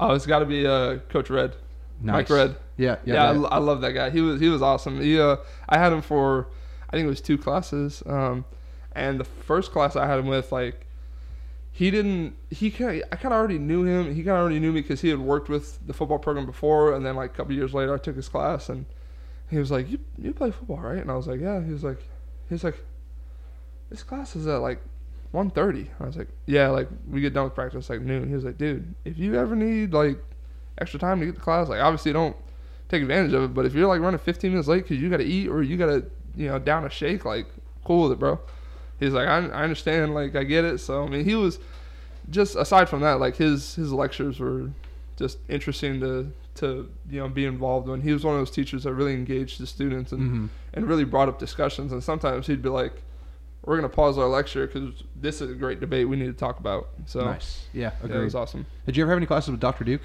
oh, 0.00 0.14
it's 0.14 0.26
got 0.26 0.38
to 0.38 0.46
be 0.46 0.64
uh, 0.66 0.98
Coach 1.08 1.28
Red, 1.28 1.54
Mike 2.00 2.30
Red. 2.30 2.54
Yeah, 2.76 2.96
yeah. 3.04 3.14
Yeah, 3.14 3.30
I, 3.48 3.56
I 3.56 3.58
love 3.58 3.80
that 3.80 3.92
guy. 3.92 4.10
He 4.10 4.20
was 4.20 4.40
he 4.40 4.48
was 4.48 4.62
awesome. 4.62 5.00
He 5.00 5.20
uh, 5.20 5.36
I 5.68 5.76
had 5.78 5.92
him 5.92 6.00
for 6.02 6.46
I 6.88 6.92
think 6.92 7.04
it 7.04 7.08
was 7.10 7.20
two 7.20 7.36
classes. 7.36 8.02
Um, 8.06 8.44
and 8.92 9.18
the 9.20 9.24
first 9.24 9.72
class 9.72 9.96
I 9.96 10.06
had 10.06 10.18
him 10.20 10.26
with 10.28 10.50
like 10.52 10.86
he 11.78 11.92
didn't 11.92 12.34
he 12.50 12.72
kind 12.72 13.04
I 13.12 13.14
kind 13.14 13.32
of 13.32 13.38
already 13.38 13.56
knew 13.56 13.84
him. 13.84 14.12
He 14.12 14.24
kind 14.24 14.36
of 14.36 14.42
already 14.42 14.58
knew 14.58 14.72
me 14.72 14.80
because 14.80 15.00
he 15.00 15.10
had 15.10 15.20
worked 15.20 15.48
with 15.48 15.78
the 15.86 15.92
football 15.92 16.18
program 16.18 16.44
before. 16.44 16.92
And 16.92 17.06
then 17.06 17.14
like 17.14 17.30
a 17.30 17.34
couple 17.34 17.54
years 17.54 17.72
later, 17.72 17.94
I 17.94 17.98
took 17.98 18.16
his 18.16 18.28
class 18.28 18.68
and 18.68 18.84
he 19.48 19.58
was 19.58 19.70
like, 19.70 19.88
"You 19.88 20.00
you 20.20 20.32
play 20.32 20.50
football, 20.50 20.78
right?" 20.78 20.98
And 20.98 21.08
I 21.08 21.14
was 21.14 21.28
like, 21.28 21.40
"Yeah." 21.40 21.62
He 21.62 21.70
was 21.70 21.84
like, 21.84 22.00
he 22.48 22.54
was 22.54 22.64
like, 22.64 22.84
"This 23.90 24.02
class 24.02 24.34
is 24.34 24.48
at 24.48 24.56
like 24.56 24.80
1.30. 25.32 25.86
I 26.00 26.06
was 26.06 26.16
like, 26.16 26.26
"Yeah." 26.46 26.70
Like 26.70 26.88
we 27.08 27.20
get 27.20 27.32
done 27.32 27.44
with 27.44 27.54
practice 27.54 27.88
like 27.88 28.00
noon. 28.00 28.26
He 28.28 28.34
was 28.34 28.44
like, 28.44 28.58
"Dude, 28.58 28.96
if 29.04 29.16
you 29.16 29.36
ever 29.36 29.54
need 29.54 29.92
like 29.92 30.18
extra 30.78 30.98
time 30.98 31.20
to 31.20 31.26
get 31.26 31.36
to 31.36 31.40
class, 31.40 31.68
like 31.68 31.80
obviously 31.80 32.12
don't." 32.12 32.36
take 32.88 33.02
advantage 33.02 33.34
of 33.34 33.42
it. 33.42 33.54
But 33.54 33.66
if 33.66 33.74
you're 33.74 33.86
like 33.86 34.00
running 34.00 34.18
15 34.18 34.50
minutes 34.50 34.66
late 34.66 34.84
because 34.84 34.98
you 34.98 35.10
got 35.10 35.18
to 35.18 35.24
eat 35.24 35.48
or 35.48 35.62
you 35.62 35.76
got 35.76 35.86
to, 35.86 36.04
you 36.34 36.48
know, 36.48 36.58
down 36.58 36.86
a 36.86 36.90
shake, 36.90 37.26
like, 37.26 37.46
cool 37.84 38.04
with 38.04 38.12
it, 38.12 38.18
bro. 38.18 38.40
He's 39.00 39.12
like, 39.12 39.28
I, 39.28 39.38
I 39.48 39.62
understand, 39.62 40.14
like 40.14 40.34
I 40.36 40.44
get 40.44 40.64
it. 40.64 40.78
So 40.78 41.04
I 41.04 41.08
mean, 41.08 41.24
he 41.24 41.34
was 41.34 41.58
just 42.30 42.56
aside 42.56 42.88
from 42.88 43.00
that, 43.00 43.20
like 43.20 43.36
his 43.36 43.74
his 43.74 43.92
lectures 43.92 44.38
were 44.38 44.70
just 45.16 45.38
interesting 45.48 46.00
to 46.00 46.32
to 46.56 46.90
you 47.10 47.20
know 47.20 47.28
be 47.28 47.44
involved 47.44 47.88
in. 47.88 48.00
He 48.00 48.12
was 48.12 48.24
one 48.24 48.34
of 48.34 48.40
those 48.40 48.50
teachers 48.50 48.84
that 48.84 48.92
really 48.94 49.14
engaged 49.14 49.60
the 49.60 49.66
students 49.66 50.12
and 50.12 50.20
Mm-hmm. 50.22 50.46
and 50.74 50.88
really 50.88 51.04
brought 51.04 51.28
up 51.28 51.38
discussions. 51.38 51.92
And 51.92 52.02
sometimes 52.02 52.46
he'd 52.46 52.62
be 52.62 52.68
like, 52.68 52.92
"We're 53.64 53.76
gonna 53.76 53.88
pause 53.88 54.18
our 54.18 54.26
lecture 54.28 54.66
because 54.66 55.02
this 55.16 55.40
is 55.40 55.50
a 55.50 55.54
great 55.54 55.80
debate 55.80 56.08
we 56.08 56.16
need 56.16 56.26
to 56.26 56.32
talk 56.32 56.58
about." 56.60 56.88
So 57.06 57.24
nice. 57.24 57.66
Yeah, 57.72 57.92
yeah, 58.06 58.16
it 58.16 58.24
was 58.24 58.34
awesome. 58.34 58.66
Did 58.86 58.96
you 58.96 59.04
ever 59.04 59.12
have 59.12 59.18
any 59.18 59.26
classes 59.26 59.50
with 59.50 59.60
Dr. 59.60 59.84
Duke? 59.84 60.02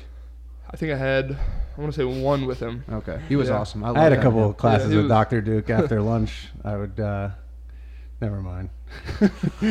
I 0.71 0.77
think 0.77 0.91
I 0.91 0.97
had 0.97 1.31
I 1.77 1.81
want 1.81 1.93
to 1.93 1.99
say 1.99 2.05
one 2.05 2.45
with 2.45 2.59
him. 2.59 2.83
Okay, 2.89 3.19
he 3.27 3.35
was 3.35 3.49
Yeah. 3.49 3.57
awesome. 3.57 3.83
I, 3.83 3.91
I 3.91 3.99
had 4.03 4.13
a 4.13 4.21
couple 4.21 4.49
of 4.49 4.57
classes 4.57 4.89
he 4.89 4.95
with 4.95 5.05
was- 5.05 5.09
Dr. 5.09 5.41
Duke 5.41 5.69
after 5.69 6.01
lunch. 6.13 6.47
I 6.63 6.77
would, 6.77 6.99
uh, 6.99 7.29
never 8.23 8.41
mind. 8.41 8.69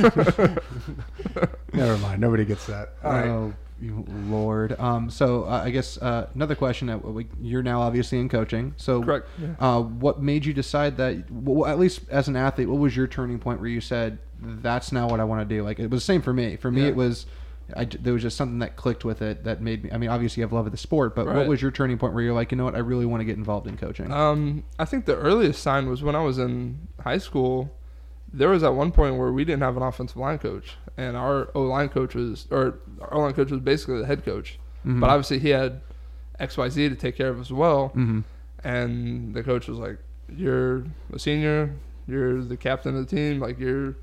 never 1.73 1.97
mind. 1.99 2.21
Nobody 2.21 2.45
gets 2.45 2.67
that. 2.67 2.91
All 3.03 3.13
right. 3.13 3.27
Oh, 3.29 3.53
you 3.81 4.05
Lord. 4.29 4.79
Um, 4.79 5.11
so 5.11 5.45
uh, 5.45 5.63
I 5.65 5.71
guess 5.71 5.99
uh, 5.99 6.29
another 6.35 6.55
question. 6.55 6.87
That 6.89 7.05
we, 7.05 7.27
you're 7.41 7.63
now 7.63 7.81
obviously 7.81 8.19
in 8.21 8.29
coaching. 8.29 8.75
So 8.77 9.03
Correct. 9.03 9.29
Yeah. 9.41 9.49
Uh, 9.59 9.81
what 9.83 10.21
made 10.23 10.45
you 10.45 10.53
decide 10.53 10.97
that? 10.99 11.31
Well, 11.31 11.69
at 11.69 11.79
least 11.79 12.01
as 12.11 12.29
an 12.29 12.37
athlete, 12.37 12.69
what 12.69 12.79
was 12.79 12.97
your 12.97 13.07
turning 13.07 13.39
point 13.39 13.61
where 13.61 13.69
you 13.71 13.81
said, 13.81 14.19
"That's 14.41 14.93
now 14.93 15.09
what 15.09 15.21
I 15.21 15.25
want 15.25 15.49
to 15.49 15.55
do"? 15.55 15.63
Like 15.63 15.79
it 15.79 15.91
was 15.91 16.03
the 16.03 16.05
same 16.07 16.23
for 16.23 16.33
me. 16.33 16.57
For 16.57 16.71
me, 16.71 16.83
Yeah. 16.83 16.89
it 16.89 16.97
was. 16.97 17.27
I, 17.75 17.87
j- 17.87 17.99
there 18.03 18.13
was 18.13 18.21
just 18.23 18.37
something 18.37 18.59
that 18.59 18.77
clicked 18.77 19.05
with 19.05 19.23
it 19.23 19.45
that 19.45 19.63
made 19.63 19.85
me. 19.85 19.91
I 19.93 19.97
mean, 19.97 20.11
obviously, 20.11 20.41
you 20.41 20.45
have 20.45 20.53
love 20.53 20.67
of 20.67 20.73
the 20.73 20.79
sport, 20.79 21.15
but 21.15 21.27
what 21.27 21.47
was 21.47 21.63
your 21.63 21.71
turning 21.71 21.97
point 21.97 22.13
where 22.13 22.23
you're 22.23 22.35
like, 22.35 22.51
you 22.53 22.59
know 22.59 22.65
what, 22.65 22.75
I 22.75 22.81
really 22.81 23.07
want 23.07 23.21
to 23.23 23.25
get 23.25 23.37
involved 23.39 23.67
in 23.67 23.79
coaching? 23.79 24.13
Um, 24.13 24.65
I 24.79 24.85
think 24.85 25.07
the 25.07 25.17
earliest 25.17 25.63
sign 25.63 25.89
was 25.89 26.03
when 26.03 26.15
I 26.15 26.23
was 26.23 26.39
in 26.39 26.87
high 27.01 27.19
school. 27.19 27.71
There 28.35 28.49
was 28.49 28.63
at 28.63 28.75
one 28.75 28.93
point 28.93 29.17
where 29.17 29.31
we 29.33 29.45
didn't 29.45 29.63
have 29.63 29.77
an 29.77 29.83
offensive 29.83 30.17
line 30.17 30.39
coach, 30.39 30.77
and 30.97 31.17
our 31.17 31.51
O 31.55 31.63
line 31.63 31.89
coach 31.91 32.15
was, 32.15 32.47
or 32.51 32.79
our 33.01 33.15
O 33.15 33.21
line 33.21 33.35
coach 33.35 33.51
was 33.51 33.61
basically 33.61 33.99
the 33.99 34.07
head 34.07 34.25
coach. 34.25 34.59
Mhm. 34.87 35.01
But 35.01 35.11
obviously 35.11 35.39
he 35.39 35.51
had 35.51 35.81
X 36.39 36.57
Y 36.57 36.69
Z 36.69 36.89
to 36.89 36.95
take 36.97 37.17
care 37.17 37.29
of 37.29 37.41
as 37.41 37.53
well. 37.53 37.93
Mhm. 37.95 38.25
And 38.65 39.35
the 39.35 39.43
coach 39.43 39.69
was 39.69 39.79
like, 39.79 39.99
"You're 40.35 40.85
a 41.13 41.19
senior. 41.19 41.73
You're 42.07 42.43
the 42.43 42.57
captain 42.57 42.97
of 42.97 43.09
the 43.09 43.17
team. 43.17 43.39
Like 43.39 43.59
you're 43.59 43.97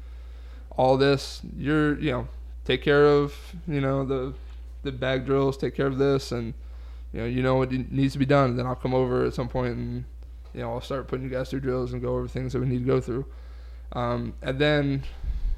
all 0.78 0.96
this. 0.98 1.42
You're 1.58 2.00
you 2.00 2.12
know 2.12 2.28
take 2.66 2.82
care 2.84 3.06
of 3.06 3.34
you 3.68 3.82
know 3.82 4.06
the 4.06 4.34
the 4.84 4.92
bag 4.92 5.26
drills. 5.26 5.58
Take 5.58 5.76
care 5.76 5.88
of 5.88 5.98
this, 5.98 6.32
and 6.32 6.54
you 7.14 7.22
know 7.22 7.26
you 7.26 7.42
know 7.42 7.56
what 7.56 7.72
needs 7.72 8.14
to 8.14 8.20
be 8.20 8.26
done. 8.26 8.52
And 8.52 8.60
then 8.60 8.68
I'll 8.68 8.76
come 8.76 8.94
over 8.94 9.26
at 9.26 9.34
some 9.34 9.48
point 9.50 9.76
and 9.76 10.04
you 10.54 10.62
know 10.62 10.74
I'll 10.74 10.82
start 10.82 11.08
putting 11.08 11.26
you 11.26 11.32
guys 11.32 11.50
through 11.50 11.62
drills 11.62 11.94
and 11.94 12.02
go 12.02 12.16
over 12.16 12.28
things 12.28 12.54
that 12.54 12.60
we 12.60 12.68
need 12.68 12.80
to 12.80 12.86
go 12.86 13.02
through. 13.02 13.26
Um, 13.94 14.34
and 14.42 14.60
then 14.60 15.04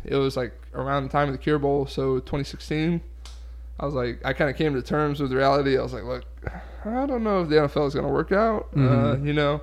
it 0.05 0.15
was 0.15 0.37
like 0.37 0.53
around 0.73 1.03
the 1.03 1.09
time 1.09 1.27
of 1.27 1.33
the 1.33 1.37
Cure 1.37 1.59
Bowl, 1.59 1.85
so 1.85 2.19
2016. 2.19 3.01
I 3.79 3.85
was 3.85 3.93
like, 3.95 4.21
I 4.23 4.33
kind 4.33 4.49
of 4.49 4.55
came 4.55 4.73
to 4.75 4.81
terms 4.81 5.19
with 5.19 5.31
reality. 5.33 5.77
I 5.77 5.81
was 5.81 5.93
like, 5.93 6.03
look, 6.03 6.23
I 6.85 7.05
don't 7.07 7.23
know 7.23 7.41
if 7.41 7.49
the 7.49 7.55
NFL 7.55 7.87
is 7.87 7.93
going 7.93 8.05
to 8.05 8.11
work 8.11 8.31
out. 8.31 8.69
Uh, 8.75 8.77
Mhm. 8.79 9.25
you 9.25 9.33
know, 9.33 9.61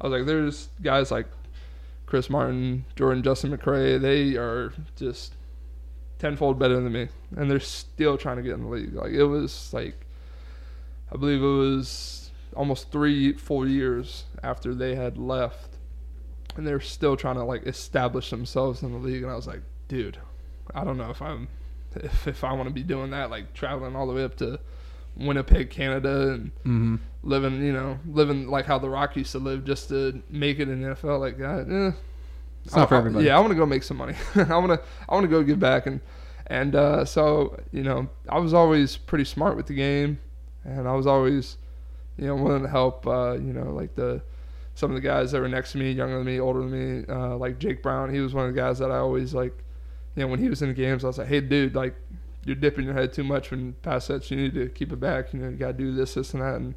I 0.00 0.06
was 0.08 0.18
like, 0.18 0.26
there's 0.26 0.68
guys 0.82 1.10
like 1.12 1.26
Chris 2.06 2.28
Martin, 2.28 2.84
Jordan, 2.96 3.22
Justin 3.22 3.56
McCray. 3.56 4.00
They 4.00 4.36
are 4.36 4.72
just 4.96 5.34
tenfold 6.18 6.58
better 6.58 6.74
than 6.80 6.92
me, 6.92 7.08
and 7.36 7.50
they're 7.50 7.60
still 7.60 8.18
trying 8.18 8.36
to 8.36 8.42
get 8.42 8.54
in 8.54 8.62
the 8.64 8.68
league. 8.68 8.94
Like 8.94 9.12
it 9.12 9.24
was 9.24 9.72
like, 9.72 9.94
I 11.12 11.16
believe 11.16 11.40
it 11.42 11.46
was 11.46 12.30
almost 12.56 12.90
three 12.90 13.32
full 13.32 13.66
years 13.68 14.24
after 14.42 14.74
they 14.74 14.94
had 14.96 15.16
left, 15.18 15.71
and 16.56 16.66
they're 16.66 16.80
still 16.80 17.16
trying 17.16 17.36
to 17.36 17.44
like 17.44 17.66
establish 17.66 18.30
themselves 18.30 18.82
in 18.82 18.92
the 18.92 18.98
league. 18.98 19.22
And 19.22 19.30
I 19.32 19.36
was 19.36 19.46
like, 19.46 19.60
dude, 19.88 20.18
I 20.74 20.84
don't 20.84 20.96
know 20.96 21.10
if 21.10 21.20
I'm 21.22 21.48
if, 21.94 22.26
if 22.26 22.44
I 22.44 22.52
want 22.52 22.68
to 22.68 22.74
be 22.74 22.82
doing 22.82 23.10
that, 23.10 23.30
like 23.30 23.52
traveling 23.54 23.94
all 23.96 24.06
the 24.06 24.14
way 24.14 24.24
up 24.24 24.36
to 24.38 24.58
Winnipeg, 25.16 25.70
Canada, 25.70 26.30
and 26.32 26.50
Mhm. 26.64 26.98
living, 27.22 27.62
you 27.62 27.72
know, 27.72 27.98
living 28.06 28.48
like 28.48 28.64
how 28.66 28.78
the 28.78 28.88
Rock 28.88 29.16
used 29.16 29.32
to 29.32 29.38
live 29.38 29.64
just 29.64 29.88
to 29.90 30.22
make 30.30 30.58
it 30.58 30.68
in 30.68 30.80
the 30.80 30.88
NFL. 30.94 31.18
Like, 31.20 31.38
uh, 31.40 31.64
eh. 31.88 31.92
It's 32.64 32.74
not 32.76 32.88
for 32.88 32.94
I- 32.94 32.98
I- 32.98 33.00
everybody. 33.00 33.26
Yeah, 33.26 33.36
I 33.36 33.40
want 33.40 33.50
to 33.50 33.56
go 33.56 33.66
make 33.66 33.82
some 33.82 33.96
money. 33.98 34.14
I 34.34 34.56
want 34.56 34.68
to, 34.72 34.80
I 35.08 35.14
want 35.14 35.24
to 35.24 35.28
go 35.28 35.42
give 35.42 35.58
back, 35.60 35.86
and 35.86 36.00
and 36.46 36.74
uh, 36.74 37.04
so 37.04 37.58
you 37.72 37.82
know, 37.82 38.08
I 38.28 38.38
was 38.38 38.54
always 38.54 38.96
pretty 38.96 39.24
smart 39.24 39.56
with 39.56 39.66
the 39.66 39.74
game, 39.74 40.18
and 40.64 40.88
I 40.88 40.94
was 40.94 41.06
always, 41.06 41.58
you 42.16 42.26
know, 42.26 42.36
willing 42.36 42.62
to 42.62 42.68
help. 42.68 43.06
Uh, 43.06 43.32
you 43.34 43.52
know, 43.52 43.70
like 43.72 43.94
the 43.96 44.22
some 44.74 44.90
of 44.90 44.94
the 44.94 45.00
guys 45.00 45.32
that 45.32 45.40
were 45.40 45.48
next 45.48 45.72
to 45.72 45.78
me, 45.78 45.92
younger 45.92 46.16
than 46.16 46.26
me, 46.26 46.40
older 46.40 46.60
than 46.60 46.70
me, 47.00 47.04
uh, 47.08 47.36
like 47.36 47.58
Jake 47.58 47.82
Brown. 47.82 48.12
He 48.12 48.20
was 48.20 48.32
one 48.34 48.46
of 48.48 48.54
the 48.54 48.60
guys 48.60 48.78
that 48.78 48.90
I 48.90 48.98
always 48.98 49.34
like. 49.34 49.52
You 50.16 50.22
know, 50.22 50.28
when 50.28 50.40
he 50.40 50.48
was 50.48 50.60
in 50.62 50.68
the 50.68 50.74
games, 50.74 51.04
I 51.04 51.06
was 51.08 51.18
like, 51.18 51.28
"Hey, 51.28 51.40
dude, 51.40 51.74
like, 51.74 51.94
you're 52.44 52.56
dipping 52.56 52.84
your 52.84 52.94
head 52.94 53.12
too 53.12 53.24
much 53.24 53.50
when 53.50 53.74
pass 53.82 54.06
sets. 54.06 54.30
You 54.30 54.36
need 54.36 54.54
to 54.54 54.68
keep 54.68 54.92
it 54.92 55.00
back. 55.00 55.32
You 55.32 55.40
know, 55.40 55.48
you 55.48 55.56
gotta 55.56 55.72
do 55.74 55.94
this, 55.94 56.14
this, 56.14 56.34
and 56.34 56.42
that." 56.42 56.56
And 56.56 56.74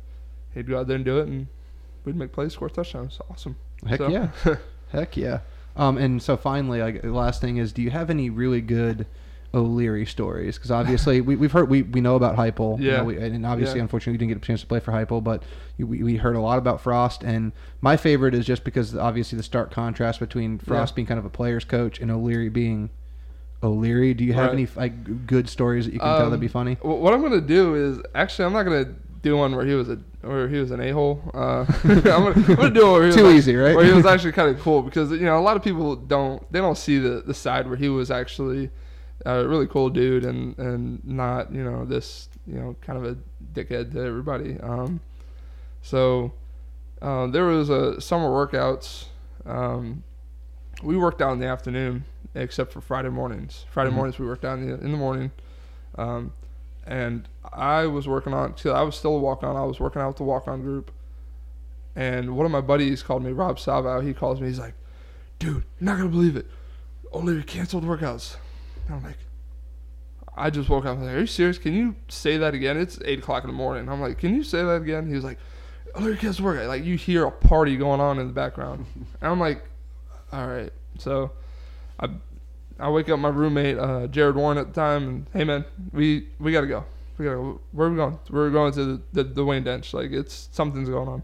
he'd 0.53 0.67
go 0.67 0.79
out 0.79 0.87
there 0.87 0.95
and 0.95 1.03
do 1.05 1.19
it, 1.19 1.27
and 1.27 1.47
we'd 2.05 2.15
make 2.15 2.31
plays, 2.31 2.53
score 2.53 2.69
touchdowns. 2.69 3.19
Awesome. 3.29 3.55
Heck 3.85 3.97
So- 3.99 4.07
yeah. 4.09 4.29
Heck 4.91 5.17
yeah. 5.17 5.39
Um, 5.75 5.97
and 5.97 6.21
so 6.21 6.37
finally, 6.37 6.79
like 6.81 7.01
the 7.01 7.11
last 7.11 7.41
thing 7.41 7.57
is, 7.57 7.73
do 7.73 7.81
you 7.81 7.89
have 7.91 8.09
any 8.09 8.29
really 8.29 8.61
good 8.61 9.05
O'Leary 9.55 10.05
stories? 10.05 10.55
Because 10.57 10.69
obviously 10.71 11.21
we, 11.21 11.35
we've 11.35 11.51
heard 11.51 11.69
we, 11.69 11.81
we 11.83 12.01
know 12.01 12.15
about 12.15 12.35
Heupel, 12.35 12.79
you 12.79 12.89
Yeah. 12.91 12.97
know, 12.97 13.03
we, 13.05 13.17
and 13.17 13.45
obviously 13.45 13.77
Yeah. 13.77 13.83
unfortunately 13.83 14.13
we 14.13 14.17
didn't 14.17 14.29
get 14.39 14.43
a 14.43 14.47
chance 14.47 14.61
to 14.61 14.67
play 14.67 14.79
for 14.79 14.91
Heupel, 14.91 15.23
but 15.23 15.43
we, 15.77 16.03
we 16.03 16.17
heard 16.17 16.35
a 16.35 16.41
lot 16.41 16.57
about 16.57 16.81
Frost. 16.81 17.23
And 17.23 17.51
my 17.81 17.95
favorite 17.97 18.35
is 18.35 18.45
just 18.45 18.63
because 18.63 18.95
obviously 18.95 19.37
the 19.37 19.43
stark 19.43 19.71
contrast 19.71 20.19
between 20.19 20.59
Frost 20.59 20.91
Yeah. 20.91 20.95
being 20.97 21.05
kind 21.07 21.19
of 21.19 21.25
a 21.25 21.29
player's 21.29 21.63
coach 21.65 21.99
and 21.99 22.11
O'Leary 22.11 22.49
being 22.49 22.89
O'Leary. 23.63 24.13
Do 24.13 24.23
you 24.23 24.33
have 24.33 24.47
Right. 24.47 24.53
any 24.53 24.67
like 24.75 25.25
good 25.25 25.49
stories 25.49 25.85
that 25.85 25.93
you 25.93 25.99
can 25.99 26.07
tell 26.07 26.25
that'd 26.25 26.39
be 26.39 26.47
Um, 26.47 26.51
funny? 26.51 26.77
What 26.81 27.13
I'm 27.13 27.21
gonna 27.21 27.41
do 27.41 27.75
is 27.75 27.99
actually 28.13 28.45
I'm 28.45 28.53
not 28.53 28.63
gonna 28.63 28.93
do 29.21 29.37
one 29.37 29.55
where 29.55 29.65
he 29.65 29.73
was 29.73 29.89
a 29.89 29.97
where 30.21 30.47
he 30.47 30.59
was 30.59 30.71
an 30.71 30.79
a 30.81 30.91
hole. 30.91 31.19
Uh, 31.33 31.65
I'm, 31.83 32.01
gonna, 32.01 32.33
I'm 32.35 32.55
gonna 32.55 32.69
do 32.71 32.83
one 32.83 32.91
where 32.93 33.01
he 33.03 33.07
was 33.07 33.15
Too 33.15 33.23
like- 33.23 33.35
easy, 33.35 33.55
right? 33.55 33.75
Where 33.75 33.85
he 33.85 33.91
was 33.93 34.05
actually 34.13 34.33
kind 34.33 34.49
of 34.55 34.61
cool 34.61 34.81
because 34.83 35.11
you 35.11 35.19
know 35.21 35.39
a 35.39 35.41
lot 35.41 35.55
of 35.55 35.63
people 35.63 35.95
don't 35.95 36.43
they 36.51 36.59
don't 36.59 36.77
see 36.77 36.99
the 36.99 37.23
the 37.25 37.33
side 37.33 37.67
where 37.67 37.77
he 37.77 37.89
was 37.89 38.11
actually 38.11 38.69
a 39.25 39.47
really 39.47 39.67
cool 39.67 39.89
dude 39.89 40.25
and 40.25 40.57
and 40.57 41.03
not 41.05 41.51
you 41.53 41.63
know 41.63 41.85
this 41.85 42.29
you 42.45 42.55
know 42.55 42.75
kind 42.81 42.97
of 42.97 43.05
a 43.05 43.17
dickhead 43.53 43.91
to 43.93 43.99
everybody. 44.03 44.57
Um, 44.61 44.99
so 45.81 46.33
uh, 47.01 47.27
there 47.27 47.45
was 47.45 47.69
a 47.69 47.99
summer 48.01 48.27
workouts. 48.29 49.05
Um, 49.45 50.03
we 50.83 50.97
worked 50.97 51.21
out 51.21 51.33
in 51.33 51.39
the 51.39 51.47
afternoon 51.47 52.05
except 52.33 52.71
for 52.73 52.81
Friday 52.81 53.09
mornings. 53.09 53.65
Friday 53.71 53.91
Mhm. 53.91 53.95
mornings 53.95 54.19
we 54.19 54.25
worked 54.25 54.43
out 54.43 54.57
in 54.59 54.67
the, 54.67 54.73
in 54.83 54.91
the 54.91 54.97
morning. 54.97 55.31
Um, 55.97 56.33
and 56.85 57.27
I 57.53 57.85
was 57.87 58.07
working 58.07 58.33
on, 58.33 58.53
I 58.65 58.81
was 58.81 58.95
still 58.97 59.15
a 59.15 59.19
walk 59.19 59.41
on. 59.43 59.55
I 59.55 59.63
was 59.63 59.79
working 59.79 60.01
out 60.01 60.09
with 60.09 60.17
the 60.17 60.23
walk 60.23 60.47
on 60.47 60.61
group. 60.61 60.91
And 61.95 62.35
one 62.35 62.45
of 62.45 62.51
my 62.51 62.59
buddies 62.61 63.01
called 63.01 63.23
me, 63.23 63.31
Rob 63.31 63.57
Salvo. 63.57 64.01
He 64.01 64.13
calls 64.13 64.41
me, 64.41 64.47
he's 64.47 64.59
like, 64.59 64.73
dude, 65.39 65.63
you're 65.79 65.85
not 65.85 65.97
going 65.97 66.09
to 66.09 66.15
believe 66.15 66.35
it. 66.35 66.45
Only 67.13 67.35
we 67.35 67.43
canceled 67.43 67.85
workouts. 67.85 68.35
And 68.87 68.97
I'm 68.97 69.03
like, 69.03 69.17
I 70.37 70.49
just 70.49 70.69
woke 70.69 70.85
up. 70.85 70.97
I'm 70.97 71.03
like, 71.03 71.15
are 71.15 71.19
you 71.19 71.27
serious? 71.27 71.57
Can 71.57 71.73
you 71.73 71.95
say 72.07 72.37
that 72.37 72.53
again? 72.53 72.77
It's 72.77 72.99
8 73.03 73.19
o'clock 73.19 73.43
in 73.43 73.49
the 73.49 73.55
morning. 73.55 73.89
I'm 73.89 74.01
like, 74.01 74.17
can 74.17 74.35
you 74.35 74.43
say 74.43 74.63
that 74.63 74.81
again? 74.81 75.07
He 75.07 75.15
was 75.15 75.23
like, 75.23 75.39
Only 75.95 76.17
canceled 76.17 76.45
work. 76.45 76.67
Like, 76.67 76.83
you 76.83 76.97
hear 76.97 77.25
a 77.25 77.31
party 77.31 77.77
going 77.77 78.01
on 78.01 78.19
in 78.19 78.27
the 78.27 78.33
background. 78.33 78.85
and 78.95 79.31
I'm 79.31 79.39
like, 79.39 79.63
all 80.31 80.47
right. 80.47 80.71
So 80.97 81.31
I 81.99 82.09
I 82.79 82.89
wake 82.89 83.07
up 83.09 83.19
my 83.19 83.29
roommate, 83.29 83.77
uh, 83.77 84.07
Jared 84.07 84.35
Warren 84.35 84.57
at 84.57 84.67
the 84.67 84.73
time, 84.73 85.07
and 85.07 85.27
hey 85.33 85.43
man, 85.45 85.63
we 85.93 86.27
we 86.39 86.51
gotta 86.51 86.67
go. 86.67 86.83
We 87.17 87.25
gotta 87.25 87.37
go. 87.37 87.61
Where 87.71 87.87
are 87.87 87.91
we 87.91 87.95
going? 87.95 88.19
We're 88.29 88.49
going 88.49 88.73
to 88.73 88.85
the, 88.85 89.01
the, 89.13 89.23
the 89.23 89.45
Wayne 89.45 89.63
Densch. 89.63 89.93
Like 89.93 90.11
it's 90.11 90.49
something's 90.51 90.89
going 90.89 91.07
on. 91.07 91.23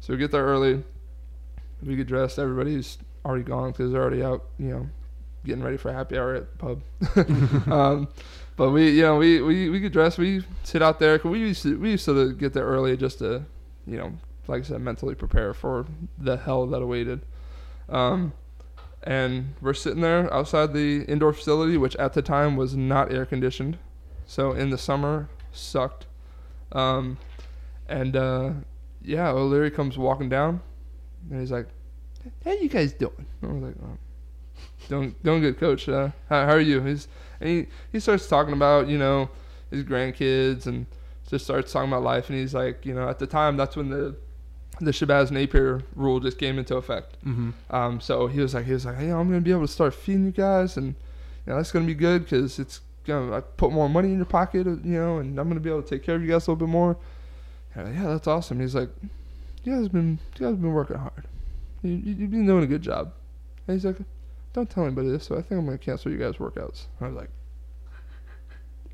So 0.00 0.14
we 0.14 0.18
get 0.18 0.30
there 0.30 0.44
early. 0.44 0.82
We 1.82 1.96
get 1.96 2.06
dressed. 2.06 2.38
Everybody's 2.38 2.98
already 3.24 3.44
gone 3.44 3.72
because 3.72 3.92
they're 3.92 4.00
already 4.00 4.22
out. 4.22 4.44
You 4.58 4.68
know, 4.68 4.88
getting 5.44 5.62
ready 5.62 5.76
for 5.76 5.92
happy 5.92 6.18
hour 6.18 6.34
at 6.34 6.46
the 6.52 6.58
pub. 6.58 6.82
um, 7.72 8.08
but 8.56 8.70
we, 8.70 8.90
you 8.90 9.02
know, 9.02 9.16
we, 9.16 9.40
we, 9.40 9.68
we 9.70 9.80
get 9.80 9.92
dressed. 9.92 10.18
We 10.18 10.42
sit 10.64 10.82
out 10.82 10.98
there. 10.98 11.18
'cause 11.18 11.30
we 11.30 11.38
used 11.38 11.62
to 11.62 11.78
we 11.78 11.92
used 11.92 12.04
to 12.06 12.32
get 12.34 12.52
there 12.52 12.64
early 12.64 12.96
just 12.96 13.18
to, 13.20 13.44
you 13.86 13.96
know, 13.96 14.12
like 14.48 14.60
I 14.60 14.64
said, 14.64 14.80
mentally 14.80 15.14
prepare 15.14 15.54
for 15.54 15.86
the 16.18 16.36
hell 16.36 16.66
that 16.66 16.82
awaited. 16.82 17.20
Um, 17.88 18.32
and 19.04 19.54
we're 19.60 19.74
sitting 19.74 20.00
there 20.00 20.32
outside 20.34 20.72
the 20.72 21.02
indoor 21.04 21.32
facility, 21.32 21.76
which 21.76 21.94
at 21.96 22.14
the 22.14 22.22
time 22.22 22.56
was 22.56 22.74
not 22.74 23.12
air 23.12 23.24
conditioned. 23.24 23.78
So 24.26 24.52
in 24.52 24.70
the 24.70 24.78
summer, 24.78 25.28
sucked. 25.52 26.06
Um, 26.72 27.16
and 27.88 28.16
uh, 28.16 28.50
yeah, 29.00 29.30
O'Leary 29.30 29.70
comes 29.70 29.96
walking 29.96 30.28
down, 30.28 30.60
and 31.30 31.40
he's 31.40 31.52
like, 31.52 31.68
"How 32.44 32.52
you 32.52 32.68
guys 32.68 32.92
doing?" 32.92 33.24
And 33.40 33.50
I 33.50 33.54
was 33.54 33.62
like, 33.62 33.74
oh, 33.82 33.96
"Doing, 34.88 35.14
doing 35.22 35.40
good, 35.40 35.58
coach. 35.58 35.88
Uh, 35.88 36.10
how, 36.28 36.46
how 36.46 36.52
are 36.52 36.60
you?" 36.60 36.82
He's 36.82 37.08
and 37.40 37.48
he 37.48 37.66
he 37.92 38.00
starts 38.00 38.28
talking 38.28 38.52
about 38.52 38.88
you 38.88 38.98
know 38.98 39.30
his 39.70 39.84
grandkids 39.84 40.66
and 40.66 40.86
just 41.28 41.44
starts 41.44 41.72
talking 41.72 41.90
about 41.90 42.02
life. 42.02 42.30
And 42.30 42.38
he's 42.38 42.54
like, 42.54 42.86
you 42.86 42.94
know, 42.94 43.08
at 43.08 43.18
the 43.18 43.26
time 43.26 43.56
that's 43.56 43.76
when 43.76 43.90
the 43.90 44.16
the 44.80 44.90
Shabazz 44.92 45.30
Napier 45.30 45.82
rule 45.94 46.20
just 46.20 46.38
came 46.38 46.58
into 46.58 46.76
effect. 46.76 47.16
Mm-hmm. 47.24 47.50
Um, 47.74 48.00
so 48.00 48.28
he 48.28 48.40
was 48.40 48.54
like, 48.54 48.64
he 48.64 48.72
was 48.72 48.86
like, 48.86 48.96
hey, 48.96 49.10
I'm 49.10 49.28
gonna 49.28 49.40
be 49.40 49.50
able 49.50 49.66
to 49.66 49.72
start 49.72 49.94
feeding 49.94 50.26
you 50.26 50.32
guys, 50.32 50.76
and 50.76 50.86
you 51.46 51.52
know 51.52 51.56
that's 51.56 51.72
gonna 51.72 51.86
be 51.86 51.94
good 51.94 52.24
because 52.24 52.58
it's 52.58 52.80
gonna 53.04 53.36
I 53.36 53.40
put 53.40 53.72
more 53.72 53.88
money 53.88 54.08
in 54.10 54.16
your 54.16 54.26
pocket, 54.26 54.66
uh, 54.66 54.70
you 54.70 55.00
know, 55.00 55.18
and 55.18 55.38
I'm 55.38 55.48
gonna 55.48 55.60
be 55.60 55.70
able 55.70 55.82
to 55.82 55.88
take 55.88 56.04
care 56.04 56.14
of 56.14 56.22
you 56.22 56.28
guys 56.28 56.46
a 56.46 56.50
little 56.50 56.66
bit 56.66 56.70
more. 56.70 56.96
Like, 57.76 57.94
yeah, 57.94 58.08
that's 58.08 58.26
awesome. 58.26 58.60
He's 58.60 58.74
like, 58.74 58.90
you 59.64 59.76
guys 59.76 59.88
been 59.88 60.18
you 60.38 60.46
guys 60.46 60.56
been 60.56 60.72
working 60.72 60.96
hard. 60.96 61.26
You, 61.82 61.92
you, 61.92 62.14
you've 62.14 62.30
been 62.30 62.46
doing 62.46 62.64
a 62.64 62.66
good 62.66 62.82
job. 62.82 63.12
And 63.66 63.76
he's 63.76 63.84
like, 63.84 63.98
don't 64.52 64.68
tell 64.68 64.84
anybody 64.84 65.08
this. 65.08 65.26
So 65.26 65.36
I 65.36 65.42
think 65.42 65.58
I'm 65.58 65.66
gonna 65.66 65.78
cancel 65.78 66.10
you 66.10 66.18
guys' 66.18 66.36
workouts. 66.36 66.86
I 67.00 67.06
was 67.06 67.16
like. 67.16 67.30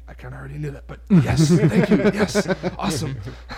I 0.07 0.13
kind 0.13 0.35
of 0.35 0.41
already 0.41 0.59
knew 0.59 0.71
that, 0.73 0.87
but 0.87 1.01
yes, 1.09 1.49
thank 1.49 1.89
you, 1.89 1.97
yes, 2.13 2.47
awesome. 2.79 3.17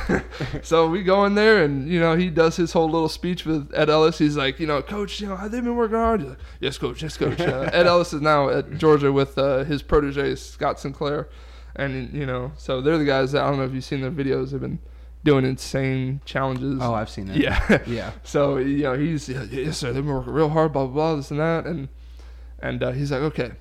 so 0.62 0.88
we 0.88 1.02
go 1.02 1.24
in 1.24 1.34
there, 1.34 1.64
and 1.64 1.88
you 1.88 1.98
know 1.98 2.14
he 2.14 2.30
does 2.30 2.54
his 2.54 2.72
whole 2.72 2.88
little 2.88 3.08
speech 3.08 3.44
with 3.44 3.72
Ed 3.74 3.90
Ellis. 3.90 4.18
He's 4.18 4.36
like, 4.36 4.60
you 4.60 4.66
know, 4.68 4.80
Coach, 4.80 5.20
you 5.20 5.26
know, 5.26 5.34
have 5.34 5.50
they 5.50 5.60
been 5.60 5.74
working 5.74 5.96
hard? 5.96 6.22
Like, 6.22 6.38
yes, 6.60 6.78
Coach, 6.78 7.02
yes, 7.02 7.16
Coach. 7.16 7.40
Uh, 7.40 7.68
Ed 7.72 7.88
Ellis 7.88 8.12
is 8.12 8.20
now 8.20 8.48
at 8.48 8.78
Georgia 8.78 9.12
with 9.12 9.36
uh, 9.36 9.64
his 9.64 9.82
protege 9.82 10.36
Scott 10.36 10.78
Sinclair, 10.78 11.28
and 11.74 12.12
you 12.12 12.26
know, 12.26 12.52
so 12.56 12.80
they're 12.80 12.98
the 12.98 13.04
guys 13.04 13.32
that 13.32 13.42
I 13.42 13.48
don't 13.48 13.58
know 13.58 13.64
if 13.64 13.74
you've 13.74 13.82
seen 13.82 14.00
their 14.00 14.12
videos. 14.12 14.52
They've 14.52 14.60
been 14.60 14.78
doing 15.26 15.44
insane 15.44 16.20
challenges. 16.24 16.78
Oh, 16.80 16.94
I've 16.94 17.10
seen 17.10 17.26
that. 17.26 17.36
yeah, 17.36 17.82
Yeah. 17.86 18.12
so 18.24 18.56
you 18.56 18.84
know 18.84 18.94
he's 18.94 19.28
yeah, 19.28 19.42
yes 19.50 19.76
sir 19.76 19.92
they've 19.92 20.02
been 20.04 20.14
working 20.14 20.32
real 20.32 20.48
hard 20.48 20.72
blah 20.72 20.86
blah 20.86 20.94
blah 20.94 21.16
this 21.16 21.30
and 21.30 21.40
that 21.40 21.66
and 21.66 21.88
and 22.60 22.82
uh, 22.82 22.92
he's 22.92 23.10
like 23.12 23.20
okay 23.20 23.52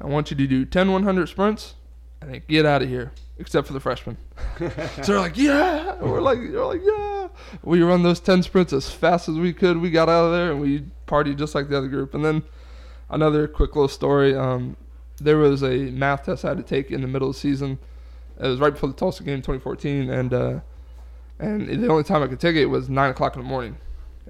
I 0.00 0.06
want 0.06 0.30
you 0.32 0.36
to 0.36 0.46
do 0.48 0.64
10 0.64 0.90
100 0.90 1.28
sprints 1.28 1.74
and 2.20 2.32
then 2.34 2.42
get 2.48 2.66
out 2.66 2.82
of 2.82 2.88
here 2.88 3.12
except 3.38 3.66
for 3.66 3.72
the 3.72 3.80
freshmen. 3.80 4.16
So 4.58 4.68
they're 5.02 5.18
like 5.20 5.36
yeah. 5.36 5.94
We're 6.00 6.20
like 6.20 6.38
we're 6.38 6.64
like 6.66 6.80
yeah. 6.84 7.28
We 7.62 7.82
run 7.82 8.02
those 8.02 8.18
10 8.20 8.42
sprints 8.42 8.72
as 8.72 8.90
fast 8.90 9.28
as 9.28 9.36
we 9.36 9.52
could. 9.52 9.76
We 9.78 9.90
got 9.90 10.08
out 10.08 10.26
of 10.26 10.32
there 10.32 10.50
and 10.50 10.60
we 10.60 10.86
partied 11.06 11.36
just 11.38 11.54
like 11.54 11.68
the 11.68 11.76
other 11.78 11.88
group. 11.88 12.14
And 12.14 12.24
then 12.24 12.42
another 13.10 13.46
quick 13.46 13.76
little 13.76 13.88
story 13.88 14.34
um, 14.34 14.76
there 15.18 15.36
was 15.38 15.62
a 15.62 15.90
math 15.90 16.24
test 16.26 16.44
I 16.44 16.48
had 16.48 16.56
to 16.58 16.62
take 16.64 16.90
in 16.90 17.00
the 17.02 17.08
middle 17.08 17.28
of 17.28 17.34
the 17.34 17.40
season 17.40 17.78
it 18.42 18.48
was 18.48 18.58
right 18.58 18.72
before 18.72 18.88
the 18.88 18.96
Tulsa 18.96 19.22
game 19.22 19.38
2014 19.38 20.10
and 20.10 20.34
uh, 20.34 20.60
and 21.38 21.68
the 21.68 21.88
only 21.88 22.04
time 22.04 22.22
I 22.22 22.26
could 22.26 22.40
take 22.40 22.56
it 22.56 22.66
was 22.66 22.88
nine 22.88 23.10
o'clock 23.10 23.36
in 23.36 23.42
the 23.42 23.48
morning, 23.48 23.76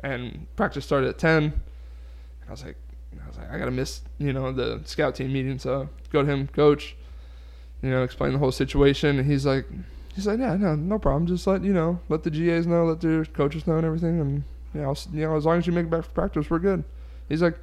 and 0.03 0.47
practice 0.57 0.85
started 0.85 1.09
at 1.09 1.19
ten. 1.19 1.45
And 1.45 2.49
I 2.49 2.51
was 2.51 2.65
like, 2.65 2.77
I 3.23 3.29
was 3.29 3.37
like, 3.37 3.51
I 3.51 3.59
gotta 3.59 3.71
miss, 3.71 4.01
you 4.19 4.33
know, 4.33 4.53
the 4.53 4.81
scout 4.85 5.15
team 5.15 5.33
meeting. 5.33 5.59
So 5.59 5.89
go 6.11 6.23
to 6.23 6.31
him, 6.31 6.49
coach, 6.49 6.97
you 7.83 7.91
know, 7.91 8.03
explain 8.03 8.33
the 8.33 8.39
whole 8.39 8.53
situation, 8.53 9.19
and 9.19 9.31
he's 9.31 9.45
like, 9.45 9.67
he's 10.15 10.27
like, 10.27 10.39
yeah, 10.39 10.57
no, 10.57 10.75
no 10.75 10.99
problem. 10.99 11.27
Just 11.27 11.47
let 11.47 11.63
you 11.63 11.73
know, 11.73 12.01
let 12.09 12.23
the 12.23 12.31
GAs 12.31 12.67
know, 12.67 12.87
let 12.87 13.01
their 13.01 13.25
coaches 13.27 13.67
know, 13.67 13.77
and 13.77 13.85
everything, 13.85 14.21
and 14.21 14.43
you 14.75 14.81
know, 14.81 14.95
you 15.13 15.27
know, 15.27 15.37
as 15.37 15.45
long 15.45 15.59
as 15.59 15.67
you 15.67 15.73
make 15.73 15.87
it 15.87 15.91
back 15.91 16.05
for 16.05 16.11
practice, 16.11 16.49
we're 16.49 16.59
good. 16.59 16.85
He's 17.29 17.43
like, 17.43 17.59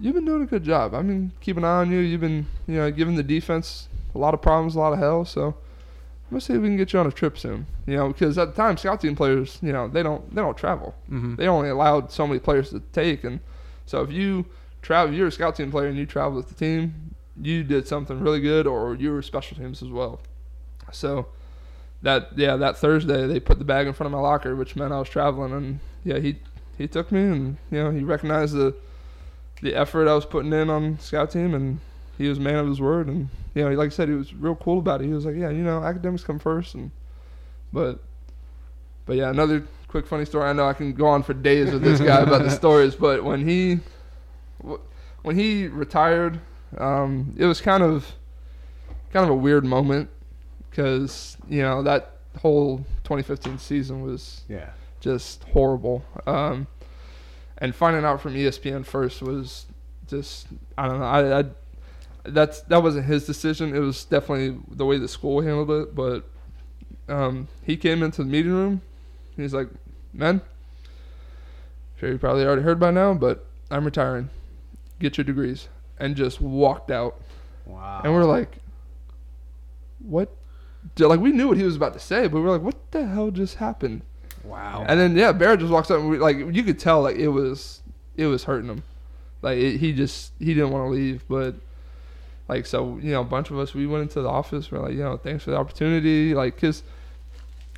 you've 0.00 0.14
been 0.14 0.24
doing 0.24 0.42
a 0.42 0.46
good 0.46 0.64
job. 0.64 0.94
I 0.94 1.02
mean, 1.02 1.32
keep 1.40 1.56
an 1.56 1.64
eye 1.64 1.80
on 1.80 1.90
you. 1.90 1.98
You've 1.98 2.22
been, 2.22 2.46
you 2.66 2.76
know, 2.76 2.90
giving 2.90 3.16
the 3.16 3.22
defense 3.22 3.88
a 4.14 4.18
lot 4.18 4.34
of 4.34 4.42
problems, 4.42 4.74
a 4.74 4.78
lot 4.78 4.92
of 4.92 4.98
hell. 4.98 5.24
So 5.24 5.56
let's 6.30 6.46
see 6.46 6.54
if 6.54 6.60
we 6.60 6.68
can 6.68 6.76
get 6.76 6.92
you 6.92 6.98
on 6.98 7.06
a 7.06 7.12
trip 7.12 7.38
soon. 7.38 7.66
You 7.86 7.96
know, 7.96 8.08
because 8.08 8.38
at 8.38 8.54
the 8.54 8.62
time, 8.62 8.76
scout 8.76 9.00
team 9.00 9.16
players, 9.16 9.58
you 9.62 9.72
know, 9.72 9.88
they 9.88 10.02
don't 10.02 10.34
they 10.34 10.40
don't 10.40 10.56
travel. 10.56 10.94
Mm-hmm. 11.10 11.36
They 11.36 11.46
only 11.46 11.68
allowed 11.68 12.10
so 12.10 12.26
many 12.26 12.40
players 12.40 12.70
to 12.70 12.80
take, 12.92 13.24
and 13.24 13.40
so 13.86 14.02
if 14.02 14.10
you 14.10 14.46
travel, 14.80 15.14
you're 15.14 15.28
a 15.28 15.32
scout 15.32 15.56
team 15.56 15.70
player 15.70 15.88
and 15.88 15.98
you 15.98 16.06
travel 16.06 16.36
with 16.36 16.48
the 16.48 16.54
team, 16.54 17.14
you 17.40 17.62
did 17.62 17.86
something 17.86 18.20
really 18.20 18.40
good, 18.40 18.66
or 18.66 18.94
you 18.94 19.12
were 19.12 19.22
special 19.22 19.56
teams 19.56 19.82
as 19.82 19.88
well. 19.88 20.20
So 20.92 21.28
that 22.02 22.30
yeah, 22.36 22.56
that 22.56 22.76
Thursday 22.76 23.26
they 23.26 23.40
put 23.40 23.58
the 23.58 23.64
bag 23.64 23.86
in 23.86 23.92
front 23.92 24.06
of 24.06 24.12
my 24.12 24.20
locker, 24.20 24.56
which 24.56 24.76
meant 24.76 24.92
I 24.92 24.98
was 24.98 25.08
traveling, 25.08 25.52
and 25.52 25.80
yeah, 26.04 26.18
he 26.18 26.38
he 26.76 26.88
took 26.88 27.12
me, 27.12 27.20
and 27.22 27.56
you 27.70 27.82
know 27.82 27.90
he 27.90 28.02
recognized 28.02 28.54
the 28.54 28.74
the 29.62 29.74
effort 29.74 30.08
I 30.08 30.14
was 30.14 30.26
putting 30.26 30.52
in 30.52 30.68
on 30.68 30.98
scout 30.98 31.30
team, 31.30 31.54
and 31.54 31.80
he 32.22 32.28
was 32.28 32.38
a 32.38 32.40
man 32.40 32.56
of 32.56 32.66
his 32.66 32.80
word, 32.80 33.08
and 33.08 33.28
you 33.54 33.62
know, 33.64 33.70
like 33.76 33.86
I 33.86 33.90
said, 33.90 34.08
he 34.08 34.14
was 34.14 34.32
real 34.34 34.54
cool 34.56 34.78
about 34.78 35.00
it. 35.02 35.06
He 35.06 35.12
was 35.12 35.24
like, 35.26 35.36
yeah, 35.36 35.50
you 35.50 35.62
know, 35.62 35.82
academics 35.82 36.24
come 36.24 36.38
first, 36.38 36.74
and 36.74 36.90
but 37.72 37.98
but 39.06 39.16
yeah, 39.16 39.30
another 39.30 39.66
quick 39.88 40.06
funny 40.06 40.24
story. 40.24 40.48
I 40.48 40.52
know 40.52 40.66
I 40.68 40.72
can 40.74 40.92
go 40.92 41.06
on 41.06 41.22
for 41.22 41.34
days 41.34 41.72
with 41.72 41.82
this 41.82 42.00
guy 42.00 42.20
about 42.20 42.42
the 42.42 42.50
stories, 42.62 42.94
but 42.94 43.24
when 43.24 43.46
he 43.46 43.80
when 45.22 45.36
he 45.38 45.66
retired, 45.68 46.40
um, 46.78 47.34
it 47.36 47.46
was 47.46 47.60
kind 47.60 47.82
of 47.82 48.12
kind 49.12 49.24
of 49.24 49.30
a 49.30 49.34
weird 49.36 49.64
moment 49.64 50.08
because 50.70 51.36
you 51.48 51.62
know 51.62 51.82
that 51.82 52.12
whole 52.40 52.78
2015 53.04 53.58
season 53.58 54.02
was 54.02 54.42
Yeah. 54.48 54.70
just 55.00 55.44
horrible. 55.44 56.02
Um, 56.26 56.66
and 57.58 57.74
finding 57.74 58.04
out 58.04 58.20
from 58.22 58.34
ESPN 58.34 58.84
first 58.86 59.20
was 59.22 59.66
just 60.06 60.46
I 60.78 60.88
don't 60.88 60.98
know. 61.00 61.04
I, 61.06 61.40
I 61.40 61.44
that's 62.24 62.60
that 62.62 62.82
wasn't 62.82 63.06
his 63.06 63.26
decision. 63.26 63.74
It 63.74 63.80
was 63.80 64.04
definitely 64.04 64.58
the 64.68 64.86
way 64.86 64.98
the 64.98 65.08
school 65.08 65.40
handled 65.40 65.70
it. 65.70 65.94
But 65.94 66.24
um, 67.08 67.48
he 67.64 67.76
came 67.76 68.02
into 68.02 68.22
the 68.22 68.28
meeting 68.28 68.52
room. 68.52 68.82
He's 69.36 69.54
like, 69.54 69.68
"Man, 70.12 70.40
sure 71.98 72.10
you 72.10 72.18
probably 72.18 72.44
already 72.44 72.62
heard 72.62 72.78
by 72.78 72.90
now, 72.90 73.14
but 73.14 73.46
I'm 73.70 73.84
retiring. 73.84 74.30
Get 74.98 75.16
your 75.16 75.24
degrees." 75.24 75.68
And 75.98 76.16
just 76.16 76.40
walked 76.40 76.90
out. 76.90 77.20
Wow. 77.66 78.00
And 78.04 78.12
we're 78.12 78.24
like, 78.24 78.58
"What?" 80.00 80.34
Like 80.98 81.20
we 81.20 81.30
knew 81.30 81.48
what 81.48 81.56
he 81.56 81.62
was 81.62 81.76
about 81.76 81.92
to 81.94 82.00
say, 82.00 82.26
but 82.26 82.40
we 82.40 82.46
are 82.46 82.52
like, 82.52 82.62
"What 82.62 82.90
the 82.92 83.06
hell 83.06 83.30
just 83.30 83.56
happened?" 83.56 84.02
wow. 84.44 84.84
And 84.88 84.98
then 84.98 85.16
yeah, 85.16 85.32
Barrett 85.32 85.60
just 85.60 85.72
walks 85.72 85.90
up 85.90 86.00
and 86.00 86.10
we, 86.10 86.18
like 86.18 86.36
you 86.36 86.62
could 86.62 86.78
tell 86.78 87.02
like 87.02 87.16
it 87.16 87.28
was 87.28 87.80
it 88.16 88.26
was 88.26 88.44
hurting 88.44 88.68
him. 88.68 88.82
Like 89.40 89.58
it, 89.58 89.78
he 89.78 89.92
just 89.92 90.32
he 90.38 90.54
didn't 90.54 90.70
want 90.70 90.86
to 90.86 90.90
leave, 90.90 91.24
but 91.28 91.54
like 92.52 92.66
so 92.66 92.98
you 93.02 93.12
know 93.12 93.22
a 93.22 93.24
bunch 93.24 93.50
of 93.50 93.58
us 93.58 93.72
we 93.72 93.86
went 93.86 94.02
into 94.02 94.20
the 94.20 94.28
office. 94.28 94.70
We're 94.70 94.80
like 94.80 94.92
you 94.92 95.02
know 95.02 95.16
thanks 95.16 95.44
for 95.44 95.50
the 95.50 95.56
opportunity. 95.56 96.34
Like 96.34 96.54
because 96.54 96.82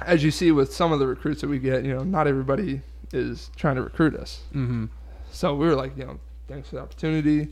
as 0.01 0.25
you 0.25 0.31
see 0.31 0.51
with 0.51 0.75
some 0.75 0.93
of 0.93 0.99
the 0.99 1.07
recruits 1.07 1.41
that 1.43 1.49
we 1.49 1.59
get, 1.59 1.85
you 1.85 1.95
know 1.95 2.03
not 2.03 2.27
everybody 2.27 2.83
is 3.13 3.51
trying 3.57 3.77
to 3.77 3.83
recruit 3.83 4.17
us. 4.17 4.43
Mm-hmm. 4.49 4.87
So 5.31 5.55
we 5.55 5.67
were 5.67 5.77
like 5.77 5.97
you 5.97 6.05
know 6.05 6.19
thanks 6.49 6.69
for 6.69 6.77
the 6.77 6.83
opportunity. 6.83 7.49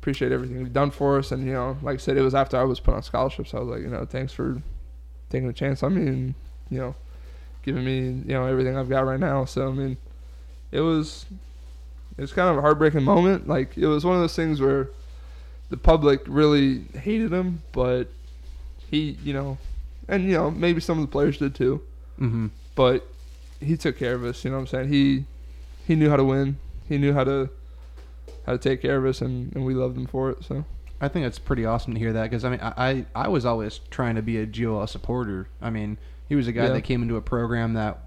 Appreciate 0.00 0.32
everything 0.32 0.58
you've 0.58 0.72
done 0.72 0.90
for 0.90 1.18
us, 1.18 1.32
and 1.32 1.46
you 1.46 1.52
know, 1.52 1.76
like 1.80 1.94
I 1.94 1.98
said, 1.98 2.16
it 2.16 2.22
was 2.22 2.34
after 2.34 2.56
I 2.56 2.64
was 2.64 2.80
put 2.80 2.92
on 2.92 3.02
scholarship, 3.02 3.46
so 3.46 3.58
I 3.58 3.60
was 3.60 3.68
like, 3.70 3.82
you 3.82 3.88
know, 3.88 4.04
thanks 4.04 4.32
for 4.32 4.60
taking 5.30 5.48
a 5.48 5.52
chance 5.52 5.82
on 5.82 5.94
me, 5.94 6.06
and 6.06 6.34
you 6.68 6.78
know, 6.78 6.94
giving 7.62 7.84
me 7.84 8.22
you 8.26 8.34
know 8.34 8.44
everything 8.46 8.76
I've 8.76 8.88
got 8.88 9.06
right 9.06 9.20
now. 9.20 9.44
So 9.44 9.68
I 9.68 9.72
mean, 9.72 9.96
it 10.72 10.80
was 10.80 11.24
it 12.18 12.20
was 12.20 12.32
kind 12.32 12.50
of 12.50 12.58
a 12.58 12.60
heartbreaking 12.60 13.04
moment. 13.04 13.48
Like 13.48 13.78
it 13.78 13.86
was 13.86 14.04
one 14.04 14.16
of 14.16 14.20
those 14.20 14.36
things 14.36 14.60
where 14.60 14.90
the 15.72 15.76
public 15.78 16.20
really 16.28 16.82
hated 16.94 17.32
him, 17.32 17.62
but 17.72 18.08
he 18.90 19.16
you 19.24 19.32
know, 19.32 19.58
and 20.06 20.22
you 20.24 20.32
know 20.32 20.50
maybe 20.50 20.80
some 20.80 20.98
of 20.98 21.04
the 21.06 21.10
players 21.10 21.38
did 21.38 21.54
too, 21.54 21.80
Mm-hmm. 22.20 22.48
but 22.76 23.06
he 23.60 23.76
took 23.76 23.96
care 23.98 24.14
of 24.14 24.22
us. 24.24 24.44
You 24.44 24.50
know 24.50 24.58
what 24.58 24.60
I'm 24.62 24.66
saying? 24.68 24.88
He 24.90 25.24
he 25.86 25.96
knew 25.96 26.10
how 26.10 26.16
to 26.16 26.24
win. 26.24 26.58
He 26.88 26.98
knew 26.98 27.12
how 27.14 27.24
to 27.24 27.48
how 28.46 28.52
to 28.52 28.58
take 28.58 28.82
care 28.82 28.98
of 28.98 29.06
us, 29.06 29.20
and, 29.22 29.54
and 29.56 29.64
we 29.64 29.72
loved 29.74 29.96
him 29.96 30.06
for 30.06 30.30
it. 30.30 30.44
So 30.44 30.64
I 31.00 31.08
think 31.08 31.26
it's 31.26 31.38
pretty 31.38 31.64
awesome 31.64 31.94
to 31.94 31.98
hear 31.98 32.12
that 32.12 32.24
because 32.24 32.44
I 32.44 32.50
mean 32.50 32.60
I, 32.60 32.72
I 32.76 33.06
I 33.24 33.28
was 33.28 33.44
always 33.46 33.80
trying 33.90 34.16
to 34.16 34.22
be 34.22 34.36
a 34.38 34.46
GOL 34.46 34.86
supporter. 34.86 35.48
I 35.62 35.70
mean 35.70 35.96
he 36.28 36.34
was 36.36 36.46
a 36.48 36.52
guy 36.52 36.64
Yeah. 36.66 36.72
that 36.74 36.82
came 36.82 37.02
into 37.02 37.16
a 37.16 37.22
program 37.22 37.72
that 37.74 37.98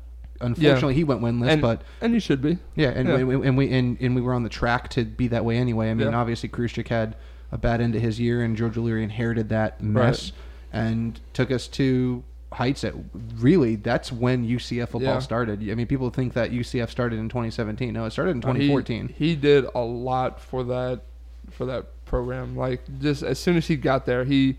unfortunately 0.41 0.93
he 0.93 1.03
went 1.03 1.21
winless, 1.21 1.49
And- 1.49 1.61
but 1.61 1.81
and 2.01 2.13
you 2.13 2.19
should 2.19 2.41
be. 2.41 2.57
yeah, 2.75 2.89
and 2.89 3.07
Yeah. 3.09 3.23
We, 3.23 3.47
and 3.47 3.57
we 3.57 3.71
and, 3.71 3.97
and 3.99 4.15
we 4.15 4.21
were 4.21 4.33
on 4.33 4.43
the 4.43 4.49
track 4.49 4.89
to 4.89 5.03
be 5.03 5.27
that 5.29 5.43
way 5.45 5.57
anyway. 5.57 5.89
I 5.89 5.93
mean 5.95 6.11
Yeah. 6.11 6.17
obviously 6.17 6.49
Kruczek 6.49 6.87
had 6.89 7.15
a 7.55 7.57
bad 7.57 7.79
end 7.81 7.93
to 7.93 7.99
his 7.99 8.19
year, 8.19 8.43
and 8.43 8.55
George 8.57 8.77
O'Leary 8.77 9.03
inherited 9.03 9.49
that 9.49 9.81
mess 9.81 10.31
and 10.73 11.19
took 11.33 11.49
us 11.51 11.67
to 11.69 12.23
heights 12.51 12.81
that 12.81 12.93
really 13.37 13.75
that's 13.75 14.11
when 14.11 14.45
UCF 14.45 14.89
football 14.89 15.15
Yeah. 15.15 15.19
started. 15.19 15.69
I 15.69 15.75
mean 15.75 15.87
people 15.87 16.09
think 16.09 16.33
that 16.33 16.51
UCF 16.51 16.89
started 16.89 17.17
in 17.19 17.27
2017. 17.29 17.93
No, 17.93 18.05
it 18.05 18.11
started 18.11 18.31
in 18.31 18.43
Uh, 18.43 18.53
he- 18.53 18.67
2014. 18.67 19.09
He, 19.17 19.35
did 19.35 19.65
a 19.73 19.79
lot 19.79 20.39
for 20.39 20.63
that 20.65 21.01
for 21.49 21.65
that 21.65 21.85
program. 22.05 22.55
Like 22.57 22.81
just 23.01 23.23
as 23.23 23.39
soon 23.39 23.55
as 23.57 23.67
he 23.67 23.75
got 23.77 24.05
there, 24.05 24.23
he, 24.25 24.57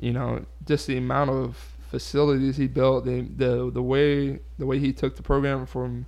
you 0.00 0.12
know, 0.12 0.44
just 0.66 0.86
the 0.86 0.96
amount 0.96 1.30
of 1.30 1.56
facilities 1.90 2.56
he 2.56 2.66
built, 2.68 3.04
the 3.04 3.22
the 3.36 3.70
the 3.72 3.82
way 3.82 4.38
the 4.58 4.66
way 4.66 4.78
he 4.78 4.92
took 4.92 5.16
the 5.16 5.22
program 5.22 5.66
from 5.66 6.06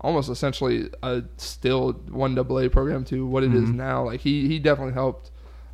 almost 0.00 0.28
essentially 0.28 0.88
a 1.02 1.22
still 1.36 1.92
one 2.10 2.34
double 2.34 2.58
A 2.60 2.68
program 2.68 3.04
to 3.06 3.24
what 3.26 3.42
it 3.44 3.54
is 3.54 3.68
Mhm. 3.70 3.74
now. 3.74 4.04
Like 4.06 4.20
he 4.20 4.46
he 4.48 4.58
definitely 4.60 4.94
helped, 4.94 5.30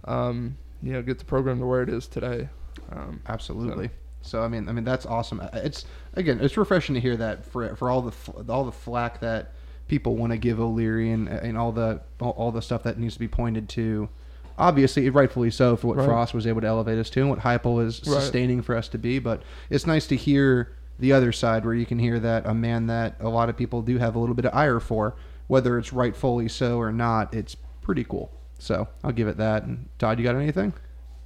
um, 0.09 0.57
you 0.83 0.93
know, 0.93 1.03
get 1.03 1.19
the 1.19 1.25
program 1.25 1.59
to 1.61 1.67
where 1.67 1.83
it 1.83 1.89
is 1.89 2.07
today. 2.07 2.49
Um, 2.91 3.21
Absolutely. 3.27 3.91
So 4.23 4.43
I 4.43 4.49
mean, 4.49 4.69
I 4.69 4.73
mean 4.73 4.85
that's 4.85 5.07
awesome. 5.07 5.41
It's 5.53 5.85
again, 6.15 6.41
it's 6.41 6.57
refreshing 6.57 6.95
to 6.95 7.01
hear 7.01 7.17
that 7.17 7.45
for 7.45 7.77
for 7.77 7.89
all 7.91 8.03
the 8.03 8.53
all 8.53 8.65
the 8.65 8.73
flack 8.73 9.21
that 9.21 9.53
people 9.87 10.17
want 10.17 10.33
to 10.33 10.39
give 10.39 10.61
O'Leary 10.61 11.11
and 11.13 11.29
and 11.29 11.57
all 11.57 11.73
the 11.73 12.01
all, 12.21 12.51
the 12.51 12.61
stuff 12.63 12.83
that 12.83 12.99
needs 12.99 13.15
to 13.15 13.21
be 13.21 13.29
pointed 13.29 13.69
to. 13.71 14.09
Obviously, 14.59 15.09
rightfully 15.09 15.51
so 15.53 15.77
for 15.77 15.87
what 15.87 15.99
Right. 15.99 16.07
Frost 16.07 16.35
was 16.35 16.47
able 16.47 16.61
to 16.63 16.67
elevate 16.67 16.99
us 16.99 17.09
to 17.11 17.21
and 17.21 17.31
what 17.31 17.39
Heupel 17.41 17.85
is 17.85 18.03
Right. 18.07 18.21
sustaining 18.21 18.61
for 18.61 18.75
us 18.75 18.89
to 18.89 18.99
be. 18.99 19.21
But 19.21 19.43
it's 19.71 19.87
nice 19.87 20.07
to 20.09 20.17
hear 20.17 20.73
the 20.99 21.13
other 21.13 21.31
side 21.31 21.65
where 21.65 21.75
you 21.75 21.87
can 21.87 22.01
hear 22.01 22.19
that 22.19 22.45
a 22.45 22.53
man 22.55 22.89
that 22.89 23.15
a 23.21 23.29
lot 23.29 23.49
of 23.49 23.57
people 23.57 23.83
do 23.83 23.99
have 23.99 24.17
a 24.17 24.19
little 24.19 24.35
bit 24.35 24.47
of 24.47 24.55
ire 24.55 24.81
for, 24.81 25.15
whether 25.47 25.79
it's 25.79 25.93
rightfully 25.93 26.49
so 26.49 26.79
or 26.79 26.91
not, 26.93 27.33
it's 27.33 27.55
pretty 27.83 28.03
cool. 28.03 28.33
So 28.59 28.89
I'll 29.05 29.13
give 29.13 29.29
it 29.29 29.37
that. 29.39 29.63
And 29.65 29.89
Todd, 29.99 30.19
you 30.19 30.25
got 30.25 30.35
anything? 30.37 30.73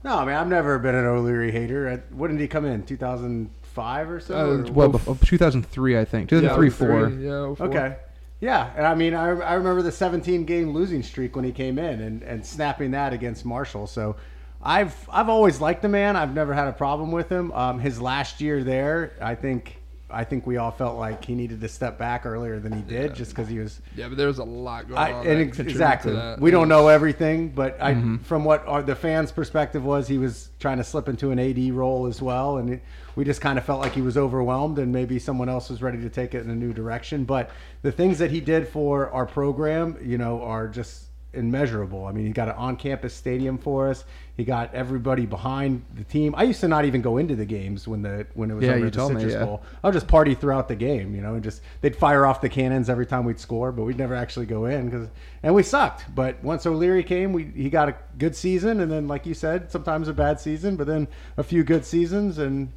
No, 0.04 0.18
I 0.18 0.24
mean 0.24 0.34
I've 0.34 0.48
never 0.48 0.78
been 0.78 0.94
an 0.94 1.04
O'Leary 1.06 1.50
hater. 1.52 1.88
I- 1.88 2.14
When 2.14 2.30
did 2.32 2.40
he 2.40 2.48
come 2.48 2.64
in? 2.64 2.82
2005 2.84 4.10
or 4.10 4.20
so? 4.20 4.36
Uh, 4.36 4.68
Or- 4.68 4.72
Well, 4.72 4.90
bef- 4.92 5.26
2003, 5.26 5.98
I 5.98 6.04
think. 6.04 6.28
2003, 6.28 6.66
yeah, 6.68 6.72
four. 6.74 7.09
three, 7.10 7.24
Yeah, 7.26 7.54
four. 7.54 7.66
Okay. 7.68 7.96
Yeah, 8.40 8.70
and 8.76 8.84
I 8.86 8.94
mean, 8.96 9.14
I, 9.14 9.28
I 9.28 9.54
remember 9.54 9.82
the 9.82 9.92
17 9.92 10.44
game 10.44 10.72
losing 10.72 11.02
streak 11.04 11.36
when 11.36 11.44
he 11.44 11.52
came 11.52 11.78
in 11.78 12.00
and, 12.00 12.22
and 12.24 12.44
snapping 12.44 12.90
that 12.90 13.12
against 13.12 13.44
Marshall. 13.44 13.86
So 13.86 14.16
I've 14.60 15.09
I've 15.10 15.28
always 15.28 15.60
liked 15.60 15.82
the 15.82 15.88
man. 15.88 16.16
I've 16.16 16.34
never 16.34 16.52
had 16.52 16.66
a 16.68 16.72
problem 16.72 17.12
with 17.12 17.28
him. 17.30 17.52
Um, 17.52 17.78
his 17.78 18.00
last 18.00 18.40
year 18.40 18.64
there, 18.64 19.12
I 19.20 19.36
think 19.36 19.80
I 20.12 20.24
think 20.24 20.47
we 20.47 20.56
all 20.56 20.70
felt 20.70 20.98
like 20.98 21.24
he 21.24 21.34
needed 21.34 21.60
to 21.62 21.68
step 21.68 21.98
back 21.98 22.26
earlier 22.26 22.60
than 22.60 22.72
he 22.72 22.82
did, 22.82 23.14
just 23.14 23.30
because 23.32 23.48
he 23.48 23.59
was. 23.59 23.80
Yeah, 23.97 24.09
but 24.09 24.16
there 24.16 24.26
was 24.26 24.39
a 24.39 24.44
lot 24.44 24.89
going 24.89 24.98
I, 24.98 25.12
on. 25.12 25.26
and 25.26 25.40
ex- 25.40 25.59
exactly, 25.59 26.14
we 26.39 26.51
don't 26.51 26.68
know 26.68 26.89
everything, 26.89 27.48
but 27.51 27.80
I, 27.80 27.94
Mm-hmm. 27.94 28.18
from 28.18 28.44
what 28.44 28.66
our, 28.66 28.82
the 28.82 28.94
fans' 28.94 29.32
perspective 29.32 29.84
was, 29.84 30.09
he 30.09 30.18
was 30.18 30.51
trying 30.59 30.78
to 30.78 30.84
slip 30.84 31.09
into 31.09 31.30
an 31.30 31.39
AD 31.39 31.72
role 31.74 32.06
as 32.06 32.20
well, 32.22 32.59
and 32.59 32.70
it, 32.74 32.82
we 33.16 33.24
just 33.24 33.40
kind 33.40 33.59
of 33.59 33.64
felt 33.64 33.80
like 33.80 33.93
he 33.93 34.02
was 34.02 34.16
overwhelmed, 34.16 34.78
and 34.78 34.93
maybe 34.93 35.18
someone 35.18 35.48
else 35.48 35.68
was 35.70 35.82
ready 35.82 36.01
to 36.01 36.09
take 36.09 36.34
it 36.34 36.43
in 36.43 36.51
a 36.51 36.55
new 36.55 36.72
direction. 36.72 37.24
But 37.24 37.51
the 37.82 37.93
things 37.93 38.18
that 38.18 38.30
he 38.30 38.40
did 38.40 38.68
for 38.68 39.10
our 39.10 39.26
program, 39.26 39.98
you 40.02 40.16
know, 40.18 40.43
are 40.43 40.68
just 40.68 41.05
immeasurable. 41.34 42.06
I 42.06 42.12
mean, 42.12 42.26
he 42.26 42.32
got 42.32 42.48
an 42.48 42.54
on-campus 42.56 43.14
stadium 43.14 43.59
for 43.59 43.88
us. 43.88 44.04
He 44.36 44.44
got 44.44 44.74
everybody 44.74 45.26
behind 45.26 45.84
the 45.94 46.04
team. 46.04 46.34
I 46.36 46.44
used 46.44 46.60
to 46.60 46.68
not 46.68 46.84
even 46.84 47.02
go 47.02 47.18
into 47.18 47.36
the 47.36 47.44
games 47.44 47.86
when 47.86 48.02
the 48.02 48.26
when 48.34 48.50
it 48.50 48.54
was 48.54 48.64
Yeah, 48.64 48.72
over 48.72 48.84
the 48.86 48.90
told 48.90 49.14
me, 49.14 49.30
yeah. 49.30 49.44
Bowl. 49.44 49.62
I'll 49.84 49.92
just 49.92 50.09
party 50.09 50.34
throughout 50.34 50.68
the 50.68 50.74
game, 50.74 51.14
you 51.14 51.20
know, 51.20 51.34
and 51.34 51.44
just 51.44 51.60
they'd 51.82 51.94
fire 51.94 52.24
off 52.24 52.40
the 52.40 52.48
cannons 52.48 52.88
every 52.88 53.06
time 53.06 53.24
we'd 53.24 53.38
score, 53.38 53.72
but 53.72 53.82
we'd 53.84 53.98
never 53.98 54.14
actually 54.14 54.46
go 54.46 54.64
in 54.66 54.86
because 54.86 55.09
and 55.42 55.54
we 55.54 55.62
sucked. 55.62 56.14
But 56.14 56.42
once 56.42 56.64
O'Leary 56.64 57.04
came, 57.04 57.32
we 57.32 57.44
he 57.54 57.68
got 57.68 57.88
a 57.90 57.96
good 58.18 58.34
season, 58.34 58.80
and 58.80 58.90
then 58.90 59.06
like 59.06 59.26
you 59.26 59.34
said, 59.34 59.70
sometimes 59.70 60.09
a 60.09 60.14
bad 60.14 60.40
season, 60.40 60.76
but 60.76 60.86
then 60.86 61.09
a 61.36 61.42
few 61.42 61.62
good 61.62 61.84
seasons, 61.84 62.38
and 62.38 62.72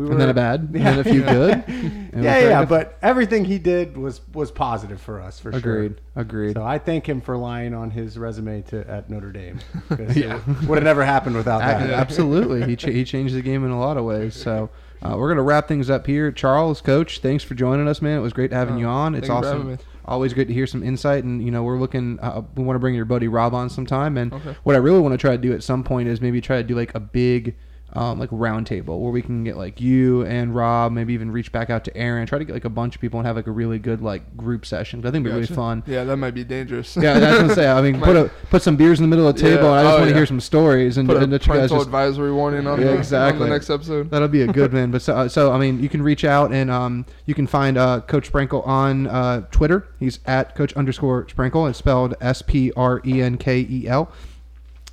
we 0.00 0.06
were 0.06 0.12
And 0.12 0.20
then 0.20 0.28
a 0.30 0.34
bad, 0.34 0.60
and 0.60 0.74
then 0.74 0.98
a 0.98 1.04
few 1.04 1.22
good. 1.36 1.62
Yeah, 1.68 2.38
yeah, 2.38 2.48
trying 2.50 2.66
but 2.68 2.98
everything 3.02 3.44
he 3.44 3.58
did 3.58 3.96
was 3.96 4.20
was 4.32 4.50
positive 4.50 5.00
for 5.00 5.20
us 5.20 5.38
for 5.38 5.50
Agreed. 5.50 5.62
sure. 5.62 5.74
Agreed. 5.82 6.00
agreed. 6.16 6.54
So 6.54 6.64
I 6.64 6.78
thank 6.78 7.08
him 7.08 7.20
for 7.20 7.36
lying 7.36 7.74
on 7.74 7.90
his 7.90 8.18
resume 8.18 8.62
to 8.62 8.88
at 8.90 9.10
Notre 9.10 9.30
Dame. 9.32 9.60
it 9.90 10.66
would 10.66 10.76
have 10.78 10.84
never 10.84 11.04
happened 11.04 11.36
without 11.36 11.58
that. 11.58 11.90
Absolutely, 11.90 12.64
he 12.64 12.76
cha- 12.76 12.90
he 12.90 13.04
changed 13.04 13.34
the 13.34 13.42
game 13.42 13.64
in 13.64 13.70
a 13.70 13.78
lot 13.78 13.96
of 13.96 14.04
ways. 14.04 14.34
So 14.34 14.70
uh, 15.02 15.14
we're 15.16 15.28
gonna 15.28 15.42
wrap 15.42 15.68
things 15.68 15.90
up 15.90 16.06
here. 16.06 16.32
Charles, 16.32 16.80
Coach, 16.80 17.20
thanks 17.20 17.44
for 17.44 17.54
joining 17.54 17.86
us, 17.88 18.00
man. 18.02 18.18
It 18.18 18.22
was 18.22 18.32
great 18.32 18.52
having 18.52 18.76
Oh, 18.76 18.78
you 18.78 18.86
on. 18.86 19.14
It's 19.14 19.28
thank 19.28 19.38
you 19.38 19.42
for 19.50 19.56
having 19.58 19.72
awesome. 19.74 19.86
Always 20.06 20.32
great 20.34 20.48
to 20.48 20.54
hear 20.54 20.66
some 20.66 20.82
insight, 20.82 21.22
and 21.24 21.42
you 21.44 21.50
know 21.52 21.62
we're 21.62 21.78
looking. 21.78 22.18
Uh, 22.20 22.42
we 22.56 22.64
want 22.64 22.74
to 22.74 22.80
bring 22.80 22.94
your 22.94 23.04
buddy 23.04 23.28
Rob 23.28 23.54
on 23.54 23.70
sometime, 23.70 24.16
and 24.16 24.32
Okay. 24.32 24.56
what 24.64 24.74
I 24.74 24.78
really 24.78 24.98
want 24.98 25.12
to 25.12 25.18
try 25.18 25.32
to 25.32 25.38
do 25.38 25.52
at 25.52 25.62
some 25.62 25.84
point 25.84 26.08
is 26.08 26.20
maybe 26.20 26.40
try 26.40 26.56
to 26.56 26.64
do 26.64 26.74
like 26.74 26.94
a 26.94 27.00
big. 27.00 27.54
Um, 27.92 28.20
like 28.20 28.28
round 28.30 28.68
table 28.68 29.00
where 29.00 29.10
we 29.10 29.20
can 29.20 29.42
get 29.42 29.56
like 29.56 29.80
you 29.80 30.22
and 30.24 30.54
Rob, 30.54 30.92
maybe 30.92 31.12
even 31.12 31.32
reach 31.32 31.50
back 31.50 31.70
out 31.70 31.82
to 31.86 31.96
Aaron, 31.96 32.24
try 32.24 32.38
to 32.38 32.44
get 32.44 32.52
like 32.52 32.64
a 32.64 32.68
bunch 32.70 32.94
of 32.94 33.00
people 33.00 33.18
and 33.18 33.26
have 33.26 33.34
like 33.34 33.48
a 33.48 33.50
really 33.50 33.80
good 33.80 34.00
like 34.00 34.36
group 34.36 34.64
session. 34.64 35.00
I 35.00 35.10
think 35.10 35.14
it'd 35.14 35.24
be 35.24 35.30
really 35.32 35.46
fun. 35.46 35.82
Yeah, 35.88 36.04
that 36.04 36.16
might 36.16 36.30
be 36.32 36.44
dangerous. 36.44 36.96
Yeah, 36.96 37.18
that's 37.18 37.40
what 37.42 37.50
I'm 37.50 37.54
saying. 37.56 37.68
I 37.76 37.82
mean, 37.82 38.00
put 38.02 38.14
a 38.14 38.30
put 38.50 38.62
some 38.62 38.76
beers 38.76 39.00
in 39.00 39.02
the 39.02 39.08
middle 39.08 39.26
of 39.26 39.34
the 39.34 39.42
table, 39.42 39.64
Yeah. 39.64 39.70
and 39.70 39.78
I 39.78 39.82
just 39.82 39.94
Oh, 39.94 39.96
want 39.98 40.04
to 40.04 40.10
yeah. 40.10 40.16
hear 40.18 40.26
some 40.26 40.40
stories 40.40 40.98
and, 40.98 41.08
Put 41.08 41.16
and 41.22 41.32
a 41.34 41.38
guys 41.38 41.46
parental 41.48 41.76
just 41.78 41.86
advisory 41.88 42.32
warning 42.32 42.66
on, 42.68 42.78
Yeah, 42.80 42.86
the, 42.88 42.98
exactly. 42.98 43.42
on 43.42 43.48
the 43.48 43.54
next 43.56 43.70
episode. 43.70 44.08
That'll 44.10 44.28
be 44.28 44.42
a 44.42 44.46
good 44.46 44.72
one. 44.80 44.92
But 44.92 45.02
so, 45.02 45.16
uh, 45.16 45.28
so 45.28 45.50
I 45.50 45.58
mean, 45.58 45.82
you 45.82 45.88
can 45.88 46.00
reach 46.02 46.24
out 46.24 46.52
and 46.52 46.70
um, 46.70 47.06
you 47.26 47.34
can 47.34 47.48
find 47.48 47.76
uh, 47.76 48.02
Coach 48.02 48.30
Sprenkel 48.30 48.64
on 48.66 49.08
uh, 49.08 49.40
Twitter. 49.50 49.88
He's 49.98 50.20
at 50.26 50.54
Coach 50.54 50.72
underscore 50.74 51.24
Sprenkel. 51.26 51.68
It's 51.68 51.78
spelled 51.78 52.14
S 52.20 52.40
P 52.42 52.70
R 52.76 53.00
E 53.04 53.20
N 53.20 53.36
K 53.36 53.66
E 53.68 53.88
L. 53.88 54.12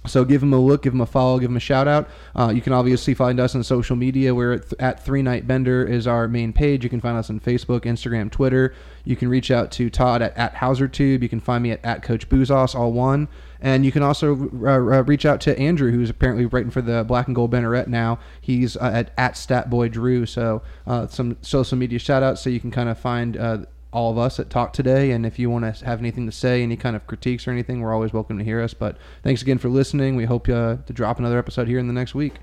So 0.07 0.25
give 0.25 0.41
him 0.41 0.53
a 0.53 0.59
look, 0.59 0.83
give 0.83 0.93
him 0.93 1.01
a 1.01 1.05
follow, 1.05 1.39
give 1.39 1.49
him 1.49 1.57
a 1.57 1.61
shout 1.61 1.87
out. 1.87 2.09
Uh, 2.35 2.51
you 2.53 2.61
can 2.61 2.73
obviously 2.73 3.13
find 3.13 3.39
us 3.39 3.55
on 3.55 3.63
social 3.63 3.95
media. 3.95 4.33
We're 4.33 4.53
at, 4.53 4.73
at 4.79 5.05
Three 5.05 5.21
Night 5.21 5.47
Bender 5.47 5.85
is 5.85 6.07
our 6.07 6.27
main 6.27 6.53
page. 6.53 6.83
You 6.83 6.89
can 6.89 7.01
find 7.01 7.17
us 7.17 7.29
on 7.29 7.39
Facebook, 7.39 7.81
Instagram, 7.81 8.31
Twitter. 8.31 8.73
You 9.03 9.15
can 9.15 9.29
reach 9.29 9.51
out 9.51 9.71
to 9.73 9.89
Todd 9.89 10.21
at, 10.21 10.35
at 10.37 10.55
HauserTube. 10.55 11.21
You 11.21 11.29
can 11.29 11.39
find 11.39 11.63
me 11.63 11.71
at, 11.71 11.83
at 11.83 12.03
Coach 12.03 12.27
Boozos, 12.29 12.75
all 12.75 12.91
one. 12.91 13.27
And 13.59 13.85
you 13.85 13.91
can 13.91 14.03
also 14.03 14.49
uh, 14.63 14.73
uh, 14.73 15.03
reach 15.03 15.25
out 15.25 15.41
to 15.41 15.57
Andrew, 15.57 15.91
who's 15.91 16.09
apparently 16.09 16.45
writing 16.45 16.69
for 16.71 16.81
the 16.81 17.03
Black 17.03 17.27
and 17.27 17.35
Gold 17.35 17.51
Banneret 17.51 17.87
now. 17.87 18.19
He's 18.39 18.77
uh, 18.77 18.91
at, 18.93 19.11
at 19.17 19.33
StatBoyDrew. 19.33 20.27
So 20.27 20.61
uh, 20.85 21.07
some 21.07 21.37
social 21.41 21.77
media 21.77 21.99
shout 21.99 22.23
outs 22.23 22.41
so 22.41 22.49
you 22.49 22.59
can 22.59 22.71
kind 22.71 22.89
of 22.89 22.99
find 22.99 23.37
uh, 23.37 23.57
all 23.91 24.11
of 24.11 24.17
us 24.17 24.39
at 24.39 24.49
Talk 24.49 24.73
Today. 24.73 25.11
And 25.11 25.25
if 25.25 25.39
you 25.39 25.49
want 25.49 25.75
to 25.75 25.85
have 25.85 25.99
anything 25.99 26.25
to 26.25 26.31
say, 26.31 26.63
any 26.63 26.77
kind 26.77 26.95
of 26.95 27.07
critiques 27.07 27.47
or 27.47 27.51
anything, 27.51 27.81
we're 27.81 27.93
always 27.93 28.13
welcome 28.13 28.37
to 28.37 28.43
hear 28.43 28.61
us. 28.61 28.73
But 28.73 28.97
thanks 29.23 29.41
again 29.41 29.57
for 29.57 29.69
listening. 29.69 30.15
We 30.15 30.25
hope 30.25 30.49
uh, 30.49 30.77
to 30.85 30.93
drop 30.93 31.19
another 31.19 31.37
episode 31.37 31.67
here 31.67 31.79
in 31.79 31.87
the 31.87 31.93
next 31.93 32.13
week. 32.15 32.35